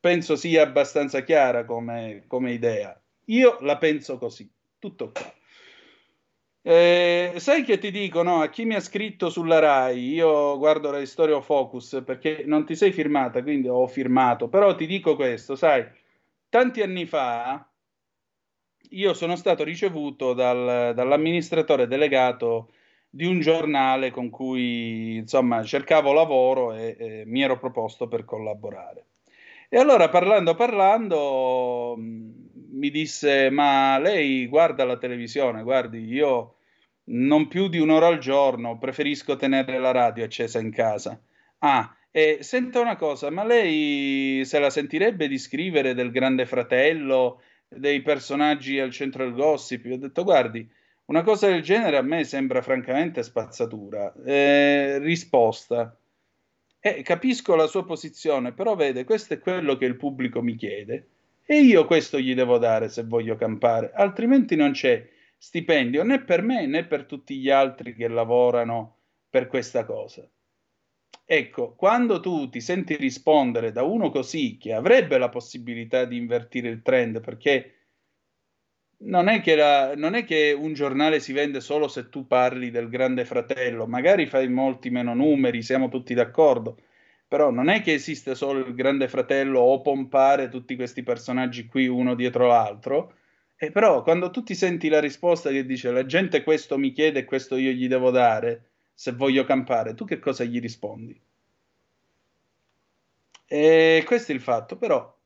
Penso 0.00 0.36
sia 0.36 0.62
abbastanza 0.62 1.22
chiara 1.22 1.64
come, 1.64 2.24
come 2.26 2.52
idea. 2.52 3.00
Io 3.26 3.58
la 3.60 3.78
penso 3.78 4.18
così, 4.18 4.50
tutto 4.78 5.12
qua. 5.12 5.32
Eh, 6.64 7.34
sai 7.38 7.64
che 7.64 7.78
ti 7.78 7.90
dico, 7.90 8.22
no? 8.22 8.40
A 8.40 8.48
chi 8.48 8.64
mi 8.64 8.74
ha 8.74 8.80
scritto 8.80 9.30
sulla 9.30 9.58
Rai, 9.58 10.12
io 10.12 10.56
guardo 10.58 10.90
la 10.90 11.04
Storia 11.04 11.40
Focus 11.40 12.02
perché 12.04 12.44
non 12.46 12.64
ti 12.64 12.76
sei 12.76 12.92
firmata, 12.92 13.42
quindi 13.42 13.68
ho 13.68 13.86
firmato, 13.88 14.48
però 14.48 14.74
ti 14.76 14.86
dico 14.86 15.16
questo, 15.16 15.56
sai, 15.56 15.84
tanti 16.48 16.82
anni 16.82 17.04
fa 17.06 17.68
io 18.92 19.14
sono 19.14 19.36
stato 19.36 19.64
ricevuto 19.64 20.32
dal, 20.32 20.92
dall'amministratore 20.94 21.86
delegato 21.86 22.72
di 23.08 23.26
un 23.26 23.40
giornale 23.40 24.10
con 24.10 24.30
cui 24.30 25.16
insomma 25.16 25.62
cercavo 25.62 26.12
lavoro 26.12 26.72
e, 26.72 26.96
e 26.98 27.22
mi 27.26 27.42
ero 27.42 27.58
proposto 27.58 28.08
per 28.08 28.24
collaborare. 28.24 29.04
E 29.68 29.78
allora 29.78 30.08
parlando 30.08 30.54
parlando 30.54 31.94
mi 31.98 32.90
disse 32.90 33.50
ma 33.50 33.98
lei 33.98 34.46
guarda 34.46 34.84
la 34.84 34.96
televisione, 34.96 35.62
guardi 35.62 36.04
io 36.04 36.56
non 37.04 37.48
più 37.48 37.68
di 37.68 37.78
un'ora 37.78 38.06
al 38.06 38.18
giorno 38.18 38.78
preferisco 38.78 39.36
tenere 39.36 39.78
la 39.78 39.90
radio 39.90 40.24
accesa 40.24 40.58
in 40.58 40.70
casa. 40.70 41.20
Ah, 41.58 41.94
e 42.10 42.38
senta 42.40 42.80
una 42.80 42.96
cosa, 42.96 43.30
ma 43.30 43.44
lei 43.44 44.44
se 44.44 44.58
la 44.58 44.70
sentirebbe 44.70 45.28
di 45.28 45.38
scrivere 45.38 45.94
del 45.94 46.10
Grande 46.10 46.44
Fratello 46.44 47.40
dei 47.76 48.02
personaggi 48.02 48.78
al 48.78 48.90
centro 48.90 49.24
del 49.24 49.34
gossip. 49.34 49.86
Ho 49.90 49.96
detto, 49.96 50.24
guardi, 50.24 50.68
una 51.06 51.22
cosa 51.22 51.48
del 51.48 51.62
genere 51.62 51.96
a 51.96 52.02
me 52.02 52.24
sembra 52.24 52.62
francamente 52.62 53.22
spazzatura. 53.22 54.12
Eh, 54.24 54.98
risposta. 54.98 55.96
Eh, 56.80 57.02
capisco 57.02 57.54
la 57.54 57.66
sua 57.66 57.84
posizione, 57.84 58.52
però 58.52 58.74
vede, 58.74 59.04
questo 59.04 59.34
è 59.34 59.38
quello 59.38 59.76
che 59.76 59.84
il 59.84 59.96
pubblico 59.96 60.42
mi 60.42 60.56
chiede 60.56 61.06
e 61.44 61.60
io 61.60 61.84
questo 61.86 62.18
gli 62.18 62.34
devo 62.34 62.58
dare 62.58 62.88
se 62.88 63.04
voglio 63.04 63.36
campare, 63.36 63.92
altrimenti 63.94 64.56
non 64.56 64.72
c'è 64.72 65.08
stipendio 65.36 66.02
né 66.02 66.22
per 66.22 66.42
me 66.42 66.66
né 66.66 66.84
per 66.84 67.04
tutti 67.04 67.36
gli 67.36 67.50
altri 67.50 67.94
che 67.94 68.08
lavorano 68.08 68.96
per 69.28 69.48
questa 69.48 69.84
cosa. 69.84 70.26
Ecco, 71.24 71.74
quando 71.74 72.20
tu 72.20 72.48
ti 72.48 72.60
senti 72.60 72.96
rispondere 72.96 73.72
da 73.72 73.82
uno 73.82 74.10
così, 74.10 74.58
che 74.58 74.72
avrebbe 74.72 75.18
la 75.18 75.28
possibilità 75.30 76.04
di 76.04 76.16
invertire 76.16 76.68
il 76.68 76.82
trend, 76.82 77.20
perché 77.20 77.76
non 79.04 79.28
è, 79.28 79.40
che 79.40 79.54
la, 79.56 79.94
non 79.96 80.14
è 80.14 80.24
che 80.24 80.52
un 80.52 80.74
giornale 80.74 81.20
si 81.20 81.32
vende 81.32 81.60
solo 81.60 81.88
se 81.88 82.08
tu 82.08 82.26
parli 82.26 82.70
del 82.70 82.88
grande 82.88 83.24
fratello, 83.24 83.86
magari 83.86 84.26
fai 84.26 84.48
molti 84.48 84.90
meno 84.90 85.14
numeri, 85.14 85.62
siamo 85.62 85.88
tutti 85.88 86.14
d'accordo, 86.14 86.78
però 87.26 87.50
non 87.50 87.68
è 87.68 87.82
che 87.82 87.94
esiste 87.94 88.34
solo 88.34 88.60
il 88.60 88.74
grande 88.74 89.08
fratello 89.08 89.60
o 89.60 89.80
pompare 89.80 90.48
tutti 90.48 90.76
questi 90.76 91.02
personaggi 91.02 91.66
qui 91.66 91.86
uno 91.88 92.14
dietro 92.14 92.46
l'altro, 92.46 93.14
e 93.56 93.70
però 93.70 94.02
quando 94.02 94.30
tu 94.30 94.42
ti 94.42 94.54
senti 94.54 94.88
la 94.88 95.00
risposta 95.00 95.50
che 95.50 95.64
dice 95.64 95.90
la 95.90 96.04
gente 96.04 96.42
questo 96.42 96.78
mi 96.78 96.92
chiede 96.92 97.20
e 97.20 97.24
questo 97.24 97.56
io 97.56 97.70
gli 97.70 97.88
devo 97.88 98.10
dare, 98.10 98.71
se 99.02 99.10
voglio 99.10 99.42
campare, 99.42 99.94
tu 99.94 100.04
che 100.04 100.20
cosa 100.20 100.44
gli 100.44 100.60
rispondi? 100.60 101.20
E 103.48 104.04
questo 104.06 104.30
è 104.30 104.34
il 104.36 104.40
fatto, 104.40 104.76
però. 104.76 105.18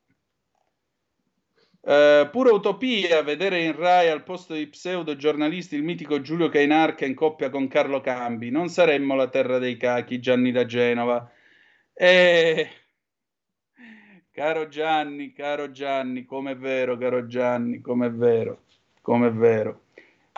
Eh, 1.83 2.27
pura 2.33 2.53
utopia 2.53 3.23
vedere 3.23 3.63
in 3.63 3.77
Rai 3.77 4.09
al 4.09 4.23
posto 4.23 4.55
di 4.55 4.67
pseudo 4.69 5.15
giornalisti 5.15 5.77
il 5.77 5.83
mitico 5.83 6.23
Giulio 6.23 6.49
Cainarca 6.49 7.05
in 7.05 7.15
coppia 7.15 7.51
con 7.51 7.69
Carlo 7.69 8.01
Cambi. 8.01 8.49
Non 8.49 8.71
saremmo 8.71 9.15
la 9.15 9.29
terra 9.29 9.59
dei 9.59 9.77
cachi, 9.77 10.21
Gianni 10.21 10.53
da 10.53 10.65
Genova. 10.65 11.31
E... 11.93 12.71
Caro 14.31 14.69
Gianni, 14.69 15.35
caro 15.35 15.71
Gianni, 15.71 16.25
com'è 16.25 16.57
vero, 16.57 16.97
caro 16.97 17.27
Gianni, 17.27 17.83
com'è 17.83 18.11
vero, 18.11 18.63
com'è 19.03 19.31
vero. 19.31 19.86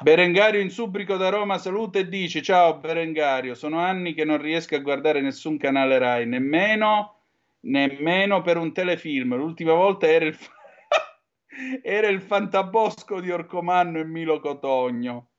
Berengario 0.00 0.60
in 0.60 0.70
Subrico 0.70 1.16
da 1.16 1.28
Roma 1.28 1.58
saluta 1.58 1.98
e 1.98 2.08
dice: 2.08 2.40
Ciao 2.40 2.78
Berengario, 2.78 3.56
sono 3.56 3.80
anni 3.80 4.14
che 4.14 4.24
non 4.24 4.40
riesco 4.40 4.76
a 4.76 4.80
guardare 4.80 5.20
nessun 5.20 5.56
canale 5.56 5.98
Rai, 5.98 6.24
nemmeno, 6.24 7.16
nemmeno 7.62 8.40
per 8.40 8.58
un 8.58 8.72
telefilm. 8.72 9.34
L'ultima 9.34 9.72
volta 9.72 10.06
era 10.06 10.26
il, 10.26 10.38
era 11.82 12.06
il 12.06 12.20
Fantabosco 12.20 13.18
di 13.18 13.32
Orcomanno 13.32 13.98
e 13.98 14.04
Milo 14.04 14.38
Cotogno. 14.38 15.30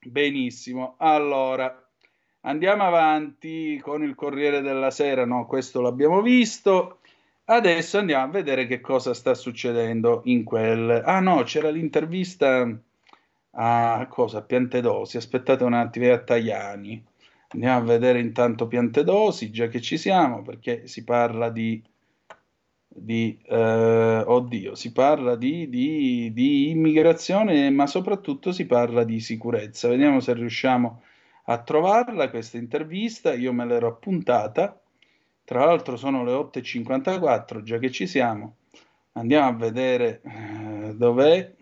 Benissimo, 0.00 0.94
allora 0.98 1.76
andiamo 2.42 2.84
avanti 2.84 3.80
con 3.82 4.04
il 4.04 4.14
Corriere 4.14 4.60
della 4.60 4.92
Sera. 4.92 5.24
No, 5.24 5.46
questo 5.46 5.80
l'abbiamo 5.80 6.22
visto. 6.22 7.00
Adesso 7.46 7.98
andiamo 7.98 8.22
a 8.22 8.28
vedere 8.28 8.68
che 8.68 8.80
cosa 8.80 9.14
sta 9.14 9.34
succedendo 9.34 10.20
in 10.26 10.44
quel. 10.44 11.02
Ah, 11.04 11.18
no, 11.18 11.42
c'era 11.42 11.70
l'intervista 11.70 12.80
a 13.54 14.06
cosa? 14.08 14.42
Piantedosi. 14.42 15.16
Aspettate 15.16 15.64
un 15.64 15.74
attimo, 15.74 16.12
a 16.12 16.18
Tajani. 16.18 17.04
Andiamo 17.48 17.78
a 17.78 17.82
vedere 17.82 18.20
intanto 18.20 18.66
Piantedosi, 18.66 19.50
già 19.50 19.68
che 19.68 19.80
ci 19.80 19.96
siamo, 19.96 20.42
perché 20.42 20.86
si 20.88 21.04
parla 21.04 21.50
di, 21.50 21.80
di 22.88 23.38
eh, 23.46 24.24
oddio, 24.26 24.74
si 24.74 24.92
parla 24.92 25.36
di, 25.36 25.68
di, 25.68 26.32
di, 26.32 26.70
immigrazione, 26.70 27.70
ma 27.70 27.86
soprattutto 27.86 28.50
si 28.52 28.66
parla 28.66 29.04
di 29.04 29.20
sicurezza. 29.20 29.88
Vediamo 29.88 30.20
se 30.20 30.34
riusciamo 30.34 31.02
a 31.44 31.58
trovarla 31.62 32.30
questa 32.30 32.56
intervista. 32.56 33.34
Io 33.34 33.52
me 33.52 33.66
l'ero 33.66 33.88
appuntata. 33.88 34.80
Tra 35.44 35.64
l'altro 35.66 35.96
sono 35.96 36.24
le 36.24 36.32
8.54, 36.32 37.62
già 37.62 37.78
che 37.78 37.90
ci 37.90 38.06
siamo. 38.06 38.56
Andiamo 39.12 39.48
a 39.48 39.52
vedere 39.52 40.22
eh, 40.22 40.94
dov'è 40.96 41.54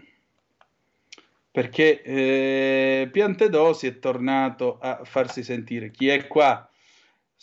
perché 1.52 2.02
eh, 2.02 3.08
Piantedosi 3.12 3.86
è 3.86 3.98
tornato 3.98 4.78
a 4.80 5.02
farsi 5.04 5.42
sentire. 5.42 5.90
Chi 5.90 6.08
è 6.08 6.26
qua? 6.26 6.66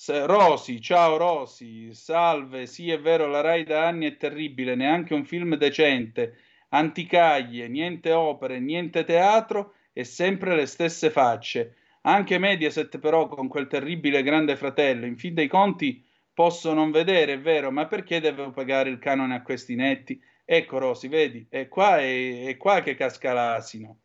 Rosi, 0.07 0.81
ciao 0.81 1.18
Rosi, 1.18 1.94
salve, 1.94 2.65
sì 2.65 2.90
è 2.90 2.99
vero, 2.99 3.27
la 3.27 3.41
Rai 3.41 3.65
da 3.65 3.86
anni 3.86 4.07
è 4.07 4.18
terribile, 4.18 4.73
neanche 4.73 5.14
un 5.14 5.26
film 5.26 5.56
decente, 5.56 6.38
anticaglie, 6.69 7.68
niente 7.68 8.11
opere, 8.14 8.60
niente 8.60 9.03
teatro 9.03 9.73
e 9.94 10.06
sempre 10.06 10.56
le 10.56 10.65
stesse 10.65 11.10
facce. 11.11 11.76
Anche 12.03 12.38
Mediaset 12.38 12.98
però 12.98 13.27
con 13.27 13.48
quel 13.49 13.68
terribile 13.68 14.23
grande 14.23 14.56
fratello, 14.56 15.06
in 15.06 15.18
fin 15.18 15.34
dei 15.34 15.48
conti 15.48 16.03
posso 16.34 16.73
non 16.73 16.91
vedere, 16.91 17.34
è 17.34 17.40
vero, 17.40 17.69
ma 17.69 17.86
perché 17.86 18.22
devo 18.22 18.52
pagare 18.52 18.90
il 18.90 18.99
canone 18.99 19.36
a 19.36 19.41
questi 19.41 19.76
netti? 19.76 20.19
Ecco 20.51 20.80
Rosi, 20.80 21.07
vedi, 21.09 21.45
è 21.47 21.67
qua, 21.67 21.99
è, 21.99 22.45
è 22.45 22.57
qua 22.57 22.81
che 22.81 22.95
casca 22.95 23.34
l'asino. 23.34 23.99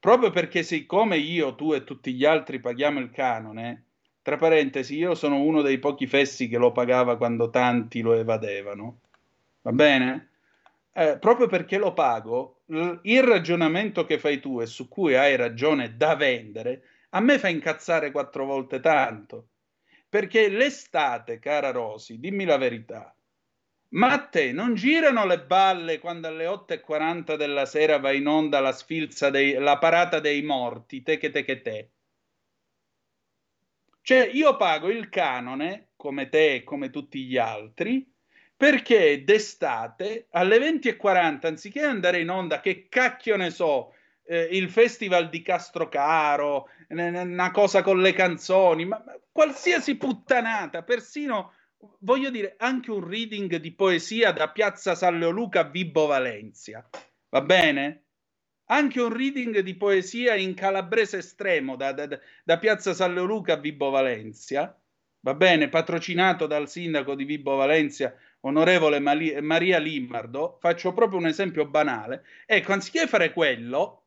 Proprio 0.00 0.30
perché 0.30 0.64
siccome 0.64 1.16
io, 1.16 1.54
tu 1.54 1.74
e 1.74 1.84
tutti 1.84 2.12
gli 2.12 2.24
altri 2.24 2.58
paghiamo 2.58 2.98
il 2.98 3.12
canone, 3.12 3.84
tra 4.20 4.36
parentesi, 4.36 4.96
io 4.96 5.14
sono 5.14 5.40
uno 5.40 5.62
dei 5.62 5.78
pochi 5.78 6.08
fessi 6.08 6.48
che 6.48 6.58
lo 6.58 6.72
pagava 6.72 7.16
quando 7.16 7.50
tanti 7.50 8.00
lo 8.00 8.14
evadevano. 8.14 8.98
Va 9.62 9.70
bene? 9.70 10.30
Eh, 10.92 11.18
proprio 11.20 11.46
perché 11.46 11.78
lo 11.78 11.92
pago, 11.92 12.62
il 13.02 13.22
ragionamento 13.22 14.04
che 14.04 14.18
fai 14.18 14.40
tu 14.40 14.60
e 14.60 14.66
su 14.66 14.88
cui 14.88 15.14
hai 15.14 15.36
ragione 15.36 15.96
da 15.96 16.16
vendere, 16.16 16.82
a 17.10 17.20
me 17.20 17.38
fa 17.38 17.46
incazzare 17.46 18.10
quattro 18.10 18.44
volte 18.44 18.80
tanto. 18.80 19.50
Perché 20.08 20.48
l'estate, 20.48 21.38
cara 21.38 21.70
Rosi, 21.70 22.18
dimmi 22.18 22.44
la 22.44 22.56
verità, 22.56 23.15
ma 23.90 24.12
a 24.12 24.26
te 24.26 24.52
non 24.52 24.74
girano 24.74 25.26
le 25.26 25.40
balle 25.40 25.98
quando 25.98 26.28
alle 26.28 26.46
8.40 26.46 27.36
della 27.36 27.66
sera 27.66 27.98
va 27.98 28.12
in 28.12 28.26
onda 28.26 28.60
la 28.60 28.72
sfilza, 28.72 29.30
dei, 29.30 29.54
la 29.54 29.78
parata 29.78 30.20
dei 30.20 30.42
morti, 30.42 31.02
te 31.02 31.18
che 31.18 31.30
te 31.30 31.44
che 31.44 31.62
te? 31.62 31.90
Cioè, 34.02 34.30
io 34.32 34.56
pago 34.56 34.88
il 34.88 35.08
canone, 35.08 35.88
come 35.96 36.28
te 36.28 36.54
e 36.54 36.64
come 36.64 36.90
tutti 36.90 37.24
gli 37.24 37.36
altri, 37.36 38.08
perché 38.56 39.24
d'estate 39.24 40.28
alle 40.30 40.58
20.40, 40.58 41.46
anziché 41.46 41.82
andare 41.82 42.20
in 42.20 42.30
onda, 42.30 42.60
che 42.60 42.86
cacchio 42.88 43.36
ne 43.36 43.50
so, 43.50 43.92
eh, 44.24 44.48
il 44.52 44.70
festival 44.70 45.28
di 45.28 45.42
Castrocaro, 45.42 46.68
una 46.88 47.50
cosa 47.50 47.82
con 47.82 48.00
le 48.00 48.12
canzoni, 48.12 48.84
ma, 48.84 49.02
ma 49.04 49.18
qualsiasi 49.32 49.96
puttanata, 49.96 50.82
persino 50.82 51.54
voglio 52.00 52.30
dire 52.30 52.54
anche 52.58 52.90
un 52.90 53.06
reading 53.06 53.56
di 53.56 53.72
poesia 53.72 54.32
da 54.32 54.50
Piazza 54.50 54.94
San 54.94 55.18
Leoluca 55.18 55.60
a 55.60 55.64
Vibo 55.64 56.06
Valencia, 56.06 56.88
va 57.28 57.42
bene? 57.42 58.06
anche 58.66 59.00
un 59.00 59.12
reading 59.12 59.60
di 59.60 59.76
poesia 59.76 60.34
in 60.34 60.54
calabrese 60.54 61.18
estremo 61.18 61.76
da, 61.76 61.92
da, 61.92 62.08
da 62.44 62.58
Piazza 62.58 62.94
San 62.94 63.14
Leoluca 63.14 63.54
a 63.54 63.56
Vibo 63.56 63.90
Valencia, 63.90 64.76
va 65.20 65.34
bene, 65.34 65.68
patrocinato 65.68 66.46
dal 66.46 66.68
sindaco 66.68 67.14
di 67.14 67.24
Vibo 67.24 67.56
Valencia, 67.56 68.14
onorevole 68.40 68.98
Maria 68.98 69.78
Limmardo, 69.78 70.58
faccio 70.60 70.92
proprio 70.92 71.18
un 71.18 71.26
esempio 71.26 71.66
banale, 71.66 72.24
ecco, 72.44 72.72
anziché 72.72 73.06
fare 73.06 73.32
quello, 73.32 74.05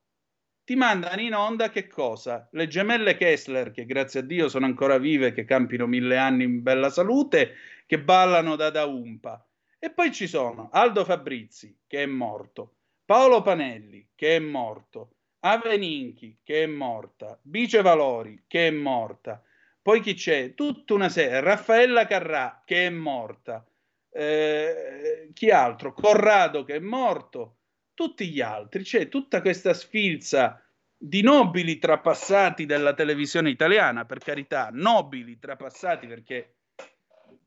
ti 0.69 0.75
mandano 0.75 1.19
in 1.19 1.33
onda 1.33 1.71
che 1.71 1.87
cosa? 1.87 2.47
Le 2.51 2.67
gemelle 2.67 3.17
Kessler, 3.17 3.71
che 3.71 3.87
grazie 3.87 4.19
a 4.19 4.23
Dio 4.23 4.47
sono 4.49 4.67
ancora 4.67 4.99
vive, 4.99 5.31
che 5.31 5.43
campino 5.43 5.87
mille 5.87 6.15
anni 6.15 6.43
in 6.43 6.61
bella 6.61 6.91
salute, 6.91 7.55
che 7.87 7.99
ballano 7.99 8.55
da 8.55 8.69
da 8.69 8.85
umpa. 8.85 9.43
E 9.79 9.89
poi 9.89 10.13
ci 10.13 10.27
sono 10.27 10.69
Aldo 10.71 11.05
Fabrizi, 11.05 11.75
che 11.87 12.03
è 12.03 12.05
morto, 12.05 12.75
Paolo 13.03 13.41
Panelli, 13.41 14.09
che 14.13 14.35
è 14.35 14.39
morto, 14.39 15.15
Aveninchi, 15.39 16.37
che 16.43 16.61
è 16.61 16.67
morta, 16.67 17.39
Bice 17.41 17.81
Valori, 17.81 18.43
che 18.45 18.67
è 18.67 18.71
morta, 18.71 19.41
poi 19.81 20.01
chi 20.01 20.13
c'è? 20.13 20.53
Tutta 20.53 20.93
una 20.93 21.09
serie, 21.09 21.41
Raffaella 21.41 22.05
Carrà, 22.05 22.61
che 22.63 22.85
è 22.85 22.89
morta, 22.91 23.65
eh, 24.11 25.31
chi 25.33 25.49
altro? 25.49 25.93
Corrado, 25.93 26.63
che 26.63 26.75
è 26.75 26.79
morto, 26.79 27.59
tutti 27.99 28.30
gli 28.30 28.39
altri, 28.39 28.84
c'è 28.84 29.09
tutta 29.09 29.41
questa 29.41 29.73
sfilza 29.73 30.63
di 30.97 31.21
nobili 31.21 31.80
trapassati 31.80 32.65
della 32.65 32.93
televisione 32.93 33.49
italiana, 33.49 34.05
per 34.05 34.19
carità, 34.19 34.69
nobili 34.71 35.38
trapassati 35.38 36.07
perché, 36.07 36.53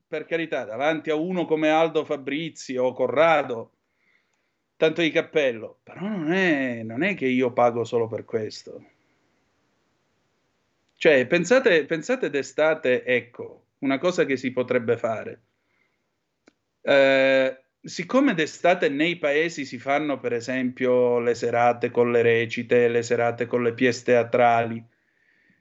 per 0.06 0.26
carità, 0.26 0.64
davanti 0.64 1.08
a 1.08 1.14
uno 1.14 1.46
come 1.46 1.70
Aldo 1.70 2.04
Fabrizi 2.04 2.76
o 2.76 2.92
Corrado, 2.92 3.72
tanto 4.76 5.00
di 5.00 5.10
cappello, 5.10 5.78
però 5.82 6.06
non 6.06 6.30
è, 6.30 6.82
non 6.82 7.02
è 7.02 7.14
che 7.14 7.28
io 7.28 7.50
pago 7.54 7.84
solo 7.84 8.06
per 8.06 8.26
questo. 8.26 8.84
Cioè, 10.98 11.26
pensate, 11.26 11.86
pensate 11.86 12.28
d'estate, 12.28 13.04
ecco, 13.04 13.68
una 13.78 13.96
cosa 13.96 14.26
che 14.26 14.36
si 14.36 14.52
potrebbe 14.52 14.98
fare. 14.98 15.40
Eh, 16.82 17.61
siccome 17.82 18.34
d'estate 18.34 18.88
nei 18.88 19.18
paesi 19.18 19.64
si 19.64 19.78
fanno, 19.78 20.18
per 20.20 20.32
esempio, 20.32 21.18
le 21.18 21.34
serate 21.34 21.90
con 21.90 22.12
le 22.12 22.22
recite, 22.22 22.88
le 22.88 23.02
serate 23.02 23.46
con 23.46 23.62
le 23.62 23.74
pièce 23.74 24.04
teatrali, 24.04 24.82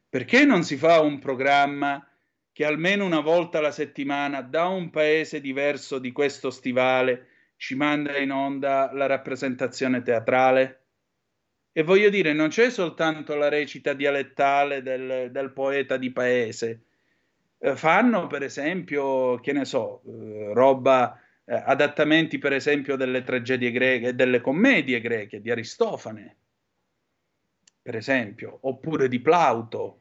perché 0.08 0.46
non 0.46 0.64
si 0.64 0.78
fa 0.78 1.00
un 1.00 1.20
programma 1.20 2.06
che 2.52 2.66
almeno 2.66 3.06
una 3.06 3.22
volta 3.22 3.58
alla 3.58 3.72
settimana 3.72 4.42
da 4.42 4.68
un 4.68 4.90
paese 4.90 5.42
diverso 5.42 6.00
di 6.00 6.12
questo 6.12 6.52
stivale 6.52 7.28
ci 7.56 7.76
manda 7.76 8.18
in 8.18 8.32
onda 8.32 8.92
la 8.94 9.06
rappresentazione 9.06 10.02
teatrale. 10.02 10.78
E 11.72 11.84
voglio 11.84 12.10
dire, 12.10 12.34
non 12.34 12.50
c'è 12.50 12.70
soltanto 12.70 13.36
la 13.36 13.48
recita 13.48 13.94
dialettale 13.94 14.82
del, 14.82 15.30
del 15.32 15.54
poeta 15.54 15.96
di 15.96 16.12
paese. 16.12 16.84
Eh, 17.58 17.76
fanno, 17.78 18.28
per 18.28 18.44
esempio, 18.44 19.40
che 19.40 19.54
ne 19.54 19.64
so, 19.64 20.02
eh, 20.06 20.54
roba, 20.54 21.18
eh, 21.52 21.62
adattamenti, 21.66 22.38
per 22.38 22.54
esempio, 22.54 22.96
delle 22.96 23.24
tragedie 23.24 23.72
greche, 23.72 24.16
delle 24.16 24.40
commedie 24.40 25.02
greche 25.02 25.42
di 25.42 25.52
Aristofane, 25.52 26.38
per 27.82 27.98
esempio, 27.98 28.58
oppure 28.62 29.10
di 29.10 29.20
Plauto. 29.20 30.00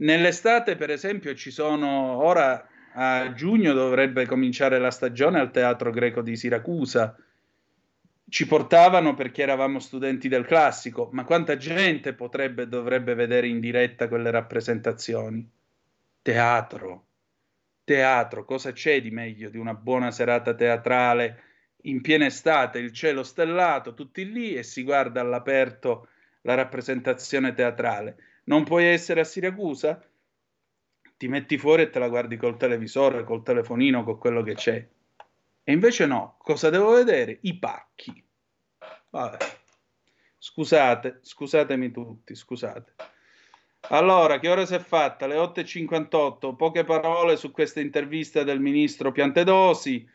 Nell'estate, 0.00 0.74
per 0.74 0.90
esempio, 0.90 1.32
ci 1.36 1.52
sono 1.52 2.20
ora 2.24 2.66
a 2.94 3.32
giugno 3.34 3.72
dovrebbe 3.72 4.26
cominciare 4.26 4.80
la 4.80 4.90
stagione 4.90 5.38
al 5.38 5.52
Teatro 5.52 5.92
Greco 5.92 6.22
di 6.22 6.34
Siracusa. 6.34 7.16
Ci 8.28 8.46
portavano 8.48 9.14
perché 9.14 9.42
eravamo 9.42 9.78
studenti 9.78 10.26
del 10.26 10.44
classico, 10.44 11.08
ma 11.12 11.22
quanta 11.22 11.56
gente 11.56 12.14
potrebbe 12.14 12.62
e 12.62 12.66
dovrebbe 12.68 13.14
vedere 13.14 13.46
in 13.46 13.60
diretta 13.60 14.08
quelle 14.08 14.32
rappresentazioni? 14.32 15.48
Teatro. 16.20 17.07
Teatro, 17.94 18.44
cosa 18.44 18.72
c'è 18.72 19.00
di 19.00 19.10
meglio 19.10 19.48
di 19.48 19.56
una 19.56 19.72
buona 19.72 20.10
serata 20.10 20.54
teatrale 20.54 21.42
in 21.82 22.02
piena 22.02 22.26
estate, 22.26 22.78
il 22.78 22.92
cielo 22.92 23.22
stellato, 23.22 23.94
tutti 23.94 24.30
lì 24.30 24.54
e 24.54 24.62
si 24.62 24.82
guarda 24.82 25.22
all'aperto 25.22 26.08
la 26.42 26.54
rappresentazione 26.54 27.54
teatrale. 27.54 28.16
Non 28.44 28.64
puoi 28.64 28.84
essere 28.84 29.20
a 29.20 29.24
Siracusa? 29.24 30.02
ti 31.16 31.26
metti 31.26 31.58
fuori 31.58 31.82
e 31.82 31.90
te 31.90 31.98
la 31.98 32.08
guardi 32.08 32.36
col 32.36 32.56
televisore, 32.56 33.24
col 33.24 33.42
telefonino, 33.42 34.04
con 34.04 34.18
quello 34.18 34.42
che 34.42 34.54
c'è. 34.54 34.86
E 35.64 35.72
invece 35.72 36.06
no, 36.06 36.36
cosa 36.38 36.70
devo 36.70 36.90
vedere? 36.92 37.38
I 37.40 37.58
pacchi. 37.58 38.24
Vabbè. 39.10 39.38
Scusate, 40.38 41.18
scusatemi 41.22 41.90
tutti, 41.90 42.34
scusate. 42.36 42.94
Allora, 43.90 44.38
che 44.38 44.48
ora 44.48 44.66
si 44.66 44.74
è 44.74 44.78
fatta? 44.78 45.26
Le 45.26 45.36
8.58, 45.36 46.54
poche 46.56 46.84
parole 46.84 47.36
su 47.36 47.50
questa 47.50 47.80
intervista 47.80 48.42
del 48.42 48.60
ministro 48.60 49.12
Piantedosi. 49.12 50.06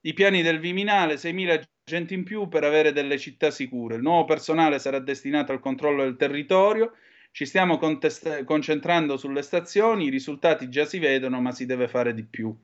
I 0.00 0.12
piani 0.12 0.42
del 0.42 0.60
Viminale, 0.60 1.14
6.000 1.16 1.62
agenti 1.84 2.14
in 2.14 2.24
più 2.24 2.48
per 2.48 2.64
avere 2.64 2.92
delle 2.92 3.18
città 3.18 3.50
sicure. 3.50 3.96
Il 3.96 4.02
nuovo 4.02 4.24
personale 4.24 4.78
sarà 4.78 4.98
destinato 4.98 5.52
al 5.52 5.60
controllo 5.60 6.02
del 6.02 6.16
territorio 6.16 6.92
ci 7.34 7.46
stiamo 7.46 7.78
contest- 7.78 8.44
concentrando 8.44 9.16
sulle 9.16 9.42
stazioni, 9.42 10.04
i 10.04 10.08
risultati 10.08 10.68
già 10.68 10.84
si 10.84 11.00
vedono, 11.00 11.40
ma 11.40 11.50
si 11.50 11.66
deve 11.66 11.88
fare 11.88 12.14
di 12.14 12.22
più. 12.22 12.56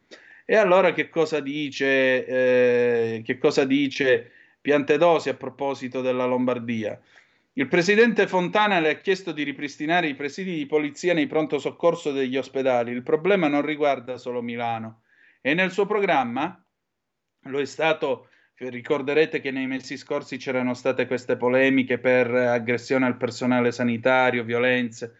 E 0.44 0.54
allora 0.54 0.92
che 0.92 1.08
cosa 1.08 1.40
dice, 1.40 2.24
eh, 2.24 3.22
che 3.24 3.36
cosa 3.36 3.64
dice 3.64 4.30
Piantedosi 4.60 5.28
a 5.28 5.34
proposito 5.34 6.00
della 6.02 6.24
Lombardia? 6.24 7.00
Il 7.54 7.68
presidente 7.68 8.26
Fontana 8.26 8.80
le 8.80 8.90
ha 8.90 9.00
chiesto 9.00 9.32
di 9.32 9.42
ripristinare 9.42 10.08
i 10.08 10.14
presidi 10.14 10.54
di 10.54 10.66
polizia 10.66 11.14
nei 11.14 11.26
pronto 11.26 11.58
soccorso 11.58 12.12
degli 12.12 12.36
ospedali. 12.36 12.92
Il 12.92 13.02
problema 13.02 13.48
non 13.48 13.62
riguarda 13.62 14.18
solo 14.18 14.40
Milano 14.40 15.02
e 15.40 15.54
nel 15.54 15.72
suo 15.72 15.86
programma 15.86 16.64
lo 17.44 17.60
è 17.60 17.64
stato 17.64 18.28
Ricorderete 18.68 19.40
che 19.40 19.50
nei 19.50 19.66
mesi 19.66 19.96
scorsi 19.96 20.36
c'erano 20.36 20.74
state 20.74 21.06
queste 21.06 21.38
polemiche 21.38 21.98
per 21.98 22.30
aggressione 22.30 23.06
al 23.06 23.16
personale 23.16 23.72
sanitario, 23.72 24.44
violenze. 24.44 25.16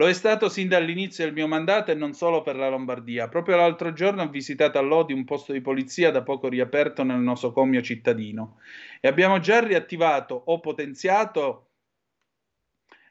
Lo 0.00 0.08
è 0.08 0.14
stato 0.14 0.48
sin 0.48 0.66
dall'inizio 0.66 1.24
del 1.26 1.34
mio 1.34 1.46
mandato 1.46 1.90
e 1.90 1.94
non 1.94 2.14
solo 2.14 2.40
per 2.40 2.56
la 2.56 2.70
Lombardia. 2.70 3.28
Proprio 3.28 3.56
l'altro 3.56 3.92
giorno 3.92 4.22
ho 4.22 4.30
visitato 4.30 4.78
a 4.78 4.80
Lodi 4.80 5.12
un 5.12 5.26
posto 5.26 5.52
di 5.52 5.60
polizia 5.60 6.10
da 6.10 6.22
poco 6.22 6.48
riaperto 6.48 7.02
nel 7.02 7.18
nosocomio 7.18 7.82
cittadino 7.82 8.60
e 8.98 9.08
abbiamo 9.08 9.40
già 9.40 9.60
riattivato 9.60 10.42
o 10.46 10.58
potenziato 10.58 11.72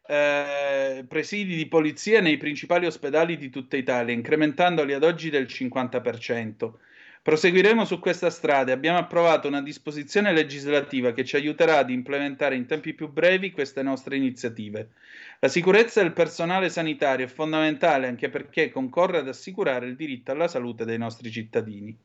eh, 0.07 1.05
presidi 1.07 1.55
di 1.55 1.67
polizia 1.67 2.21
nei 2.21 2.37
principali 2.37 2.87
ospedali 2.87 3.37
di 3.37 3.51
tutta 3.51 3.77
Italia, 3.77 4.11
incrementandoli 4.15 4.93
ad 4.93 5.03
oggi 5.03 5.29
del 5.29 5.45
50%. 5.45 6.73
Proseguiremo 7.21 7.83
su 7.83 7.99
questa 7.99 8.29
strada 8.29 8.71
e 8.71 8.73
abbiamo 8.73 8.97
approvato 8.97 9.49
una 9.49 9.61
disposizione 9.61 10.31
legislativa 10.31 11.11
che 11.11 11.25
ci 11.25 11.35
aiuterà 11.35 11.77
ad 11.77 11.89
implementare 11.89 12.55
in 12.55 12.65
tempi 12.65 12.93
più 12.93 13.09
brevi 13.09 13.51
queste 13.51 13.83
nostre 13.83 14.15
iniziative. 14.15 14.91
La 15.39 15.49
sicurezza 15.49 16.01
del 16.01 16.13
personale 16.13 16.69
sanitario 16.69 17.25
è 17.25 17.29
fondamentale 17.29 18.07
anche 18.07 18.29
perché 18.29 18.71
concorre 18.71 19.17
ad 19.17 19.27
assicurare 19.27 19.85
il 19.87 19.97
diritto 19.97 20.31
alla 20.31 20.47
salute 20.47 20.85
dei 20.85 20.97
nostri 20.97 21.29
cittadini. 21.29 21.95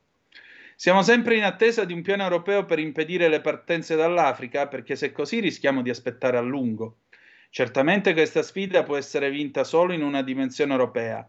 Siamo 0.75 1.03
sempre 1.03 1.37
in 1.37 1.45
attesa 1.45 1.85
di 1.85 1.93
un 1.93 2.03
piano 2.03 2.25
europeo 2.25 2.65
per 2.65 2.81
impedire 2.81 3.29
le 3.29 3.41
partenze 3.41 3.95
dall'Africa, 3.95 4.67
perché 4.67 4.97
se 4.97 5.13
così 5.13 5.39
rischiamo 5.39 5.81
di 5.81 5.91
aspettare 5.91 6.37
a 6.37 6.41
lungo. 6.41 6.99
Certamente 7.51 8.13
questa 8.15 8.43
sfida 8.43 8.83
può 8.83 8.97
essere 8.97 9.31
vinta 9.31 9.63
solo 9.63 9.93
in 9.93 10.03
una 10.03 10.23
dimensione 10.23 10.73
europea 10.73 11.25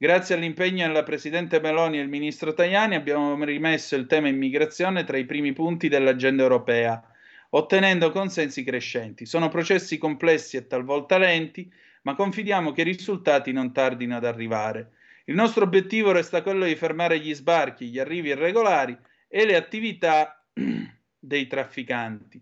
Grazie 0.00 0.36
all'impegno 0.36 0.86
della 0.86 1.02
Presidente 1.02 1.58
Meloni 1.58 1.96
e 1.96 1.98
del 1.98 2.08
Ministro 2.08 2.54
Tajani 2.54 2.94
abbiamo 2.94 3.34
rimesso 3.44 3.96
il 3.96 4.06
tema 4.06 4.28
immigrazione 4.28 5.02
tra 5.02 5.16
i 5.16 5.24
primi 5.24 5.52
punti 5.52 5.88
dell'agenda 5.88 6.44
europea, 6.44 7.02
ottenendo 7.50 8.12
consensi 8.12 8.62
crescenti. 8.62 9.26
Sono 9.26 9.48
processi 9.48 9.98
complessi 9.98 10.56
e 10.56 10.68
talvolta 10.68 11.18
lenti, 11.18 11.68
ma 12.02 12.14
confidiamo 12.14 12.70
che 12.70 12.82
i 12.82 12.84
risultati 12.84 13.50
non 13.50 13.72
tardino 13.72 14.14
ad 14.14 14.24
arrivare. 14.24 14.92
Il 15.24 15.34
nostro 15.34 15.64
obiettivo 15.64 16.12
resta 16.12 16.42
quello 16.42 16.64
di 16.64 16.76
fermare 16.76 17.18
gli 17.18 17.34
sbarchi, 17.34 17.88
gli 17.88 17.98
arrivi 17.98 18.28
irregolari 18.28 18.96
e 19.26 19.44
le 19.44 19.56
attività 19.56 20.46
dei 21.18 21.48
trafficanti. 21.48 22.40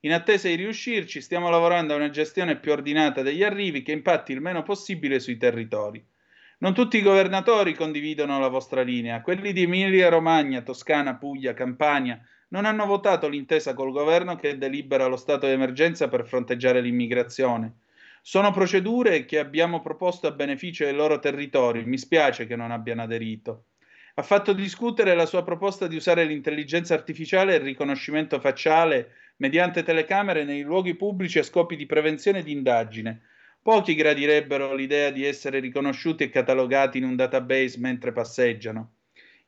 In 0.00 0.12
attesa 0.12 0.48
di 0.48 0.56
riuscirci, 0.56 1.22
stiamo 1.22 1.48
lavorando 1.48 1.94
a 1.94 1.96
una 1.96 2.10
gestione 2.10 2.58
più 2.58 2.70
ordinata 2.70 3.22
degli 3.22 3.42
arrivi 3.42 3.80
che 3.80 3.92
impatti 3.92 4.32
il 4.32 4.42
meno 4.42 4.62
possibile 4.62 5.20
sui 5.20 5.38
territori. 5.38 6.04
Non 6.60 6.74
tutti 6.74 6.96
i 6.96 7.02
governatori 7.02 7.72
condividono 7.72 8.40
la 8.40 8.48
vostra 8.48 8.82
linea. 8.82 9.20
Quelli 9.20 9.52
di 9.52 9.62
Emilia 9.62 10.08
Romagna, 10.08 10.60
Toscana, 10.60 11.14
Puglia, 11.14 11.54
Campania 11.54 12.20
non 12.48 12.64
hanno 12.64 12.84
votato 12.84 13.28
l'intesa 13.28 13.74
col 13.74 13.92
governo 13.92 14.34
che 14.34 14.58
delibera 14.58 15.06
lo 15.06 15.14
stato 15.14 15.46
di 15.46 15.52
emergenza 15.52 16.08
per 16.08 16.26
fronteggiare 16.26 16.80
l'immigrazione. 16.80 17.74
Sono 18.22 18.50
procedure 18.50 19.24
che 19.24 19.38
abbiamo 19.38 19.80
proposto 19.80 20.26
a 20.26 20.32
beneficio 20.32 20.82
dei 20.82 20.94
loro 20.94 21.20
territori. 21.20 21.84
Mi 21.84 21.96
spiace 21.96 22.44
che 22.48 22.56
non 22.56 22.72
abbiano 22.72 23.02
aderito. 23.02 23.66
Ha 24.14 24.22
fatto 24.22 24.52
discutere 24.52 25.14
la 25.14 25.26
sua 25.26 25.44
proposta 25.44 25.86
di 25.86 25.94
usare 25.94 26.24
l'intelligenza 26.24 26.92
artificiale 26.92 27.52
e 27.52 27.58
il 27.58 27.62
riconoscimento 27.62 28.40
facciale 28.40 29.12
mediante 29.36 29.84
telecamere 29.84 30.42
nei 30.42 30.62
luoghi 30.62 30.96
pubblici 30.96 31.38
a 31.38 31.44
scopi 31.44 31.76
di 31.76 31.86
prevenzione 31.86 32.40
e 32.40 32.42
di 32.42 32.50
indagine 32.50 33.22
Pochi 33.62 33.94
gradirebbero 33.94 34.74
l'idea 34.74 35.10
di 35.10 35.24
essere 35.24 35.60
riconosciuti 35.60 36.22
e 36.22 36.30
catalogati 36.30 36.98
in 36.98 37.04
un 37.04 37.16
database 37.16 37.78
mentre 37.78 38.12
passeggiano. 38.12 38.92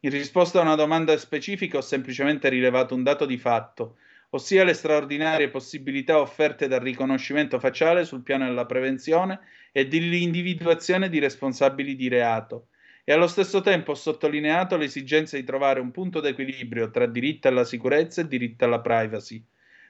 In 0.01 0.11
risposta 0.11 0.59
a 0.59 0.63
una 0.63 0.75
domanda 0.75 1.17
specifica 1.17 1.79
ho 1.79 1.83
semplicemente 1.83 2.49
rilevato 2.49 2.95
un 2.95 3.03
dato 3.03 3.25
di 3.25 3.39
fatto, 3.39 3.97
ossia 4.31 4.65
le 4.65 4.75
straordinarie 4.75 5.49
possibilità 5.49 6.21
offerte 6.21 6.69
dal 6.69 6.81
riconoscimento 6.81 7.59
facciale 7.59 8.05
sul 8.05 8.23
piano 8.23 8.45
della 8.45 8.67
prevenzione 8.67 9.41
e 9.73 9.87
dell'individuazione 9.87 11.09
di 11.09 11.19
responsabili 11.19 11.97
di 11.97 12.09
reato. 12.09 12.69
E 13.05 13.13
allo 13.13 13.27
stesso 13.27 13.61
tempo 13.61 13.93
ho 13.93 13.95
sottolineato 13.95 14.77
l'esigenza 14.77 15.37
di 15.37 15.45
trovare 15.45 15.81
un 15.81 15.91
punto 15.91 16.21
d'equilibrio 16.21 16.91
tra 16.91 17.07
diritto 17.07 17.49
alla 17.49 17.65
sicurezza 17.65 18.21
e 18.21 18.29
diritto 18.29 18.65
alla 18.65 18.81
privacy. 18.81 19.43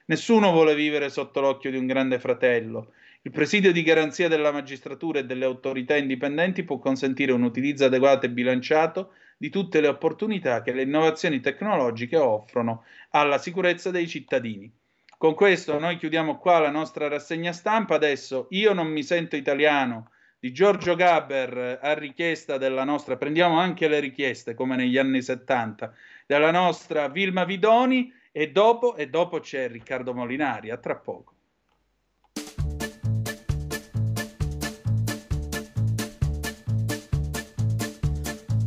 Nessuno 0.05 0.51
vuole 0.51 0.73
vivere 0.75 1.09
sotto 1.09 1.39
l'occhio 1.39 1.69
di 1.69 1.77
un 1.77 1.85
grande 1.85 2.19
fratello 2.19 2.93
il 3.23 3.31
presidio 3.31 3.71
di 3.71 3.83
garanzia 3.83 4.27
della 4.27 4.51
magistratura 4.51 5.19
e 5.19 5.25
delle 5.25 5.45
autorità 5.45 5.95
indipendenti 5.95 6.63
può 6.63 6.79
consentire 6.79 7.31
un 7.31 7.43
utilizzo 7.43 7.85
adeguato 7.85 8.25
e 8.25 8.31
bilanciato 8.31 9.13
di 9.37 9.51
tutte 9.51 9.79
le 9.79 9.89
opportunità 9.89 10.63
che 10.63 10.71
le 10.71 10.81
innovazioni 10.81 11.39
tecnologiche 11.39 12.17
offrono 12.17 12.83
alla 13.11 13.37
sicurezza 13.37 13.91
dei 13.91 14.07
cittadini. 14.07 14.73
Con 15.19 15.35
questo 15.35 15.77
noi 15.77 15.97
chiudiamo 15.97 16.39
qua 16.39 16.57
la 16.57 16.71
nostra 16.71 17.07
rassegna 17.07 17.51
stampa. 17.51 17.93
Adesso 17.93 18.47
io 18.49 18.73
non 18.73 18.87
mi 18.87 19.03
sento 19.03 19.35
italiano 19.35 20.09
di 20.39 20.51
Giorgio 20.51 20.95
Gaber 20.95 21.77
a 21.79 21.93
richiesta 21.93 22.57
della 22.57 22.83
nostra, 22.83 23.17
prendiamo 23.17 23.59
anche 23.59 23.87
le 23.87 23.99
richieste 23.99 24.55
come 24.55 24.75
negli 24.75 24.97
anni 24.97 25.21
70, 25.21 25.93
della 26.25 26.49
nostra 26.49 27.07
Vilma 27.07 27.45
Vidoni 27.45 28.11
e 28.31 28.49
dopo, 28.49 28.95
e 28.95 29.09
dopo 29.09 29.39
c'è 29.39 29.69
Riccardo 29.69 30.15
Molinari. 30.15 30.71
A 30.71 30.77
tra 30.77 30.95
poco. 30.95 31.35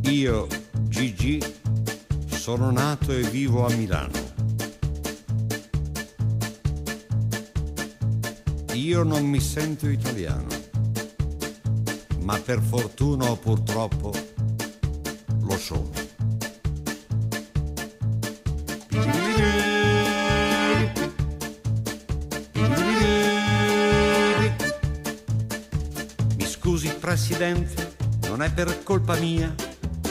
Io, 0.07 0.47
Gigi, 0.87 1.41
sono 2.27 2.69
nato 2.69 3.11
e 3.11 3.21
vivo 3.21 3.65
a 3.65 3.73
Milano. 3.73 4.11
Io 8.73 9.01
non 9.01 9.25
mi 9.25 9.39
sento 9.39 9.89
italiano, 9.89 10.47
ma 12.19 12.37
per 12.37 12.61
fortuna 12.61 13.31
o 13.31 13.35
purtroppo 13.35 14.13
lo 15.41 15.57
sono. 15.57 15.89
Mi 26.37 26.45
scusi 26.45 26.89
Presidente, 26.99 27.95
non 28.27 28.43
è 28.43 28.51
per 28.51 28.83
colpa 28.83 29.15
mia 29.15 29.73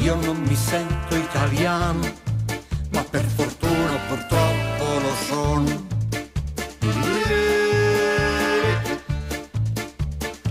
io 0.00 0.14
non 0.14 0.36
mi 0.42 0.54
sento 0.54 1.16
italiano, 1.16 2.00
ma 2.90 3.02
per 3.02 3.24
fortuna 3.24 3.96
purtroppo 4.08 4.84
lo 5.00 5.14
sono. 5.26 5.86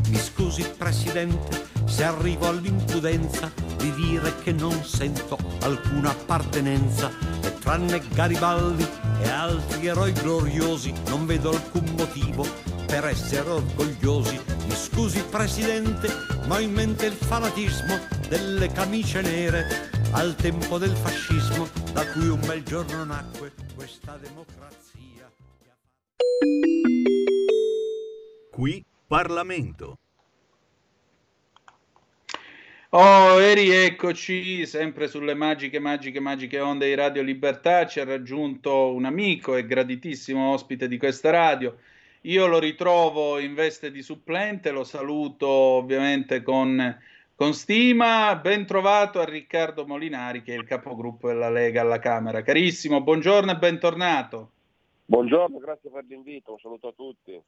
Mi 0.10 0.18
scusi 0.18 0.66
Presidente 0.78 1.66
se 1.86 2.04
arrivo 2.04 2.48
all'impudenza 2.48 3.52
di 3.78 3.94
dire 3.94 4.36
che 4.44 4.52
non 4.52 4.84
sento 4.84 5.38
alcuna 5.62 6.10
appartenenza 6.10 7.10
e 7.42 7.58
tranne 7.60 8.02
Garibaldi 8.14 8.86
e 9.22 9.30
altri 9.30 9.88
eroi 9.88 10.12
gloriosi 10.12 10.94
non 11.08 11.26
vedo 11.26 11.52
alcun 11.52 11.94
motivo 11.98 12.46
per 12.86 13.06
essere 13.06 13.50
orgogliosi. 13.50 14.40
Mi 14.68 14.76
scusi 14.76 15.24
Presidente, 15.30 16.37
ma 16.48 16.56
ho 16.56 16.60
in 16.60 16.72
mente 16.72 17.06
il 17.06 17.14
fanatismo 17.14 18.00
delle 18.30 18.72
camicie 18.72 19.22
nere 19.22 19.90
al 20.12 20.36
tempo 20.36 20.78
del 20.78 20.96
fascismo 20.96 21.68
da 21.92 22.10
cui 22.12 22.28
un 22.30 22.40
bel 22.40 22.64
giorno 22.64 23.04
nacque 23.04 23.52
questa 23.76 24.18
democrazia. 24.18 25.30
Qui 28.50 28.86
Parlamento. 29.06 29.98
Oh, 32.92 33.42
e 33.42 33.54
rieccoci, 33.54 34.66
sempre 34.66 35.10
sulle 35.10 35.34
magiche, 35.34 35.80
magiche, 35.80 36.22
magiche 36.22 36.62
onde 36.62 36.88
di 36.88 36.96
Radio 36.96 37.22
Libertà. 37.22 37.86
Ci 37.86 38.00
ha 38.00 38.06
raggiunto 38.06 38.94
un 38.94 39.04
amico 39.04 39.58
e 39.58 39.66
graditissimo 39.66 40.54
ospite 40.54 40.88
di 40.88 40.98
questa 40.98 41.30
radio. 41.30 41.78
Io 42.28 42.46
lo 42.46 42.60
ritrovo 42.60 43.40
in 43.40 43.54
veste 43.54 43.90
di 43.90 44.02
supplente, 44.02 44.72
lo 44.72 44.84
saluto 44.84 45.48
ovviamente 45.48 46.42
con 46.44 46.96
con 47.34 47.54
stima, 47.54 48.36
ben 48.36 48.66
trovato 48.66 49.20
a 49.20 49.24
Riccardo 49.24 49.86
Molinari, 49.86 50.42
che 50.42 50.56
è 50.56 50.58
il 50.58 50.66
capogruppo 50.66 51.28
della 51.28 51.52
Lega 51.52 51.82
alla 51.82 52.00
Camera. 52.00 52.42
Carissimo, 52.42 53.02
buongiorno 53.02 53.52
e 53.52 53.58
bentornato. 53.58 54.52
Buongiorno, 55.06 55.60
grazie 55.60 55.92
per 55.92 56.04
l'invito, 56.06 56.54
un 56.54 56.58
saluto 56.58 56.88
a 56.88 56.94
tutti. 56.94 57.40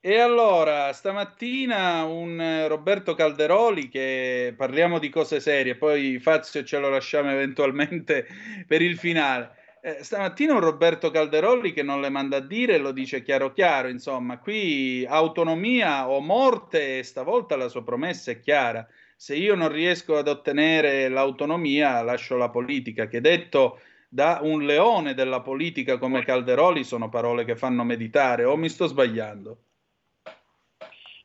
E 0.00 0.18
allora, 0.18 0.92
stamattina 0.94 2.04
un 2.04 2.64
Roberto 2.66 3.14
Calderoli, 3.14 3.90
che 3.90 4.54
parliamo 4.56 4.98
di 4.98 5.10
cose 5.10 5.38
serie, 5.38 5.76
poi 5.76 6.18
Fazio 6.18 6.64
ce 6.64 6.78
lo 6.78 6.88
lasciamo 6.88 7.30
eventualmente 7.30 8.26
per 8.66 8.80
il 8.80 8.96
finale. 8.96 9.58
Eh, 9.82 10.04
stamattina 10.04 10.52
un 10.52 10.60
Roberto 10.60 11.10
Calderoli 11.10 11.72
che 11.72 11.82
non 11.82 12.00
le 12.00 12.10
manda 12.10 12.36
a 12.36 12.40
dire, 12.40 12.76
lo 12.76 12.92
dice 12.92 13.22
chiaro 13.22 13.52
chiaro, 13.52 13.88
insomma, 13.88 14.38
qui 14.38 15.06
autonomia 15.06 16.08
o 16.08 16.20
morte, 16.20 16.98
e 16.98 17.02
stavolta 17.02 17.56
la 17.56 17.68
sua 17.68 17.82
promessa 17.82 18.30
è 18.30 18.40
chiara 18.40 18.86
se 19.20 19.36
io 19.36 19.54
non 19.54 19.70
riesco 19.70 20.16
ad 20.16 20.28
ottenere 20.28 21.08
l'autonomia, 21.10 22.00
lascio 22.00 22.38
la 22.38 22.48
politica, 22.48 23.06
che 23.06 23.20
detto 23.20 23.78
da 24.08 24.40
un 24.42 24.64
leone 24.64 25.12
della 25.12 25.42
politica 25.42 25.98
come 25.98 26.24
Calderoli 26.24 26.84
sono 26.84 27.10
parole 27.10 27.44
che 27.44 27.54
fanno 27.54 27.84
meditare 27.84 28.44
o 28.44 28.56
mi 28.56 28.70
sto 28.70 28.86
sbagliando? 28.86 29.58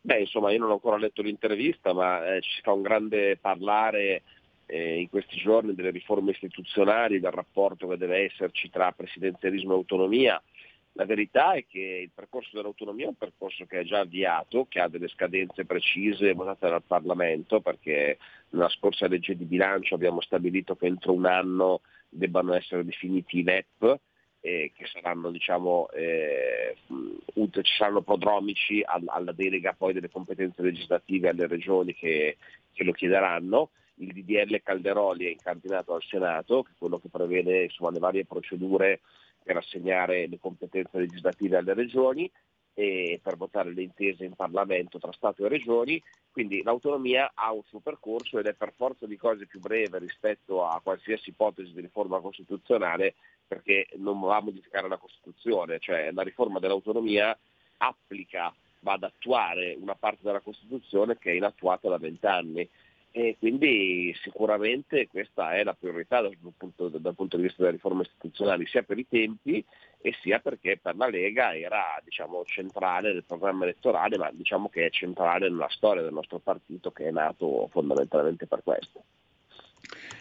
Beh, 0.02 0.20
insomma, 0.20 0.52
io 0.52 0.60
non 0.60 0.72
ho 0.72 0.74
ancora 0.74 0.98
letto 0.98 1.22
l'intervista, 1.22 1.94
ma 1.94 2.36
eh, 2.36 2.42
ci 2.42 2.62
fa 2.62 2.74
un 2.74 2.82
grande 2.82 3.38
parlare 3.38 4.24
eh, 4.66 5.00
in 5.00 5.10
questi 5.10 5.38
giorni 5.38 5.76
delle 5.76 5.92
riforme 5.92 6.32
istituzionali, 6.32 7.20
del 7.20 7.32
rapporto 7.32 7.88
che 7.88 7.98
deve 7.98 8.26
esserci 8.26 8.70
tra 8.70 8.92
presidenzialismo 8.92 9.74
e 9.74 9.76
autonomia. 9.76 10.42
La 10.98 11.06
verità 11.06 11.54
è 11.54 11.66
che 11.68 12.00
il 12.04 12.12
percorso 12.14 12.52
dell'autonomia 12.54 13.06
è 13.06 13.10
un 13.10 13.18
percorso 13.18 13.66
che 13.66 13.82
è 13.82 13.84
già 13.84 14.00
avviato, 14.00 14.66
che 14.70 14.80
ha 14.80 14.88
delle 14.88 15.10
scadenze 15.10 15.66
precise 15.66 16.32
votate 16.34 16.70
dal 16.70 16.84
Parlamento, 16.84 17.60
perché 17.60 18.18
nella 18.52 18.70
scorsa 18.70 19.08
legge 19.08 19.36
di 19.36 19.44
bilancio 19.44 19.96
abbiamo 19.96 20.22
stabilito 20.22 20.76
che 20.76 20.86
entro 20.86 21.12
un 21.12 21.26
anno 21.26 21.82
debbano 22.08 22.54
essere 22.54 22.86
definiti 22.86 23.40
i 23.40 23.44
NEP, 23.44 24.00
eh, 24.40 24.72
che 24.74 24.86
saranno, 24.86 25.32
diciamo, 25.32 25.90
eh, 25.90 26.76
ci 26.88 27.76
saranno 27.78 28.02
prodromici 28.02 28.82
alla 28.86 29.34
delega 29.34 29.74
poi 29.74 29.92
delle 29.92 30.10
competenze 30.10 30.62
legislative 30.62 31.30
alle 31.30 31.48
regioni 31.48 31.94
che, 31.94 32.38
che 32.72 32.84
lo 32.86 32.94
chiederanno 32.94 33.72
il 33.96 34.14
DDL 34.14 34.62
Calderoli 34.62 35.26
è 35.26 35.32
incardinato 35.32 35.94
al 35.94 36.04
Senato, 36.04 36.64
che 36.64 36.72
è 36.72 36.78
quello 36.78 37.00
che 37.00 37.10
prevede 37.10 37.64
insomma, 37.64 37.92
le 37.92 38.00
varie 38.00 38.26
procedure 38.26 39.02
per 39.44 39.58
assegnare 39.58 40.28
le 40.28 40.40
competenze 40.40 40.98
legislative 40.98 41.58
alle 41.58 41.74
regioni 41.74 42.30
e 42.78 43.22
per 43.24 43.38
votare 43.38 43.74
le 43.74 43.84
intese 43.84 44.26
in 44.26 44.34
Parlamento 44.34 45.00
tra 45.00 45.14
Stato 45.14 45.46
e 45.46 45.50
Regioni, 45.50 46.02
quindi 46.30 46.62
l'autonomia 46.62 47.32
ha 47.34 47.54
un 47.54 47.64
suo 47.64 47.80
percorso 47.80 48.38
ed 48.38 48.48
è 48.48 48.54
per 48.54 48.74
forza 48.76 49.06
di 49.06 49.16
cose 49.16 49.46
più 49.46 49.62
breve 49.62 50.00
rispetto 50.00 50.66
a 50.66 50.82
qualsiasi 50.84 51.30
ipotesi 51.30 51.72
di 51.72 51.80
riforma 51.80 52.20
costituzionale 52.20 53.16
perché 53.48 53.88
non 53.96 54.20
va 54.20 54.38
a 54.38 54.42
modificare 54.42 54.90
la 54.90 54.98
Costituzione, 54.98 55.80
cioè 55.80 56.12
la 56.12 56.24
riforma 56.24 56.60
dell'autonomia 56.60 57.38
applica, 57.78 58.54
va 58.82 58.94
ad 58.94 59.04
attuare 59.04 59.78
una 59.80 59.96
parte 59.96 60.22
della 60.24 60.42
Costituzione 60.42 61.18
che 61.18 61.32
è 61.32 61.36
inattuata 61.36 61.88
da 61.88 61.98
vent'anni 61.98 62.68
e 63.18 63.38
quindi 63.40 64.14
sicuramente 64.24 65.08
questa 65.08 65.54
è 65.54 65.64
la 65.64 65.74
priorità 65.74 66.20
dal 66.20 66.36
punto, 66.58 66.90
dal 66.90 67.16
punto, 67.16 67.38
di 67.38 67.44
vista 67.44 67.62
delle 67.62 67.76
riforme 67.76 68.02
istituzionali, 68.02 68.68
sia 68.68 68.84
per 68.84 68.98
i 68.98 69.08
tempi 69.08 69.64
e 70.02 70.14
sia 70.22 70.40
perché 70.40 70.78
per 70.82 70.98
la 70.98 71.08
Lega 71.08 71.56
era 71.56 71.98
diciamo, 72.04 72.44
centrale 72.44 73.14
nel 73.14 73.24
programma 73.24 73.64
elettorale, 73.64 74.18
ma 74.18 74.30
diciamo 74.34 74.68
che 74.68 74.88
è 74.88 74.90
centrale 74.90 75.48
nella 75.48 75.70
storia 75.70 76.02
del 76.02 76.12
nostro 76.12 76.40
partito 76.40 76.92
che 76.92 77.08
è 77.08 77.12
nato 77.12 77.70
fondamentalmente 77.72 78.48
per 78.48 78.64
questo. 78.66 79.02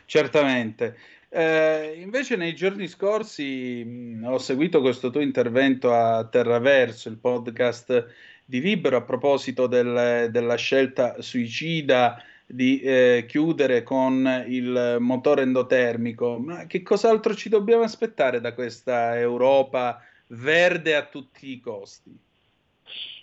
Certamente. 0.04 0.96
Eh, 1.30 1.94
invece 2.00 2.36
nei 2.36 2.54
giorni 2.54 2.86
scorsi 2.86 3.82
mh, 3.84 4.24
ho 4.24 4.38
seguito 4.38 4.80
questo 4.80 5.10
tuo 5.10 5.20
intervento 5.20 5.92
a 5.92 6.24
Terraverso, 6.28 7.08
il 7.08 7.18
podcast 7.18 8.06
di 8.44 8.60
Libero, 8.60 8.98
a 8.98 9.02
proposito 9.02 9.66
del, 9.66 10.28
della 10.30 10.54
scelta 10.54 11.20
suicida 11.20 12.22
di 12.46 12.80
eh, 12.80 13.24
chiudere 13.26 13.82
con 13.82 14.44
il 14.46 14.98
motore 15.00 15.42
endotermico, 15.42 16.38
ma 16.38 16.66
che 16.66 16.82
cos'altro 16.82 17.34
ci 17.34 17.48
dobbiamo 17.48 17.82
aspettare 17.82 18.40
da 18.40 18.52
questa 18.54 19.18
Europa 19.18 20.00
verde 20.28 20.94
a 20.94 21.06
tutti 21.06 21.50
i 21.50 21.60
costi? 21.60 22.16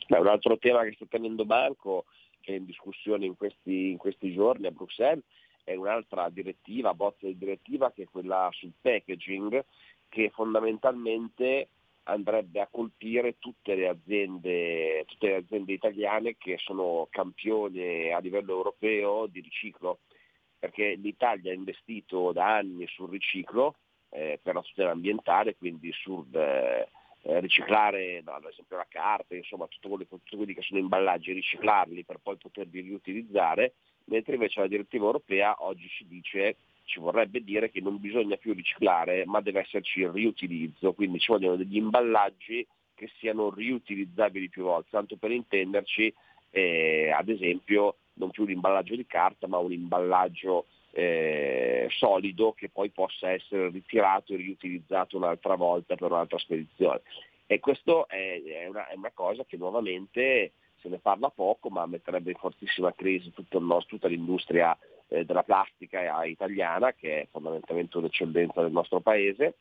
Beh, 0.08 0.18
un 0.18 0.28
altro 0.28 0.58
tema 0.58 0.84
che 0.84 0.94
sta 0.94 1.06
tenendo 1.08 1.46
banco, 1.46 2.06
che 2.42 2.54
è 2.54 2.58
in 2.58 2.66
discussione 2.66 3.26
in 3.26 3.38
questi, 3.38 3.92
in 3.92 3.98
questi 3.98 4.34
giorni 4.34 4.68
a 4.68 4.72
Bruxelles, 4.72 5.24
è 5.64 5.76
un'altra 5.76 6.30
direttiva, 6.30 6.94
bozza 6.94 7.28
di 7.28 7.38
direttiva, 7.38 7.92
che 7.92 8.04
è 8.04 8.08
quella 8.12 8.50
sul 8.52 8.74
packaging, 8.82 9.64
che 10.10 10.30
fondamentalmente 10.34 11.70
andrebbe 12.04 12.62
a 12.62 12.68
colpire 12.70 13.38
tutte 13.38 13.76
le, 13.76 13.88
aziende, 13.88 15.06
tutte 15.06 15.28
le 15.28 15.36
aziende 15.36 15.74
italiane 15.74 16.36
che 16.38 16.58
sono 16.58 17.08
campioni 17.10 18.12
a 18.12 18.20
livello 18.20 18.54
europeo 18.54 19.28
di 19.28 19.40
riciclo, 19.40 20.00
perché 20.58 20.96
l'Italia 20.96 21.52
ha 21.52 21.56
investito 21.56 22.32
da 22.32 22.56
anni 22.58 22.88
sul 22.88 23.10
riciclo 23.10 23.76
eh, 24.10 24.40
per 24.42 24.56
la 24.56 24.62
tutela 24.62 24.92
ambientale, 24.92 25.56
quindi 25.56 25.92
sul 25.94 26.28
eh, 26.34 26.88
riciclare 27.40 28.22
no, 28.24 28.34
ad 28.34 28.46
esempio 28.46 28.78
la 28.78 28.88
carta, 28.90 29.36
insomma 29.36 29.68
tutti 29.68 29.88
quelli, 29.88 30.08
tutti 30.08 30.36
quelli 30.36 30.54
che 30.54 30.62
sono 30.62 30.80
imballaggi, 30.80 31.34
riciclarli 31.34 32.04
per 32.04 32.18
poi 32.22 32.38
poterli 32.38 32.82
riutilizzare, 32.82 33.74
mentre 34.06 34.34
invece 34.34 34.60
la 34.60 34.68
direttiva 34.68 35.06
europea 35.06 35.56
oggi 35.60 35.88
ci 35.88 36.08
dice 36.08 36.58
ci 36.86 37.00
vorrebbe 37.00 37.44
dire 37.44 37.70
che 37.70 37.82
non 37.82 38.00
bisogna 38.00 38.36
più 38.38 38.54
riciclare, 38.54 39.26
ma 39.26 39.42
deve 39.42 39.62
esserci 39.62 40.02
il 40.02 40.10
riutilizzo, 40.10 40.94
quindi 40.94 41.20
ci 41.20 41.32
vogliono 41.32 41.56
degli 41.56 41.78
imballaggi 41.78 42.66
che 42.94 43.10
siano 43.20 43.50
riutilizzabili 43.50 44.50
più 44.50 44.64
volte, 44.64 44.90
tanto 44.92 45.16
per 45.18 45.32
intenderci, 45.32 46.14
eh, 46.52 47.12
ad 47.12 47.30
esempio, 47.30 47.96
non 48.14 48.30
più 48.30 48.44
un 48.44 48.52
imballaggio 48.52 48.96
di 48.96 49.06
carta, 49.08 49.48
ma 49.48 49.58
un 49.58 49.72
imballaggio 49.72 50.68
eh, 50.92 51.88
solido 51.90 52.54
che 52.54 52.70
poi 52.70 52.90
possa 52.90 53.32
essere 53.32 53.70
ritirato 53.70 54.34
e 54.34 54.38
riutilizzato 54.38 55.18
un'altra 55.18 55.56
volta 55.56 55.96
per 55.96 56.12
un'altra 56.12 56.38
spedizione. 56.38 57.02
E 57.48 57.60
questo 57.60 58.08
è, 58.08 58.42
è, 58.42 58.68
una, 58.68 58.88
è 58.88 58.96
una 58.96 59.12
cosa 59.14 59.44
che 59.46 59.58
nuovamente 59.58 60.54
se 60.82 60.90
ne 60.90 60.98
parla 60.98 61.30
poco, 61.30 61.70
ma 61.70 61.86
metterebbe 61.86 62.32
in 62.32 62.38
fortissima 62.38 62.94
crisi 62.94 63.32
nostro, 63.52 63.98
tutta 63.98 64.08
l'industria 64.08 64.78
eh, 65.12 65.26
della 65.26 65.44
plastica 65.44 66.24
italiana, 66.24 66.94
che 66.94 67.22
è 67.22 67.28
fondamentalmente 67.30 67.98
un'eccellenza 67.98 68.62
del 68.62 68.72
nostro 68.72 69.02
paese, 69.02 69.56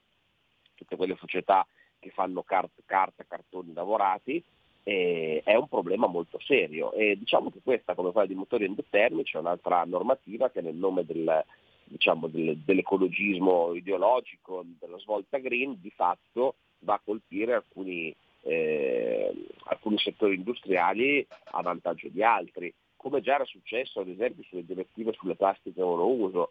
tutte 0.76 0.96
quelle 0.96 1.16
società 1.16 1.66
che 1.98 2.10
fanno 2.10 2.42
carta, 2.42 2.80
carta 2.86 3.24
cartoni 3.26 3.72
lavorati, 3.72 4.42
eh, 4.84 5.42
è 5.44 5.54
un 5.56 5.68
problema 5.68 6.06
molto 6.06 6.38
serio. 6.40 6.92
E 6.92 7.16
diciamo 7.18 7.50
che 7.50 7.60
questa, 7.62 7.94
come 7.94 8.12
quella 8.12 8.28
di 8.28 8.34
motori 8.34 8.64
endotermici, 8.64 9.36
è 9.36 9.40
un'altra 9.40 9.84
normativa 9.84 10.50
che 10.50 10.60
nel 10.60 10.76
nome 10.76 11.04
del, 11.04 11.44
diciamo, 11.84 12.28
del, 12.28 12.56
dell'ecologismo 12.58 13.74
ideologico, 13.74 14.64
della 14.78 14.98
svolta 14.98 15.38
green, 15.38 15.80
di 15.80 15.90
fatto 15.90 16.54
va 16.80 16.94
a 16.94 17.00
colpire 17.04 17.54
alcuni, 17.54 18.14
eh, 18.42 19.34
alcuni 19.64 19.98
settori 19.98 20.36
industriali 20.36 21.26
a 21.50 21.60
vantaggio 21.60 22.08
di 22.08 22.22
altri 22.22 22.72
come 23.00 23.22
già 23.22 23.36
era 23.36 23.46
successo 23.46 24.00
ad 24.00 24.08
esempio 24.08 24.44
sulle 24.44 24.64
direttive 24.64 25.14
sulle 25.14 25.34
plastiche 25.34 25.80
monouso, 25.80 26.50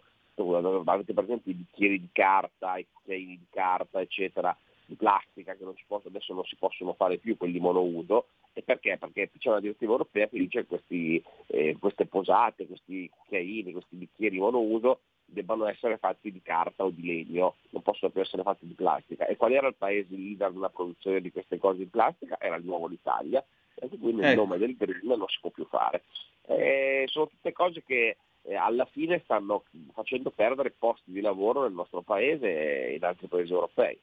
avete 0.86 1.14
presente 1.14 1.52
i 1.52 1.54
bicchieri 1.54 2.00
di 2.00 2.10
carta, 2.12 2.78
i 2.78 2.88
cucchiaini 2.92 3.38
di 3.38 3.46
carta, 3.52 4.02
eccetera, 4.02 4.58
di 4.84 4.96
plastica 4.96 5.54
che 5.54 5.64
non 5.64 5.76
posso, 5.86 6.08
adesso 6.08 6.34
non 6.34 6.44
si 6.46 6.56
possono 6.56 6.94
fare 6.94 7.18
più 7.18 7.38
quelli 7.38 7.60
monouso. 7.60 8.30
E 8.54 8.64
perché? 8.64 8.98
Perché 8.98 9.30
c'è 9.38 9.50
una 9.50 9.60
direttiva 9.60 9.92
europea 9.92 10.28
che 10.28 10.40
dice 10.40 10.62
che 10.62 10.68
questi, 10.68 11.24
eh, 11.48 11.78
queste 11.80 12.08
posate, 12.08 12.66
questi 12.66 13.08
cucchiaini, 13.08 13.72
questi 13.72 13.96
bicchieri 13.98 14.40
monouso 14.40 15.02
debbano 15.26 15.68
essere 15.68 15.98
fatti 15.98 16.32
di 16.32 16.42
carta 16.42 16.84
o 16.84 16.90
di 16.90 17.06
legno, 17.06 17.58
non 17.70 17.84
possono 17.84 18.12
più 18.12 18.22
essere 18.22 18.42
fatti 18.42 18.66
di 18.66 18.74
plastica. 18.74 19.28
E 19.28 19.38
qual 19.38 19.52
era 19.52 19.68
il 19.68 19.76
paese 19.76 20.16
leader 20.16 20.52
nella 20.52 20.70
produzione 20.70 21.22
di 21.22 21.32
queste 21.32 21.60
cose 21.60 21.78
di 21.78 21.86
plastica? 21.86 22.38
Era 22.40 22.58
di 22.58 22.66
nuovo 22.66 22.88
l'Italia, 22.88 23.46
e 23.76 23.88
quindi 24.00 24.24
ecco. 24.24 24.42
nome 24.42 24.58
del 24.58 24.76
green 24.76 25.06
non 25.06 25.28
si 25.28 25.38
può 25.40 25.52
più 25.52 25.66
fare. 25.66 26.04
Eh, 26.50 27.04
sono 27.08 27.28
tutte 27.28 27.52
cose 27.52 27.84
che 27.86 28.18
eh, 28.42 28.56
alla 28.56 28.86
fine 28.86 29.22
stanno 29.24 29.64
facendo 29.94 30.32
perdere 30.32 30.74
posti 30.78 31.12
di 31.12 31.22
lavoro 31.22 31.62
nel 31.62 31.74
nostro 31.74 32.02
paese 32.02 32.88
e 32.88 32.96
in 32.96 33.04
altri 33.04 33.28
paesi 33.28 33.52
europei. 33.52 33.98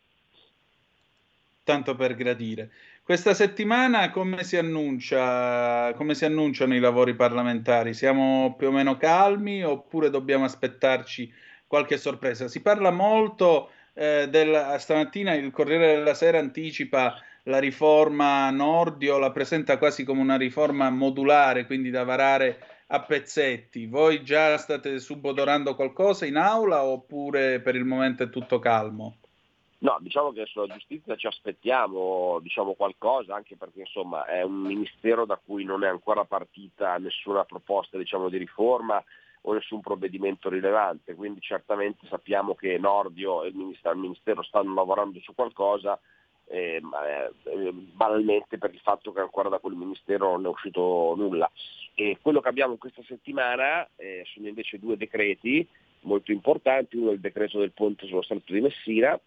Tanto 1.64 1.96
per 1.96 2.14
gradire. 2.14 2.70
Questa 3.02 3.34
settimana 3.34 4.10
come 4.10 4.44
si, 4.44 4.56
annuncia, 4.56 5.92
come 5.94 6.14
si 6.14 6.24
annunciano 6.24 6.76
i 6.76 6.80
lavori 6.80 7.14
parlamentari? 7.14 7.92
Siamo 7.92 8.54
più 8.56 8.68
o 8.68 8.70
meno 8.70 8.96
calmi 8.96 9.64
oppure 9.64 10.10
dobbiamo 10.10 10.44
aspettarci 10.44 11.32
qualche 11.66 11.98
sorpresa? 11.98 12.46
Si 12.46 12.62
parla 12.62 12.92
molto 12.92 13.70
eh, 13.94 14.28
del, 14.28 14.76
stamattina 14.78 15.34
il 15.34 15.50
Corriere 15.50 15.96
della 15.96 16.14
Sera 16.14 16.38
anticipa 16.38 17.14
la 17.46 17.58
riforma 17.58 18.50
Nordio 18.50 19.18
la 19.18 19.30
presenta 19.30 19.78
quasi 19.78 20.04
come 20.04 20.20
una 20.20 20.36
riforma 20.36 20.90
modulare, 20.90 21.66
quindi 21.66 21.90
da 21.90 22.04
varare 22.04 22.84
a 22.88 23.00
pezzetti. 23.02 23.86
Voi 23.86 24.22
già 24.22 24.56
state 24.58 24.98
subodorando 24.98 25.74
qualcosa 25.74 26.26
in 26.26 26.36
aula 26.36 26.84
oppure 26.84 27.60
per 27.60 27.74
il 27.76 27.84
momento 27.84 28.24
è 28.24 28.30
tutto 28.30 28.58
calmo? 28.58 29.16
No, 29.78 29.98
diciamo 30.00 30.32
che 30.32 30.46
sulla 30.46 30.72
giustizia 30.72 31.14
ci 31.16 31.26
aspettiamo 31.26 32.38
diciamo, 32.40 32.72
qualcosa, 32.72 33.34
anche 33.34 33.56
perché 33.56 33.80
insomma, 33.80 34.24
è 34.24 34.42
un 34.42 34.62
ministero 34.62 35.24
da 35.24 35.38
cui 35.42 35.64
non 35.64 35.84
è 35.84 35.88
ancora 35.88 36.24
partita 36.24 36.96
nessuna 36.96 37.44
proposta 37.44 37.98
diciamo, 37.98 38.28
di 38.28 38.38
riforma 38.38 39.02
o 39.42 39.52
nessun 39.52 39.80
provvedimento 39.80 40.48
rilevante, 40.48 41.14
quindi 41.14 41.40
certamente 41.40 42.06
sappiamo 42.08 42.56
che 42.56 42.78
Nordio 42.78 43.44
e 43.44 43.48
il 43.48 43.54
ministero, 43.54 43.94
il 43.94 44.00
ministero 44.00 44.42
stanno 44.42 44.74
lavorando 44.74 45.20
su 45.20 45.34
qualcosa, 45.34 45.96
eh, 46.48 46.80
eh, 46.80 47.72
banalmente 47.72 48.58
per 48.58 48.72
il 48.72 48.80
fatto 48.80 49.12
che 49.12 49.20
ancora 49.20 49.48
da 49.48 49.58
quel 49.58 49.74
ministero 49.74 50.32
non 50.32 50.46
è 50.46 50.48
uscito 50.48 51.14
nulla. 51.16 51.50
E 51.94 52.18
quello 52.20 52.40
che 52.40 52.48
abbiamo 52.48 52.76
questa 52.76 53.02
settimana 53.06 53.88
eh, 53.96 54.22
sono 54.32 54.48
invece 54.48 54.78
due 54.78 54.96
decreti 54.96 55.66
molto 56.00 56.32
importanti, 56.32 56.96
uno 56.96 57.10
è 57.10 57.14
il 57.14 57.20
decreto 57.20 57.58
del 57.58 57.72
ponte 57.72 58.06
sullo 58.06 58.22
Stretto 58.22 58.52
di 58.52 58.60
Messina 58.60 59.18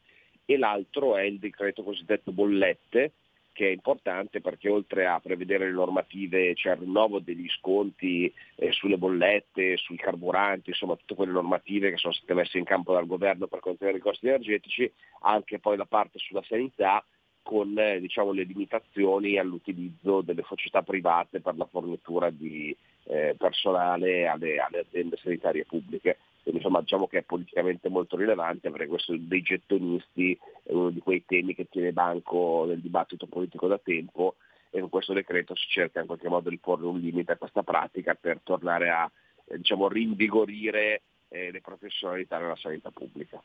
e 0.46 0.58
l'altro 0.58 1.18
è 1.18 1.24
il 1.24 1.38
decreto 1.38 1.84
cosiddetto 1.84 2.32
bollette, 2.32 3.12
che 3.60 3.68
è 3.68 3.72
importante 3.72 4.40
perché 4.40 4.70
oltre 4.70 5.06
a 5.06 5.20
prevedere 5.20 5.66
le 5.66 5.74
normative, 5.74 6.56
cioè 6.56 6.76
il 6.76 6.80
rinnovo 6.80 7.20
degli 7.20 7.50
sconti 7.50 8.34
eh, 8.56 8.72
sulle 8.72 8.98
bollette, 8.98 9.76
sui 9.76 9.98
carburanti, 9.98 10.70
insomma 10.70 10.96
tutte 10.96 11.14
quelle 11.14 11.34
normative 11.34 11.90
che 11.90 11.98
sono 11.98 12.14
state 12.14 12.34
messe 12.36 12.58
in 12.58 12.64
campo 12.64 12.94
dal 12.94 13.06
governo 13.06 13.48
per 13.48 13.60
contenere 13.60 13.98
i 13.98 14.02
costi 14.02 14.28
energetici, 14.28 14.90
anche 15.24 15.60
poi 15.60 15.76
la 15.76 15.84
parte 15.84 16.20
sulla 16.20 16.42
sanità 16.48 17.04
con 17.44 17.78
eh, 17.78 18.00
diciamo, 18.00 18.32
le 18.32 18.44
limitazioni 18.44 19.38
all'utilizzo 19.38 20.22
delle 20.22 20.46
società 20.48 20.82
private 20.82 21.42
per 21.42 21.58
la 21.58 21.66
fornitura 21.66 22.30
di 22.30 22.74
eh, 23.08 23.36
personale 23.38 24.26
alle, 24.26 24.58
alle 24.60 24.80
aziende 24.88 25.18
sanitarie 25.18 25.66
pubbliche. 25.66 26.18
Insomma 26.52 26.82
diciamo 26.82 27.08
che 27.08 27.20
è 27.20 27.24
politicamente 27.24 27.90
molto 27.90 28.18
rilevante 28.18 28.70
perché 28.72 28.88
questo 28.88 29.16
dei 29.18 29.42
gettonisti 29.42 30.38
è 30.64 30.72
uno 30.72 30.90
di 30.90 31.00
quei 31.00 31.24
temi 31.26 31.54
che 31.54 31.68
tiene 31.70 31.92
banco 31.92 32.66
nel 32.68 32.80
dibattito 32.80 33.28
politico 33.28 33.68
da 33.68 33.78
tempo 33.78 34.36
e 34.70 34.80
con 34.80 34.90
questo 34.90 35.14
decreto 35.14 35.56
si 35.56 35.68
cerca 35.68 36.00
in 36.00 36.06
qualche 36.06 36.30
modo 36.30 36.50
di 36.50 36.58
porre 36.58 36.86
un 36.86 37.00
limite 37.00 37.34
a 37.34 37.38
questa 37.38 37.64
pratica 37.64 38.16
per 38.16 38.40
tornare 38.44 38.90
a 38.90 39.10
eh, 39.46 39.58
diciamo, 39.58 39.88
rinvigorire 39.88 41.02
eh, 41.30 41.52
le 41.52 41.62
professionalità 41.62 42.38
nella 42.38 42.56
sanità 42.56 42.92
pubblica. 42.92 43.42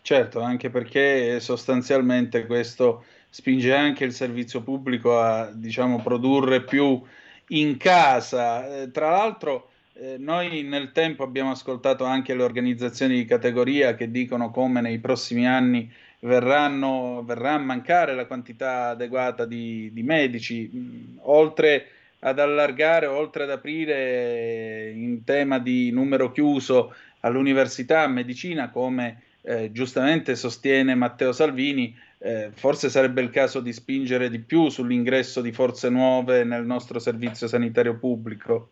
Certo, 0.00 0.40
anche 0.40 0.70
perché 0.70 1.40
sostanzialmente 1.40 2.46
questo 2.46 3.04
spinge 3.28 3.74
anche 3.74 4.04
il 4.04 4.12
servizio 4.12 4.62
pubblico 4.62 5.18
a 5.18 5.50
diciamo, 5.52 6.00
produrre 6.02 6.62
più 6.62 7.02
in 7.48 7.76
casa. 7.76 8.82
Eh, 8.82 8.90
tra 8.90 9.10
l'altro 9.10 9.70
eh, 9.96 10.16
noi 10.18 10.62
nel 10.64 10.90
tempo 10.92 11.22
abbiamo 11.22 11.52
ascoltato 11.52 12.04
anche 12.04 12.34
le 12.34 12.42
organizzazioni 12.42 13.14
di 13.14 13.24
categoria 13.24 13.94
che 13.94 14.10
dicono 14.10 14.50
come 14.50 14.80
nei 14.80 14.98
prossimi 14.98 15.46
anni 15.46 15.90
verranno, 16.20 17.22
verrà 17.24 17.52
a 17.52 17.58
mancare 17.58 18.14
la 18.14 18.26
quantità 18.26 18.88
adeguata 18.88 19.44
di, 19.44 19.90
di 19.92 20.02
medici, 20.02 20.68
mm, 20.74 21.18
oltre 21.22 21.86
ad 22.20 22.38
allargare, 22.38 23.06
oltre 23.06 23.44
ad 23.44 23.50
aprire 23.50 24.90
in 24.90 25.22
tema 25.24 25.58
di 25.58 25.90
numero 25.90 26.32
chiuso 26.32 26.94
all'università 27.20 28.06
medicina, 28.08 28.70
come 28.70 29.22
eh, 29.42 29.70
giustamente 29.70 30.34
sostiene 30.34 30.94
Matteo 30.94 31.32
Salvini, 31.32 31.94
eh, 32.18 32.50
forse 32.52 32.88
sarebbe 32.88 33.20
il 33.20 33.30
caso 33.30 33.60
di 33.60 33.72
spingere 33.72 34.30
di 34.30 34.38
più 34.38 34.70
sull'ingresso 34.70 35.40
di 35.42 35.52
forze 35.52 35.90
nuove 35.90 36.42
nel 36.44 36.64
nostro 36.64 36.98
servizio 36.98 37.46
sanitario 37.46 37.96
pubblico. 37.96 38.70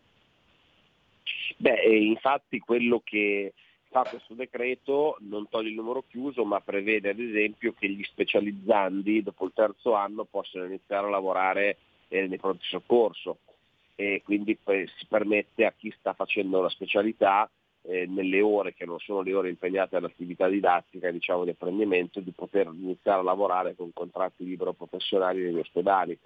Beh, 1.57 1.81
infatti 1.97 2.59
quello 2.59 3.01
che 3.03 3.53
fa 3.89 4.03
questo 4.03 4.33
decreto 4.33 5.17
non 5.21 5.47
toglie 5.47 5.69
il 5.69 5.75
numero 5.75 6.03
chiuso, 6.07 6.43
ma 6.45 6.59
prevede 6.59 7.09
ad 7.09 7.19
esempio 7.19 7.73
che 7.73 7.87
gli 7.87 8.03
specializzandi 8.03 9.21
dopo 9.21 9.45
il 9.45 9.51
terzo 9.53 9.93
anno 9.93 10.25
possano 10.25 10.65
iniziare 10.65 11.05
a 11.07 11.11
lavorare 11.11 11.77
eh, 12.07 12.27
nei 12.27 12.39
pronti 12.39 12.65
soccorso. 12.65 13.37
E 13.95 14.21
quindi 14.25 14.57
eh, 14.65 14.87
si 14.97 15.05
permette 15.07 15.65
a 15.65 15.73
chi 15.77 15.93
sta 15.97 16.13
facendo 16.13 16.61
la 16.61 16.69
specialità 16.69 17.47
eh, 17.83 18.05
nelle 18.07 18.41
ore 18.41 18.73
che 18.73 18.85
non 18.85 18.97
sono 18.99 19.21
le 19.21 19.33
ore 19.33 19.49
impegnate 19.49 19.95
all'attività 19.95 20.47
didattica 20.47 21.11
diciamo, 21.11 21.43
di 21.43 21.51
apprendimento 21.51 22.19
di 22.19 22.31
poter 22.31 22.71
iniziare 22.73 23.19
a 23.19 23.23
lavorare 23.23 23.75
con 23.75 23.91
contratti 23.93 24.43
libero 24.43 24.73
professionali 24.73 25.43
negli 25.43 25.59
ospedali 25.59 26.17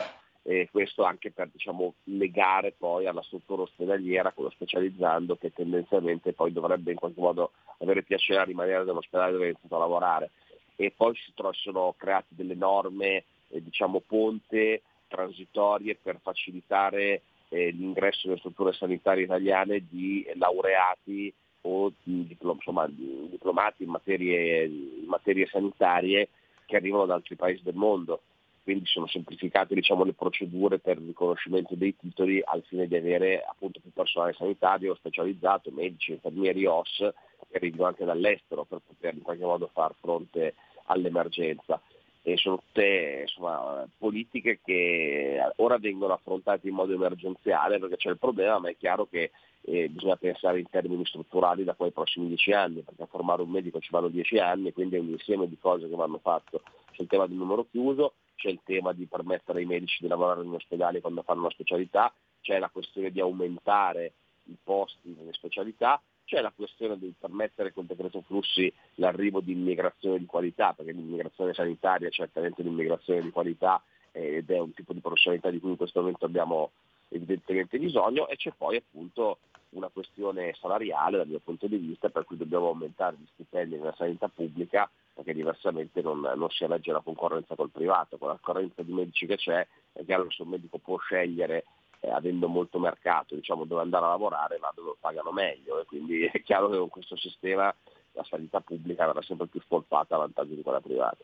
e 0.49 0.69
questo 0.71 1.03
anche 1.03 1.29
per 1.29 1.49
diciamo, 1.49 1.95
legare 2.05 2.71
poi 2.71 3.05
alla 3.05 3.21
struttura 3.21 3.63
ospedaliera, 3.63 4.31
quello 4.31 4.49
specializzando 4.49 5.35
che 5.35 5.51
tendenzialmente 5.51 6.31
poi 6.31 6.53
dovrebbe 6.53 6.91
in 6.91 6.97
qualche 6.97 7.19
modo 7.19 7.51
avere 7.79 8.01
piacere 8.01 8.39
a 8.39 8.45
rimanere 8.45 8.85
nell'ospedale 8.85 9.33
dove 9.33 9.43
è 9.43 9.49
iniziato 9.49 9.75
a 9.75 9.79
lavorare. 9.79 10.29
E 10.77 10.93
poi 10.95 11.13
si 11.15 11.33
sono 11.51 11.93
create 11.97 12.27
delle 12.29 12.55
norme, 12.55 13.25
eh, 13.49 13.61
diciamo, 13.61 13.99
ponte 14.07 14.83
transitorie 15.09 15.97
per 16.01 16.17
facilitare 16.21 17.23
eh, 17.49 17.71
l'ingresso 17.71 18.29
nelle 18.29 18.39
strutture 18.39 18.71
sanitarie 18.71 19.25
italiane 19.25 19.85
di 19.85 20.25
laureati 20.35 21.33
o 21.63 21.91
di, 22.03 22.37
insomma, 22.39 22.87
di 22.87 23.27
diplomati 23.31 23.83
in 23.83 23.89
materie, 23.89 24.63
in 24.63 25.07
materie 25.07 25.45
sanitarie 25.47 26.29
che 26.65 26.77
arrivano 26.77 27.05
da 27.05 27.15
altri 27.15 27.35
paesi 27.35 27.63
del 27.63 27.75
mondo 27.75 28.21
quindi 28.67 28.85
sono 28.85 29.07
semplificate 29.07 29.73
diciamo, 29.73 30.03
le 30.03 30.11
procedure 30.11 30.77
per 30.77 30.97
il 30.97 31.07
riconoscimento 31.07 31.73
dei 31.75 31.95
titoli 31.95 32.41
al 32.43 32.63
fine 32.67 32.85
di 32.85 32.97
avere 32.97 33.41
appunto 33.41 33.79
più 33.79 33.93
personale 33.93 34.33
sanitario 34.33 34.93
specializzato, 34.93 35.71
medici, 35.71 36.11
infermieri, 36.11 36.65
OS 36.65 36.97
che 36.97 37.55
arrivino 37.55 37.85
anche 37.85 38.03
dall'estero 38.03 38.65
per 38.65 38.81
poter 38.85 39.13
in 39.13 39.21
qualche 39.21 39.45
modo 39.45 39.69
far 39.71 39.93
fronte 40.01 40.55
all'emergenza. 40.87 41.79
E 42.23 42.35
sono 42.35 42.57
tutte 42.57 43.19
insomma, 43.21 43.87
politiche 43.97 44.59
che 44.61 45.39
ora 45.55 45.77
vengono 45.77 46.11
affrontate 46.11 46.67
in 46.67 46.73
modo 46.73 46.93
emergenziale 46.93 47.79
perché 47.79 47.95
c'è 47.95 48.09
il 48.09 48.17
problema, 48.17 48.59
ma 48.59 48.67
è 48.67 48.75
chiaro 48.75 49.07
che 49.09 49.31
eh, 49.61 49.89
bisogna 49.89 50.15
pensare 50.15 50.59
in 50.59 50.69
termini 50.69 51.05
strutturali 51.05 51.63
da 51.63 51.73
quei 51.73 51.91
prossimi 51.91 52.27
dieci 52.27 52.51
anni, 52.51 52.81
perché 52.81 53.03
a 53.03 53.07
formare 53.07 53.41
un 53.41 53.49
medico 53.49 53.79
ci 53.79 53.89
vanno 53.91 54.07
dieci 54.07 54.37
anni, 54.37 54.73
quindi 54.73 54.95
è 54.95 54.99
un 54.99 55.09
insieme 55.09 55.47
di 55.47 55.57
cose 55.59 55.89
che 55.89 55.95
vanno 55.95 56.19
fatte. 56.19 56.61
C'è 56.91 57.01
il 57.01 57.07
tema 57.07 57.27
del 57.27 57.37
numero 57.37 57.65
chiuso, 57.69 58.13
c'è 58.35 58.49
il 58.49 58.59
tema 58.63 58.93
di 58.93 59.05
permettere 59.05 59.59
ai 59.59 59.65
medici 59.65 59.97
di 60.01 60.07
lavorare 60.07 60.43
in 60.43 60.53
ospedale 60.53 61.01
quando 61.01 61.23
fanno 61.23 61.41
una 61.41 61.49
specialità, 61.49 62.13
c'è 62.41 62.59
la 62.59 62.69
questione 62.69 63.11
di 63.11 63.19
aumentare 63.19 64.13
i 64.45 64.55
posti 64.63 65.13
nelle 65.17 65.33
specialità, 65.33 66.01
c'è 66.23 66.41
la 66.41 66.51
questione 66.53 66.97
di 66.97 67.13
permettere 67.17 67.73
col 67.73 67.85
decreto 67.85 68.21
flussi 68.21 68.71
l'arrivo 68.95 69.39
di 69.39 69.53
immigrazione 69.53 70.19
di 70.19 70.25
qualità, 70.25 70.73
perché 70.73 70.91
l'immigrazione 70.91 71.53
sanitaria 71.53 72.07
è 72.07 72.11
certamente 72.11 72.61
un'immigrazione 72.61 73.21
di 73.21 73.31
qualità 73.31 73.81
eh, 74.11 74.37
ed 74.37 74.49
è 74.49 74.59
un 74.59 74.73
tipo 74.73 74.93
di 74.93 74.99
professionalità 74.99 75.49
di 75.49 75.59
cui 75.59 75.71
in 75.71 75.77
questo 75.77 75.99
momento 75.99 76.25
abbiamo 76.25 76.71
evidentemente 77.09 77.79
bisogno 77.79 78.27
e 78.27 78.35
c'è 78.35 78.51
poi 78.55 78.77
appunto 78.77 79.39
una 79.69 79.89
questione 79.89 80.55
salariale 80.59 81.17
dal 81.17 81.27
mio 81.27 81.39
punto 81.39 81.67
di 81.67 81.77
vista 81.77 82.09
per 82.09 82.25
cui 82.25 82.37
dobbiamo 82.37 82.67
aumentare 82.67 83.17
gli 83.19 83.27
stipendi 83.33 83.75
nella 83.75 83.95
sanità 83.97 84.27
pubblica 84.27 84.89
perché 85.13 85.33
diversamente 85.33 86.01
non, 86.01 86.19
non 86.19 86.49
si 86.49 86.63
elegge 86.63 86.91
la 86.91 87.01
concorrenza 87.01 87.55
col 87.55 87.71
privato, 87.71 88.17
con 88.17 88.29
la 88.29 88.39
correnza 88.39 88.81
di 88.83 88.93
medici 88.93 89.25
che 89.25 89.35
c'è 89.35 89.65
è 89.93 90.05
chiaro 90.05 90.27
che 90.27 90.41
un 90.41 90.49
medico 90.49 90.77
può 90.77 90.97
scegliere 90.97 91.65
eh, 91.99 92.09
avendo 92.11 92.47
molto 92.47 92.79
mercato 92.79 93.35
diciamo, 93.35 93.65
dove 93.65 93.81
andare 93.81 94.05
a 94.05 94.09
lavorare 94.09 94.57
va 94.57 94.71
dove 94.75 94.95
pagano 94.99 95.31
meglio 95.31 95.81
e 95.81 95.85
quindi 95.85 96.23
è 96.31 96.41
chiaro 96.43 96.69
che 96.69 96.77
con 96.77 96.89
questo 96.89 97.17
sistema 97.17 97.73
la 98.13 98.23
sanità 98.23 98.61
pubblica 98.61 99.05
verrà 99.05 99.21
sempre 99.21 99.47
più 99.47 99.59
spolpata 99.61 100.15
a 100.15 100.19
vantaggio 100.19 100.55
di 100.55 100.63
quella 100.63 100.81
privata. 100.81 101.23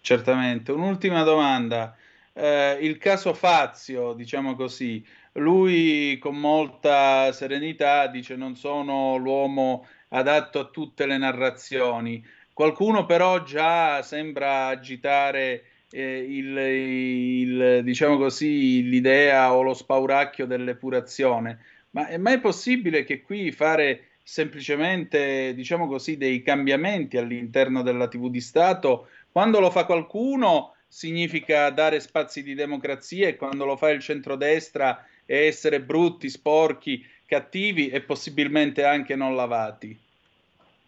Certamente. 0.00 0.72
Un'ultima 0.72 1.22
domanda. 1.24 1.94
Eh, 2.38 2.76
il 2.82 2.98
caso 2.98 3.32
Fazio, 3.32 4.12
diciamo 4.12 4.54
così, 4.54 5.02
lui 5.34 6.18
con 6.18 6.36
molta 6.38 7.32
serenità 7.32 8.08
dice 8.08 8.36
non 8.36 8.56
sono 8.56 9.16
l'uomo 9.16 9.86
adatto 10.08 10.58
a 10.58 10.64
tutte 10.66 11.06
le 11.06 11.16
narrazioni. 11.16 12.22
Qualcuno 12.52 13.06
però 13.06 13.42
già 13.42 14.02
sembra 14.02 14.66
agitare 14.66 15.64
eh, 15.90 16.18
il, 16.18 16.56
il, 16.58 17.80
diciamo 17.82 18.18
così, 18.18 18.82
l'idea 18.82 19.54
o 19.54 19.62
lo 19.62 19.72
spauracchio 19.72 20.44
dell'epurazione. 20.44 21.58
Ma 21.92 22.06
è 22.08 22.18
mai 22.18 22.38
possibile 22.38 23.04
che 23.04 23.22
qui 23.22 23.50
fare 23.50 24.08
semplicemente, 24.22 25.54
diciamo 25.54 25.86
così, 25.86 26.18
dei 26.18 26.42
cambiamenti 26.42 27.16
all'interno 27.16 27.80
della 27.80 28.08
TV 28.08 28.28
di 28.28 28.42
Stato, 28.42 29.08
quando 29.32 29.58
lo 29.58 29.70
fa 29.70 29.86
qualcuno 29.86 30.75
significa 30.86 31.70
dare 31.70 32.00
spazi 32.00 32.42
di 32.42 32.54
democrazia 32.54 33.28
e 33.28 33.36
quando 33.36 33.64
lo 33.64 33.76
fa 33.76 33.90
il 33.90 34.00
centrodestra 34.00 35.06
è 35.24 35.46
essere 35.46 35.80
brutti, 35.80 36.28
sporchi, 36.28 37.04
cattivi 37.26 37.88
e 37.88 38.00
possibilmente 38.00 38.84
anche 38.84 39.16
non 39.16 39.34
lavati? 39.34 39.98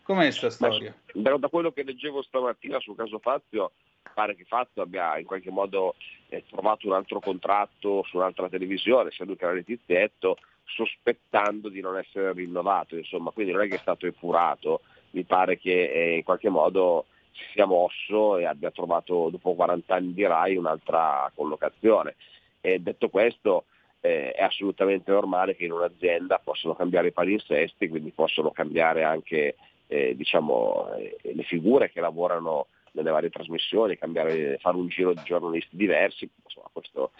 Com'è 0.03 0.25
questa 0.25 0.51
storia? 0.51 0.95
Da, 1.13 1.37
da 1.37 1.49
quello 1.49 1.73
che 1.73 1.83
leggevo 1.83 2.23
stamattina 2.23 2.79
sul 2.81 2.97
caso 2.97 3.19
Fazio, 3.19 3.73
pare 4.15 4.35
che 4.35 4.45
Fazio 4.45 4.83
abbia 4.83 5.19
in 5.19 5.27
qualche 5.27 5.51
modo 5.51 5.97
eh, 6.29 6.45
trovato 6.49 6.87
un 6.87 6.95
altro 6.95 7.21
contratto 7.21 8.05
su 8.05 8.17
un'altra 8.17 8.49
televisione, 8.49 9.11
sia 9.11 9.25
lui 9.25 9.37
che 9.37 9.45
era 9.45 9.53
Letizietto, 9.53 10.39
sospettando 10.65 11.69
di 11.69 11.81
non 11.81 11.99
essere 11.99 12.33
rinnovato, 12.33 12.97
insomma, 12.97 13.31
quindi 13.31 13.53
non 13.53 13.63
è 13.63 13.69
che 13.69 13.77
è 13.77 13.81
stato 13.81 14.07
epurato, 14.07 14.81
mi 15.11 15.25
pare 15.25 15.59
che 15.59 15.91
eh, 15.91 16.17
in 16.17 16.25
qualche 16.25 16.49
modo 16.49 17.07
si 17.39 17.45
sia 17.53 17.67
mosso 17.67 18.37
e 18.37 18.45
abbia 18.45 18.71
trovato 18.71 19.29
dopo 19.31 19.55
40 19.55 19.95
anni 19.95 20.13
di 20.13 20.27
RAI 20.27 20.57
un'altra 20.57 21.31
collocazione. 21.35 22.17
E 22.61 22.81
detto 22.81 23.09
questo, 23.09 23.65
eh, 24.01 24.33
è 24.33 24.43
assolutamente 24.43 25.11
normale 25.11 25.57
che 25.57 25.65
in 25.65 25.73
un'azienda 25.73 26.41
possano 26.43 26.75
cambiare 26.75 27.09
i 27.09 27.13
palinsesti, 27.13 27.89
quindi 27.89 28.11
possono 28.11 28.51
cambiare 28.51 29.05
anche 29.05 29.57
eh, 29.87 30.15
diciamo, 30.17 30.95
eh, 30.97 31.17
le 31.23 31.43
figure 31.45 31.91
che 31.91 32.01
lavorano 32.01 32.67
nelle 32.93 33.11
varie 33.11 33.31
trasmissioni, 33.31 33.97
cambiare, 33.97 34.59
fare 34.59 34.77
un 34.77 34.89
giro 34.89 35.13
di 35.13 35.21
giornalisti 35.25 35.77
diversi, 35.77 36.29
insomma, 36.45 36.69
questo, 36.73 37.13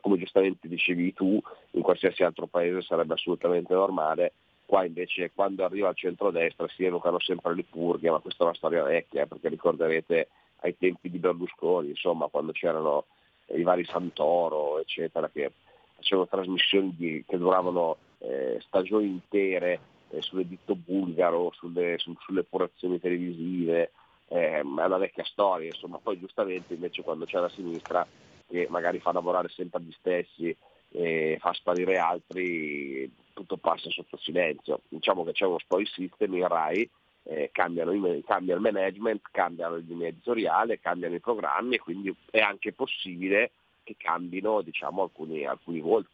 come 0.00 0.18
giustamente 0.18 0.68
dicevi 0.68 1.12
tu, 1.14 1.40
in 1.72 1.82
qualsiasi 1.82 2.22
altro 2.22 2.46
paese 2.46 2.82
sarebbe 2.82 3.14
assolutamente 3.14 3.72
normale 3.72 4.32
qua 4.72 4.86
invece 4.86 5.30
quando 5.34 5.66
arriva 5.66 5.88
al 5.88 5.94
centro-destra 5.94 6.66
si 6.68 6.82
evocano 6.82 7.20
sempre 7.20 7.54
le 7.54 7.62
purghe, 7.62 8.08
ma 8.08 8.20
questa 8.20 8.44
è 8.44 8.46
una 8.46 8.56
storia 8.56 8.82
vecchia, 8.82 9.26
perché 9.26 9.50
ricorderete 9.50 10.28
ai 10.60 10.74
tempi 10.78 11.10
di 11.10 11.18
Berlusconi, 11.18 11.90
insomma, 11.90 12.28
quando 12.28 12.52
c'erano 12.52 13.04
i 13.48 13.62
vari 13.64 13.84
Santoro, 13.84 14.80
eccetera, 14.80 15.28
che 15.28 15.52
facevano 15.96 16.26
trasmissioni 16.26 16.94
di, 16.96 17.22
che 17.28 17.36
duravano 17.36 17.98
eh, 18.20 18.56
stagioni 18.62 19.08
intere 19.08 19.78
eh, 20.08 20.22
sull'editto 20.22 20.74
bulgaro, 20.74 21.52
sulle, 21.52 21.98
su, 21.98 22.16
sulle 22.20 22.40
epurazioni 22.40 22.98
televisive, 22.98 23.90
eh, 24.28 24.52
è 24.52 24.60
una 24.60 24.96
vecchia 24.96 25.24
storia, 25.24 25.66
insomma, 25.66 25.98
poi 25.98 26.18
giustamente 26.18 26.72
invece 26.72 27.02
quando 27.02 27.26
c'è 27.26 27.38
la 27.38 27.50
sinistra 27.50 28.06
che 28.48 28.68
magari 28.70 29.00
fa 29.00 29.12
lavorare 29.12 29.50
sempre 29.50 29.82
gli 29.82 29.92
stessi 29.92 30.56
e 30.92 31.38
fa 31.40 31.52
sparire 31.52 31.98
altri, 31.98 33.10
tutto 33.32 33.56
passa 33.56 33.90
sotto 33.90 34.16
silenzio. 34.18 34.82
Diciamo 34.88 35.24
che 35.24 35.32
c'è 35.32 35.46
uno 35.46 35.58
spoil 35.58 35.86
system 35.86 36.34
in 36.34 36.46
RAI, 36.46 36.90
eh, 37.24 37.50
cambiano 37.52 37.92
cambia 38.24 38.54
il 38.54 38.60
management, 38.60 39.22
cambiano 39.30 39.76
il 39.76 39.84
linea 39.86 40.08
editoriale, 40.08 40.80
cambiano 40.80 41.14
i 41.14 41.20
programmi 41.20 41.76
e 41.76 41.80
quindi 41.80 42.14
è 42.30 42.40
anche 42.40 42.72
possibile 42.72 43.52
che 43.82 43.96
cambino 43.96 44.60
diciamo, 44.62 45.02
alcuni, 45.02 45.44
alcuni 45.44 45.80
volti. 45.80 46.10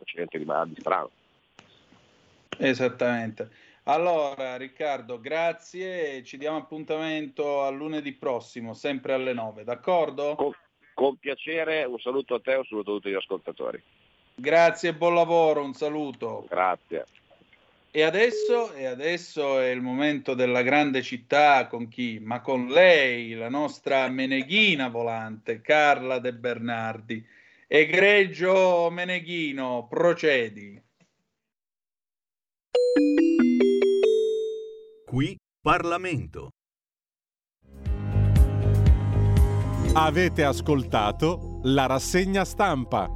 Accidente 0.00 0.38
rimane 0.38 0.72
di 0.72 0.80
strano. 0.80 1.10
Esattamente. 2.58 3.50
Allora, 3.84 4.56
Riccardo, 4.56 5.18
grazie. 5.18 6.22
Ci 6.22 6.36
diamo 6.36 6.58
appuntamento 6.58 7.62
a 7.62 7.70
lunedì 7.70 8.12
prossimo, 8.12 8.74
sempre 8.74 9.14
alle 9.14 9.32
9, 9.32 9.64
d'accordo? 9.64 10.34
Con, 10.34 10.52
con 10.98 11.16
piacere, 11.16 11.84
un 11.84 12.00
saluto 12.00 12.34
a 12.34 12.40
te 12.40 12.54
e 12.54 12.56
un 12.56 12.64
saluto 12.64 12.90
a 12.90 12.94
tutti 12.94 13.10
gli 13.10 13.14
ascoltatori. 13.14 13.80
Grazie 14.34 14.88
e 14.88 14.94
buon 14.96 15.14
lavoro, 15.14 15.62
un 15.62 15.72
saluto. 15.72 16.44
Grazie. 16.48 17.04
E 17.92 18.02
adesso, 18.02 18.72
e 18.72 18.86
adesso, 18.86 19.60
è 19.60 19.68
il 19.68 19.80
momento 19.80 20.34
della 20.34 20.62
grande 20.62 21.02
città 21.02 21.68
con 21.68 21.86
chi? 21.86 22.18
Ma 22.18 22.40
con 22.40 22.66
lei, 22.66 23.34
la 23.34 23.48
nostra 23.48 24.08
meneghina 24.08 24.88
volante, 24.88 25.60
Carla 25.60 26.18
De 26.18 26.34
Bernardi. 26.34 27.24
Egregio 27.68 28.90
Meneghino, 28.90 29.86
procedi. 29.88 30.82
Qui 35.06 35.36
Parlamento. 35.62 36.50
Avete 39.94 40.44
ascoltato 40.44 41.60
la 41.62 41.86
rassegna 41.86 42.44
stampa. 42.44 43.08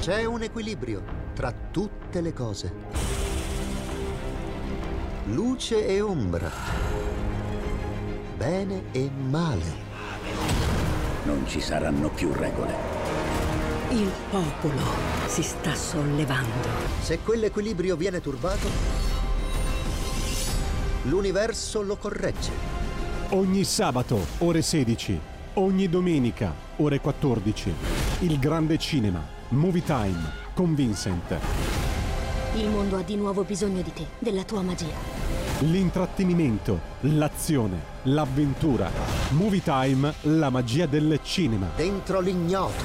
C'è 0.00 0.24
un 0.24 0.42
equilibrio 0.42 1.02
tra 1.34 1.52
tutte 1.52 2.20
le 2.20 2.32
cose. 2.32 2.72
Luce 5.24 5.86
e 5.86 6.00
ombra. 6.00 6.50
Bene 8.36 8.84
e 8.92 9.10
male. 9.10 9.84
Non 11.24 11.44
ci 11.46 11.60
saranno 11.60 12.10
più 12.10 12.30
regole. 12.32 12.74
Il 13.90 14.12
popolo 14.30 14.82
si 15.26 15.42
sta 15.42 15.74
sollevando. 15.74 16.68
Se 17.00 17.20
quell'equilibrio 17.20 17.96
viene 17.96 18.20
turbato, 18.20 18.68
l'universo 21.06 21.82
lo 21.82 21.96
corregge. 21.96 22.50
Ogni 23.30 23.64
sabato, 23.64 24.24
ore 24.38 24.62
16. 24.62 25.20
Ogni 25.54 25.88
domenica, 25.88 26.52
ore 26.76 27.00
14. 27.00 27.72
Il 28.20 28.38
grande 28.38 28.78
cinema. 28.78 29.34
Movie 29.48 29.82
Time 29.82 30.44
con 30.54 30.74
Vincent. 30.74 31.38
Il 32.54 32.68
mondo 32.68 32.96
ha 32.96 33.02
di 33.02 33.16
nuovo 33.16 33.44
bisogno 33.44 33.82
di 33.82 33.92
te, 33.92 34.06
della 34.18 34.42
tua 34.44 34.62
magia. 34.62 34.94
L'intrattenimento, 35.60 36.80
l'azione, 37.00 37.78
l'avventura. 38.04 38.90
Movie 39.30 39.62
Time, 39.62 40.12
la 40.22 40.50
magia 40.50 40.86
del 40.86 41.20
cinema. 41.22 41.68
Dentro 41.76 42.20
l'ignoto. 42.20 42.84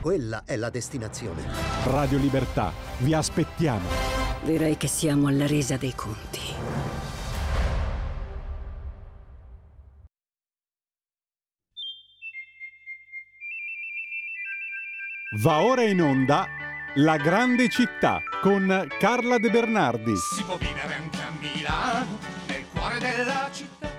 Quella 0.00 0.42
è 0.44 0.56
la 0.56 0.68
destinazione. 0.68 1.42
Radio 1.84 2.18
Libertà, 2.18 2.72
vi 2.98 3.14
aspettiamo. 3.14 4.23
Direi 4.44 4.76
che 4.76 4.88
siamo 4.88 5.28
alla 5.28 5.46
resa 5.46 5.78
dei 5.78 5.94
conti. 5.94 6.40
Va 15.40 15.62
ora 15.62 15.82
in 15.82 16.02
onda 16.02 16.46
La 16.96 17.16
grande 17.16 17.70
città 17.70 18.20
con 18.42 18.86
Carla 18.98 19.38
De 19.38 19.48
Bernardi. 19.50 20.14
Si 20.14 20.42
può 20.44 20.58
vivere 20.58 20.94
anche 20.94 21.16
a 21.16 21.30
Milano, 21.40 22.18
nel 22.46 22.64
cuore 22.70 22.98
della 22.98 23.48
città. 23.50 23.90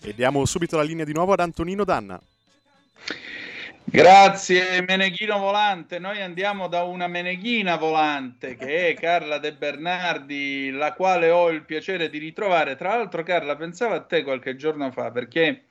E 0.00 0.14
diamo 0.14 0.44
subito 0.46 0.76
la 0.76 0.82
linea 0.82 1.04
di 1.04 1.12
nuovo 1.12 1.32
ad 1.32 1.40
Antonino 1.40 1.84
Danna. 1.84 2.20
Grazie 3.94 4.82
Meneghino 4.82 5.38
Volante, 5.38 6.00
noi 6.00 6.20
andiamo 6.20 6.66
da 6.66 6.82
una 6.82 7.06
Meneghina 7.06 7.76
Volante 7.76 8.56
che 8.56 8.88
è 8.88 8.94
Carla 8.94 9.38
De 9.38 9.54
Bernardi, 9.54 10.72
la 10.72 10.94
quale 10.94 11.30
ho 11.30 11.48
il 11.50 11.62
piacere 11.62 12.10
di 12.10 12.18
ritrovare. 12.18 12.74
Tra 12.74 12.96
l'altro 12.96 13.22
Carla 13.22 13.54
pensavo 13.54 13.94
a 13.94 14.00
te 14.00 14.24
qualche 14.24 14.56
giorno 14.56 14.90
fa 14.90 15.12
perché 15.12 15.66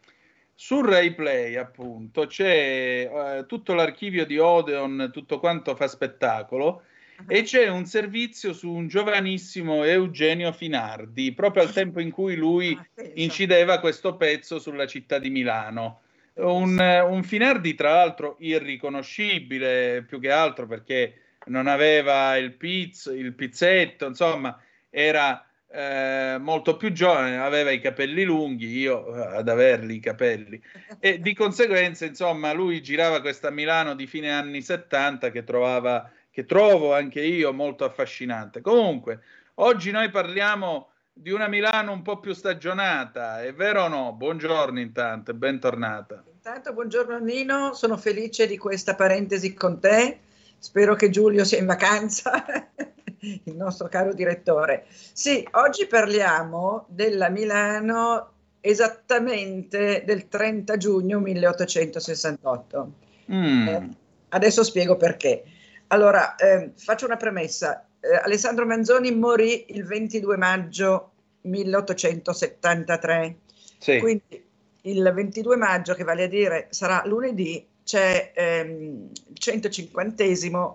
su 0.56 0.82
Rai 0.82 1.14
Play 1.14 1.58
appunto 1.58 2.26
c'è 2.26 3.12
eh, 3.40 3.46
tutto 3.46 3.74
l'archivio 3.74 4.26
di 4.26 4.38
Odeon, 4.38 5.10
tutto 5.12 5.42
quanto 5.42 5.76
fa 5.76 5.90
spettacolo 5.90 6.84
e 7.28 7.42
c'è 7.42 7.68
un 7.68 7.86
servizio 7.86 8.54
su 8.54 8.72
un 8.72 8.88
giovanissimo 8.88 9.84
Eugenio 9.84 10.54
Finardi, 10.54 11.34
proprio 11.34 11.64
al 11.64 11.74
tempo 11.74 12.00
in 12.00 12.10
cui 12.10 12.38
lui 12.38 12.80
incideva 13.16 13.82
questo 13.82 14.16
pezzo 14.16 14.60
sulla 14.60 14.88
città 14.88 15.20
di 15.20 15.30
Milano. 15.30 16.03
Un, 16.36 16.80
un, 16.80 17.24
Finardi, 17.24 17.76
tra 17.76 17.94
l'altro, 17.94 18.38
irriconoscibile 18.40 20.04
più 20.08 20.20
che 20.20 20.32
altro 20.32 20.66
perché 20.66 21.38
non 21.46 21.68
aveva 21.68 22.36
il, 22.38 22.54
pizzo, 22.54 23.12
il 23.12 23.34
pizzetto, 23.34 24.08
insomma, 24.08 24.60
era 24.90 25.46
eh, 25.76 26.38
molto 26.40 26.78
più 26.78 26.92
giovane, 26.92 27.38
aveva 27.38 27.72
i 27.72 27.82
capelli 27.82 28.24
lunghi, 28.24 28.78
io 28.78 29.16
eh, 29.16 29.38
ad 29.38 29.50
averli 29.50 29.96
i 29.96 30.00
capelli. 30.00 30.62
E 31.00 31.20
di 31.20 31.34
conseguenza, 31.34 32.06
insomma, 32.06 32.54
lui 32.54 32.82
girava 32.82 33.22
questa 33.22 33.50
Milano 33.50 33.96
di 33.96 34.08
fine 34.08 34.32
anni 34.32 34.62
70 34.62 35.32
che, 35.32 35.44
trovava, 35.44 36.10
che 36.32 36.46
trovo 36.46 36.94
anche 36.94 37.22
io 37.22 37.54
molto 37.54 37.86
affascinante. 37.86 38.62
Comunque, 38.62 39.22
oggi 39.56 39.92
noi 39.92 40.10
parliamo 40.10 40.93
di 41.24 41.32
una 41.32 41.48
Milano 41.48 41.94
un 41.94 42.02
po' 42.02 42.20
più 42.20 42.34
stagionata, 42.34 43.42
è 43.42 43.54
vero 43.54 43.84
o 43.84 43.88
no? 43.88 44.12
Buongiorno 44.12 44.80
intanto 44.82 45.34
bentornata. 45.34 46.22
Intanto 46.30 46.74
buongiorno 46.74 47.18
Nino, 47.20 47.74
sono 47.74 47.96
felice 47.96 48.46
di 48.46 48.58
questa 48.58 48.94
parentesi 48.96 49.54
con 49.54 49.80
te, 49.80 50.20
spero 50.58 50.96
che 50.96 51.10
Giulio 51.10 51.46
sia 51.46 51.60
in 51.60 51.66
vacanza, 51.66 52.44
il 53.22 53.56
nostro 53.56 53.88
caro 53.88 54.14
direttore. 54.14 54.86
Sì, 54.90 55.48
oggi 55.52 55.86
parliamo 55.86 56.88
della 56.90 57.30
Milano 57.30 58.32
esattamente 58.60 60.04
del 60.06 60.28
30 60.28 60.76
giugno 60.76 61.20
1868. 61.20 62.94
Mm. 63.32 63.68
Eh, 63.68 63.90
adesso 64.30 64.64
spiego 64.64 64.98
perché. 64.98 65.44
Allora, 65.88 66.36
eh, 66.36 66.72
faccio 66.76 67.06
una 67.06 67.18
premessa 67.18 67.88
eh, 68.04 68.16
Alessandro 68.22 68.66
Manzoni 68.66 69.16
morì 69.16 69.66
il 69.70 69.86
22 69.86 70.36
maggio 70.36 71.12
1873. 71.42 73.38
Sì. 73.78 74.00
Quindi 74.00 74.46
il 74.82 75.12
22 75.14 75.56
maggio, 75.56 75.94
che 75.94 76.04
vale 76.04 76.24
a 76.24 76.28
dire 76.28 76.68
sarà 76.72 77.02
lunedì, 77.06 77.66
c'è 77.84 78.34
ehm, 78.36 79.10
il 79.30 79.38
150 79.38 80.24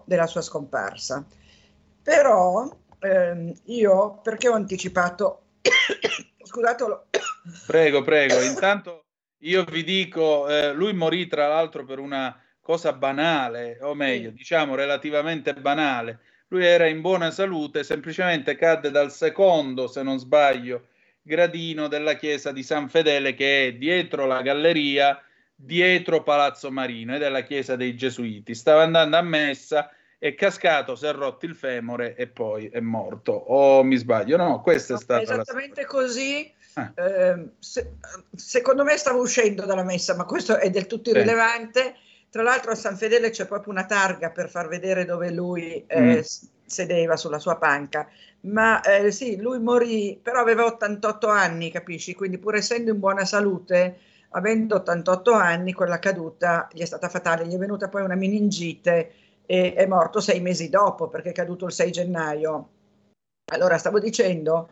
della 0.04 0.26
sua 0.26 0.40
scomparsa. 0.40 1.24
Però 2.02 2.74
ehm, 3.00 3.52
io, 3.64 4.20
perché 4.22 4.48
ho 4.48 4.54
anticipato, 4.54 5.42
scusatelo. 6.42 7.06
Prego, 7.66 8.02
prego, 8.02 8.42
intanto 8.42 9.04
io 9.38 9.64
vi 9.64 9.82
dico, 9.82 10.48
eh, 10.48 10.72
lui 10.74 10.92
morì 10.92 11.26
tra 11.26 11.48
l'altro 11.48 11.84
per 11.84 11.98
una 11.98 12.38
cosa 12.60 12.92
banale, 12.92 13.78
o 13.80 13.94
meglio, 13.94 14.28
sì. 14.30 14.36
diciamo 14.36 14.74
relativamente 14.74 15.54
banale, 15.54 16.20
lui 16.48 16.64
era 16.64 16.86
in 16.86 17.00
buona 17.00 17.30
salute, 17.30 17.84
semplicemente 17.84 18.56
cadde 18.56 18.90
dal 18.90 19.12
secondo, 19.12 19.86
se 19.86 20.02
non 20.02 20.18
sbaglio, 20.18 20.88
gradino 21.22 21.88
della 21.88 22.14
chiesa 22.14 22.52
di 22.52 22.62
San 22.62 22.88
Fedele 22.88 23.34
che 23.34 23.66
è 23.66 23.72
dietro 23.74 24.26
la 24.26 24.40
galleria, 24.40 25.22
dietro 25.54 26.22
Palazzo 26.22 26.70
Marino 26.70 27.14
ed 27.14 27.22
è 27.22 27.28
la 27.28 27.42
chiesa 27.42 27.76
dei 27.76 27.94
Gesuiti. 27.94 28.54
Stava 28.54 28.82
andando 28.82 29.16
a 29.16 29.22
messa, 29.22 29.90
è 30.18 30.34
cascato, 30.34 30.96
si 30.96 31.04
è 31.04 31.12
rotto 31.12 31.44
il 31.44 31.54
femore 31.54 32.14
e 32.14 32.28
poi 32.28 32.68
è 32.68 32.80
morto. 32.80 33.32
O 33.32 33.82
mi 33.82 33.96
sbaglio? 33.96 34.36
No, 34.38 34.62
questa 34.62 34.94
no, 34.94 34.98
è 34.98 35.02
stata 35.02 35.22
esattamente 35.22 35.84
così. 35.84 36.50
Ah. 36.74 36.92
Eh, 36.94 37.48
se, 37.58 37.92
secondo 38.34 38.84
me 38.84 38.96
stava 38.96 39.18
uscendo 39.18 39.66
dalla 39.66 39.84
messa, 39.84 40.16
ma 40.16 40.24
questo 40.24 40.56
è 40.56 40.70
del 40.70 40.86
tutto 40.86 41.10
irrilevante. 41.10 41.82
Sì 41.82 42.06
Tra 42.30 42.42
l'altro 42.42 42.72
a 42.72 42.74
San 42.74 42.96
Fedele 42.96 43.30
c'è 43.30 43.46
proprio 43.46 43.72
una 43.72 43.86
targa 43.86 44.30
per 44.30 44.50
far 44.50 44.68
vedere 44.68 45.04
dove 45.04 45.30
lui 45.30 45.84
eh, 45.86 46.00
Mm. 46.00 46.20
sedeva 46.66 47.16
sulla 47.16 47.38
sua 47.38 47.56
panca. 47.56 48.06
Ma 48.40 48.80
eh, 48.82 49.10
sì, 49.10 49.40
lui 49.40 49.58
morì, 49.58 50.18
però 50.22 50.40
aveva 50.40 50.64
88 50.66 51.26
anni, 51.28 51.70
capisci? 51.70 52.14
Quindi 52.14 52.38
pur 52.38 52.54
essendo 52.56 52.90
in 52.92 52.98
buona 53.00 53.24
salute, 53.24 53.98
avendo 54.30 54.76
88 54.76 55.32
anni, 55.32 55.72
quella 55.72 55.98
caduta 55.98 56.68
gli 56.72 56.82
è 56.82 56.84
stata 56.84 57.08
fatale. 57.08 57.46
Gli 57.46 57.54
è 57.54 57.58
venuta 57.58 57.88
poi 57.88 58.02
una 58.02 58.14
meningite 58.14 59.12
e 59.46 59.72
è 59.72 59.86
morto 59.86 60.20
sei 60.20 60.40
mesi 60.40 60.68
dopo 60.68 61.08
perché 61.08 61.30
è 61.30 61.32
caduto 61.32 61.64
il 61.64 61.72
6 61.72 61.90
gennaio. 61.90 62.68
Allora, 63.52 63.78
stavo 63.78 63.98
dicendo, 63.98 64.68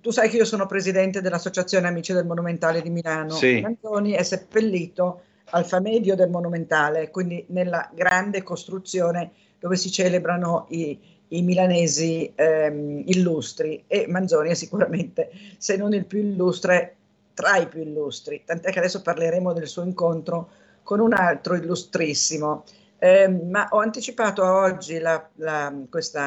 tu 0.00 0.10
sai 0.10 0.30
che 0.30 0.38
io 0.38 0.46
sono 0.46 0.64
presidente 0.66 1.20
dell'Associazione 1.20 1.86
Amici 1.86 2.14
del 2.14 2.24
Monumentale 2.24 2.80
di 2.80 2.88
Milano. 2.88 3.34
Sì. 3.34 3.60
Manzoni 3.60 4.12
è 4.12 4.22
seppellito 4.22 5.20
al 5.50 5.64
famedio 5.64 6.14
del 6.14 6.30
Monumentale, 6.30 7.10
quindi 7.10 7.44
nella 7.48 7.88
grande 7.94 8.42
costruzione 8.42 9.32
dove 9.58 9.76
si 9.76 9.90
celebrano 9.90 10.66
i, 10.70 10.98
i 11.28 11.42
milanesi 11.42 12.32
ehm, 12.34 13.02
illustri 13.06 13.84
e 13.86 14.06
Manzoni 14.08 14.50
è 14.50 14.54
sicuramente, 14.54 15.30
se 15.58 15.76
non 15.76 15.94
il 15.94 16.06
più 16.06 16.20
illustre, 16.20 16.96
tra 17.34 17.56
i 17.56 17.68
più 17.68 17.82
illustri, 17.82 18.42
tant'è 18.44 18.70
che 18.70 18.78
adesso 18.78 19.02
parleremo 19.02 19.52
del 19.52 19.66
suo 19.66 19.82
incontro 19.82 20.48
con 20.82 21.00
un 21.00 21.12
altro 21.12 21.54
illustrissimo. 21.54 22.64
Eh, 22.98 23.28
ma 23.28 23.68
ho 23.70 23.80
anticipato 23.80 24.42
oggi 24.42 24.98
questo 25.90 26.20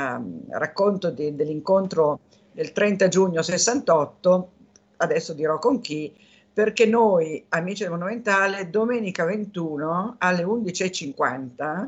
racconto 0.49 1.09
di, 1.09 1.33
dell'incontro 1.33 2.19
del 2.51 2.71
30 2.71 3.07
giugno 3.07 3.41
68, 3.41 4.51
adesso 4.97 5.33
dirò 5.33 5.57
con 5.57 5.79
chi, 5.79 6.13
perché 6.59 6.85
noi, 6.85 7.45
amici 7.47 7.83
del 7.83 7.91
Monumentale, 7.93 8.69
domenica 8.69 9.23
21 9.23 10.15
alle 10.17 10.43
11.50 10.43 11.87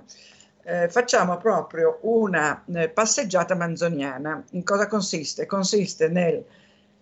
eh, 0.63 0.87
facciamo 0.87 1.35
proprio 1.35 1.99
una 2.03 2.63
eh, 2.73 2.87
passeggiata 2.87 3.53
manzoniana. 3.53 4.41
In 4.51 4.63
cosa 4.63 4.87
consiste? 4.87 5.45
Consiste 5.45 6.07
nel 6.07 6.35
eh, 6.35 6.45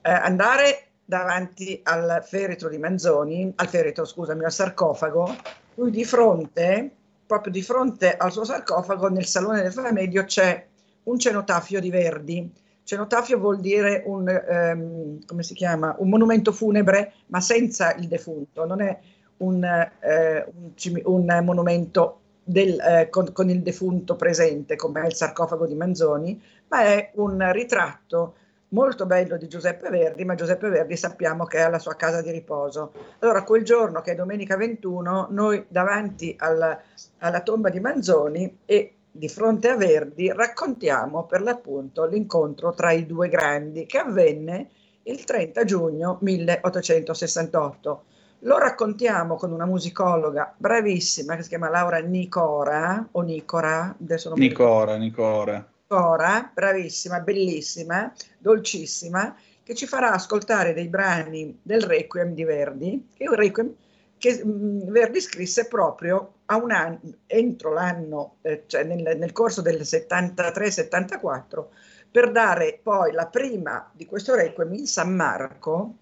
andare 0.01 0.87
davanti 1.05 1.79
al 1.83 2.25
feretro 2.25 2.69
di 2.69 2.79
Manzoni, 2.79 3.53
al 3.57 3.67
feretro, 3.67 4.03
scusami, 4.03 4.45
al 4.45 4.51
sarcofago, 4.51 5.35
lui 5.75 5.91
di 5.91 6.05
fronte, 6.05 6.89
proprio 7.27 7.53
di 7.53 7.61
fronte 7.61 8.17
al 8.17 8.31
suo 8.31 8.45
sarcofago, 8.45 9.09
nel 9.09 9.27
salone 9.27 9.61
del 9.61 9.73
Famedio 9.73 10.23
c'è 10.23 10.65
un 11.03 11.19
cenotafio 11.19 11.79
di 11.79 11.91
Verdi. 11.91 12.51
Cenotafio 12.89 13.37
vuol 13.37 13.59
dire 13.59 14.01
un, 14.07 14.27
ehm, 14.27 15.23
come 15.27 15.43
si 15.43 15.53
chiama? 15.53 15.95
un 15.99 16.09
monumento 16.09 16.51
funebre, 16.51 17.13
ma 17.27 17.39
senza 17.39 17.93
il 17.93 18.07
defunto, 18.07 18.65
non 18.65 18.81
è 18.81 18.97
un, 19.37 19.63
eh, 19.63 20.51
un, 20.55 21.01
un 21.03 21.41
monumento 21.43 22.19
del, 22.43 22.79
eh, 22.79 23.09
con, 23.11 23.31
con 23.31 23.47
il 23.47 23.61
defunto 23.61 24.15
presente, 24.15 24.75
come 24.75 25.03
è 25.03 25.05
il 25.05 25.13
sarcofago 25.13 25.67
di 25.67 25.75
Manzoni, 25.75 26.41
ma 26.69 26.81
è 26.81 27.11
un 27.17 27.51
ritratto 27.51 28.33
molto 28.69 29.05
bello 29.05 29.37
di 29.37 29.47
Giuseppe 29.47 29.91
Verdi, 29.91 30.25
ma 30.25 30.33
Giuseppe 30.33 30.69
Verdi 30.69 30.95
sappiamo 30.95 31.45
che 31.45 31.59
è 31.59 31.61
alla 31.61 31.77
sua 31.77 31.93
casa 31.93 32.23
di 32.23 32.31
riposo. 32.31 32.91
Allora, 33.19 33.43
quel 33.43 33.63
giorno, 33.63 34.01
che 34.01 34.13
è 34.13 34.15
domenica 34.15 34.57
21, 34.57 35.27
noi 35.29 35.63
davanti 35.67 36.33
alla, 36.39 36.81
alla 37.19 37.41
tomba 37.41 37.69
di 37.69 37.79
Manzoni 37.79 38.61
e 38.65 38.95
di 39.11 39.27
fronte 39.27 39.69
a 39.69 39.75
Verdi 39.75 40.31
raccontiamo 40.31 41.25
per 41.25 41.41
l'appunto 41.41 42.05
l'incontro 42.05 42.73
tra 42.73 42.91
i 42.91 43.05
due 43.05 43.27
grandi 43.29 43.85
che 43.85 43.97
avvenne 43.97 44.69
il 45.03 45.23
30 45.23 45.63
giugno 45.65 46.17
1868. 46.21 48.03
Lo 48.43 48.57
raccontiamo 48.57 49.35
con 49.35 49.51
una 49.51 49.65
musicologa 49.65 50.53
bravissima 50.55 51.35
che 51.35 51.43
si 51.43 51.49
chiama 51.49 51.69
Laura 51.69 51.97
Nicora 51.97 53.07
o 53.11 53.21
Nicora, 53.21 53.95
adesso 53.99 54.29
non 54.29 54.39
mi 54.39 54.47
Nicora, 54.47 54.95
Nicora. 54.95 55.67
Nicora, 55.81 56.51
bravissima, 56.53 57.19
bellissima, 57.19 58.13
dolcissima, 58.37 59.35
che 59.63 59.75
ci 59.75 59.87
farà 59.87 60.11
ascoltare 60.11 60.73
dei 60.73 60.87
brani 60.87 61.59
del 61.61 61.81
Requiem 61.81 62.33
di 62.33 62.43
Verdi, 62.43 63.09
che 63.13 63.25
è 63.25 63.27
un 63.27 63.35
Requiem 63.35 63.73
che 64.19 64.45
mh, 64.45 64.91
Verdi 64.91 65.19
scrisse 65.19 65.67
proprio 65.67 66.33
anno, 66.45 66.99
entro 67.25 67.73
l'anno, 67.73 68.35
eh, 68.41 68.65
cioè 68.67 68.83
nel, 68.83 69.17
nel 69.17 69.31
corso 69.31 69.63
del 69.63 69.81
73-74, 69.81 71.65
per 72.11 72.31
dare 72.31 72.79
poi 72.83 73.11
la 73.11 73.27
prima 73.27 73.89
di 73.93 74.05
questo 74.05 74.35
Requiem 74.35 74.73
in 74.73 74.85
San 74.85 75.15
Marco 75.15 75.95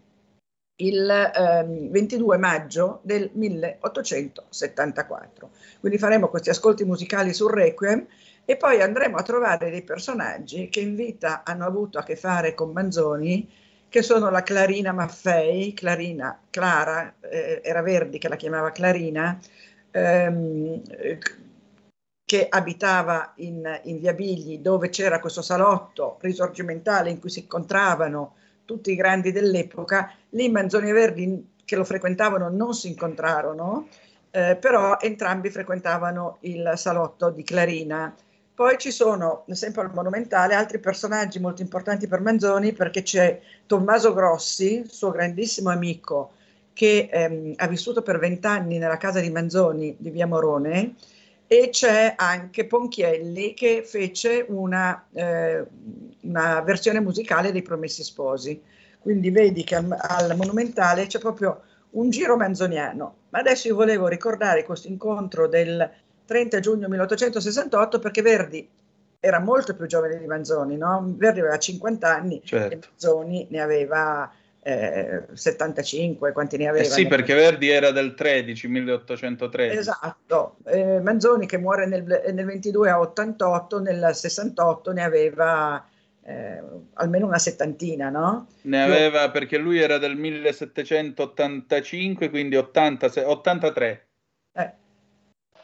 il 0.80 1.10
ehm, 1.10 1.90
22 1.90 2.38
maggio 2.38 3.00
del 3.04 3.30
1874. 3.34 5.50
Quindi 5.80 5.98
faremo 5.98 6.30
questi 6.30 6.50
ascolti 6.50 6.86
musicali 6.86 7.34
sul 7.34 7.52
Requiem 7.52 8.06
e 8.46 8.58
poi 8.58 8.82
andremo 8.82 9.18
a 9.18 9.24
trovare 9.24 9.70
dei 9.70 9.84
personaggi 9.84 10.70
che 10.70 10.80
in 10.82 10.96
vita 10.96 11.44
hanno 11.44 11.66
avuto 11.66 11.98
a 11.98 12.04
che 12.04 12.16
fare 12.16 12.54
con 12.54 12.72
Manzoni, 12.72 13.50
che 13.90 14.02
sono 14.02 14.30
la 14.30 14.44
Clarina 14.44 14.92
Maffei, 14.92 15.74
Clarina, 15.74 16.40
Clara, 16.50 17.16
eh, 17.22 17.62
era 17.64 17.82
Verdi 17.82 18.18
che 18.18 18.28
la 18.28 18.36
chiamava 18.36 18.72
Clarina, 18.72 19.40
ehm, 19.92 20.82
che 22.26 22.48
abitava 22.50 23.32
in, 23.38 23.80
in 23.84 24.00
Via 24.00 24.14
Bigli, 24.14 24.60
dove 24.60 24.90
c'era 24.90 25.20
questo 25.20 25.42
salotto 25.42 26.18
risorgimentale 26.22 27.10
in 27.10 27.20
cui 27.20 27.30
si 27.30 27.40
incontravano 27.40 28.36
tutti 28.66 28.92
i 28.92 28.96
grandi 28.96 29.32
dell'epoca. 29.32 30.12
Lì 30.32 30.50
Manzoni 30.50 30.90
e 30.90 30.94
Verdi, 30.94 31.54
che 31.64 31.76
lo 31.78 31.86
frequentavano, 31.86 32.50
non 32.50 32.74
si 32.74 32.90
incontrarono, 32.90 33.88
eh, 34.32 34.58
però 34.58 35.00
entrambi 35.00 35.50
frequentavano 35.50 36.38
il 36.42 36.74
salotto 36.76 37.30
di 37.30 37.44
Clarina. 37.44 38.14
Poi 38.58 38.80
ci 38.80 38.90
sono, 38.90 39.44
sempre 39.52 39.84
al 39.84 39.94
Monumentale, 39.94 40.56
altri 40.56 40.80
personaggi 40.80 41.40
molto 41.40 41.62
importanti 41.62 42.08
per 42.08 42.22
Manzoni, 42.22 42.74
perché 42.74 43.04
c'è 43.04 43.40
Tommaso 43.68 44.16
Grossi, 44.16 44.84
suo 44.90 45.12
grandissimo 45.12 45.70
amico, 45.70 46.32
che 46.74 47.08
ehm, 47.12 47.54
ha 47.56 47.68
vissuto 47.68 48.02
per 48.02 48.18
vent'anni 48.18 48.80
nella 48.80 48.98
casa 48.98 49.20
di 49.20 49.30
Manzoni 49.30 49.96
di 50.00 50.10
Via 50.10 50.26
Morone, 50.26 50.96
e 51.46 51.70
c'è 51.70 52.16
anche 52.18 52.66
Ponchielli 52.66 53.54
che 53.54 53.84
fece 53.86 54.44
una, 54.48 55.06
eh, 55.14 55.64
una 56.22 56.60
versione 56.62 57.00
musicale 57.00 57.52
dei 57.52 57.62
Promessi 57.62 58.02
Sposi. 58.02 58.60
Quindi 58.98 59.30
vedi 59.30 59.64
che 59.64 59.76
al, 59.76 59.96
al 59.96 60.36
Monumentale 60.36 61.06
c'è 61.06 61.20
proprio 61.20 61.62
un 61.92 62.10
giro 62.10 62.36
manzoniano. 62.36 63.18
Ma 63.30 63.38
adesso 63.38 63.68
io 63.68 63.76
volevo 63.76 64.08
ricordare 64.08 64.64
questo 64.64 64.88
incontro 64.88 65.48
del 65.48 65.88
30 66.28 66.60
giugno 66.60 66.88
1868 66.90 68.00
perché 68.00 68.22
Verdi 68.22 68.70
era 69.20 69.40
molto 69.40 69.76
più 69.76 69.88
giovane 69.88 70.20
di 70.20 70.28
Manzoni, 70.28 70.78
no? 70.78 71.16
Verdi 71.18 71.40
aveva 71.40 71.58
50 71.58 72.08
anni 72.08 72.40
Certo. 72.44 72.74
e 72.74 72.80
Manzoni 72.88 73.48
ne 73.50 73.62
aveva 73.62 74.32
eh, 74.62 75.24
75, 75.32 76.34
quanti 76.34 76.58
ne 76.58 76.68
aveva? 76.68 76.84
Eh 76.84 76.90
sì, 76.90 77.08
perché 77.08 77.34
Verdi 77.34 77.70
era 77.70 77.92
del 77.92 78.14
13, 78.14 78.68
1813. 78.68 79.78
Esatto, 79.78 80.58
eh, 80.66 81.00
Manzoni 81.00 81.48
che 81.48 81.58
muore 81.58 81.86
nel, 81.88 82.04
nel 82.34 82.46
22 82.46 82.90
a 82.90 83.00
88, 83.00 83.80
nel 83.80 84.10
68 84.14 84.92
ne 84.92 85.04
aveva 85.04 85.82
eh, 86.26 86.62
almeno 86.96 87.26
una 87.26 87.40
settantina, 87.40 88.10
no? 88.10 88.48
Ne 88.64 88.84
aveva 88.84 89.32
perché 89.32 89.58
lui 89.58 89.80
era 89.80 89.98
del 89.98 90.18
1785, 90.18 92.30
quindi 92.30 92.58
80, 92.58 93.12
83. 93.26 94.07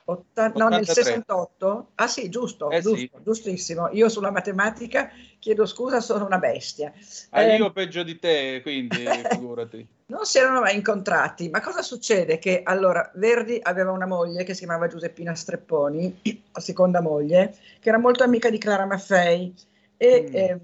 Eh, 0.06 0.12
otta- 0.12 0.48
no, 0.56 0.68
nel 0.70 0.82
83. 0.82 1.04
68? 1.04 1.92
Ah 1.96 2.08
sì, 2.08 2.30
giusto, 2.30 2.70
Eh 2.70 2.82
giusto, 2.82 3.18
sì. 3.18 3.24
giustissimo. 3.24 3.90
Io 3.92 4.10
sulla 4.10 4.32
matematica 4.32 5.10
chiedo 5.40 5.66
scusa, 5.66 6.00
sono 6.02 6.26
una 6.26 6.40
bestia. 6.40 6.94
Ah, 7.32 7.44
Eh, 7.44 7.58
io 7.58 7.72
peggio 7.72 8.04
di 8.04 8.20
te, 8.20 8.60
quindi 8.62 9.06
figurati. 9.30 9.88
Non 10.06 10.26
si 10.26 10.38
erano 10.38 10.60
mai 10.60 10.76
incontrati, 10.76 11.50
ma 11.50 11.62
cosa 11.62 11.82
succede? 11.82 12.38
Che 12.38 12.62
allora 12.64 13.10
Verdi 13.16 13.60
aveva 13.62 13.92
una 13.92 14.06
moglie 14.06 14.44
che 14.44 14.54
si 14.54 14.60
chiamava 14.66 14.88
Giuseppina 14.88 15.34
Strepponi, 15.34 16.22
la 16.52 16.60
seconda 16.60 17.02
moglie, 17.02 17.56
che 17.80 17.90
era 17.90 17.98
molto 17.98 18.24
amica 18.24 18.50
di 18.50 18.58
Clara 18.58 18.86
Maffei 18.86 19.54
e 19.98 20.28
Mm. 20.30 20.36
ehm, 20.36 20.60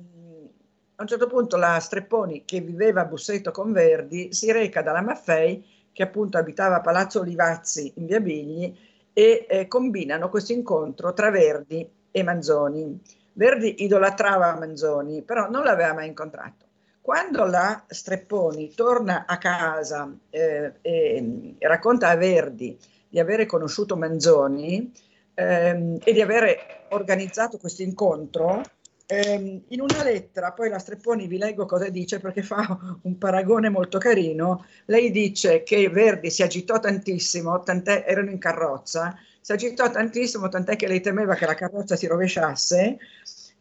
a 0.96 1.02
un 1.04 1.08
certo 1.08 1.28
punto 1.28 1.56
la 1.58 1.80
Strepponi, 1.80 2.44
che 2.46 2.60
viveva 2.60 3.02
a 3.02 3.06
Busseto 3.06 3.52
con 3.52 3.72
Verdi, 3.72 4.34
si 4.34 4.52
reca 4.52 4.82
dalla 4.82 5.02
Maffei, 5.02 5.66
che 5.94 6.04
appunto 6.04 6.38
abitava 6.38 6.76
a 6.76 6.82
Palazzo 6.82 7.22
Olivazzi 7.22 7.94
in 7.96 8.06
via 8.06 8.20
Bigli, 8.20 8.76
e 9.20 9.46
eh, 9.50 9.68
combinano 9.68 10.30
questo 10.30 10.54
incontro 10.54 11.12
tra 11.12 11.30
Verdi 11.30 11.86
e 12.10 12.24
Manzoni. 12.24 12.98
Verdi 13.34 13.84
idolatrava 13.84 14.56
Manzoni, 14.58 15.24
però 15.24 15.50
non 15.50 15.66
l'aveva 15.66 15.94
mai 15.94 16.08
incontrato. 16.08 16.68
Quando 17.02 17.44
la 17.44 17.84
Strepponi 17.86 18.74
torna 18.74 19.26
a 19.28 19.38
casa 19.38 20.10
eh, 20.30 20.72
e 20.80 21.56
racconta 21.60 22.08
a 22.08 22.16
Verdi 22.16 22.78
di 23.10 23.20
avere 23.20 23.46
conosciuto 23.46 23.98
Manzoni 23.98 24.90
ehm, 25.34 25.98
e 26.02 26.14
di 26.14 26.22
avere 26.22 26.86
organizzato 26.92 27.58
questo 27.58 27.82
incontro, 27.82 28.62
ehm, 29.12 29.64
in 29.70 29.82
una 29.82 30.04
lettera, 30.04 30.52
poi 30.52 30.70
la 30.70 30.78
Strepponi 30.78 31.28
vi 31.28 31.38
leggo 31.38 31.66
cosa 31.66 31.90
dice 31.90 32.20
perché 32.20 32.44
fa 32.44 32.78
un 33.02 33.18
paragone 33.18 33.70
molto 33.70 33.98
carino, 33.98 34.66
lei 34.86 35.10
dice 35.10 35.64
che 35.64 35.90
Verdi 35.90 36.30
si 36.30 36.44
agitò 36.44 36.80
tantissimo, 36.80 37.64
tant'è 37.64 38.06
erano 38.08 38.30
in 38.30 38.38
carrozza, 38.38 39.18
si 39.42 39.50
si 39.50 39.66
agitò 39.66 39.90
tantissimo, 39.90 40.48
tant'è 40.48 40.76
che 40.76 40.88
lei 40.88 41.02
temeva 41.02 41.34
che 41.34 41.48
la 41.48 41.56
carrozza 41.56 41.96
si 41.96 42.06
rovesciasse. 42.06 43.00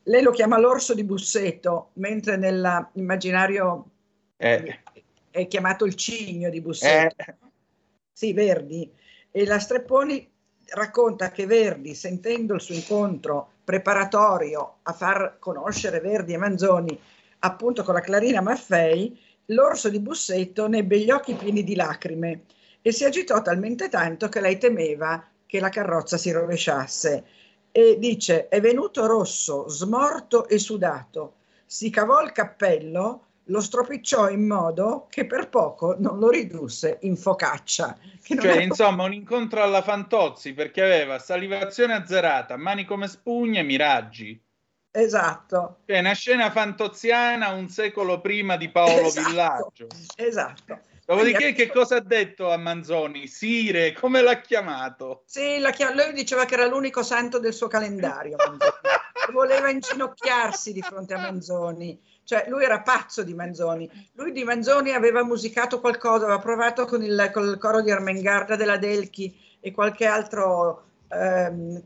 Lei 0.02 0.22
lo 0.22 0.32
chiama 0.32 0.58
l'orso 0.58 0.92
di 0.92 1.02
Busseto, 1.02 1.90
mentre 1.94 2.36
nell'immaginario 2.36 3.90
Eh, 4.36 4.80
è 5.30 5.46
chiamato 5.46 5.86
il 5.86 5.94
cigno 5.94 6.50
di 6.50 6.60
Busseto. 6.60 7.14
Eh. 7.16 7.34
Sì, 8.12 8.34
Verdi. 8.34 8.90
E 9.30 9.46
la 9.46 9.58
Strepponi 9.58 10.30
racconta 10.66 11.30
che 11.30 11.46
Verdi, 11.46 11.94
sentendo 11.94 12.54
il 12.54 12.60
suo 12.60 12.74
incontro 12.74 13.52
preparatorio 13.68 14.76
a 14.84 14.94
far 14.94 15.36
conoscere 15.38 16.00
Verdi 16.00 16.32
e 16.32 16.38
Manzoni 16.38 16.98
appunto 17.40 17.82
con 17.82 17.92
la 17.92 18.00
Clarina 18.00 18.40
Maffei, 18.40 19.14
l'orso 19.48 19.90
di 19.90 20.00
Busseto 20.00 20.68
ne 20.68 20.78
ebbe 20.78 20.98
gli 20.98 21.10
occhi 21.10 21.34
pieni 21.34 21.62
di 21.62 21.74
lacrime 21.74 22.44
e 22.80 22.92
si 22.92 23.04
agitò 23.04 23.42
talmente 23.42 23.90
tanto 23.90 24.30
che 24.30 24.40
lei 24.40 24.56
temeva 24.56 25.22
che 25.44 25.60
la 25.60 25.68
carrozza 25.68 26.16
si 26.16 26.30
rovesciasse. 26.30 27.24
E 27.70 27.98
dice: 27.98 28.48
È 28.48 28.58
venuto 28.58 29.04
rosso, 29.04 29.68
smorto 29.68 30.48
e 30.48 30.58
sudato. 30.58 31.34
Si 31.66 31.90
cavò 31.90 32.22
il 32.22 32.32
cappello, 32.32 33.26
lo 33.48 33.60
stropicciò 33.60 34.28
in 34.30 34.46
modo 34.46 35.06
che 35.10 35.26
per 35.26 35.48
poco 35.48 35.96
non 35.98 36.18
lo 36.18 36.30
ridusse 36.30 36.98
in 37.02 37.16
focaccia. 37.16 37.96
Cioè, 38.22 38.56
è- 38.56 38.62
insomma, 38.62 39.04
un 39.04 39.12
incontro 39.12 39.62
alla 39.62 39.82
Fantozzi 39.82 40.52
perché 40.54 40.82
aveva 40.82 41.18
salivazione 41.18 41.94
azzerata, 41.94 42.56
mani 42.56 42.84
come 42.84 43.08
spugne, 43.08 43.62
miraggi. 43.62 44.40
Esatto, 44.90 45.80
Cioè, 45.86 45.98
una 45.98 46.14
scena 46.14 46.50
fantoziana 46.50 47.50
un 47.50 47.68
secolo 47.68 48.20
prima 48.20 48.56
di 48.56 48.70
Paolo 48.70 49.06
Esatto. 49.06 49.28
Villaggio. 49.28 49.86
esatto. 50.16 50.80
Dopodiché, 51.04 51.52
che 51.52 51.68
cosa 51.68 51.96
ha 51.96 52.00
detto 52.00 52.50
a 52.50 52.56
Manzoni? 52.58 53.26
Sire, 53.28 53.92
come 53.92 54.20
l'ha 54.20 54.40
chiamato? 54.40 55.22
Sì, 55.24 55.58
la 55.58 55.70
chia- 55.70 55.94
lui 55.94 56.12
diceva 56.12 56.44
che 56.44 56.54
era 56.54 56.66
l'unico 56.66 57.02
santo 57.02 57.38
del 57.38 57.54
suo 57.54 57.66
calendario. 57.66 58.36
Voleva 59.32 59.70
inginocchiarsi 59.70 60.72
di 60.72 60.82
fronte 60.82 61.14
a 61.14 61.18
Manzoni. 61.18 61.98
Cioè, 62.28 62.44
lui 62.48 62.62
era 62.62 62.82
pazzo 62.82 63.22
di 63.22 63.32
Manzoni. 63.32 63.90
Lui 64.12 64.32
di 64.32 64.44
Manzoni 64.44 64.92
aveva 64.92 65.24
musicato 65.24 65.80
qualcosa, 65.80 66.24
aveva 66.24 66.38
provato 66.38 66.84
con 66.84 67.02
il, 67.02 67.30
col 67.32 67.56
coro 67.56 67.80
di 67.80 67.88
Ermengarda 67.88 68.54
della 68.54 68.76
Delchi 68.76 69.34
e 69.58 69.72
qualche 69.72 70.04
altra 70.04 70.76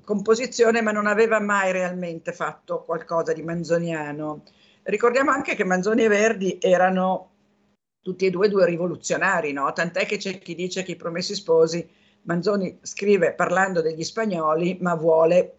composizione, 0.05 0.82
ma 0.82 0.90
non 0.90 1.06
aveva 1.06 1.39
mai 1.39 1.70
realmente 1.70 2.32
fatto 2.32 2.82
qualcosa 2.82 3.32
di 3.32 3.44
manzoniano. 3.44 4.43
Ricordiamo 4.82 5.31
anche 5.31 5.55
che 5.55 5.62
Manzoni 5.62 6.02
e 6.02 6.09
Verdi 6.09 6.59
erano 6.60 7.31
tutti 8.02 8.27
e 8.27 8.31
due 8.31 8.48
due 8.48 8.66
rivoluzionari, 8.66 9.52
no? 9.52 9.73
Tant'è 9.73 10.06
che 10.06 10.16
c'è 10.16 10.39
chi 10.39 10.56
dice 10.56 10.82
che 10.82 10.90
i 10.90 10.97
promessi 10.97 11.36
sposi, 11.36 11.89
Manzoni 12.23 12.81
scrive 12.82 13.35
parlando 13.35 13.81
degli 13.81 14.02
spagnoli, 14.02 14.78
ma 14.81 14.97
vuole, 14.97 15.59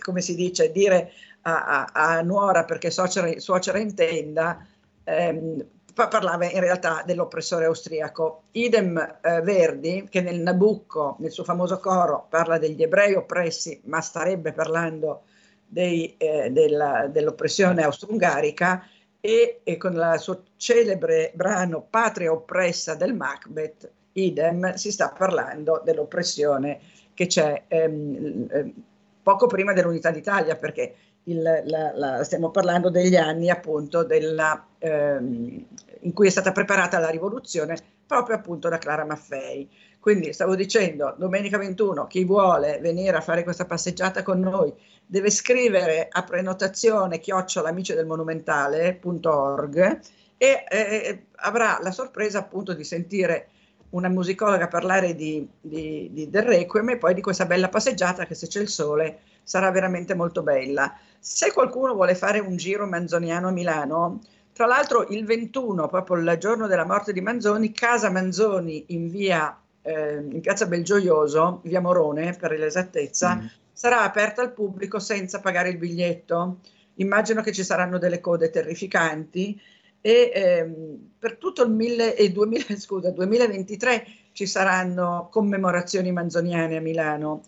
come 0.00 0.20
si 0.20 0.34
dice, 0.34 0.72
dire 0.72 1.12
a, 1.46 1.86
a- 1.92 2.16
a 2.18 2.22
nuora 2.22 2.64
perché 2.64 2.90
suocera, 2.90 3.38
suocera 3.38 3.78
intenda, 3.78 4.66
ehm, 5.04 5.64
pa- 5.94 6.08
parlava 6.08 6.50
in 6.50 6.60
realtà 6.60 7.02
dell'oppressore 7.06 7.66
austriaco. 7.66 8.42
Idem 8.52 9.18
eh, 9.22 9.40
Verdi, 9.42 10.06
che 10.10 10.20
nel 10.20 10.40
Nabucco, 10.40 11.16
nel 11.20 11.30
suo 11.30 11.44
famoso 11.44 11.78
coro, 11.78 12.26
parla 12.28 12.58
degli 12.58 12.82
ebrei 12.82 13.14
oppressi, 13.14 13.80
ma 13.84 14.00
starebbe 14.00 14.52
parlando 14.52 15.22
dei, 15.66 16.14
eh, 16.18 16.50
della- 16.50 17.06
dell'oppressione 17.06 17.82
austro-ungarica, 17.84 18.84
e, 19.20 19.60
e 19.64 19.76
con 19.76 19.94
il 19.94 20.14
suo 20.18 20.42
celebre 20.56 21.32
brano 21.34 21.86
Patria 21.88 22.30
oppressa 22.32 22.94
del 22.94 23.14
Macbeth, 23.14 23.90
idem, 24.12 24.74
si 24.74 24.90
sta 24.92 25.08
parlando 25.16 25.80
dell'oppressione 25.84 26.78
che 27.14 27.26
c'è 27.26 27.64
ehm, 27.68 28.46
eh, 28.50 28.74
poco 29.22 29.46
prima 29.48 29.72
dell'unità 29.72 30.10
d'Italia, 30.10 30.54
perché 30.54 30.94
il- 31.28 31.62
la- 31.64 31.92
la- 31.94 32.24
stiamo 32.24 32.50
parlando 32.50 32.90
degli 32.90 33.16
anni 33.16 33.50
appunto 33.50 34.04
della, 34.04 34.66
ehm, 34.78 35.66
in 36.00 36.12
cui 36.12 36.26
è 36.28 36.30
stata 36.30 36.52
preparata 36.52 36.98
la 36.98 37.10
rivoluzione 37.10 37.76
proprio 38.06 38.36
appunto 38.36 38.68
da 38.68 38.78
Clara 38.78 39.04
Maffei. 39.04 39.68
Quindi 39.98 40.32
stavo 40.32 40.54
dicendo, 40.54 41.14
domenica 41.18 41.58
21, 41.58 42.06
chi 42.06 42.24
vuole 42.24 42.78
venire 42.80 43.16
a 43.16 43.20
fare 43.20 43.42
questa 43.42 43.64
passeggiata 43.64 44.22
con 44.22 44.38
noi 44.40 44.72
deve 45.04 45.30
scrivere 45.30 46.06
a 46.10 46.22
prenotazione 46.22 47.18
chiocciolamici 47.18 47.92
del 47.94 48.06
monumentale.org 48.06 50.00
e 50.38 50.64
eh, 50.68 51.26
avrà 51.36 51.78
la 51.82 51.90
sorpresa 51.90 52.38
appunto 52.38 52.72
di 52.74 52.84
sentire 52.84 53.48
una 53.90 54.08
musicologa 54.08 54.68
parlare 54.68 55.14
di, 55.14 55.46
di- 55.60 56.08
di- 56.12 56.28
del 56.30 56.42
Requiem 56.42 56.90
e 56.90 56.98
poi 56.98 57.14
di 57.14 57.20
questa 57.20 57.46
bella 57.46 57.68
passeggiata 57.68 58.26
che 58.26 58.34
se 58.34 58.46
c'è 58.46 58.60
il 58.60 58.68
sole 58.68 59.18
sarà 59.46 59.70
veramente 59.70 60.14
molto 60.14 60.42
bella. 60.42 60.92
Se 61.20 61.52
qualcuno 61.52 61.94
vuole 61.94 62.16
fare 62.16 62.40
un 62.40 62.56
giro 62.56 62.84
manzoniano 62.86 63.48
a 63.48 63.52
Milano, 63.52 64.20
tra 64.52 64.66
l'altro 64.66 65.06
il 65.08 65.24
21, 65.24 65.86
proprio 65.86 66.16
il 66.16 66.36
giorno 66.40 66.66
della 66.66 66.84
morte 66.84 67.12
di 67.12 67.20
Manzoni, 67.20 67.70
Casa 67.70 68.10
Manzoni 68.10 68.86
in 68.88 69.08
via 69.08 69.56
eh, 69.82 70.16
in 70.16 70.40
piazza 70.40 70.66
Belgioioso, 70.66 71.60
via 71.62 71.80
Morone 71.80 72.34
per 72.34 72.58
l'esattezza, 72.58 73.40
sarà 73.72 74.02
aperta 74.02 74.42
al 74.42 74.52
pubblico 74.52 74.98
senza 74.98 75.38
pagare 75.40 75.68
il 75.68 75.78
biglietto. 75.78 76.58
Immagino 76.94 77.40
che 77.40 77.52
ci 77.52 77.62
saranno 77.62 77.98
delle 77.98 78.20
code 78.20 78.50
terrificanti 78.50 79.60
e 80.00 80.32
ehm, 80.34 81.10
per 81.18 81.36
tutto 81.36 81.62
il 81.62 81.70
mille- 81.70 82.16
e 82.16 82.32
2000 82.32 82.76
scusa, 82.78 83.10
2023 83.10 84.06
ci 84.32 84.46
saranno 84.46 85.28
commemorazioni 85.30 86.10
manzoniane 86.10 86.76
a 86.76 86.80
Milano. 86.80 87.42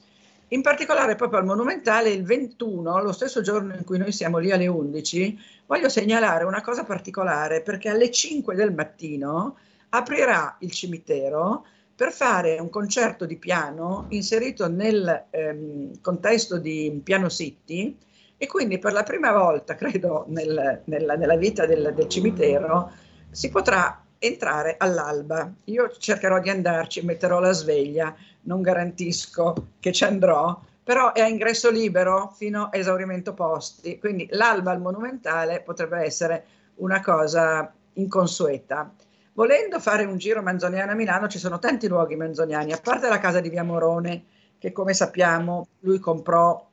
In 0.48 0.62
particolare 0.62 1.14
proprio 1.14 1.40
al 1.40 1.44
Monumentale 1.44 2.08
il 2.08 2.24
21, 2.24 3.02
lo 3.02 3.12
stesso 3.12 3.42
giorno 3.42 3.74
in 3.74 3.84
cui 3.84 3.98
noi 3.98 4.12
siamo 4.12 4.38
lì 4.38 4.50
alle 4.50 4.66
11, 4.66 5.38
voglio 5.66 5.90
segnalare 5.90 6.44
una 6.44 6.62
cosa 6.62 6.84
particolare 6.84 7.60
perché 7.60 7.90
alle 7.90 8.10
5 8.10 8.54
del 8.54 8.72
mattino 8.72 9.56
aprirà 9.90 10.56
il 10.60 10.70
cimitero 10.70 11.66
per 11.94 12.12
fare 12.12 12.58
un 12.60 12.70
concerto 12.70 13.26
di 13.26 13.36
piano 13.36 14.06
inserito 14.08 14.68
nel 14.68 15.26
ehm, 15.28 16.00
contesto 16.00 16.56
di 16.58 16.98
Piano 17.04 17.28
City 17.28 17.94
e 18.38 18.46
quindi 18.46 18.78
per 18.78 18.92
la 18.92 19.02
prima 19.02 19.32
volta, 19.32 19.74
credo, 19.74 20.24
nel- 20.28 20.80
nella, 20.84 21.14
nella 21.16 21.36
vita 21.36 21.66
del, 21.66 21.92
del 21.94 22.08
cimitero 22.08 22.90
si 23.30 23.50
potrà 23.50 24.02
entrare 24.18 24.76
all'alba. 24.78 25.52
Io 25.64 25.90
cercherò 25.96 26.40
di 26.40 26.50
andarci, 26.50 27.04
metterò 27.04 27.40
la 27.40 27.52
sveglia, 27.52 28.14
non 28.48 28.62
garantisco 28.62 29.74
che 29.78 29.92
ci 29.92 30.04
andrò, 30.04 30.58
però 30.82 31.12
è 31.12 31.20
a 31.20 31.28
ingresso 31.28 31.70
libero 31.70 32.32
fino 32.34 32.64
a 32.64 32.70
esaurimento 32.72 33.34
posti, 33.34 33.98
quindi 33.98 34.26
l'alba 34.30 34.70
al 34.70 34.80
monumentale 34.80 35.60
potrebbe 35.60 36.02
essere 36.02 36.44
una 36.76 37.00
cosa 37.02 37.70
inconsueta. 37.92 38.90
Volendo 39.34 39.78
fare 39.78 40.04
un 40.04 40.16
giro 40.16 40.42
manzoniano 40.42 40.92
a 40.92 40.94
Milano 40.94 41.28
ci 41.28 41.38
sono 41.38 41.58
tanti 41.58 41.86
luoghi 41.86 42.16
manzoniani, 42.16 42.72
a 42.72 42.80
parte 42.82 43.08
la 43.08 43.20
casa 43.20 43.40
di 43.40 43.50
Via 43.50 43.62
Morone, 43.62 44.24
che 44.58 44.72
come 44.72 44.94
sappiamo 44.94 45.68
lui 45.80 45.98
comprò 45.98 46.66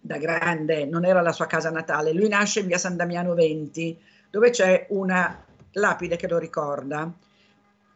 da 0.00 0.18
grande, 0.18 0.84
non 0.84 1.04
era 1.04 1.22
la 1.22 1.32
sua 1.32 1.46
casa 1.46 1.70
natale, 1.70 2.12
lui 2.12 2.28
nasce 2.28 2.60
in 2.60 2.66
via 2.66 2.76
San 2.76 2.96
Damiano 2.96 3.34
20, 3.34 3.98
dove 4.30 4.50
c'è 4.50 4.86
una 4.90 5.44
lapide 5.72 6.16
che 6.16 6.28
lo 6.28 6.38
ricorda. 6.38 7.10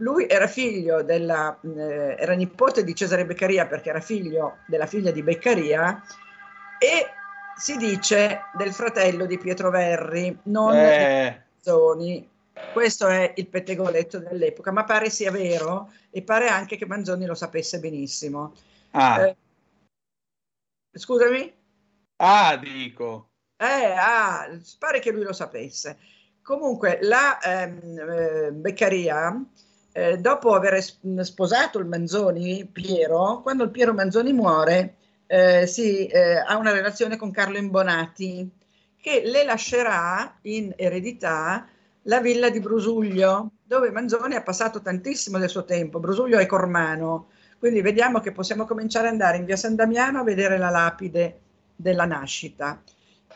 Lui 0.02 0.26
era 0.26 0.48
figlio 0.48 1.02
della, 1.02 1.56
eh, 1.62 2.16
era 2.18 2.34
nipote 2.34 2.82
di 2.82 2.94
Cesare 2.94 3.24
Beccaria 3.24 3.66
perché 3.66 3.90
era 3.90 4.00
figlio 4.00 4.58
della 4.66 4.86
figlia 4.86 5.12
di 5.12 5.22
Beccaria 5.22 6.02
e 6.78 7.06
si 7.56 7.76
dice 7.76 8.40
del 8.56 8.72
fratello 8.72 9.26
di 9.26 9.38
Pietro 9.38 9.70
Verri, 9.70 10.36
non 10.44 10.74
Eh. 10.74 11.44
Manzoni. 11.54 12.28
Questo 12.72 13.06
è 13.06 13.32
il 13.36 13.46
pettegoletto 13.46 14.18
dell'epoca, 14.18 14.72
ma 14.72 14.84
pare 14.84 15.08
sia 15.08 15.30
vero 15.30 15.92
e 16.10 16.22
pare 16.22 16.48
anche 16.48 16.76
che 16.76 16.86
Manzoni 16.86 17.24
lo 17.24 17.34
sapesse 17.34 17.78
benissimo. 17.78 18.54
Ah, 18.92 19.26
Eh, 19.26 19.36
scusami? 20.92 21.54
ah, 22.16 22.56
dico. 22.56 23.28
Eh, 23.56 23.94
ah, 23.96 24.48
pare 24.78 24.98
che 24.98 25.12
lui 25.12 25.22
lo 25.22 25.32
sapesse. 25.32 25.98
Comunque, 26.42 26.98
la 27.02 27.38
ehm, 27.40 27.98
eh, 27.98 28.52
Beccaria, 28.52 29.44
eh, 29.92 30.18
dopo 30.18 30.54
aver 30.54 30.74
es- 30.74 30.98
sposato 31.20 31.78
il 31.78 31.86
Manzoni, 31.86 32.66
Piero, 32.70 33.40
quando 33.42 33.64
il 33.64 33.70
Piero 33.70 33.94
Manzoni 33.94 34.32
muore, 34.32 34.96
eh, 35.26 35.66
si, 35.66 36.06
eh, 36.06 36.36
ha 36.36 36.56
una 36.56 36.72
relazione 36.72 37.16
con 37.16 37.30
Carlo 37.30 37.58
Imbonati, 37.58 38.50
che 39.00 39.22
le 39.24 39.44
lascerà 39.44 40.38
in 40.42 40.72
eredità 40.76 41.66
la 42.02 42.20
villa 42.20 42.50
di 42.50 42.60
Brusuglio, 42.60 43.52
dove 43.64 43.90
Manzoni 43.90 44.34
ha 44.34 44.42
passato 44.42 44.80
tantissimo 44.80 45.38
del 45.38 45.48
suo 45.48 45.64
tempo. 45.64 46.00
Brusuglio 46.00 46.38
è 46.38 46.46
Cormano, 46.46 47.28
quindi 47.58 47.80
vediamo 47.80 48.20
che 48.20 48.32
possiamo 48.32 48.64
cominciare 48.64 49.06
ad 49.06 49.12
andare 49.12 49.38
in 49.38 49.44
via 49.44 49.56
San 49.56 49.74
Damiano 49.74 50.20
a 50.20 50.24
vedere 50.24 50.58
la 50.58 50.70
lapide 50.70 51.40
della 51.76 52.04
nascita 52.04 52.80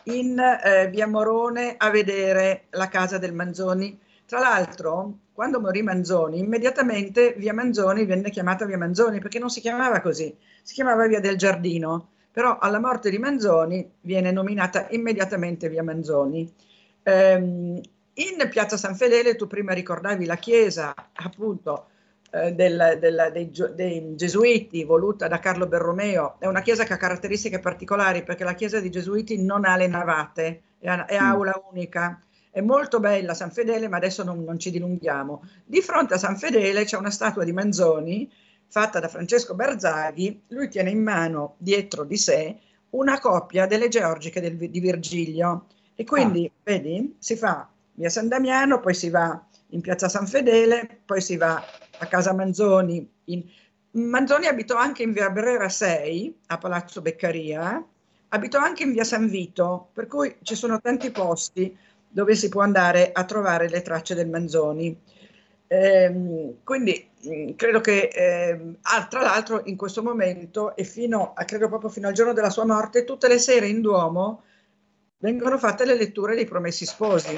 in 0.06 0.38
eh, 0.38 0.88
via 0.88 1.06
Morone 1.06 1.74
a 1.76 1.90
vedere 1.90 2.66
la 2.70 2.88
casa 2.88 3.18
del 3.18 3.32
Manzoni 3.32 3.98
Tra 4.26 4.40
l'altro, 4.40 5.18
quando 5.32 5.60
morì 5.60 5.82
Manzoni, 5.82 6.40
immediatamente 6.40 7.34
via 7.36 7.54
Manzoni 7.54 8.04
venne 8.04 8.30
chiamata 8.30 8.64
via 8.64 8.76
Manzoni 8.76 9.20
perché 9.20 9.38
non 9.38 9.50
si 9.50 9.60
chiamava 9.60 10.00
così, 10.00 10.36
si 10.62 10.74
chiamava 10.74 11.06
via 11.06 11.20
del 11.20 11.36
Giardino, 11.36 12.08
però 12.32 12.58
alla 12.58 12.80
morte 12.80 13.08
di 13.08 13.18
Manzoni 13.18 13.88
viene 14.00 14.32
nominata 14.32 14.88
immediatamente 14.90 15.68
via 15.68 15.84
Manzoni. 15.84 16.52
Ehm, 17.04 17.80
in 18.14 18.48
Piazza 18.50 18.76
San 18.76 18.96
Fedele 18.96 19.36
tu 19.36 19.46
prima 19.46 19.72
ricordavi 19.72 20.24
la 20.24 20.36
chiesa 20.36 20.92
appunto 21.12 21.86
eh, 22.32 22.52
del, 22.52 22.96
del, 22.98 23.30
dei, 23.32 23.52
dei, 23.74 24.14
Gesuiti 24.16 24.82
voluta 24.82 25.28
da 25.28 25.38
Carlo 25.38 25.66
Berromeo, 25.68 26.36
è 26.40 26.46
una 26.46 26.62
chiesa 26.62 26.82
che 26.82 26.94
ha 26.94 26.96
caratteristiche 26.96 27.60
particolari 27.60 28.24
perché 28.24 28.42
la 28.42 28.54
chiesa 28.54 28.80
dei 28.80 28.90
Gesuiti 28.90 29.40
non 29.40 29.64
ha 29.64 29.76
le 29.76 29.86
navate, 29.86 30.62
è, 30.78 30.88
è 30.88 31.20
mm. 31.20 31.24
aula 31.24 31.62
unica 31.70 32.20
è 32.56 32.62
molto 32.62 33.00
bella 33.00 33.34
San 33.34 33.50
Fedele, 33.50 33.86
ma 33.86 33.98
adesso 33.98 34.24
non, 34.24 34.42
non, 34.42 34.58
ci 34.58 34.70
dilunghiamo. 34.70 35.42
Di 35.62 35.82
fronte 35.82 36.14
a 36.14 36.16
San 36.16 36.38
Fedele 36.38 36.86
c'è 36.86 36.96
una 36.96 37.10
statua 37.10 37.44
di 37.44 37.52
Manzoni 37.52 38.32
fatta 38.66 38.98
da 38.98 39.08
Francesco 39.08 39.54
Berzaghi. 39.54 40.40
Lui 40.48 40.70
tiene 40.70 40.88
in 40.88 41.02
mano 41.02 41.56
dietro 41.58 42.04
di 42.04 42.16
sé 42.16 42.56
una 42.90 43.20
copia 43.20 43.66
delle 43.66 43.88
Georgiche 43.88 44.40
del, 44.40 44.56
di 44.56 44.80
Virgilio. 44.80 45.66
E 45.94 46.04
quindi, 46.04 46.46
ah. 46.46 46.58
vedi, 46.62 47.16
si 47.18 47.36
fa 47.36 47.68
via 47.92 48.08
San 48.08 48.26
Damiano, 48.26 48.80
poi 48.80 48.94
si 48.94 49.10
va 49.10 49.38
in 49.72 49.82
piazza 49.82 50.08
San 50.08 50.26
Fedele, 50.26 51.00
poi 51.04 51.20
si 51.20 51.36
va 51.36 51.62
a 51.98 52.06
casa 52.06 52.32
Manzoni. 52.32 53.06
In... 53.24 53.44
Manzoni 53.90 54.46
abitò 54.46 54.76
anche 54.76 55.02
in 55.02 55.12
via 55.12 55.28
Brera 55.28 55.68
6, 55.68 56.38
a 56.46 56.56
Palazzo 56.56 57.02
Beccaria, 57.02 57.84
abitò 58.28 58.58
anche 58.60 58.84
in 58.84 58.92
via 58.92 59.04
San 59.04 59.28
Vito, 59.28 59.90
per 59.92 60.06
cui 60.06 60.34
ci 60.40 60.54
sono 60.54 60.80
tanti 60.80 61.10
posti 61.10 61.76
dove 62.08 62.34
si 62.34 62.48
può 62.48 62.62
andare 62.62 63.12
a 63.12 63.24
trovare 63.24 63.68
le 63.68 63.82
tracce 63.82 64.14
del 64.14 64.28
Manzoni. 64.28 64.98
Eh, 65.68 66.54
quindi 66.62 67.08
mm, 67.26 67.50
credo 67.56 67.80
che 67.80 68.08
eh, 68.12 68.60
ah, 68.82 69.06
tra 69.06 69.20
l'altro 69.20 69.62
in 69.64 69.76
questo 69.76 70.00
momento 70.00 70.76
e 70.76 70.84
fino 70.84 71.32
a 71.34 71.44
credo 71.44 71.68
proprio 71.68 71.90
fino 71.90 72.06
al 72.06 72.14
giorno 72.14 72.32
della 72.32 72.50
sua 72.50 72.64
morte 72.64 73.02
tutte 73.02 73.26
le 73.26 73.38
sere 73.40 73.66
in 73.66 73.80
Duomo 73.80 74.44
vengono 75.18 75.58
fatte 75.58 75.84
le 75.84 75.96
letture 75.96 76.36
dei 76.36 76.44
Promessi 76.44 76.86
Sposi 76.86 77.36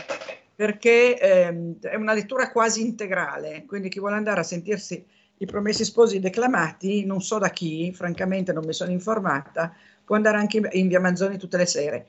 perché 0.55 1.19
ehm, 1.19 1.81
è 1.81 1.95
una 1.95 2.13
lettura 2.13 2.51
quasi 2.51 2.83
integrale 2.83 3.65
quindi 3.67 3.89
chi 3.89 3.99
vuole 3.99 4.17
andare 4.17 4.41
a 4.41 4.45
sentirsi 4.45 5.03
i 5.39 5.47
Promessi 5.47 5.87
Sposi 5.87 6.21
declamati 6.21 7.07
non 7.07 7.23
so 7.23 7.39
da 7.39 7.49
chi 7.49 7.95
francamente 7.95 8.53
non 8.53 8.67
mi 8.67 8.75
sono 8.75 8.91
informata 8.91 9.75
può 10.05 10.17
andare 10.17 10.37
anche 10.37 10.61
in 10.73 10.89
via 10.89 11.01
Manzoni 11.01 11.39
tutte 11.39 11.57
le 11.57 11.67
sere 11.67 12.09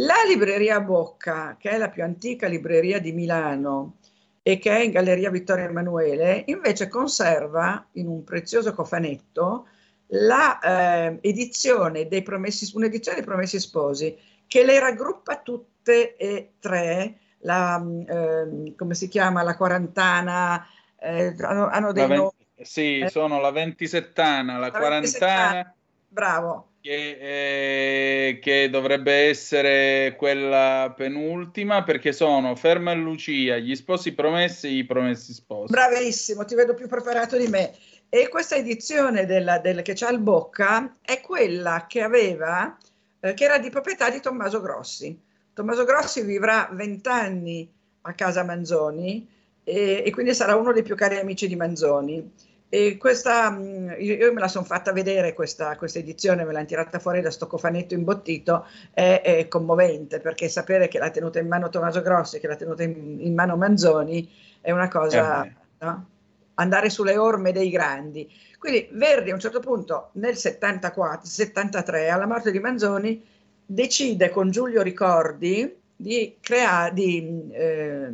la 0.00 0.22
libreria 0.26 0.80
Bocca, 0.80 1.56
che 1.58 1.70
è 1.70 1.78
la 1.78 1.88
più 1.88 2.02
antica 2.02 2.46
libreria 2.46 3.00
di 3.00 3.12
Milano 3.12 3.96
e 4.42 4.58
che 4.58 4.70
è 4.70 4.80
in 4.80 4.90
Galleria 4.90 5.30
Vittorio 5.30 5.66
Emanuele, 5.66 6.44
invece 6.46 6.88
conserva 6.88 7.86
in 7.92 8.06
un 8.06 8.24
prezioso 8.24 8.72
cofanetto 8.72 9.66
la 10.12 10.58
eh, 10.58 11.18
edizione 11.20 12.08
dei 12.08 12.22
promessi, 12.22 12.70
un'edizione 12.74 13.18
dei 13.18 13.26
Promessi 13.26 13.60
Sposi 13.60 14.16
che 14.46 14.64
le 14.64 14.80
raggruppa 14.80 15.40
tutte 15.40 16.16
e 16.16 16.54
tre, 16.58 17.18
la, 17.40 17.80
eh, 18.06 18.74
come 18.76 18.94
si 18.94 19.06
chiama, 19.06 19.42
la 19.42 19.56
quarantana, 19.56 20.66
eh, 20.98 21.36
hanno, 21.38 21.68
hanno, 21.68 21.92
dei 21.92 22.08
nomi. 22.08 22.30
Sì, 22.60 23.06
sono 23.08 23.40
la 23.40 23.52
ventisettana, 23.52 24.54
la, 24.54 24.66
la 24.66 24.70
quarantana. 24.72 25.74
Bravo 26.08 26.69
che, 26.80 28.28
eh, 28.28 28.38
che, 28.40 28.70
dovrebbe 28.70 29.12
essere 29.28 30.14
quella 30.16 30.92
penultima 30.96 31.82
perché 31.82 32.12
sono 32.12 32.56
Ferma 32.56 32.92
e 32.92 32.96
Lucia, 32.96 33.58
gli 33.58 33.74
sposi 33.74 34.12
promessi 34.12 34.68
i 34.68 34.84
promessi 34.84 35.32
sposi. 35.32 35.70
Bravissimo, 35.72 36.44
ti 36.44 36.54
vedo 36.54 36.74
più 36.74 36.88
preparato 36.88 37.36
di 37.36 37.48
me. 37.48 37.72
E 38.08 38.28
questa 38.28 38.56
edizione 38.56 39.26
della, 39.26 39.58
del, 39.58 39.82
che 39.82 39.92
c'ha 39.94 40.10
il 40.10 40.18
Bocca 40.18 40.96
è 41.00 41.20
quella 41.20 41.86
che 41.86 42.02
aveva, 42.02 42.76
eh, 43.20 43.34
che 43.34 43.44
era 43.44 43.58
di 43.58 43.70
proprietà 43.70 44.10
di 44.10 44.20
Tommaso 44.20 44.60
Grossi. 44.60 45.16
Tommaso 45.52 45.84
Grossi 45.84 46.22
vivrà 46.22 46.68
vent'anni 46.72 47.70
a 48.02 48.12
casa 48.14 48.42
Manzoni 48.42 49.28
e, 49.62 50.02
e 50.04 50.10
quindi 50.10 50.34
sarà 50.34 50.56
uno 50.56 50.72
dei 50.72 50.82
più 50.82 50.96
cari 50.96 51.18
amici 51.18 51.46
di 51.46 51.56
Manzoni. 51.56 52.32
E 52.72 52.96
questa, 52.98 53.50
mm, 53.50 53.90
io 53.98 54.32
me 54.32 54.38
la 54.38 54.46
sono 54.46 54.64
fatta 54.64 54.92
vedere 54.92 55.34
questa, 55.34 55.76
questa 55.76 55.98
edizione, 55.98 56.44
me 56.44 56.52
l'hanno 56.52 56.66
tirata 56.66 57.00
fuori 57.00 57.20
da 57.20 57.32
sto 57.32 57.48
cofanetto 57.48 57.94
imbottito, 57.94 58.64
è, 58.92 59.22
è, 59.24 59.48
commovente 59.48 60.20
perché 60.20 60.48
sapere 60.48 60.86
che 60.86 61.00
l'ha 61.00 61.10
tenuta 61.10 61.40
in 61.40 61.48
mano 61.48 61.68
Tommaso 61.68 62.00
Grossi 62.00 62.38
che 62.38 62.46
l'ha 62.46 62.54
tenuta 62.54 62.84
in, 62.84 63.16
in, 63.18 63.34
mano 63.34 63.56
Manzoni 63.56 64.30
è 64.60 64.70
una 64.70 64.86
cosa, 64.86 65.44
eh 65.44 65.52
no? 65.80 66.06
andare 66.54 66.90
sulle 66.90 67.16
orme 67.16 67.50
dei 67.50 67.70
grandi. 67.70 68.30
Quindi 68.56 68.88
Verdi 68.92 69.30
a 69.30 69.34
un 69.34 69.40
certo 69.40 69.58
punto 69.58 70.10
nel 70.12 70.36
74, 70.36 71.26
73, 71.26 72.08
alla 72.08 72.26
morte 72.26 72.52
di 72.52 72.60
Manzoni, 72.60 73.20
decide 73.66 74.30
con 74.30 74.50
Giulio 74.50 74.82
Ricordi 74.82 75.79
di, 76.00 76.38
crea- 76.40 76.88
di 76.90 77.50
eh, 77.52 78.10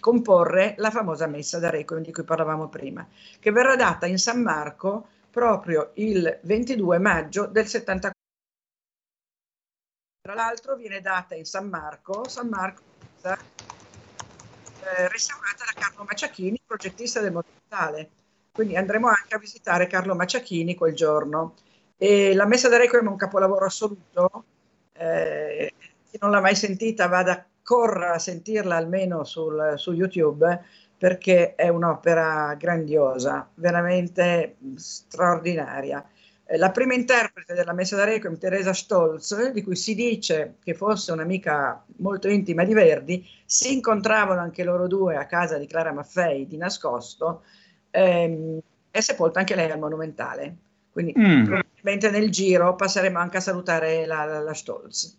comporre 0.00 0.74
la 0.78 0.90
famosa 0.90 1.28
messa 1.28 1.60
da 1.60 1.70
Requiem 1.70 2.02
di 2.02 2.12
cui 2.12 2.24
parlavamo 2.24 2.68
prima, 2.68 3.06
che 3.38 3.52
verrà 3.52 3.76
data 3.76 4.06
in 4.06 4.18
San 4.18 4.42
Marco 4.42 5.08
proprio 5.30 5.92
il 5.94 6.40
22 6.42 6.98
maggio 6.98 7.46
del 7.46 7.66
74. 7.66 8.18
Tra 10.20 10.34
l'altro 10.34 10.74
viene 10.74 11.00
data 11.00 11.36
in 11.36 11.44
San 11.44 11.68
Marco, 11.68 12.28
San 12.28 12.48
Marco 12.48 12.82
eh, 13.22 15.08
restaurata 15.08 15.64
da 15.64 15.80
Carlo 15.80 16.04
Maciachini, 16.04 16.60
progettista 16.66 17.20
del 17.20 17.32
Monumentale. 17.32 18.10
Quindi 18.50 18.76
andremo 18.76 19.06
anche 19.06 19.36
a 19.36 19.38
visitare 19.38 19.86
Carlo 19.86 20.16
Maciachini 20.16 20.74
quel 20.74 20.94
giorno. 20.94 21.54
E 21.96 22.34
la 22.34 22.46
messa 22.46 22.68
da 22.68 22.78
Requiem 22.78 23.06
è 23.06 23.10
un 23.10 23.16
capolavoro 23.16 23.64
assoluto. 23.64 24.44
Eh, 24.92 25.72
chi 26.10 26.18
non 26.20 26.30
l'ha 26.30 26.40
mai 26.40 26.54
sentita 26.54 27.06
vada 27.06 27.44
corra 27.62 28.14
a 28.14 28.18
sentirla 28.18 28.76
almeno 28.76 29.24
sul, 29.24 29.74
su 29.76 29.92
YouTube 29.92 30.64
perché 30.96 31.54
è 31.54 31.68
un'opera 31.68 32.54
grandiosa, 32.58 33.48
veramente 33.54 34.56
straordinaria. 34.74 36.04
Eh, 36.44 36.56
la 36.56 36.70
prima 36.70 36.94
interprete 36.94 37.54
della 37.54 37.72
Messa 37.72 37.94
da 37.94 38.04
Requiem, 38.04 38.38
Teresa 38.38 38.72
Stolz, 38.72 39.50
di 39.50 39.62
cui 39.62 39.76
si 39.76 39.94
dice 39.94 40.56
che 40.64 40.74
fosse 40.74 41.12
un'amica 41.12 41.84
molto 41.98 42.28
intima 42.28 42.64
di 42.64 42.72
Verdi, 42.72 43.24
si 43.44 43.74
incontravano 43.74 44.40
anche 44.40 44.64
loro 44.64 44.88
due 44.88 45.16
a 45.16 45.26
casa 45.26 45.58
di 45.58 45.66
Clara 45.66 45.92
Maffei 45.92 46.46
di 46.46 46.56
nascosto, 46.56 47.42
ehm, 47.90 48.58
è 48.90 49.00
sepolta 49.00 49.40
anche 49.40 49.54
lei 49.54 49.70
al 49.70 49.78
Monumentale. 49.78 50.56
Quindi 50.90 51.14
mm. 51.16 51.44
probabilmente 51.44 52.10
nel 52.10 52.30
giro 52.30 52.74
passeremo 52.74 53.18
anche 53.18 53.36
a 53.36 53.40
salutare 53.40 54.04
la, 54.04 54.24
la, 54.24 54.40
la 54.40 54.54
Stolz. 54.54 55.16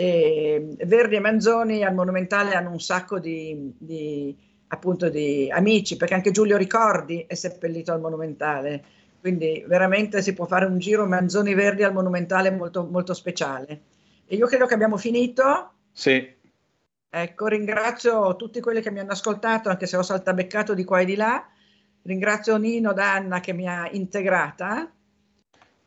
E 0.00 0.76
Verdi 0.86 1.16
e 1.16 1.18
Manzoni 1.18 1.82
al 1.82 1.92
Monumentale 1.92 2.54
hanno 2.54 2.70
un 2.70 2.78
sacco 2.78 3.18
di, 3.18 3.74
di, 3.76 4.32
appunto 4.68 5.08
di 5.08 5.50
amici, 5.50 5.96
perché 5.96 6.14
anche 6.14 6.30
Giulio 6.30 6.56
Ricordi 6.56 7.24
è 7.26 7.34
seppellito 7.34 7.92
al 7.92 7.98
Monumentale, 7.98 8.84
quindi 9.18 9.64
veramente 9.66 10.22
si 10.22 10.34
può 10.34 10.46
fare 10.46 10.66
un 10.66 10.78
giro 10.78 11.04
Manzoni 11.08 11.52
Verdi 11.52 11.82
al 11.82 11.92
Monumentale 11.92 12.52
molto, 12.52 12.86
molto 12.86 13.12
speciale. 13.12 13.80
E 14.24 14.36
io 14.36 14.46
credo 14.46 14.66
che 14.66 14.74
abbiamo 14.74 14.98
finito. 14.98 15.72
Sì. 15.90 16.32
Ecco, 17.10 17.46
ringrazio 17.48 18.36
tutti 18.36 18.60
quelli 18.60 18.80
che 18.80 18.92
mi 18.92 19.00
hanno 19.00 19.10
ascoltato, 19.10 19.68
anche 19.68 19.86
se 19.86 19.96
ho 19.96 20.02
saltabeccato 20.02 20.74
di 20.74 20.84
qua 20.84 21.00
e 21.00 21.06
di 21.06 21.16
là. 21.16 21.44
Ringrazio 22.02 22.56
Nino 22.56 22.92
Danna 22.92 23.40
che 23.40 23.52
mi 23.52 23.66
ha 23.66 23.88
integrata 23.90 24.92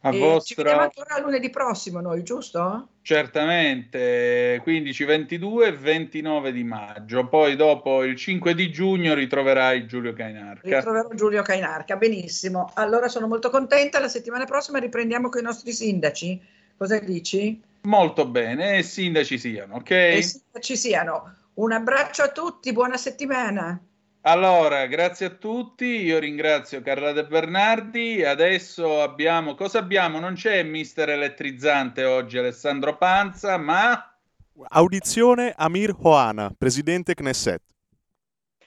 a 0.01 0.13
e 0.13 0.19
vostra... 0.19 0.41
Ci 0.41 0.55
vediamo 0.55 0.81
ancora 0.81 1.19
lunedì 1.19 1.49
prossimo 1.49 1.99
noi, 1.99 2.23
giusto? 2.23 2.87
Certamente, 3.01 4.59
15, 4.61 5.03
22 5.03 5.67
e 5.67 5.71
29 5.73 6.51
di 6.51 6.63
maggio. 6.63 7.27
Poi 7.27 7.55
dopo 7.55 8.03
il 8.03 8.15
5 8.15 8.55
di 8.55 8.71
giugno 8.71 9.13
ritroverai 9.13 9.85
Giulio 9.85 10.13
Cainarca. 10.13 10.77
Ritroverò 10.77 11.09
Giulio 11.13 11.41
Cainarca, 11.41 11.95
benissimo. 11.97 12.71
Allora 12.75 13.07
sono 13.07 13.27
molto 13.27 13.49
contenta, 13.49 13.99
la 13.99 14.07
settimana 14.07 14.45
prossima 14.45 14.79
riprendiamo 14.79 15.29
con 15.29 15.41
i 15.41 15.43
nostri 15.45 15.71
sindaci. 15.71 16.41
Cosa 16.77 16.97
dici? 16.99 17.61
Molto 17.81 18.27
bene, 18.27 18.77
e 18.77 18.83
sindaci 18.83 19.37
siano, 19.37 19.75
ok? 19.75 19.91
E 19.91 20.21
sindaci 20.21 20.75
siano. 20.75 21.35
Un 21.53 21.73
abbraccio 21.73 22.23
a 22.23 22.29
tutti, 22.29 22.71
buona 22.71 22.97
settimana. 22.97 23.79
Allora, 24.23 24.85
grazie 24.85 25.25
a 25.25 25.29
tutti, 25.31 25.83
io 25.83 26.19
ringrazio 26.19 26.83
Carla 26.83 27.11
De 27.11 27.25
Bernardi, 27.25 28.23
adesso 28.23 29.01
abbiamo, 29.01 29.55
cosa 29.55 29.79
abbiamo? 29.79 30.19
Non 30.19 30.35
c'è 30.35 30.61
mister 30.61 31.09
elettrizzante 31.09 32.03
oggi 32.03 32.37
Alessandro 32.37 32.97
Panza, 32.97 33.57
ma... 33.57 34.15
Audizione 34.67 35.55
Amir 35.57 35.95
Hoana, 35.97 36.53
presidente 36.55 37.15
Knesset. 37.15 37.63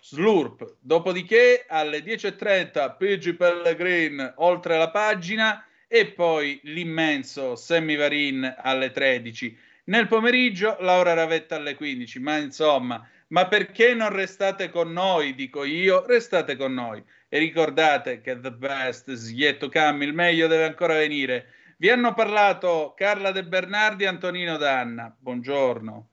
Slurp, 0.01 0.79
dopodiché 0.81 1.67
alle 1.69 2.01
10.30 2.01 2.97
PG 2.97 3.37
Pellegrin 3.37 4.35
oltre 4.39 4.77
la 4.77 4.91
pagina 4.91 5.65
e 5.87 6.07
poi 6.07 6.59
l'immenso 6.65 7.55
Semivarin 7.55 8.57
alle 8.59 8.91
13. 8.91 9.57
Nel 9.85 10.09
pomeriggio 10.09 10.79
Laura 10.81 11.15
Ravetta 11.15 11.55
alle 11.55 11.77
15, 11.77 12.19
ma 12.19 12.39
insomma 12.39 13.09
Ma 13.29 13.49
perché 13.49 13.95
non 13.95 14.11
restate 14.11 14.71
con 14.71 14.93
noi? 14.93 15.35
Dico 15.35 15.65
io, 15.65 16.05
restate 16.07 16.57
con 16.57 16.75
noi. 16.75 17.03
E 17.29 17.39
ricordate 17.39 18.21
che 18.21 18.39
the 18.39 18.53
best 18.53 19.09
is 19.09 19.31
yet 19.31 19.59
to 19.59 19.69
come, 19.69 20.05
il 20.05 20.13
meglio 20.13 20.47
deve 20.47 20.65
ancora 20.67 20.95
venire. 20.95 21.47
Vi 21.79 21.91
hanno 21.91 22.15
parlato 22.15 22.95
Carla 22.97 23.33
De 23.33 23.45
Bernardi 23.45 24.05
e 24.05 24.07
Antonino 24.07 24.57
Danna. 24.57 25.15
Buongiorno. 25.19 26.09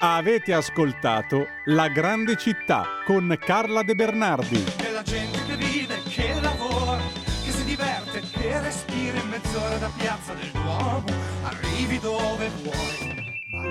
Avete 0.00 0.52
ascoltato 0.52 1.46
La 1.66 1.86
grande 1.86 2.36
città 2.36 3.02
con 3.04 3.38
Carla 3.38 3.84
De 3.84 3.94
Bernardi. 3.94 4.64
È 4.76 4.90
la 4.90 5.02
gente 5.02 5.38
che 5.46 5.54
vive, 5.54 6.02
che 6.08 6.40
lavora, 6.40 7.00
che 7.44 7.50
si 7.52 7.64
diverte, 7.64 8.20
che 8.32 8.60
respira 8.60 9.18
in 9.18 9.28
mezz'ora 9.28 9.76
da 9.76 9.92
piazza 9.96 10.34
del 10.34 10.50
Duomo. 10.50 11.04
Arrivi 11.44 12.00
dove 12.00 12.48
vuoi 12.62 13.21